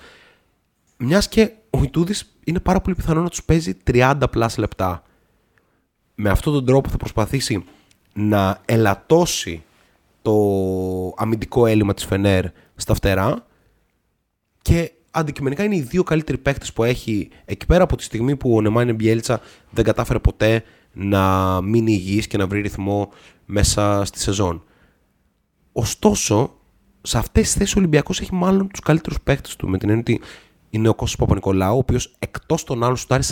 μιας 0.97 1.29
και 1.29 1.53
ο 1.71 1.83
Ιτούδης 1.83 2.37
είναι 2.45 2.61
πάρα 2.61 2.81
πολύ 2.81 2.97
πιθανό 2.97 3.23
να 3.23 3.29
τους 3.29 3.45
παίζει 3.45 3.77
30 3.91 4.23
plus 4.31 4.57
λεπτά. 4.57 5.03
Με 6.15 6.31
αυτόν 6.31 6.53
τον 6.53 6.65
τρόπο 6.67 6.89
θα 6.89 6.97
προσπαθήσει 6.97 7.65
να 8.13 8.61
ελαττώσει 8.65 9.63
το 10.23 10.35
αμυντικό 11.17 11.67
έλλειμμα 11.67 11.95
της 11.95 12.05
Φενέρ 12.05 12.45
στα 12.77 12.95
φτερά 12.95 13.47
και 14.63 14.93
αντικειμενικά 15.11 15.65
είναι 15.65 15.77
οι 15.77 15.81
δύο 15.81 16.03
καλύτεροι 16.03 16.39
παίκτες 16.39 16.73
που 16.73 16.85
έχει 16.85 17.29
εκεί 17.45 17.67
πέρα 17.67 17.83
από 17.85 17.97
τη 17.97 18.03
στιγμή 18.03 18.37
που 18.37 18.57
ο 18.57 18.61
Νεμάνε 18.61 18.93
Μπιέλτσα 18.93 19.41
δεν 19.71 19.85
κατάφερε 19.85 20.19
ποτέ 20.19 20.65
να 20.93 21.61
μείνει 21.61 21.93
υγιής 21.93 22.27
και 22.27 22.37
να 22.37 22.47
βρει 22.47 22.61
ρυθμό 22.61 23.13
μέσα 23.45 24.05
στη 24.05 24.19
σεζόν. 24.21 24.65
Ωστόσο, 25.79 26.55
σε 27.03 27.19
αυτές 27.19 27.43
τις 27.43 27.53
θέσεις 27.53 27.75
ο 27.75 27.79
Ολυμπιακός 27.79 28.21
έχει 28.21 28.35
μάλλον 28.35 28.69
τους 28.69 28.81
καλύτερους 28.81 29.21
παίκτες 29.21 29.57
του 29.57 29.69
με 29.69 29.79
την 29.79 29.89
έννοια 29.89 30.05
ότι 30.09 30.21
είναι 30.71 30.89
ο 30.89 30.95
Κώστας 30.95 31.19
Παπα-Νικολάου, 31.19 31.75
ο 31.75 31.79
οποίος 31.79 32.15
εκτός 32.19 32.65
των 32.65 32.83
άλλων 32.83 32.97
σουτάρει 32.97 33.23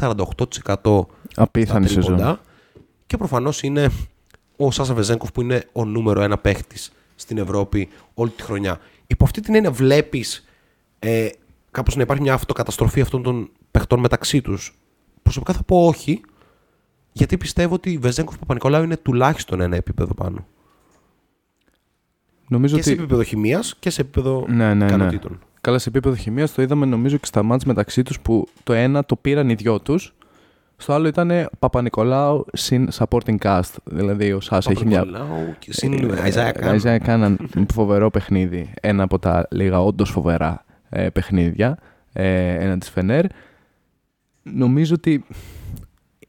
48% 0.80 1.06
Απίθανη 1.34 1.88
σεζόν. 1.88 2.40
Και 3.06 3.16
προφανώς 3.16 3.62
είναι 3.62 3.90
ο 4.56 4.70
Σάσα 4.70 4.94
Βεζέγκοφ 4.94 5.32
που 5.32 5.40
είναι 5.42 5.68
ο 5.72 5.84
νούμερο 5.84 6.22
ένα 6.22 6.38
παίχτης 6.38 6.92
στην 7.14 7.38
Ευρώπη 7.38 7.88
όλη 8.14 8.30
τη 8.30 8.42
χρονιά. 8.42 8.80
Υπό 9.06 9.24
αυτή 9.24 9.40
την 9.40 9.54
έννοια 9.54 9.70
βλέπεις 9.70 10.44
ε, 10.98 11.28
κάπως 11.70 11.96
να 11.96 12.02
υπάρχει 12.02 12.22
μια 12.22 12.34
αυτοκαταστροφή 12.34 13.00
αυτών 13.00 13.22
των 13.22 13.50
παιχτών 13.70 14.00
μεταξύ 14.00 14.40
τους. 14.40 14.78
Προσωπικά 15.22 15.52
θα 15.52 15.62
πω 15.62 15.86
όχι, 15.86 16.20
γιατί 17.12 17.36
πιστεύω 17.36 17.74
ότι 17.74 17.98
Βεζέγκοφ 17.98 18.38
Παπα-Νικολάου 18.38 18.82
είναι 18.82 18.96
τουλάχιστον 18.96 19.60
ένα 19.60 19.76
επίπεδο 19.76 20.14
πάνω. 20.14 20.46
Νομίζω 22.48 22.74
και 22.74 22.80
ότι... 22.80 22.88
σε 22.88 22.94
επίπεδο 22.94 23.22
χημίας 23.22 23.76
και 23.78 23.90
σε 23.90 24.00
επίπεδο 24.00 24.44
ναι, 24.48 24.74
ναι, 24.74 24.96
ναι. 24.96 25.08
Καλά, 25.60 25.78
σε 25.78 25.88
επίπεδο 25.88 26.14
χημίας 26.14 26.52
το 26.52 26.62
είδαμε 26.62 26.86
νομίζω 26.86 27.16
και 27.16 27.26
στα 27.26 27.42
μάτια 27.42 27.66
μεταξύ 27.68 28.02
τους 28.02 28.20
που 28.20 28.48
το 28.62 28.72
ένα 28.72 29.04
το 29.04 29.16
πήραν 29.16 29.48
οι 29.48 29.54
δυο 29.54 29.80
τους. 29.80 30.14
Στο 30.76 30.92
άλλο 30.92 31.08
ήταν 31.08 31.48
Παπα-Νικολάου 31.58 32.44
συν 32.52 32.88
supporting 32.98 33.36
cast. 33.38 33.74
Δηλαδή 33.84 34.32
ο 34.32 34.40
Σάσα 34.40 34.70
έχει 34.70 34.86
μια. 34.86 35.06
και 35.58 35.72
συν 35.72 36.12
Αϊζάια 36.60 36.98
Κάναν 36.98 37.38
φοβερό 37.74 38.10
παιχνίδι. 38.10 38.72
Ένα 38.80 39.02
από 39.02 39.18
τα 39.18 39.46
λίγα 39.50 39.82
όντως 39.82 40.10
φοβερά 40.10 40.64
ε, 40.88 41.08
παιχνίδια. 41.10 41.78
Ε, 42.12 42.64
ένα 42.64 42.78
της 42.78 42.90
Φενέρ. 42.90 43.24
Νομίζω 44.42 44.94
ότι 44.94 45.24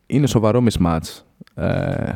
είναι 0.06 0.28
σοβαρό 0.28 0.64
mismatch. 0.70 1.22
Ε, 1.56 2.14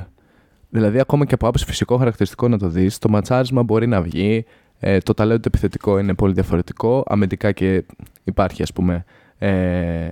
δηλαδή, 0.70 0.99
ακόμα 0.99 1.26
και 1.26 1.34
από 1.34 1.47
άποψη 1.47 1.65
φυσικό 1.65 1.97
χαρακτηριστικό 1.97 2.47
να 2.47 2.57
το 2.57 2.67
δεις, 2.67 2.97
το 2.97 3.09
ματσάρισμα 3.09 3.63
μπορεί 3.63 3.88
να 3.88 4.01
βγει. 4.01 4.45
Ε, 4.80 4.97
το 4.97 5.13
ταλέντο 5.13 5.43
επιθετικό 5.45 5.99
είναι 5.99 6.13
πολύ 6.13 6.34
διαφορετικό. 6.34 7.03
Αμυντικά 7.07 7.51
και 7.51 7.84
υπάρχει, 8.24 8.61
ας 8.61 8.74
πούμε, 8.74 9.05
ε, 9.38 10.09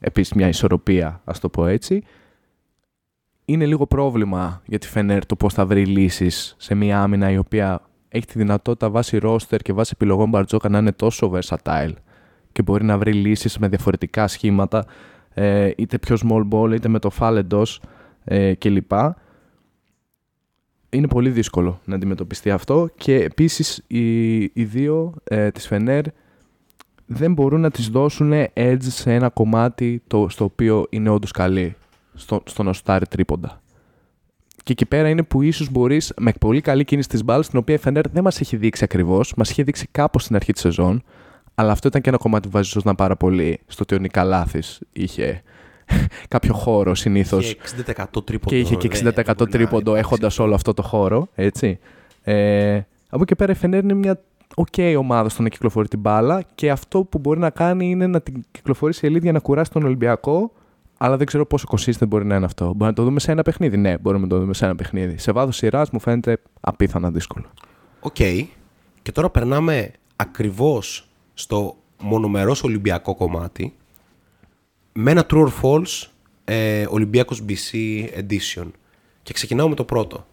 επίσης 0.00 0.32
μια 0.32 0.48
ισορροπία, 0.48 1.20
ας 1.24 1.40
το 1.40 1.48
πω 1.48 1.66
έτσι. 1.66 2.02
Είναι 3.44 3.66
λίγο 3.66 3.86
πρόβλημα 3.86 4.62
για 4.66 4.78
τη 4.78 4.88
Φενέρ 4.88 5.26
το 5.26 5.36
πώς 5.36 5.54
θα 5.54 5.66
βρει 5.66 5.86
λύσεις 5.86 6.54
σε 6.58 6.74
μια 6.74 7.02
άμυνα 7.02 7.30
η 7.30 7.36
οποία 7.36 7.80
έχει 8.08 8.26
τη 8.26 8.38
δυνατότητα 8.38 8.90
βάσει 8.90 9.18
ρόστερ 9.18 9.60
και 9.60 9.72
βάσει 9.72 9.90
επιλογών 9.94 10.28
Μπαρτζόκα 10.28 10.68
να 10.68 10.78
είναι 10.78 10.92
τόσο 10.92 11.32
versatile 11.34 11.92
και 12.52 12.62
μπορεί 12.62 12.84
να 12.84 12.98
βρει 12.98 13.12
λύσεις 13.12 13.58
με 13.58 13.68
διαφορετικά 13.68 14.28
σχήματα 14.28 14.84
ε, 15.34 15.70
είτε 15.76 15.98
πιο 15.98 16.16
small 16.22 16.48
ball 16.50 16.72
είτε 16.74 16.88
με 16.88 16.98
το 16.98 17.10
fall 17.18 17.42
ε, 18.24 18.54
κλπ 18.54 18.92
είναι 20.92 21.08
πολύ 21.08 21.30
δύσκολο 21.30 21.80
να 21.84 21.94
αντιμετωπιστεί 21.94 22.50
αυτό 22.50 22.90
και 22.96 23.14
επίσης 23.14 23.82
οι, 23.86 24.40
οι 24.42 24.64
δύο 24.64 25.14
ε, 25.24 25.50
της 25.50 25.66
Φενέρ 25.66 26.04
δεν 27.06 27.32
μπορούν 27.32 27.60
να 27.60 27.70
τις 27.70 27.88
δώσουν 27.88 28.32
edge 28.54 28.76
σε 28.80 29.14
ένα 29.14 29.28
κομμάτι 29.28 30.02
το, 30.06 30.28
στο 30.28 30.44
οποίο 30.44 30.86
είναι 30.90 31.08
όντως 31.08 31.30
καλή 31.30 31.76
στο, 32.14 32.42
στο 32.46 32.62
να 32.62 32.72
σουτάρει 32.72 33.06
τρίποντα. 33.06 33.60
Και 34.64 34.72
εκεί 34.72 34.86
πέρα 34.86 35.08
είναι 35.08 35.22
που 35.22 35.42
ίσως 35.42 35.70
μπορείς 35.70 36.12
με 36.20 36.32
πολύ 36.40 36.60
καλή 36.60 36.84
κίνηση 36.84 37.08
της 37.08 37.24
μπάλας, 37.24 37.48
την 37.48 37.58
οποία 37.58 37.74
η 37.74 37.78
Φενέρ 37.78 38.08
δεν 38.08 38.22
μας 38.22 38.40
έχει 38.40 38.56
δείξει 38.56 38.84
ακριβώς, 38.84 39.34
μας 39.36 39.50
είχε 39.50 39.62
δείξει 39.62 39.88
κάπως 39.90 40.22
στην 40.22 40.36
αρχή 40.36 40.52
της 40.52 40.62
σεζόν, 40.62 41.02
αλλά 41.54 41.72
αυτό 41.72 41.88
ήταν 41.88 42.00
και 42.00 42.08
ένα 42.08 42.18
κομμάτι 42.18 42.48
που 42.48 42.52
βάζει 42.52 42.78
να 42.84 42.94
πάρα 42.94 43.16
πολύ 43.16 43.60
στο 43.66 43.82
ότι 43.82 43.94
ο 43.94 43.98
Νικά 43.98 44.46
είχε 44.92 45.42
κάποιο 46.28 46.54
χώρο 46.54 46.94
συνήθως. 46.94 47.54
Και 47.54 47.92
60% 47.96 48.24
τρίποντο. 48.24 48.50
Και 48.50 48.58
είχε 48.58 48.76
και 48.76 48.88
60% 48.88 49.50
τρίποντο 49.50 49.94
έχοντας 49.94 50.38
όλο 50.38 50.54
αυτό 50.54 50.74
το 50.74 50.82
χώρο. 50.82 51.28
Έτσι. 51.34 51.78
Ε, 52.22 52.80
από 53.08 53.22
εκεί 53.22 53.36
πέρα 53.36 53.52
η 53.52 53.54
Φενέρ 53.54 53.82
είναι 53.82 53.94
μια 53.94 54.20
ok 54.54 54.94
ομάδα 54.98 55.28
στο 55.28 55.42
να 55.42 55.48
κυκλοφορεί 55.48 55.88
την 55.88 55.98
μπάλα 55.98 56.42
και 56.54 56.70
αυτό 56.70 57.04
που 57.04 57.18
μπορεί 57.18 57.38
να 57.38 57.50
κάνει 57.50 57.90
είναι 57.90 58.06
να 58.06 58.20
την 58.20 58.44
κυκλοφορήσει 58.50 59.00
ελίτ 59.04 59.24
για 59.24 59.32
να 59.32 59.38
κουράσει 59.38 59.70
τον 59.70 59.84
Ολυμπιακό. 59.84 60.52
Αλλά 60.98 61.16
δεν 61.16 61.26
ξέρω 61.26 61.46
πόσο 61.46 61.66
consistent 61.70 62.08
μπορεί 62.08 62.24
να 62.24 62.36
είναι 62.36 62.44
αυτό. 62.44 62.64
Μπορεί 62.64 62.90
να 62.90 62.92
το 62.92 63.02
δούμε 63.02 63.20
σε 63.20 63.32
ένα 63.32 63.42
παιχνίδι. 63.42 63.76
Ναι, 63.76 63.98
μπορούμε 63.98 64.22
να 64.22 64.28
το 64.28 64.38
δούμε 64.38 64.54
σε 64.54 64.64
ένα 64.64 64.74
παιχνίδι. 64.74 65.18
Σε 65.18 65.32
βάθος 65.32 65.56
σειράς 65.56 65.90
μου 65.90 66.00
φαίνεται 66.00 66.38
απίθανα 66.60 67.10
δύσκολο. 67.10 67.44
Οκ. 68.00 68.14
Okay. 68.18 68.44
Και 69.02 69.12
τώρα 69.12 69.30
περνάμε 69.30 69.90
ακριβώς 70.16 71.08
στο 71.34 71.76
μονομερός 72.00 72.62
Ολυμπιακό 72.62 73.14
κομμάτι 73.14 73.74
με 74.92 75.10
ένα 75.10 75.26
true 75.30 75.46
or 75.46 75.50
false 75.62 76.06
ε, 76.44 76.86
Ολυμπιακός 76.88 77.42
BC 77.48 77.74
edition. 78.16 78.70
Και 79.22 79.32
ξεκινάω 79.32 79.68
με 79.68 79.74
το 79.74 79.84
πρώτο. 79.84 80.26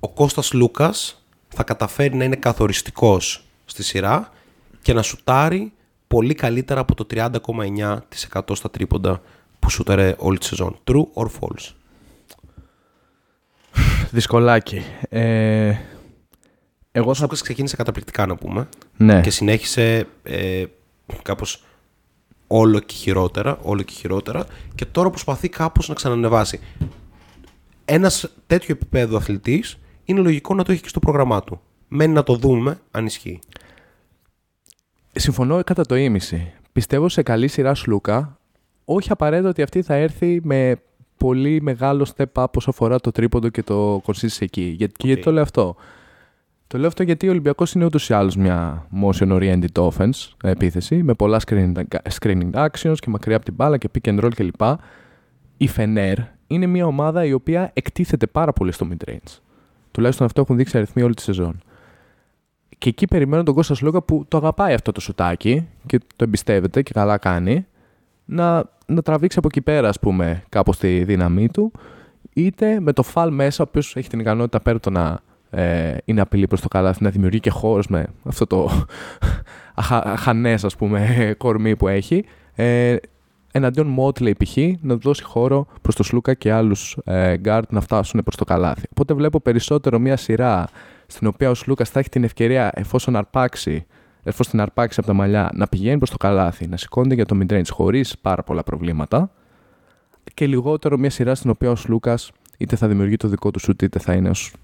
Ο 0.00 0.08
Κώστας 0.08 0.52
Λούκας 0.52 1.24
θα 1.48 1.62
καταφέρει 1.62 2.14
να 2.14 2.24
είναι 2.24 2.36
καθοριστικός 2.36 3.44
στη 3.64 3.82
σειρά 3.82 4.32
και 4.82 4.92
να 4.92 5.02
σουτάρει 5.02 5.72
πολύ 6.06 6.34
καλύτερα 6.34 6.80
από 6.80 6.94
το 6.94 7.06
30,9% 7.10 8.40
στα 8.52 8.70
τρίποντα 8.70 9.22
που 9.58 9.70
σούταρε 9.70 10.14
όλη 10.18 10.38
τη 10.38 10.44
σεζόν. 10.44 10.78
True 10.84 11.04
or 11.14 11.26
false; 11.26 11.72
Δυσκολάκι. 14.10 14.82
Ε, 15.08 15.74
εγώ 16.92 17.10
ο 17.10 17.14
θα... 17.14 17.26
ξεκίνησε 17.26 17.76
καταπληκτικά 17.76 18.26
να 18.26 18.36
πούμε 18.36 18.68
ναι. 18.96 19.20
και 19.20 19.30
συνέχισε 19.30 20.06
ε, 20.22 20.64
κάπως 21.22 21.62
όλο 22.46 22.78
και 22.78 22.94
χειρότερα, 22.94 23.58
όλο 23.62 23.82
και 23.82 23.92
χειρότερα 23.92 24.46
και 24.74 24.84
τώρα 24.84 25.10
προσπαθεί 25.10 25.48
κάπως 25.48 25.88
να 25.88 25.94
ξανανεβάσει. 25.94 26.60
Ένας 27.84 28.34
τέτοιο 28.46 28.74
επίπεδο 28.74 29.16
αθλητής 29.16 29.78
είναι 30.04 30.20
λογικό 30.20 30.54
να 30.54 30.64
το 30.64 30.72
έχει 30.72 30.82
και 30.82 30.88
στο 30.88 31.00
πρόγραμμά 31.00 31.42
του. 31.42 31.60
Μένει 31.88 32.12
να 32.12 32.22
το 32.22 32.36
δούμε 32.36 32.80
αν 32.90 33.06
ισχύει. 33.06 33.38
Συμφωνώ 35.12 35.64
κατά 35.64 35.84
το 35.84 35.94
ίμιση. 35.94 36.52
Πιστεύω 36.72 37.08
σε 37.08 37.22
καλή 37.22 37.48
σειρά 37.48 37.74
Σλούκα, 37.74 38.38
όχι 38.84 39.12
απαραίτητα 39.12 39.48
ότι 39.48 39.62
αυτή 39.62 39.82
θα 39.82 39.94
έρθει 39.94 40.40
με 40.42 40.76
πολύ 41.16 41.62
μεγάλο 41.62 42.06
step 42.16 42.42
up 42.42 42.50
όσο 42.56 42.70
αφορά 42.70 43.00
το 43.00 43.10
τρίποντο 43.10 43.48
και 43.48 43.62
το 43.62 44.02
consistency 44.06 44.36
εκεί. 44.38 44.74
Γιατί, 44.78 44.94
okay. 44.98 45.06
γιατί 45.06 45.22
το 45.22 45.32
λέω 45.32 45.42
αυτό. 45.42 45.76
Το 46.74 46.80
Το 46.80 46.86
λέω 46.86 46.92
αυτό 46.92 47.02
γιατί 47.02 47.26
ο 47.26 47.30
Ολυμπιακός 47.30 47.72
είναι 47.72 47.84
ούτως 47.84 48.08
ή 48.08 48.14
άλλως 48.14 48.36
μια 48.36 48.86
motion 49.02 49.28
oriented 49.28 49.90
offense 49.90 50.32
επίθεση 50.42 51.02
με 51.02 51.14
πολλά 51.14 51.40
screening, 51.46 51.72
screening 52.20 52.50
actions 52.52 52.94
και 52.94 53.10
μακριά 53.10 53.36
από 53.36 53.44
την 53.44 53.54
μπάλα 53.54 53.78
και 53.78 53.90
pick 53.94 54.08
and 54.08 54.24
roll 54.24 54.30
κλπ. 54.34 54.60
Η 55.56 55.70
Fener 55.76 56.14
είναι 56.46 56.66
μια 56.66 56.86
ομάδα 56.86 57.24
η 57.24 57.32
οποία 57.32 57.70
εκτίθεται 57.74 58.26
πάρα 58.26 58.52
πολύ 58.52 58.72
στο 58.72 58.88
mid-range. 58.90 59.38
Τουλάχιστον 59.90 60.26
αυτό 60.26 60.40
έχουν 60.40 60.56
δείξει 60.56 60.76
αριθμοί 60.76 61.02
όλη 61.02 61.14
τη 61.14 61.22
σεζόν. 61.22 61.60
Και 62.78 62.88
εκεί 62.88 63.06
περιμένω 63.06 63.42
τον 63.42 63.54
Κώστας 63.54 63.76
Σλόγκα 63.76 64.02
που 64.02 64.24
το 64.28 64.36
αγαπάει 64.36 64.74
αυτό 64.74 64.92
το 64.92 65.00
σουτάκι 65.00 65.68
και 65.86 65.98
το 65.98 66.24
εμπιστεύεται 66.24 66.82
και 66.82 66.92
καλά 66.92 67.18
κάνει 67.18 67.66
να, 68.24 68.64
να 68.86 69.02
τραβήξει 69.02 69.38
από 69.38 69.48
εκεί 69.50 69.60
πέρα, 69.60 69.88
ας 69.88 69.98
πούμε, 69.98 70.44
κάπως 70.48 70.78
τη 70.78 71.04
δύναμή 71.04 71.48
του 71.48 71.72
είτε 72.32 72.80
με 72.80 72.92
το 72.92 73.02
Φαλ 73.02 73.32
μέσα, 73.32 73.64
ο 73.64 73.66
οποίος 73.68 73.96
έχει 73.96 74.08
την 74.08 74.20
ικανότητα 74.20 74.60
πέρα 74.60 74.80
το 74.80 74.90
να 74.90 75.20
ε, 75.54 75.96
είναι 76.04 76.20
απειλή 76.20 76.46
προς 76.46 76.60
το 76.60 76.68
καλάθι, 76.68 77.02
να 77.02 77.10
δημιουργεί 77.10 77.40
και 77.40 77.50
χώρο 77.50 77.82
με 77.88 78.06
αυτό 78.24 78.46
το 78.46 78.70
αχανές, 80.14 80.64
ας 80.64 80.76
πούμε, 80.76 81.08
κορμί 81.38 81.76
που 81.76 81.88
έχει. 81.88 82.24
Ε, 82.54 82.96
εναντίον 83.52 83.86
Μότλε 83.86 84.32
π.χ. 84.32 84.56
να 84.80 84.96
δώσει 84.96 85.22
χώρο 85.22 85.66
προς 85.82 85.94
το 85.94 86.02
Σλούκα 86.02 86.34
και 86.34 86.52
άλλους 86.52 86.96
ε, 87.04 87.36
γκαρντ 87.36 87.72
να 87.72 87.80
φτάσουν 87.80 88.22
προς 88.22 88.36
το 88.36 88.44
καλάθι. 88.44 88.86
Οπότε 88.90 89.14
βλέπω 89.14 89.40
περισσότερο 89.40 89.98
μια 89.98 90.16
σειρά 90.16 90.68
στην 91.06 91.26
οποία 91.26 91.50
ο 91.50 91.54
Σλούκας 91.54 91.90
θα 91.90 91.98
έχει 91.98 92.08
την 92.08 92.24
ευκαιρία 92.24 92.70
εφόσον 92.74 93.16
αρπάξει 93.16 93.86
εφόσον 94.24 94.52
την 94.52 94.60
αρπάξει 94.60 95.00
από 95.00 95.08
τα 95.08 95.14
μαλλιά, 95.14 95.50
να 95.54 95.66
πηγαίνει 95.66 95.98
προς 95.98 96.10
το 96.10 96.16
καλάθι, 96.16 96.66
να 96.66 96.76
σηκώνεται 96.76 97.14
για 97.14 97.26
το 97.26 97.38
midrange 97.40 97.68
χωρίς 97.70 98.18
πάρα 98.18 98.42
πολλά 98.42 98.62
προβλήματα 98.62 99.30
και 100.34 100.46
λιγότερο 100.46 100.98
μια 100.98 101.10
σειρά 101.10 101.34
στην 101.34 101.50
οποία 101.50 101.70
ο 101.70 101.74
Σλούκας 101.88 102.18
είτε 102.58 102.76
θα 102.76 102.88
δημιουργεί 102.88 103.16
το 103.16 103.28
δικό 103.28 103.50
του 103.50 103.58
σουτ 103.58 103.82
είτε 103.82 103.98
θα 103.98 104.12
είναι 104.12 104.28
ως 104.28 104.52
ε, 104.52 104.56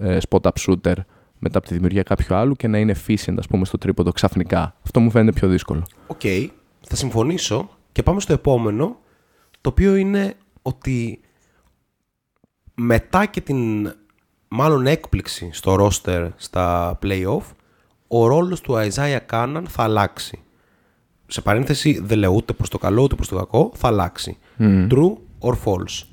spot-up 0.00 0.52
shooter 0.66 0.94
μετά 1.38 1.58
από 1.58 1.66
τη 1.66 1.74
δημιουργία 1.74 2.02
κάποιου 2.02 2.34
άλλου 2.34 2.54
και 2.54 2.68
να 2.68 2.78
είναι 2.78 2.94
efficient 2.96 3.34
ας 3.38 3.46
πούμε 3.46 3.64
στο 3.64 3.78
τρίποντο 3.78 4.12
ξαφνικά. 4.12 4.76
Αυτό 4.82 5.00
μου 5.00 5.10
φαίνεται 5.10 5.38
πιο 5.38 5.48
δύσκολο. 5.48 5.86
Οκ, 6.06 6.20
okay, 6.22 6.46
θα 6.80 6.96
συμφωνήσω 6.96 7.70
και 7.92 8.02
πάμε 8.02 8.20
στο 8.20 8.32
επόμενο 8.32 8.98
το 9.60 9.70
οποίο 9.70 9.94
είναι 9.94 10.34
ότι 10.62 11.20
μετά 12.74 13.26
και 13.26 13.40
την 13.40 13.92
μάλλον 14.48 14.86
έκπληξη 14.86 15.50
στο 15.52 15.76
roster 15.80 16.28
στα 16.36 16.98
playoff 17.02 17.42
ο 18.08 18.26
ρόλος 18.26 18.60
του 18.60 18.72
Isaiah 18.74 19.20
Κάνααν 19.26 19.66
θα 19.66 19.82
αλλάξει 19.82 20.42
σε 21.30 21.40
παρένθεση 21.40 22.00
δεν 22.02 22.18
λέω 22.18 22.32
ούτε 22.32 22.52
προς 22.52 22.68
το 22.68 22.78
καλό 22.78 23.02
ούτε 23.02 23.14
προς 23.14 23.28
το 23.28 23.36
κακό, 23.36 23.72
θα 23.74 23.88
αλλάξει. 23.88 24.38
True 24.58 25.12
or 25.40 25.54
false; 25.64 26.04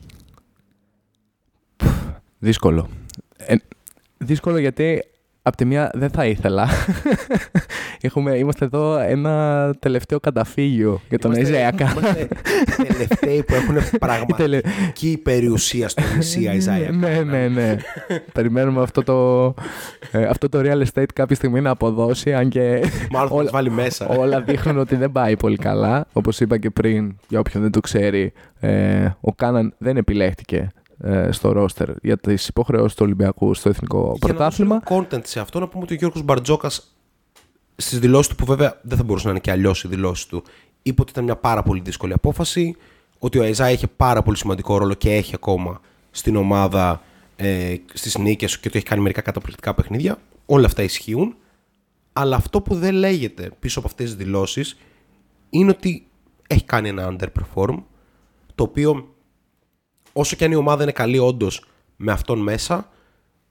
Δύσκολο. 2.40 2.88
Ε, 3.38 3.56
δύσκολο 4.18 4.58
γιατί 4.58 5.04
Απ' 5.48 5.56
τη 5.56 5.66
μία 5.66 5.92
δεν 5.94 6.10
θα 6.10 6.26
ήθελα. 6.26 6.68
Έχουμε, 8.02 8.38
είμαστε 8.38 8.66
εδώ 8.66 8.98
ένα 8.98 9.74
τελευταίο 9.80 10.20
καταφύγιο 10.20 11.02
για 11.10 11.20
τον 11.20 11.36
Αιζάιακα. 11.36 11.92
Είμαστε 11.92 12.28
τελευταίοι 12.88 13.44
που 13.44 13.54
έχουν 13.54 13.78
πραγματική 14.00 15.18
περιουσία 15.24 15.90
στο 15.90 16.04
νησί 16.16 16.50
Αιζάιακα. 16.54 16.92
ναι, 16.92 17.24
ναι, 17.24 17.48
ναι. 17.48 17.76
Περιμένουμε 18.34 18.82
αυτό 18.82 19.04
το, 19.04 19.54
ε, 20.12 20.26
αυτό 20.26 20.50
το 20.50 20.60
real 20.64 20.84
estate 20.86 21.14
κάποια 21.14 21.36
στιγμή 21.36 21.62
να 21.62 21.70
αποδώσει, 21.70 22.34
αν 22.34 22.50
και 22.50 22.84
Μάλλον 23.12 23.32
όλα, 23.32 23.50
βάλει 23.52 23.70
μέσα. 23.70 24.08
όλα 24.08 24.42
δείχνουν 24.42 24.78
ότι 24.78 24.96
δεν 24.96 25.12
πάει 25.12 25.38
πολύ 25.38 25.58
καλά. 25.58 26.08
Όπως 26.14 26.40
είπα 26.40 26.58
και 26.58 26.70
πριν, 26.70 27.16
για 27.28 27.40
όποιον 27.40 27.64
δεν 27.64 27.72
το 27.72 27.80
ξέρει, 27.80 28.34
ε, 28.60 29.08
ο 29.22 29.34
Κάναν 29.34 29.74
δεν 29.78 29.98
επιλέχτηκε 29.98 30.56
ε, 30.58 30.77
στο 31.30 31.52
ρόστερ 31.52 31.90
για 32.02 32.18
τις 32.18 32.48
υποχρεώσεις 32.48 32.94
του 32.94 33.04
Ολυμπιακού 33.06 33.54
στο 33.54 33.70
εθνικό 33.70 34.16
για 34.20 34.28
πρωτάθλημα. 34.28 34.82
Για 34.88 34.98
content 34.98 35.22
σε 35.24 35.40
αυτό, 35.40 35.60
να 35.60 35.68
πούμε 35.68 35.84
ότι 35.84 35.94
ο 35.94 35.98
Γιώργος 35.98 36.22
Μπαρτζόκας 36.24 36.96
στις 37.76 38.00
δηλώσεις 38.00 38.28
του, 38.28 38.36
που 38.36 38.46
βέβαια 38.46 38.80
δεν 38.82 38.98
θα 38.98 39.04
μπορούσε 39.04 39.26
να 39.26 39.32
είναι 39.32 39.40
και 39.40 39.52
αλλιώς 39.52 39.84
οι 39.84 39.88
δηλώσεις 39.88 40.26
του, 40.26 40.44
είπε 40.84 41.02
ότι 41.02 41.12
ήταν 41.12 41.24
μια 41.24 41.36
πάρα 41.36 41.64
πολύ 41.64 41.82
δύσκολη 41.82 42.14
απόφαση. 42.14 42.76
Ότι 43.20 43.40
ο 43.40 43.44
Αιζά 43.44 43.72
είχε 43.72 43.88
πάρα 43.88 44.22
πολύ 44.22 44.38
σημαντικό 44.38 44.78
ρόλο 44.78 44.94
και 44.94 45.16
έχει 45.16 45.32
ακόμα 45.36 45.82
στην 46.12 46.36
ομάδα 46.36 47.02
ε, 47.36 47.76
στις 47.94 48.18
νίκες 48.18 48.60
και 48.60 48.68
ότι 48.68 48.78
έχει 48.78 48.88
κάνει 48.88 49.02
μερικά 49.02 49.22
καταπληκτικά 49.22 49.74
παιχνίδια. 49.74 50.18
Όλα 50.46 50.66
αυτά 50.66 50.84
ισχύουν. 50.84 51.36
Αλλά 52.14 52.36
αυτό 52.36 52.62
που 52.62 52.76
δεν 52.76 52.94
λέγεται 52.94 53.52
πίσω 53.60 53.80
από 53.80 53.88
αυτές 53.88 54.06
τις 54.06 54.16
δηλώσεις 54.16 54.78
είναι 55.50 55.70
ότι 55.70 56.08
έχει 56.48 56.64
κάνει 56.64 56.90
ένα 56.90 57.16
underperform 57.16 57.84
το 58.56 58.64
οποίο 58.64 59.16
όσο 60.18 60.36
και 60.36 60.46
αν 60.46 60.52
η 60.52 60.56
ομάδα 60.56 60.84
είναι 60.84 60.92
καλή 60.92 61.18
όντως 61.18 61.66
με 61.96 62.12
αυτόν 62.12 62.40
μέσα, 62.40 62.90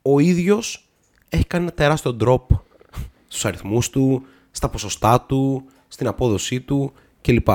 ο 0.03 0.19
ίδιος 0.19 0.89
έχει 1.29 1.45
κάνει 1.47 1.65
ένα 1.65 1.73
τεράστιο 1.73 2.17
drop 2.21 2.57
στους 3.29 3.45
αριθμούς 3.45 3.91
του, 3.91 4.27
στα 4.51 4.69
ποσοστά 4.69 5.21
του, 5.21 5.65
στην 5.89 6.07
απόδοσή 6.07 6.61
του 6.61 6.93
κλπ. 7.21 7.49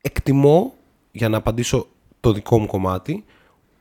Εκτιμώ, 0.00 0.74
για 1.12 1.28
να 1.28 1.36
απαντήσω 1.36 1.86
το 2.20 2.32
δικό 2.32 2.58
μου 2.58 2.66
κομμάτι, 2.66 3.24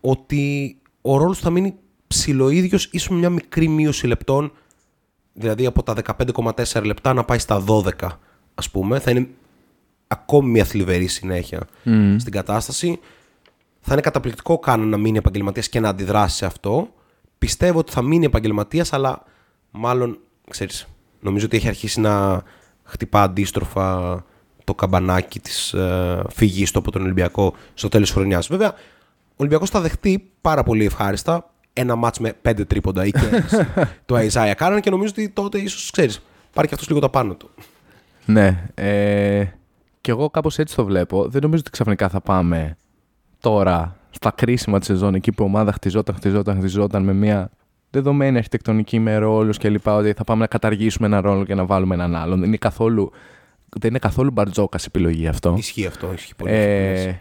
ότι 0.02 0.78
ο 1.02 1.18
ρόλος 1.18 1.40
θα 1.40 1.50
μείνει 1.50 1.76
ψηλοίδιος 2.08 2.90
ίσως 2.92 3.10
με 3.10 3.18
μια 3.18 3.30
μικρή 3.30 3.68
μείωση 3.68 4.08
λεπτών, 4.08 4.52
δηλαδή 5.34 5.66
από 5.66 5.84
τα 5.84 5.96
15,4 6.34 6.84
λεπτά 6.84 7.14
να 7.14 7.24
πάει 7.24 7.40
στα 7.40 7.64
12 7.68 8.20
ας 8.56 8.70
πούμε. 8.70 9.00
Θα 9.00 9.12
είναι 9.12 9.28
ακόμη 10.08 10.50
μια 10.50 10.66
θλιβερή 10.66 11.08
συνέχεια 11.08 11.68
στην 12.18 12.32
κατάσταση. 12.32 13.00
Θα 13.82 13.94
είναι 13.94 14.02
καταπληκτικό 14.02 14.60
κάνω 14.60 14.84
να 14.84 14.98
μείνει 14.98 15.18
επαγγελματίας 15.18 15.70
και 15.70 15.80
να 15.80 15.90
αντιδράσει 15.90 16.36
σε 16.36 16.46
αυτό. 16.46 16.94
Πιστεύω 17.38 17.80
ότι 17.80 17.92
θα 17.92 18.02
μείνει 18.02 18.26
επαγγελματίας, 18.26 18.94
αλλά 18.94 19.24
μάλλον 19.72 20.20
ξέρεις, 20.50 20.88
νομίζω 21.20 21.46
ότι 21.46 21.58
έχει 21.58 21.68
αρχίσει 21.68 22.00
να 22.00 22.44
χτυπά 22.84 23.22
αντίστροφα 23.22 24.24
το 24.64 24.76
καμπανάκι 24.76 25.40
της 25.40 25.74
ε, 25.74 26.24
φυγής 26.30 26.72
του 26.72 26.80
από 26.80 26.92
τον 26.92 27.02
Ολυμπιακό 27.02 27.54
στο 27.74 27.90
τέλος 27.90 28.08
της 28.08 28.16
χρονιάς. 28.16 28.48
Βέβαια, 28.48 28.74
ο 29.30 29.36
Ολυμπιακός 29.36 29.70
θα 29.70 29.82
δεχτεί 29.82 30.32
πάρα 30.42 30.64
πολύ 30.64 30.86
ευχάριστα 30.86 31.50
ένα 31.74 31.96
μάτς 31.96 32.20
με 32.20 32.34
πέντε 32.42 32.66
τρίποντα 32.66 33.06
ή 33.06 33.12
και 33.12 33.44
το 34.06 34.16
Αϊζάια 34.16 34.54
κάνανε 34.54 34.80
και 34.80 34.90
νομίζω 34.90 35.12
ότι 35.12 35.30
τότε 35.30 35.58
ίσως 35.58 35.92
ξέρεις. 35.92 36.22
Πάρει 36.54 36.68
και 36.68 36.74
αυτός 36.74 36.90
λίγο 36.90 37.00
τα 37.00 37.10
πάνω 37.10 37.34
του. 37.36 37.50
Ναι. 38.26 38.70
Ε, 38.74 39.46
και 40.02 40.12
εγώ 40.12 40.30
κάπως 40.30 40.58
έτσι 40.58 40.76
το 40.76 40.86
βλέπω. 40.86 41.28
Δεν 41.30 41.42
νομίζω 41.42 41.62
ότι 41.62 41.72
ξαφνικά 41.72 42.10
θα 42.10 42.22
πάμε 42.22 42.78
τώρα 43.40 43.96
στα 44.10 44.32
κρίσιμα 44.32 44.78
της 44.78 44.88
σεζόν, 44.88 45.16
εκεί 45.16 45.32
που 45.32 45.44
η 45.44 45.46
ομάδα 45.46 45.72
χτιζόταν, 45.72 46.16
χτιζόταν, 46.16 46.58
χτιζόταν 46.58 47.04
με 47.04 47.14
μια 47.14 47.50
δεδομένη 47.90 48.38
αρχιτεκτονική 48.38 49.00
με 49.00 49.18
ρόλους 49.18 49.58
κλπ. 49.58 49.88
Ότι 49.88 50.14
θα 50.14 50.24
πάμε 50.24 50.42
να 50.42 50.48
καταργήσουμε 50.48 51.08
ένα 51.08 51.22
ρόλο 51.22 51.46
και 51.46 51.56
να 51.56 51.66
βάλουμε 51.66 51.94
έναν 51.94 52.16
άλλον. 52.16 52.40
Δεν 52.40 52.48
είναι 52.48 52.58
καθόλου, 52.58 53.12
δεν 53.70 53.90
είναι 53.90 54.00
καθόλου 54.00 54.32
μπαρτζόκας 54.32 54.86
επιλογή 54.86 55.28
αυτό. 55.28 55.56
Ισχύει 55.58 55.86
αυτό, 55.86 56.14
ισχύει 56.14 56.36
πολύ. 56.36 56.52
Ε, 56.52 57.20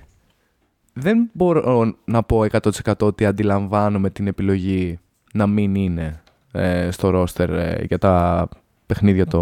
δεν 0.93 1.31
μπορώ 1.33 1.95
να 2.05 2.23
πω 2.23 2.45
100% 2.51 2.93
ότι 3.01 3.27
αντιλαμβάνομαι 3.27 4.11
την 4.11 4.27
επιλογή 4.27 4.99
να 5.33 5.47
μην 5.47 5.75
είναι 5.75 6.23
ε, 6.53 6.91
στο 6.91 7.11
ρόστερ 7.11 7.51
ε, 7.51 7.85
για 7.87 7.99
τα 7.99 8.49
παιχνίδια 8.87 9.27
του, 9.27 9.39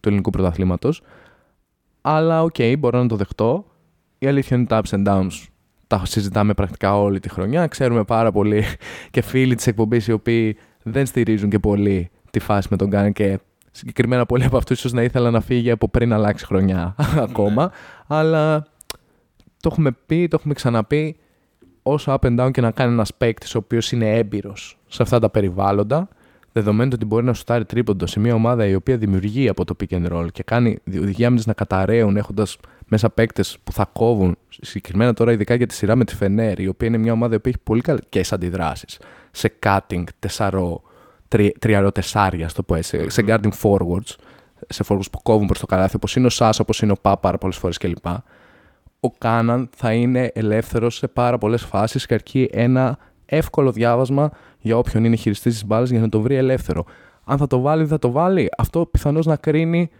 του 0.00 0.08
ελληνικού 0.08 0.30
πρωταθλήματος. 0.30 1.02
Αλλά 2.00 2.42
οκ, 2.42 2.54
okay, 2.58 2.74
μπορώ 2.78 3.02
να 3.02 3.08
το 3.08 3.16
δεχτώ. 3.16 3.64
Η 4.18 4.26
αλήθεια 4.26 4.56
είναι 4.56 4.66
τα 4.66 4.82
ups 4.84 4.96
and 4.96 5.06
downs 5.06 5.49
τα 5.90 6.02
συζητάμε 6.04 6.54
πρακτικά 6.54 6.98
όλη 6.98 7.20
τη 7.20 7.28
χρονιά. 7.28 7.66
Ξέρουμε 7.66 8.04
πάρα 8.04 8.32
πολύ 8.32 8.64
και 9.10 9.20
φίλοι 9.20 9.54
της 9.54 9.66
εκπομπής 9.66 10.06
οι 10.06 10.12
οποίοι 10.12 10.56
δεν 10.82 11.06
στηρίζουν 11.06 11.50
και 11.50 11.58
πολύ 11.58 12.10
τη 12.30 12.38
φάση 12.38 12.68
με 12.70 12.76
τον 12.76 12.88
Κάνααν 12.88 13.12
και 13.12 13.38
συγκεκριμένα 13.70 14.26
πολλοί 14.26 14.44
από 14.44 14.56
αυτούς 14.56 14.78
ίσως 14.78 14.92
να 14.92 15.02
ήθελαν 15.02 15.32
να 15.32 15.40
φύγει 15.40 15.70
από 15.70 15.88
πριν 15.88 16.12
αλλάξει 16.12 16.46
χρονιά 16.46 16.94
ακόμα. 17.26 17.62
Ναι. 17.64 17.70
Αλλά 18.06 18.66
το 19.60 19.68
έχουμε 19.72 19.96
πει, 20.06 20.28
το 20.28 20.36
έχουμε 20.38 20.54
ξαναπεί. 20.54 21.16
Όσο 21.82 22.18
up 22.20 22.28
and 22.28 22.40
down 22.40 22.50
και 22.50 22.60
να 22.60 22.70
κάνει 22.70 22.92
ένας 22.92 23.14
παίκτης 23.14 23.54
ο 23.54 23.58
οποίος 23.58 23.92
είναι 23.92 24.16
έμπειρος 24.16 24.78
σε 24.88 25.02
αυτά 25.02 25.18
τα 25.18 25.30
περιβάλλοντα, 25.30 26.08
δεδομένου 26.52 26.90
ότι 26.94 27.04
μπορεί 27.04 27.24
να 27.24 27.32
σουτάρει 27.32 27.64
τρίποντο 27.64 28.06
σε 28.06 28.20
μια 28.20 28.34
ομάδα 28.34 28.66
η 28.66 28.74
οποία 28.74 28.96
δημιουργεί 28.96 29.48
από 29.48 29.64
το 29.64 29.76
pick 29.80 29.94
and 29.94 30.12
roll 30.12 30.26
και 30.32 30.42
κάνει 30.42 30.78
άμυνε 31.24 31.42
να 31.46 31.52
καταραίουν 31.52 32.16
έχοντας 32.16 32.58
μέσα 32.90 33.10
παίκτες 33.10 33.58
που 33.64 33.72
θα 33.72 33.88
κόβουν, 33.92 34.36
συγκεκριμένα 34.48 35.14
τώρα 35.14 35.32
ειδικά 35.32 35.54
για 35.54 35.66
τη 35.66 35.74
σειρά 35.74 35.96
με 35.96 36.04
τη 36.04 36.14
Φενέρ, 36.14 36.58
η 36.58 36.68
οποία 36.68 36.88
είναι 36.88 36.98
μια 36.98 37.12
ομάδα 37.12 37.40
που 37.40 37.48
έχει 37.48 37.58
πολύ 37.58 37.80
καλές 37.80 38.32
αντιδράσεις 38.32 38.98
σε 39.30 39.52
cutting, 39.62 40.04
τεσσαρό, 40.18 40.82
τριαρό 41.58 41.92
τεσσάρια, 41.92 42.50
το 42.54 42.62
πω 42.62 42.74
έτσι, 42.74 43.10
σε 43.10 43.24
guarding 43.26 43.52
forwards, 43.62 44.14
σε 44.68 44.84
forwards 44.88 45.10
που 45.12 45.22
κόβουν 45.22 45.46
προς 45.46 45.58
το 45.58 45.66
καλάθι, 45.66 45.96
όπως 45.96 46.16
είναι 46.16 46.26
ο 46.26 46.30
Σάσα, 46.30 46.62
όπως 46.62 46.82
είναι 46.82 46.92
ο 46.92 46.96
Πα 47.00 47.18
πάρα 47.18 47.38
πολλές 47.38 47.56
φορές 47.56 47.76
κλπ. 47.76 48.06
Ο 49.00 49.10
Κάναν 49.18 49.68
θα 49.76 49.92
είναι 49.92 50.30
ελεύθερος 50.34 50.96
σε 50.96 51.08
πάρα 51.08 51.38
πολλές 51.38 51.62
φάσεις 51.64 52.06
και 52.06 52.14
αρκεί 52.14 52.48
ένα 52.52 52.98
εύκολο 53.26 53.72
διάβασμα 53.72 54.30
για 54.58 54.76
όποιον 54.76 55.04
είναι 55.04 55.16
χειριστής 55.16 55.52
της 55.52 55.64
μπάλας 55.66 55.90
για 55.90 56.00
να 56.00 56.08
το 56.08 56.20
βρει 56.20 56.34
ελεύθερο. 56.34 56.84
Αν 57.24 57.38
θα 57.38 57.46
το 57.46 57.60
βάλει, 57.60 57.80
δεν 57.80 57.90
θα 57.90 57.98
το 57.98 58.10
βάλει. 58.10 58.48
Αυτό 58.58 58.86
πιθανώς 58.86 59.26
να 59.26 59.36
κρίνει 59.36 59.90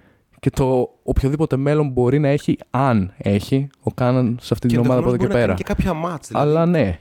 και 0.40 0.50
το 0.50 0.90
οποιοδήποτε 1.02 1.56
μέλλον 1.56 1.88
μπορεί 1.88 2.18
να 2.18 2.28
έχει, 2.28 2.58
αν 2.70 3.14
έχει, 3.18 3.68
ο 3.82 3.92
Κάναν 3.92 4.38
σε 4.40 4.48
αυτή 4.52 4.68
την 4.68 4.78
ομάδα 4.78 4.98
από 4.98 5.08
εδώ 5.08 5.16
και 5.16 5.26
πέρα. 5.26 5.54
Και 5.54 5.62
κάποια 5.62 5.92
μάτς, 5.92 6.28
δηλαδή. 6.28 6.48
Αλλά 6.48 6.66
ναι. 6.66 6.98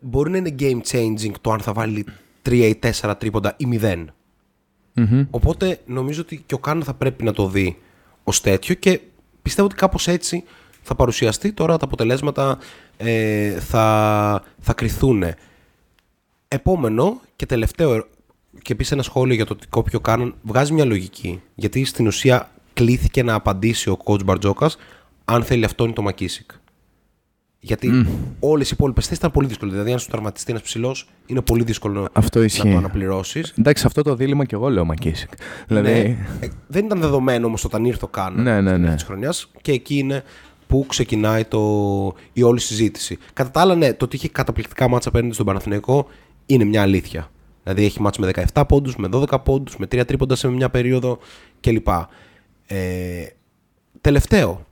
Μπορεί 0.00 0.30
να 0.30 0.36
είναι 0.36 0.54
game 0.58 0.80
changing 0.90 1.32
το 1.40 1.52
αν 1.52 1.60
θα 1.60 1.72
βάλει 1.72 2.06
τρία 2.42 2.66
ή 2.66 2.74
τέσσερα 2.74 3.16
τρίποντα 3.16 3.54
ή 3.56 3.66
μηδέν. 3.66 4.12
Οπότε 5.30 5.80
νομίζω 5.86 6.20
ότι 6.20 6.42
και 6.46 6.54
ο 6.54 6.58
Καν 6.58 6.82
θα 6.82 6.94
πρέπει 6.94 7.24
να 7.24 7.32
το 7.32 7.48
δει 7.48 7.78
ως 8.24 8.40
τέτοιο 8.40 8.74
και 8.74 9.00
πιστεύω 9.42 9.66
ότι 9.66 9.76
κάπως 9.76 10.08
έτσι 10.08 10.44
θα 10.82 10.94
παρουσιαστεί. 10.94 11.52
Τώρα 11.52 11.76
τα 11.76 11.84
αποτελέσματα 11.84 12.58
ε, 12.96 13.50
θα, 13.60 14.42
θα 14.58 14.72
κρυθούν. 14.72 15.24
Επόμενο 16.48 17.20
και 17.36 17.46
τελευταίο 17.46 18.06
και 18.62 18.72
επίσης 18.72 18.92
ένα 18.92 19.02
σχόλιο 19.02 19.34
για 19.34 19.46
το 19.46 19.52
ότι 19.52 19.66
κόπιο 19.66 20.00
Καν 20.00 20.34
βγάζει 20.42 20.72
μια 20.72 20.84
λογική. 20.84 21.42
Γιατί 21.54 21.84
στην 21.84 22.06
ουσία 22.06 22.50
κλήθηκε 22.74 23.22
να 23.22 23.34
απαντήσει 23.34 23.90
ο 23.90 23.96
coach 24.04 24.24
Μπαρτζόκας 24.24 24.76
αν 25.24 25.42
θέλει 25.42 25.64
αυτό 25.64 25.84
είναι 25.84 25.92
το 25.92 26.02
Μακίσικ. 26.02 26.50
Γιατί 27.60 27.90
mm. 27.92 28.06
όλες 28.40 28.70
οι 28.70 28.70
υπόλοιπες 28.74 29.04
θέσεις 29.04 29.18
ήταν 29.18 29.30
πολύ 29.30 29.46
δύσκολες. 29.46 29.72
Δηλαδή, 29.74 29.92
αν 29.92 29.98
σου 29.98 30.08
τραυματιστεί 30.08 30.50
ένας 30.50 30.62
ψηλός, 30.62 31.08
είναι 31.26 31.40
πολύ 31.40 31.62
δύσκολο 31.62 32.08
αυτό 32.12 32.40
να 32.40 32.48
το 32.48 32.76
αναπληρώσεις. 32.76 33.54
Εντάξει, 33.58 33.86
αυτό 33.86 34.02
το 34.02 34.14
δίλημα 34.14 34.44
και 34.44 34.54
εγώ 34.54 34.68
λέω 34.68 34.84
Μακίσικ. 34.84 35.30
Δηλαδή... 35.66 35.90
Ναι, 35.90 36.46
ε, 36.46 36.50
δεν 36.66 36.84
ήταν 36.84 37.00
δεδομένο 37.00 37.46
όμως 37.46 37.64
όταν 37.64 37.84
ήρθε 37.84 38.04
ο 38.04 38.08
Καν 38.08 38.42
ναι, 38.42 38.60
ναι, 38.60 38.76
ναι. 38.76 38.94
της 38.94 39.04
χρονιάς 39.04 39.50
και 39.62 39.72
εκεί 39.72 39.98
είναι 39.98 40.22
που 40.66 40.84
ξεκινάει 40.88 41.44
το... 41.44 41.60
η 42.32 42.42
όλη 42.42 42.60
συζήτηση. 42.60 43.18
Κατά 43.32 43.50
τα 43.50 43.60
άλλα, 43.60 43.74
ναι, 43.74 43.92
το 43.92 44.04
ότι 44.04 44.16
είχε 44.16 44.28
καταπληκτικά 44.28 44.88
μάτσα 44.88 45.08
απέναντι 45.08 45.34
στον 45.34 45.46
Παναθηναϊκό 45.46 46.06
είναι 46.46 46.64
μια 46.64 46.82
αλήθεια. 46.82 47.30
Δηλαδή 47.62 47.84
έχει 47.84 48.00
μάτς 48.00 48.18
με 48.18 48.30
17 48.52 48.62
πόντους, 48.68 48.96
με 48.96 49.08
12 49.12 49.44
πόντους, 49.44 49.76
με 49.76 49.86
3 49.86 50.06
τρίποντα 50.06 50.36
σε 50.36 50.48
μια 50.48 50.70
περίοδο 50.70 51.18
κλπ. 51.60 51.88
Ε, 52.66 53.26
τελευταίο, 54.00 54.66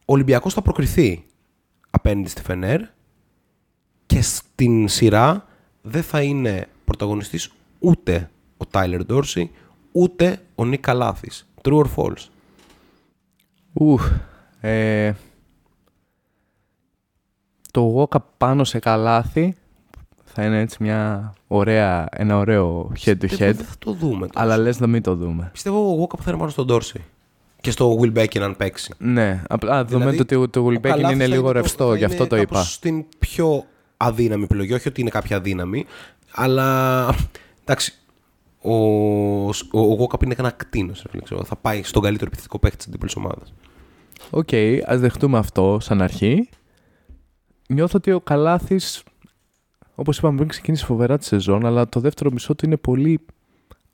ο 0.00 0.12
Ολυμπιακός 0.12 0.54
θα 0.54 0.62
προκριθεί 0.62 1.24
απέναντι 1.90 2.28
στη 2.28 2.42
Φενέρ 2.42 2.80
και 4.06 4.22
στην 4.22 4.88
σειρά 4.88 5.46
δεν 5.82 6.02
θα 6.02 6.22
είναι 6.22 6.68
πρωταγωνιστής 6.84 7.52
ούτε 7.78 8.30
ο 8.56 8.66
Τάιλερ 8.66 9.04
Ντόρσι, 9.04 9.50
ούτε 9.92 10.42
ο 10.54 10.64
Νίκ 10.64 10.80
Καλάθης. 10.80 11.48
True 11.62 11.82
or 11.82 11.86
false? 11.96 12.28
Ουφ, 13.72 14.02
ε, 14.60 15.12
το 17.70 17.96
Walker 18.02 18.20
πάνω 18.36 18.64
σε 18.64 18.78
καλάθι 18.78 19.54
θα 20.24 20.44
είναι 20.44 20.60
έτσι 20.60 20.76
μια 20.82 21.32
ωραία, 21.52 22.08
ένα 22.10 22.38
ωραίο 22.38 22.92
head 23.04 23.16
to 23.20 23.38
head. 23.38 23.52
θα 23.52 23.74
το 23.78 23.92
δούμε. 23.92 24.26
Τόσο. 24.26 24.44
Αλλά 24.44 24.56
λες 24.56 24.80
να 24.80 24.86
μην 24.86 25.02
το 25.02 25.14
δούμε. 25.14 25.48
Πιστεύω 25.52 25.78
ο 25.78 26.02
Walker 26.02 26.18
θα 26.22 26.30
είναι 26.30 26.38
πάνω 26.38 26.50
στον 26.50 26.66
Ντόρσι. 26.66 27.04
Και 27.60 27.70
στο 27.70 27.98
Wilbekin 28.00 28.38
αν 28.40 28.56
παίξει. 28.56 28.94
Ναι, 28.98 29.42
απλά 29.48 29.84
δηλαδή, 29.84 30.04
δούμε 30.04 30.38
ότι 30.40 30.48
το 30.48 30.66
Wilbekin 30.68 31.12
είναι 31.12 31.26
λίγο 31.26 31.52
ρευστό, 31.52 31.94
γι' 31.94 32.04
αυτό 32.04 32.26
το 32.26 32.36
είπα. 32.36 32.62
στην 32.62 33.04
πιο 33.18 33.64
αδύναμη 33.96 34.42
επιλογή, 34.42 34.72
όχι 34.72 34.88
ότι 34.88 35.00
είναι 35.00 35.10
κάποια 35.10 35.36
αδύναμη, 35.36 35.86
αλλά 36.32 37.08
εντάξει, 37.64 37.94
ο, 38.60 38.74
ο, 39.48 40.02
ο 40.02 40.06
είναι 40.24 40.34
ένα 40.38 40.50
κτήνος. 40.50 41.04
Θα 41.44 41.56
πάει 41.56 41.82
στον 41.82 42.02
καλύτερο 42.02 42.26
επιθετικό 42.26 42.58
παίκτη 42.58 42.76
της 42.76 42.86
αντίπαλης 42.86 43.16
ομάδας. 43.16 43.52
OK, 44.30 44.48
okay, 44.50 44.78
ας 44.86 45.00
δεχτούμε 45.00 45.38
αυτό 45.38 45.78
σαν 45.80 46.02
αρχή. 46.02 46.48
Νιώθω 47.68 47.96
ότι 47.96 48.12
ο 48.12 48.20
Καλάθης, 48.20 49.02
όπως 50.00 50.18
είπαμε 50.18 50.36
πριν, 50.36 50.48
ξεκίνησε 50.48 50.84
φοβερά 50.84 51.18
τη 51.18 51.24
σεζόν, 51.24 51.66
αλλά 51.66 51.88
το 51.88 52.00
δεύτερο 52.00 52.30
μισό 52.30 52.54
του 52.54 52.66
είναι 52.66 52.76
πολύ 52.76 53.20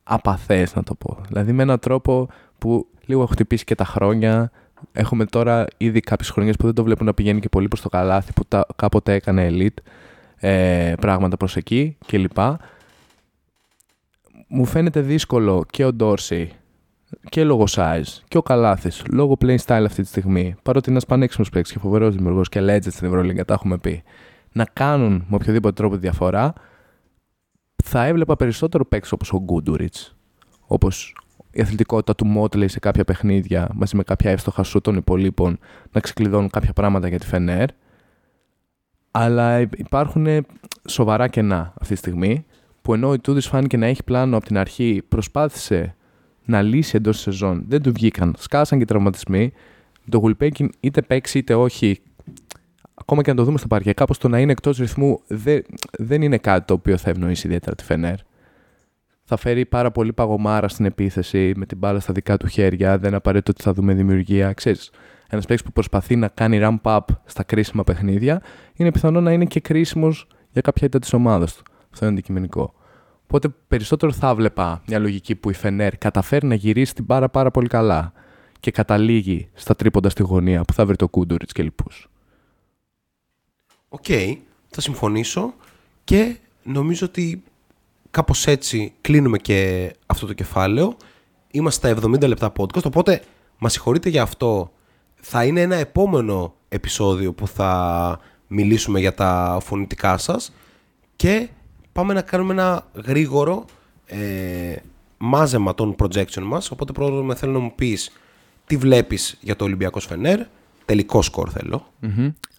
απαθές, 0.02 0.74
να 0.74 0.82
το 0.82 0.94
πω. 0.94 1.18
Δηλαδή 1.28 1.52
με 1.52 1.62
έναν 1.62 1.78
τρόπο 1.78 2.28
που 2.58 2.86
λίγο 3.06 3.22
έχω 3.22 3.32
χτυπήσει 3.32 3.64
και 3.64 3.74
τα 3.74 3.84
χρόνια. 3.84 4.50
Έχουμε 4.92 5.24
τώρα 5.24 5.66
ήδη 5.76 6.00
κάποιες 6.00 6.30
χρονιές 6.30 6.56
που 6.56 6.64
δεν 6.64 6.74
το 6.74 6.84
βλέπουν 6.84 7.06
να 7.06 7.14
πηγαίνει 7.14 7.40
και 7.40 7.48
πολύ 7.48 7.68
προς 7.68 7.80
το 7.80 7.88
καλάθι 7.88 8.32
που 8.32 8.44
τα, 8.44 8.66
κάποτε 8.76 9.12
έκανε 9.12 9.48
elite 9.50 9.82
ε, 10.36 10.92
πράγματα 11.00 11.36
προς 11.36 11.56
εκεί 11.56 11.96
κλπ. 12.06 12.38
Μου 14.48 14.64
φαίνεται 14.64 15.00
δύσκολο 15.00 15.64
και 15.70 15.84
ο 15.84 15.92
Ντόρσι 15.92 16.52
και 17.28 17.44
λόγω 17.44 17.64
size 17.70 18.20
και 18.28 18.38
ο 18.38 18.42
Καλάθης, 18.42 19.02
λόγω 19.12 19.36
play 19.40 19.56
style 19.66 19.84
αυτή 19.86 20.02
τη 20.02 20.08
στιγμή, 20.08 20.54
παρότι 20.62 20.88
είναι 20.88 20.98
ένας 20.98 21.06
πανέξυπνος 21.06 21.50
παίκτης 21.50 21.72
και 21.72 21.78
φοβερός 21.78 22.14
δημιουργός 22.14 22.48
και 22.48 22.60
legend 22.60 22.90
στην 22.90 23.06
Ευρωλίγκα, 23.06 23.44
τα 23.44 23.54
έχουμε 23.54 23.78
πει, 23.78 24.02
να 24.56 24.64
κάνουν 24.64 25.24
με 25.28 25.34
οποιοδήποτε 25.34 25.74
τρόπο 25.74 25.96
διαφορά, 25.96 26.52
θα 27.84 28.04
έβλεπα 28.04 28.36
περισσότερο 28.36 28.84
παίκτη 28.84 29.08
όπως 29.12 29.32
ο 29.32 29.38
Γκούντουριτς, 29.38 30.16
όπως 30.66 31.16
η 31.50 31.60
αθλητικότητα 31.60 32.14
του 32.14 32.26
Μότλεϊ 32.26 32.68
σε 32.68 32.78
κάποια 32.78 33.04
παιχνίδια 33.04 33.68
μαζί 33.74 33.96
με 33.96 34.02
κάποια 34.02 34.30
εύστοχα 34.30 34.62
σου 34.62 34.80
των 34.80 34.96
υπολείπων 34.96 35.58
να 35.92 36.00
ξεκλειδώνουν 36.00 36.50
κάποια 36.50 36.72
πράγματα 36.72 37.08
για 37.08 37.18
τη 37.18 37.26
Φενέρ. 37.26 37.68
Αλλά 39.10 39.60
υπάρχουν 39.60 40.46
σοβαρά 40.88 41.28
κενά 41.28 41.72
αυτή 41.80 41.92
τη 41.92 41.98
στιγμή 41.98 42.44
που 42.82 42.94
ενώ 42.94 43.12
η 43.12 43.18
Τούδη 43.18 43.40
φάνηκε 43.40 43.76
να 43.76 43.86
έχει 43.86 44.04
πλάνο 44.04 44.36
από 44.36 44.46
την 44.46 44.58
αρχή, 44.58 45.02
προσπάθησε 45.08 45.94
να 46.44 46.62
λύσει 46.62 46.96
εντός 46.96 47.18
σεζόν. 47.18 47.64
Δεν 47.68 47.82
του 47.82 47.92
βγήκαν. 47.92 48.34
Σκάσαν 48.38 48.78
και 48.78 48.84
τραυματισμοί. 48.84 49.52
Το 50.10 50.18
Γουλπέκιν 50.18 50.70
είτε 50.80 51.02
παίξει 51.02 51.38
είτε 51.38 51.54
όχι, 51.54 52.00
ακόμα 53.00 53.22
και 53.22 53.30
να 53.30 53.36
το 53.36 53.44
δούμε 53.44 53.58
στα 53.58 53.66
παρκέ, 53.66 53.92
κάπως 53.92 54.18
το 54.18 54.28
να 54.28 54.38
είναι 54.40 54.52
εκτός 54.52 54.78
ρυθμού 54.78 55.20
δεν, 55.26 55.64
δεν 55.98 56.22
είναι 56.22 56.38
κάτι 56.38 56.66
το 56.66 56.74
οποίο 56.74 56.96
θα 56.96 57.10
ευνοήσει 57.10 57.46
ιδιαίτερα 57.46 57.74
τη 57.74 57.84
Φενέρ 57.84 58.16
θα 59.28 59.36
φέρει 59.36 59.66
πάρα 59.66 59.90
πολύ 59.90 60.12
παγωμάρα 60.12 60.68
στην 60.68 60.84
επίθεση 60.84 61.52
με 61.56 61.66
την 61.66 61.78
μπάλα 61.78 62.00
στα 62.00 62.12
δικά 62.12 62.36
του 62.36 62.46
χέρια. 62.46 62.98
Δεν 62.98 63.08
είναι 63.08 63.16
απαραίτητο 63.16 63.50
ότι 63.54 63.62
θα 63.62 63.72
δούμε 63.72 63.94
δημιουργία. 63.94 64.52
Ξέρεις, 64.52 64.90
ένας 65.28 65.46
παίκτης 65.46 65.66
που 65.66 65.72
προσπαθεί 65.72 66.16
να 66.16 66.28
κάνει 66.28 66.60
ramp-up 66.62 67.00
στα 67.24 67.42
κρίσιμα 67.42 67.84
παιχνίδια 67.84 68.42
είναι 68.74 68.92
πιθανό 68.92 69.20
να 69.20 69.32
είναι 69.32 69.44
και 69.44 69.60
κρίσιμος 69.60 70.26
για 70.50 70.60
κάποια 70.60 70.86
ήττα 70.86 70.98
της 70.98 71.12
ομάδας 71.12 71.56
του. 71.56 71.62
Αυτό 71.92 72.04
είναι 72.04 72.14
αντικειμενικό. 72.14 72.74
Οπότε 73.22 73.48
περισσότερο 73.68 74.12
θα 74.12 74.34
βλέπα 74.34 74.82
μια 74.86 74.98
λογική 74.98 75.34
που 75.34 75.50
η 75.50 75.54
Φενέρ 75.54 75.96
καταφέρει 75.96 76.46
να 76.46 76.54
γυρίσει 76.54 76.94
την 76.94 77.06
πάρα, 77.06 77.28
πάρα 77.28 77.50
πολύ 77.50 77.68
καλά 77.68 78.12
και 78.60 78.70
καταλήγει 78.70 79.48
στα 79.54 79.76
τρίποντα 79.76 80.08
στη 80.08 80.22
γωνία 80.22 80.62
που 80.62 80.72
θα 80.72 80.86
βρει 80.86 80.96
το 80.96 81.08
Γκούντουριτς 81.08 81.52
και 81.52 81.62
λοιπούς. 81.62 82.10
Οκ, 83.96 84.38
θα 84.68 84.80
συμφωνήσω 84.80 85.54
και 86.04 86.36
νομίζω 86.62 87.06
ότι 87.06 87.42
κάπως 88.10 88.46
έτσι 88.46 88.92
κλείνουμε 89.00 89.38
και 89.38 89.90
αυτό 90.06 90.26
το 90.26 90.32
κεφάλαιο. 90.32 90.96
Είμαστε 91.50 91.94
στα 91.94 92.08
70 92.08 92.26
λεπτά 92.26 92.52
podcast, 92.56 92.84
οπότε 92.84 93.22
μας 93.58 93.72
συγχωρείτε 93.72 94.08
για 94.08 94.22
αυτό. 94.22 94.72
Θα 95.14 95.44
είναι 95.44 95.60
ένα 95.60 95.76
επόμενο 95.76 96.54
επεισόδιο 96.68 97.32
που 97.32 97.46
θα 97.48 98.20
μιλήσουμε 98.46 99.00
για 99.00 99.14
τα 99.14 99.58
φωνητικά 99.62 100.18
σας 100.18 100.52
και 101.16 101.48
πάμε 101.92 102.12
να 102.14 102.22
κάνουμε 102.22 102.52
ένα 102.52 102.86
γρήγορο 102.94 103.64
ε, 104.06 104.76
μάζεμα 105.18 105.74
των 105.74 105.94
projection 105.98 106.42
μας. 106.42 106.70
Οπότε 106.70 106.92
πρώτα 106.92 107.34
θέλω 107.34 107.52
να 107.52 107.58
μου 107.58 107.74
πεις 107.74 108.10
τι 108.66 108.76
βλέπεις 108.76 109.38
για 109.40 109.56
το 109.56 109.64
Ολυμπιακό 109.64 110.00
Σφενέρ. 110.00 110.40
Τελικό 110.84 111.22
σκορ 111.22 111.48
θέλω. 111.52 111.86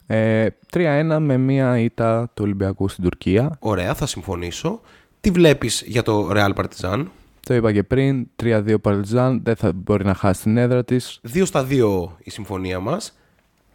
Ε, 0.07 0.47
3-1 0.73 1.17
με 1.19 1.37
μία 1.37 1.79
ήττα 1.79 2.29
του 2.33 2.43
Ολυμπιακού 2.43 2.87
στην 2.87 3.03
Τουρκία. 3.03 3.55
Ωραία, 3.59 3.93
θα 3.93 4.05
συμφωνήσω. 4.05 4.81
Τι 5.21 5.29
βλέπεις 5.29 5.83
για 5.85 6.03
το 6.03 6.29
Real 6.33 6.53
Partizan; 6.53 7.05
Το 7.39 7.53
είπα 7.53 7.71
και 7.73 7.83
πριν, 7.83 8.27
3-2 8.43 8.75
Partizan, 8.83 9.39
δεν 9.43 9.55
θα 9.55 9.71
μπορεί 9.75 10.05
να 10.05 10.13
χάσει 10.13 10.41
την 10.41 10.57
έδρα 10.57 10.83
της. 10.83 11.19
2 11.33 11.45
στα 11.45 11.63
2 11.69 12.17
η 12.17 12.29
συμφωνία 12.29 12.79
μας. 12.79 13.17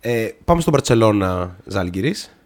Ε, 0.01 0.28
πάμε 0.45 0.61
στον 0.61 0.72
Μπαρσελόνα 0.72 1.57
Ζάλγκυρης. 1.66 2.37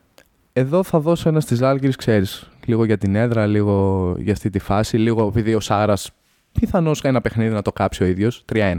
Εδώ 0.53 0.83
θα 0.83 0.99
δώσω 0.99 1.29
ένα 1.29 1.41
στη 1.41 1.55
Ζαλγκίρις, 1.55 1.97
ξέρεις. 1.97 2.51
Λίγο 2.65 2.85
για 2.85 2.99
την 2.99 3.15
έδρα, 3.15 3.47
λίγο 3.47 4.15
για 4.19 4.33
αυτή 4.33 4.51
τη 4.51 4.59
φάση, 4.59 4.97
λίγο 4.97 5.27
επειδή 5.27 5.55
ο 5.55 5.61
Σάρας 5.61 6.11
πιθανώς 6.53 7.03
ένα 7.03 7.21
παιχνίδι 7.21 7.55
να 7.55 7.63
το 7.63 7.73
κάψει 7.73 8.03
ο 8.03 8.07
ίδιος. 8.07 8.45
3-1. 8.53 8.79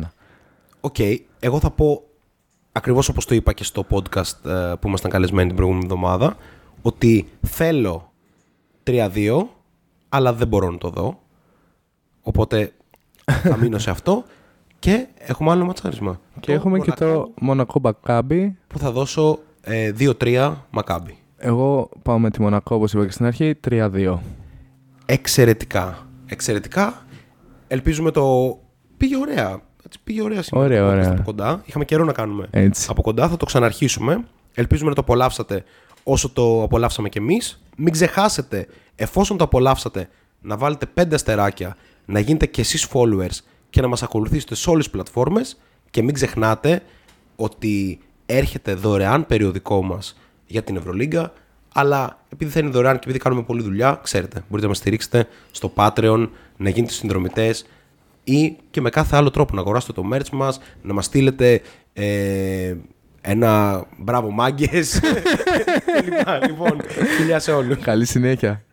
OK. 0.80 0.95
Okay. 0.97 1.18
Εγώ 1.39 1.60
θα 1.60 1.72
πω 1.72 2.07
ακριβώς 2.78 3.09
όπως 3.09 3.25
το 3.25 3.36
είπα 3.36 3.53
και 3.53 3.63
στο 3.63 3.86
podcast 3.89 4.45
ε, 4.45 4.73
που 4.80 4.88
ήμασταν 4.88 5.11
καλεσμένοι 5.11 5.47
την 5.47 5.55
προηγούμενη 5.55 5.86
εβδομάδα, 5.86 6.38
ότι 6.82 7.28
θέλω 7.41 8.11
3-2 8.84 9.45
αλλά 10.09 10.34
δεν 10.34 10.47
μπορώ 10.47 10.71
να 10.71 10.78
το 10.78 10.89
δω. 10.89 11.19
Οπότε 12.22 12.72
θα 13.26 13.57
μείνω 13.57 13.77
σε 13.77 13.89
αυτό. 13.89 14.23
Και 14.80 15.07
έχουμε 15.18 15.52
άλλο 15.52 15.65
ματσάρισμα. 15.65 16.19
Και 16.39 16.53
έχουμε 16.53 16.80
και 16.80 16.91
το 16.91 17.31
Μονακό 17.39 17.80
Μακάμπι. 17.84 18.57
Που 18.68 18.77
θα 18.77 18.91
δώσω 18.91 19.39
ε, 19.61 19.91
2-3 19.99 20.53
Μακάμπι. 20.69 21.18
Εγώ 21.38 21.89
πάω 22.02 22.19
με 22.19 22.30
τη 22.30 22.41
Μονακό, 22.41 22.76
όπως 22.76 22.93
είπα 22.93 23.06
και 23.06 23.11
στην 23.11 23.26
αρχή, 23.26 23.60
3-2. 23.69 24.18
Εξαιρετικά. 25.06 26.07
Εξαιρετικά. 26.26 27.06
Ελπίζουμε 27.68 28.11
το. 28.11 28.57
Πήγε 28.97 29.18
ωραία. 29.18 29.61
Έτσι, 29.88 29.99
πήγε 30.03 30.22
ωραία 30.22 30.41
σήμερα. 30.41 30.65
Ωραία, 30.65 30.85
ωραία. 30.85 31.11
Από 31.11 31.22
κοντά. 31.22 31.61
Είχαμε 31.65 31.85
καιρό 31.85 32.03
να 32.03 32.11
κάνουμε 32.11 32.47
Έτσι. 32.51 32.88
από 32.89 33.01
κοντά. 33.01 33.30
Θα 33.30 33.38
το 33.38 33.45
ξαναρχίσουμε. 33.45 34.23
Ελπίζουμε 34.53 34.89
να 34.89 34.95
το 34.95 35.01
απολαύσατε 35.01 35.64
όσο 36.03 36.30
το 36.30 36.64
απολαύσαμε 36.64 37.09
κι 37.09 37.18
εμείς. 37.18 37.61
Μην 37.77 37.91
ξεχάσετε, 37.93 38.68
εφόσον 38.95 39.38
το 39.38 39.43
απολαύσατε, 39.43 40.09
να 40.41 40.57
βάλετε 40.57 40.85
5 40.93 41.14
αστεράκια, 41.14 41.77
να 42.05 42.19
γίνετε 42.19 42.45
κι 42.45 42.59
εσείς 42.59 42.88
followers 42.93 43.38
και 43.69 43.81
να 43.81 43.88
μας 43.88 44.03
ακολουθήσετε 44.03 44.55
σε 44.55 44.69
όλες 44.69 44.84
τις 44.84 44.93
πλατφόρμες 44.93 45.57
και 45.89 46.01
μην 46.01 46.14
ξεχνάτε 46.14 46.81
ότι 47.35 47.99
έρχεται 48.26 48.73
δωρεάν 48.73 49.26
περιοδικό 49.26 49.84
μας 49.84 50.18
για 50.45 50.64
την 50.64 50.76
Ευρωλίγκα 50.76 51.34
Αλλά 51.73 52.19
επειδή 52.30 52.51
θα 52.51 52.59
είναι 52.59 52.69
δωρεάν 52.69 52.93
και 52.93 53.01
επειδή 53.03 53.19
κάνουμε 53.19 53.43
πολλή 53.43 53.61
δουλειά, 53.61 53.99
ξέρετε, 54.03 54.39
μπορείτε 54.39 54.61
να 54.61 54.68
μας 54.68 54.77
στηρίξετε 54.77 55.27
στο 55.51 55.72
Patreon, 55.76 56.30
να 56.57 56.69
γίνετε 56.69 56.93
συνδρομητές 56.93 57.65
ή 58.28 58.58
και 58.70 58.82
με 58.82 58.90
κάθε 58.90 59.16
άλλο 59.16 59.32
τρόπο 59.32 59.56
να 59.56 59.62
αγοράσετε 59.62 59.94
το 59.94 60.10
merch 60.14 60.30
μας, 60.32 60.60
να 60.82 60.94
μας 60.94 61.06
στείλετε 61.06 61.62
ε, 61.94 62.76
ένα 63.22 63.84
μπράβο 63.98 64.32
μάγκες. 64.32 65.02
λοιπόν, 66.48 66.82
φιλιά 67.18 67.40
σε 67.40 67.52
όλους. 67.52 67.78
Καλή 67.78 68.06
συνέχεια. 68.06 68.64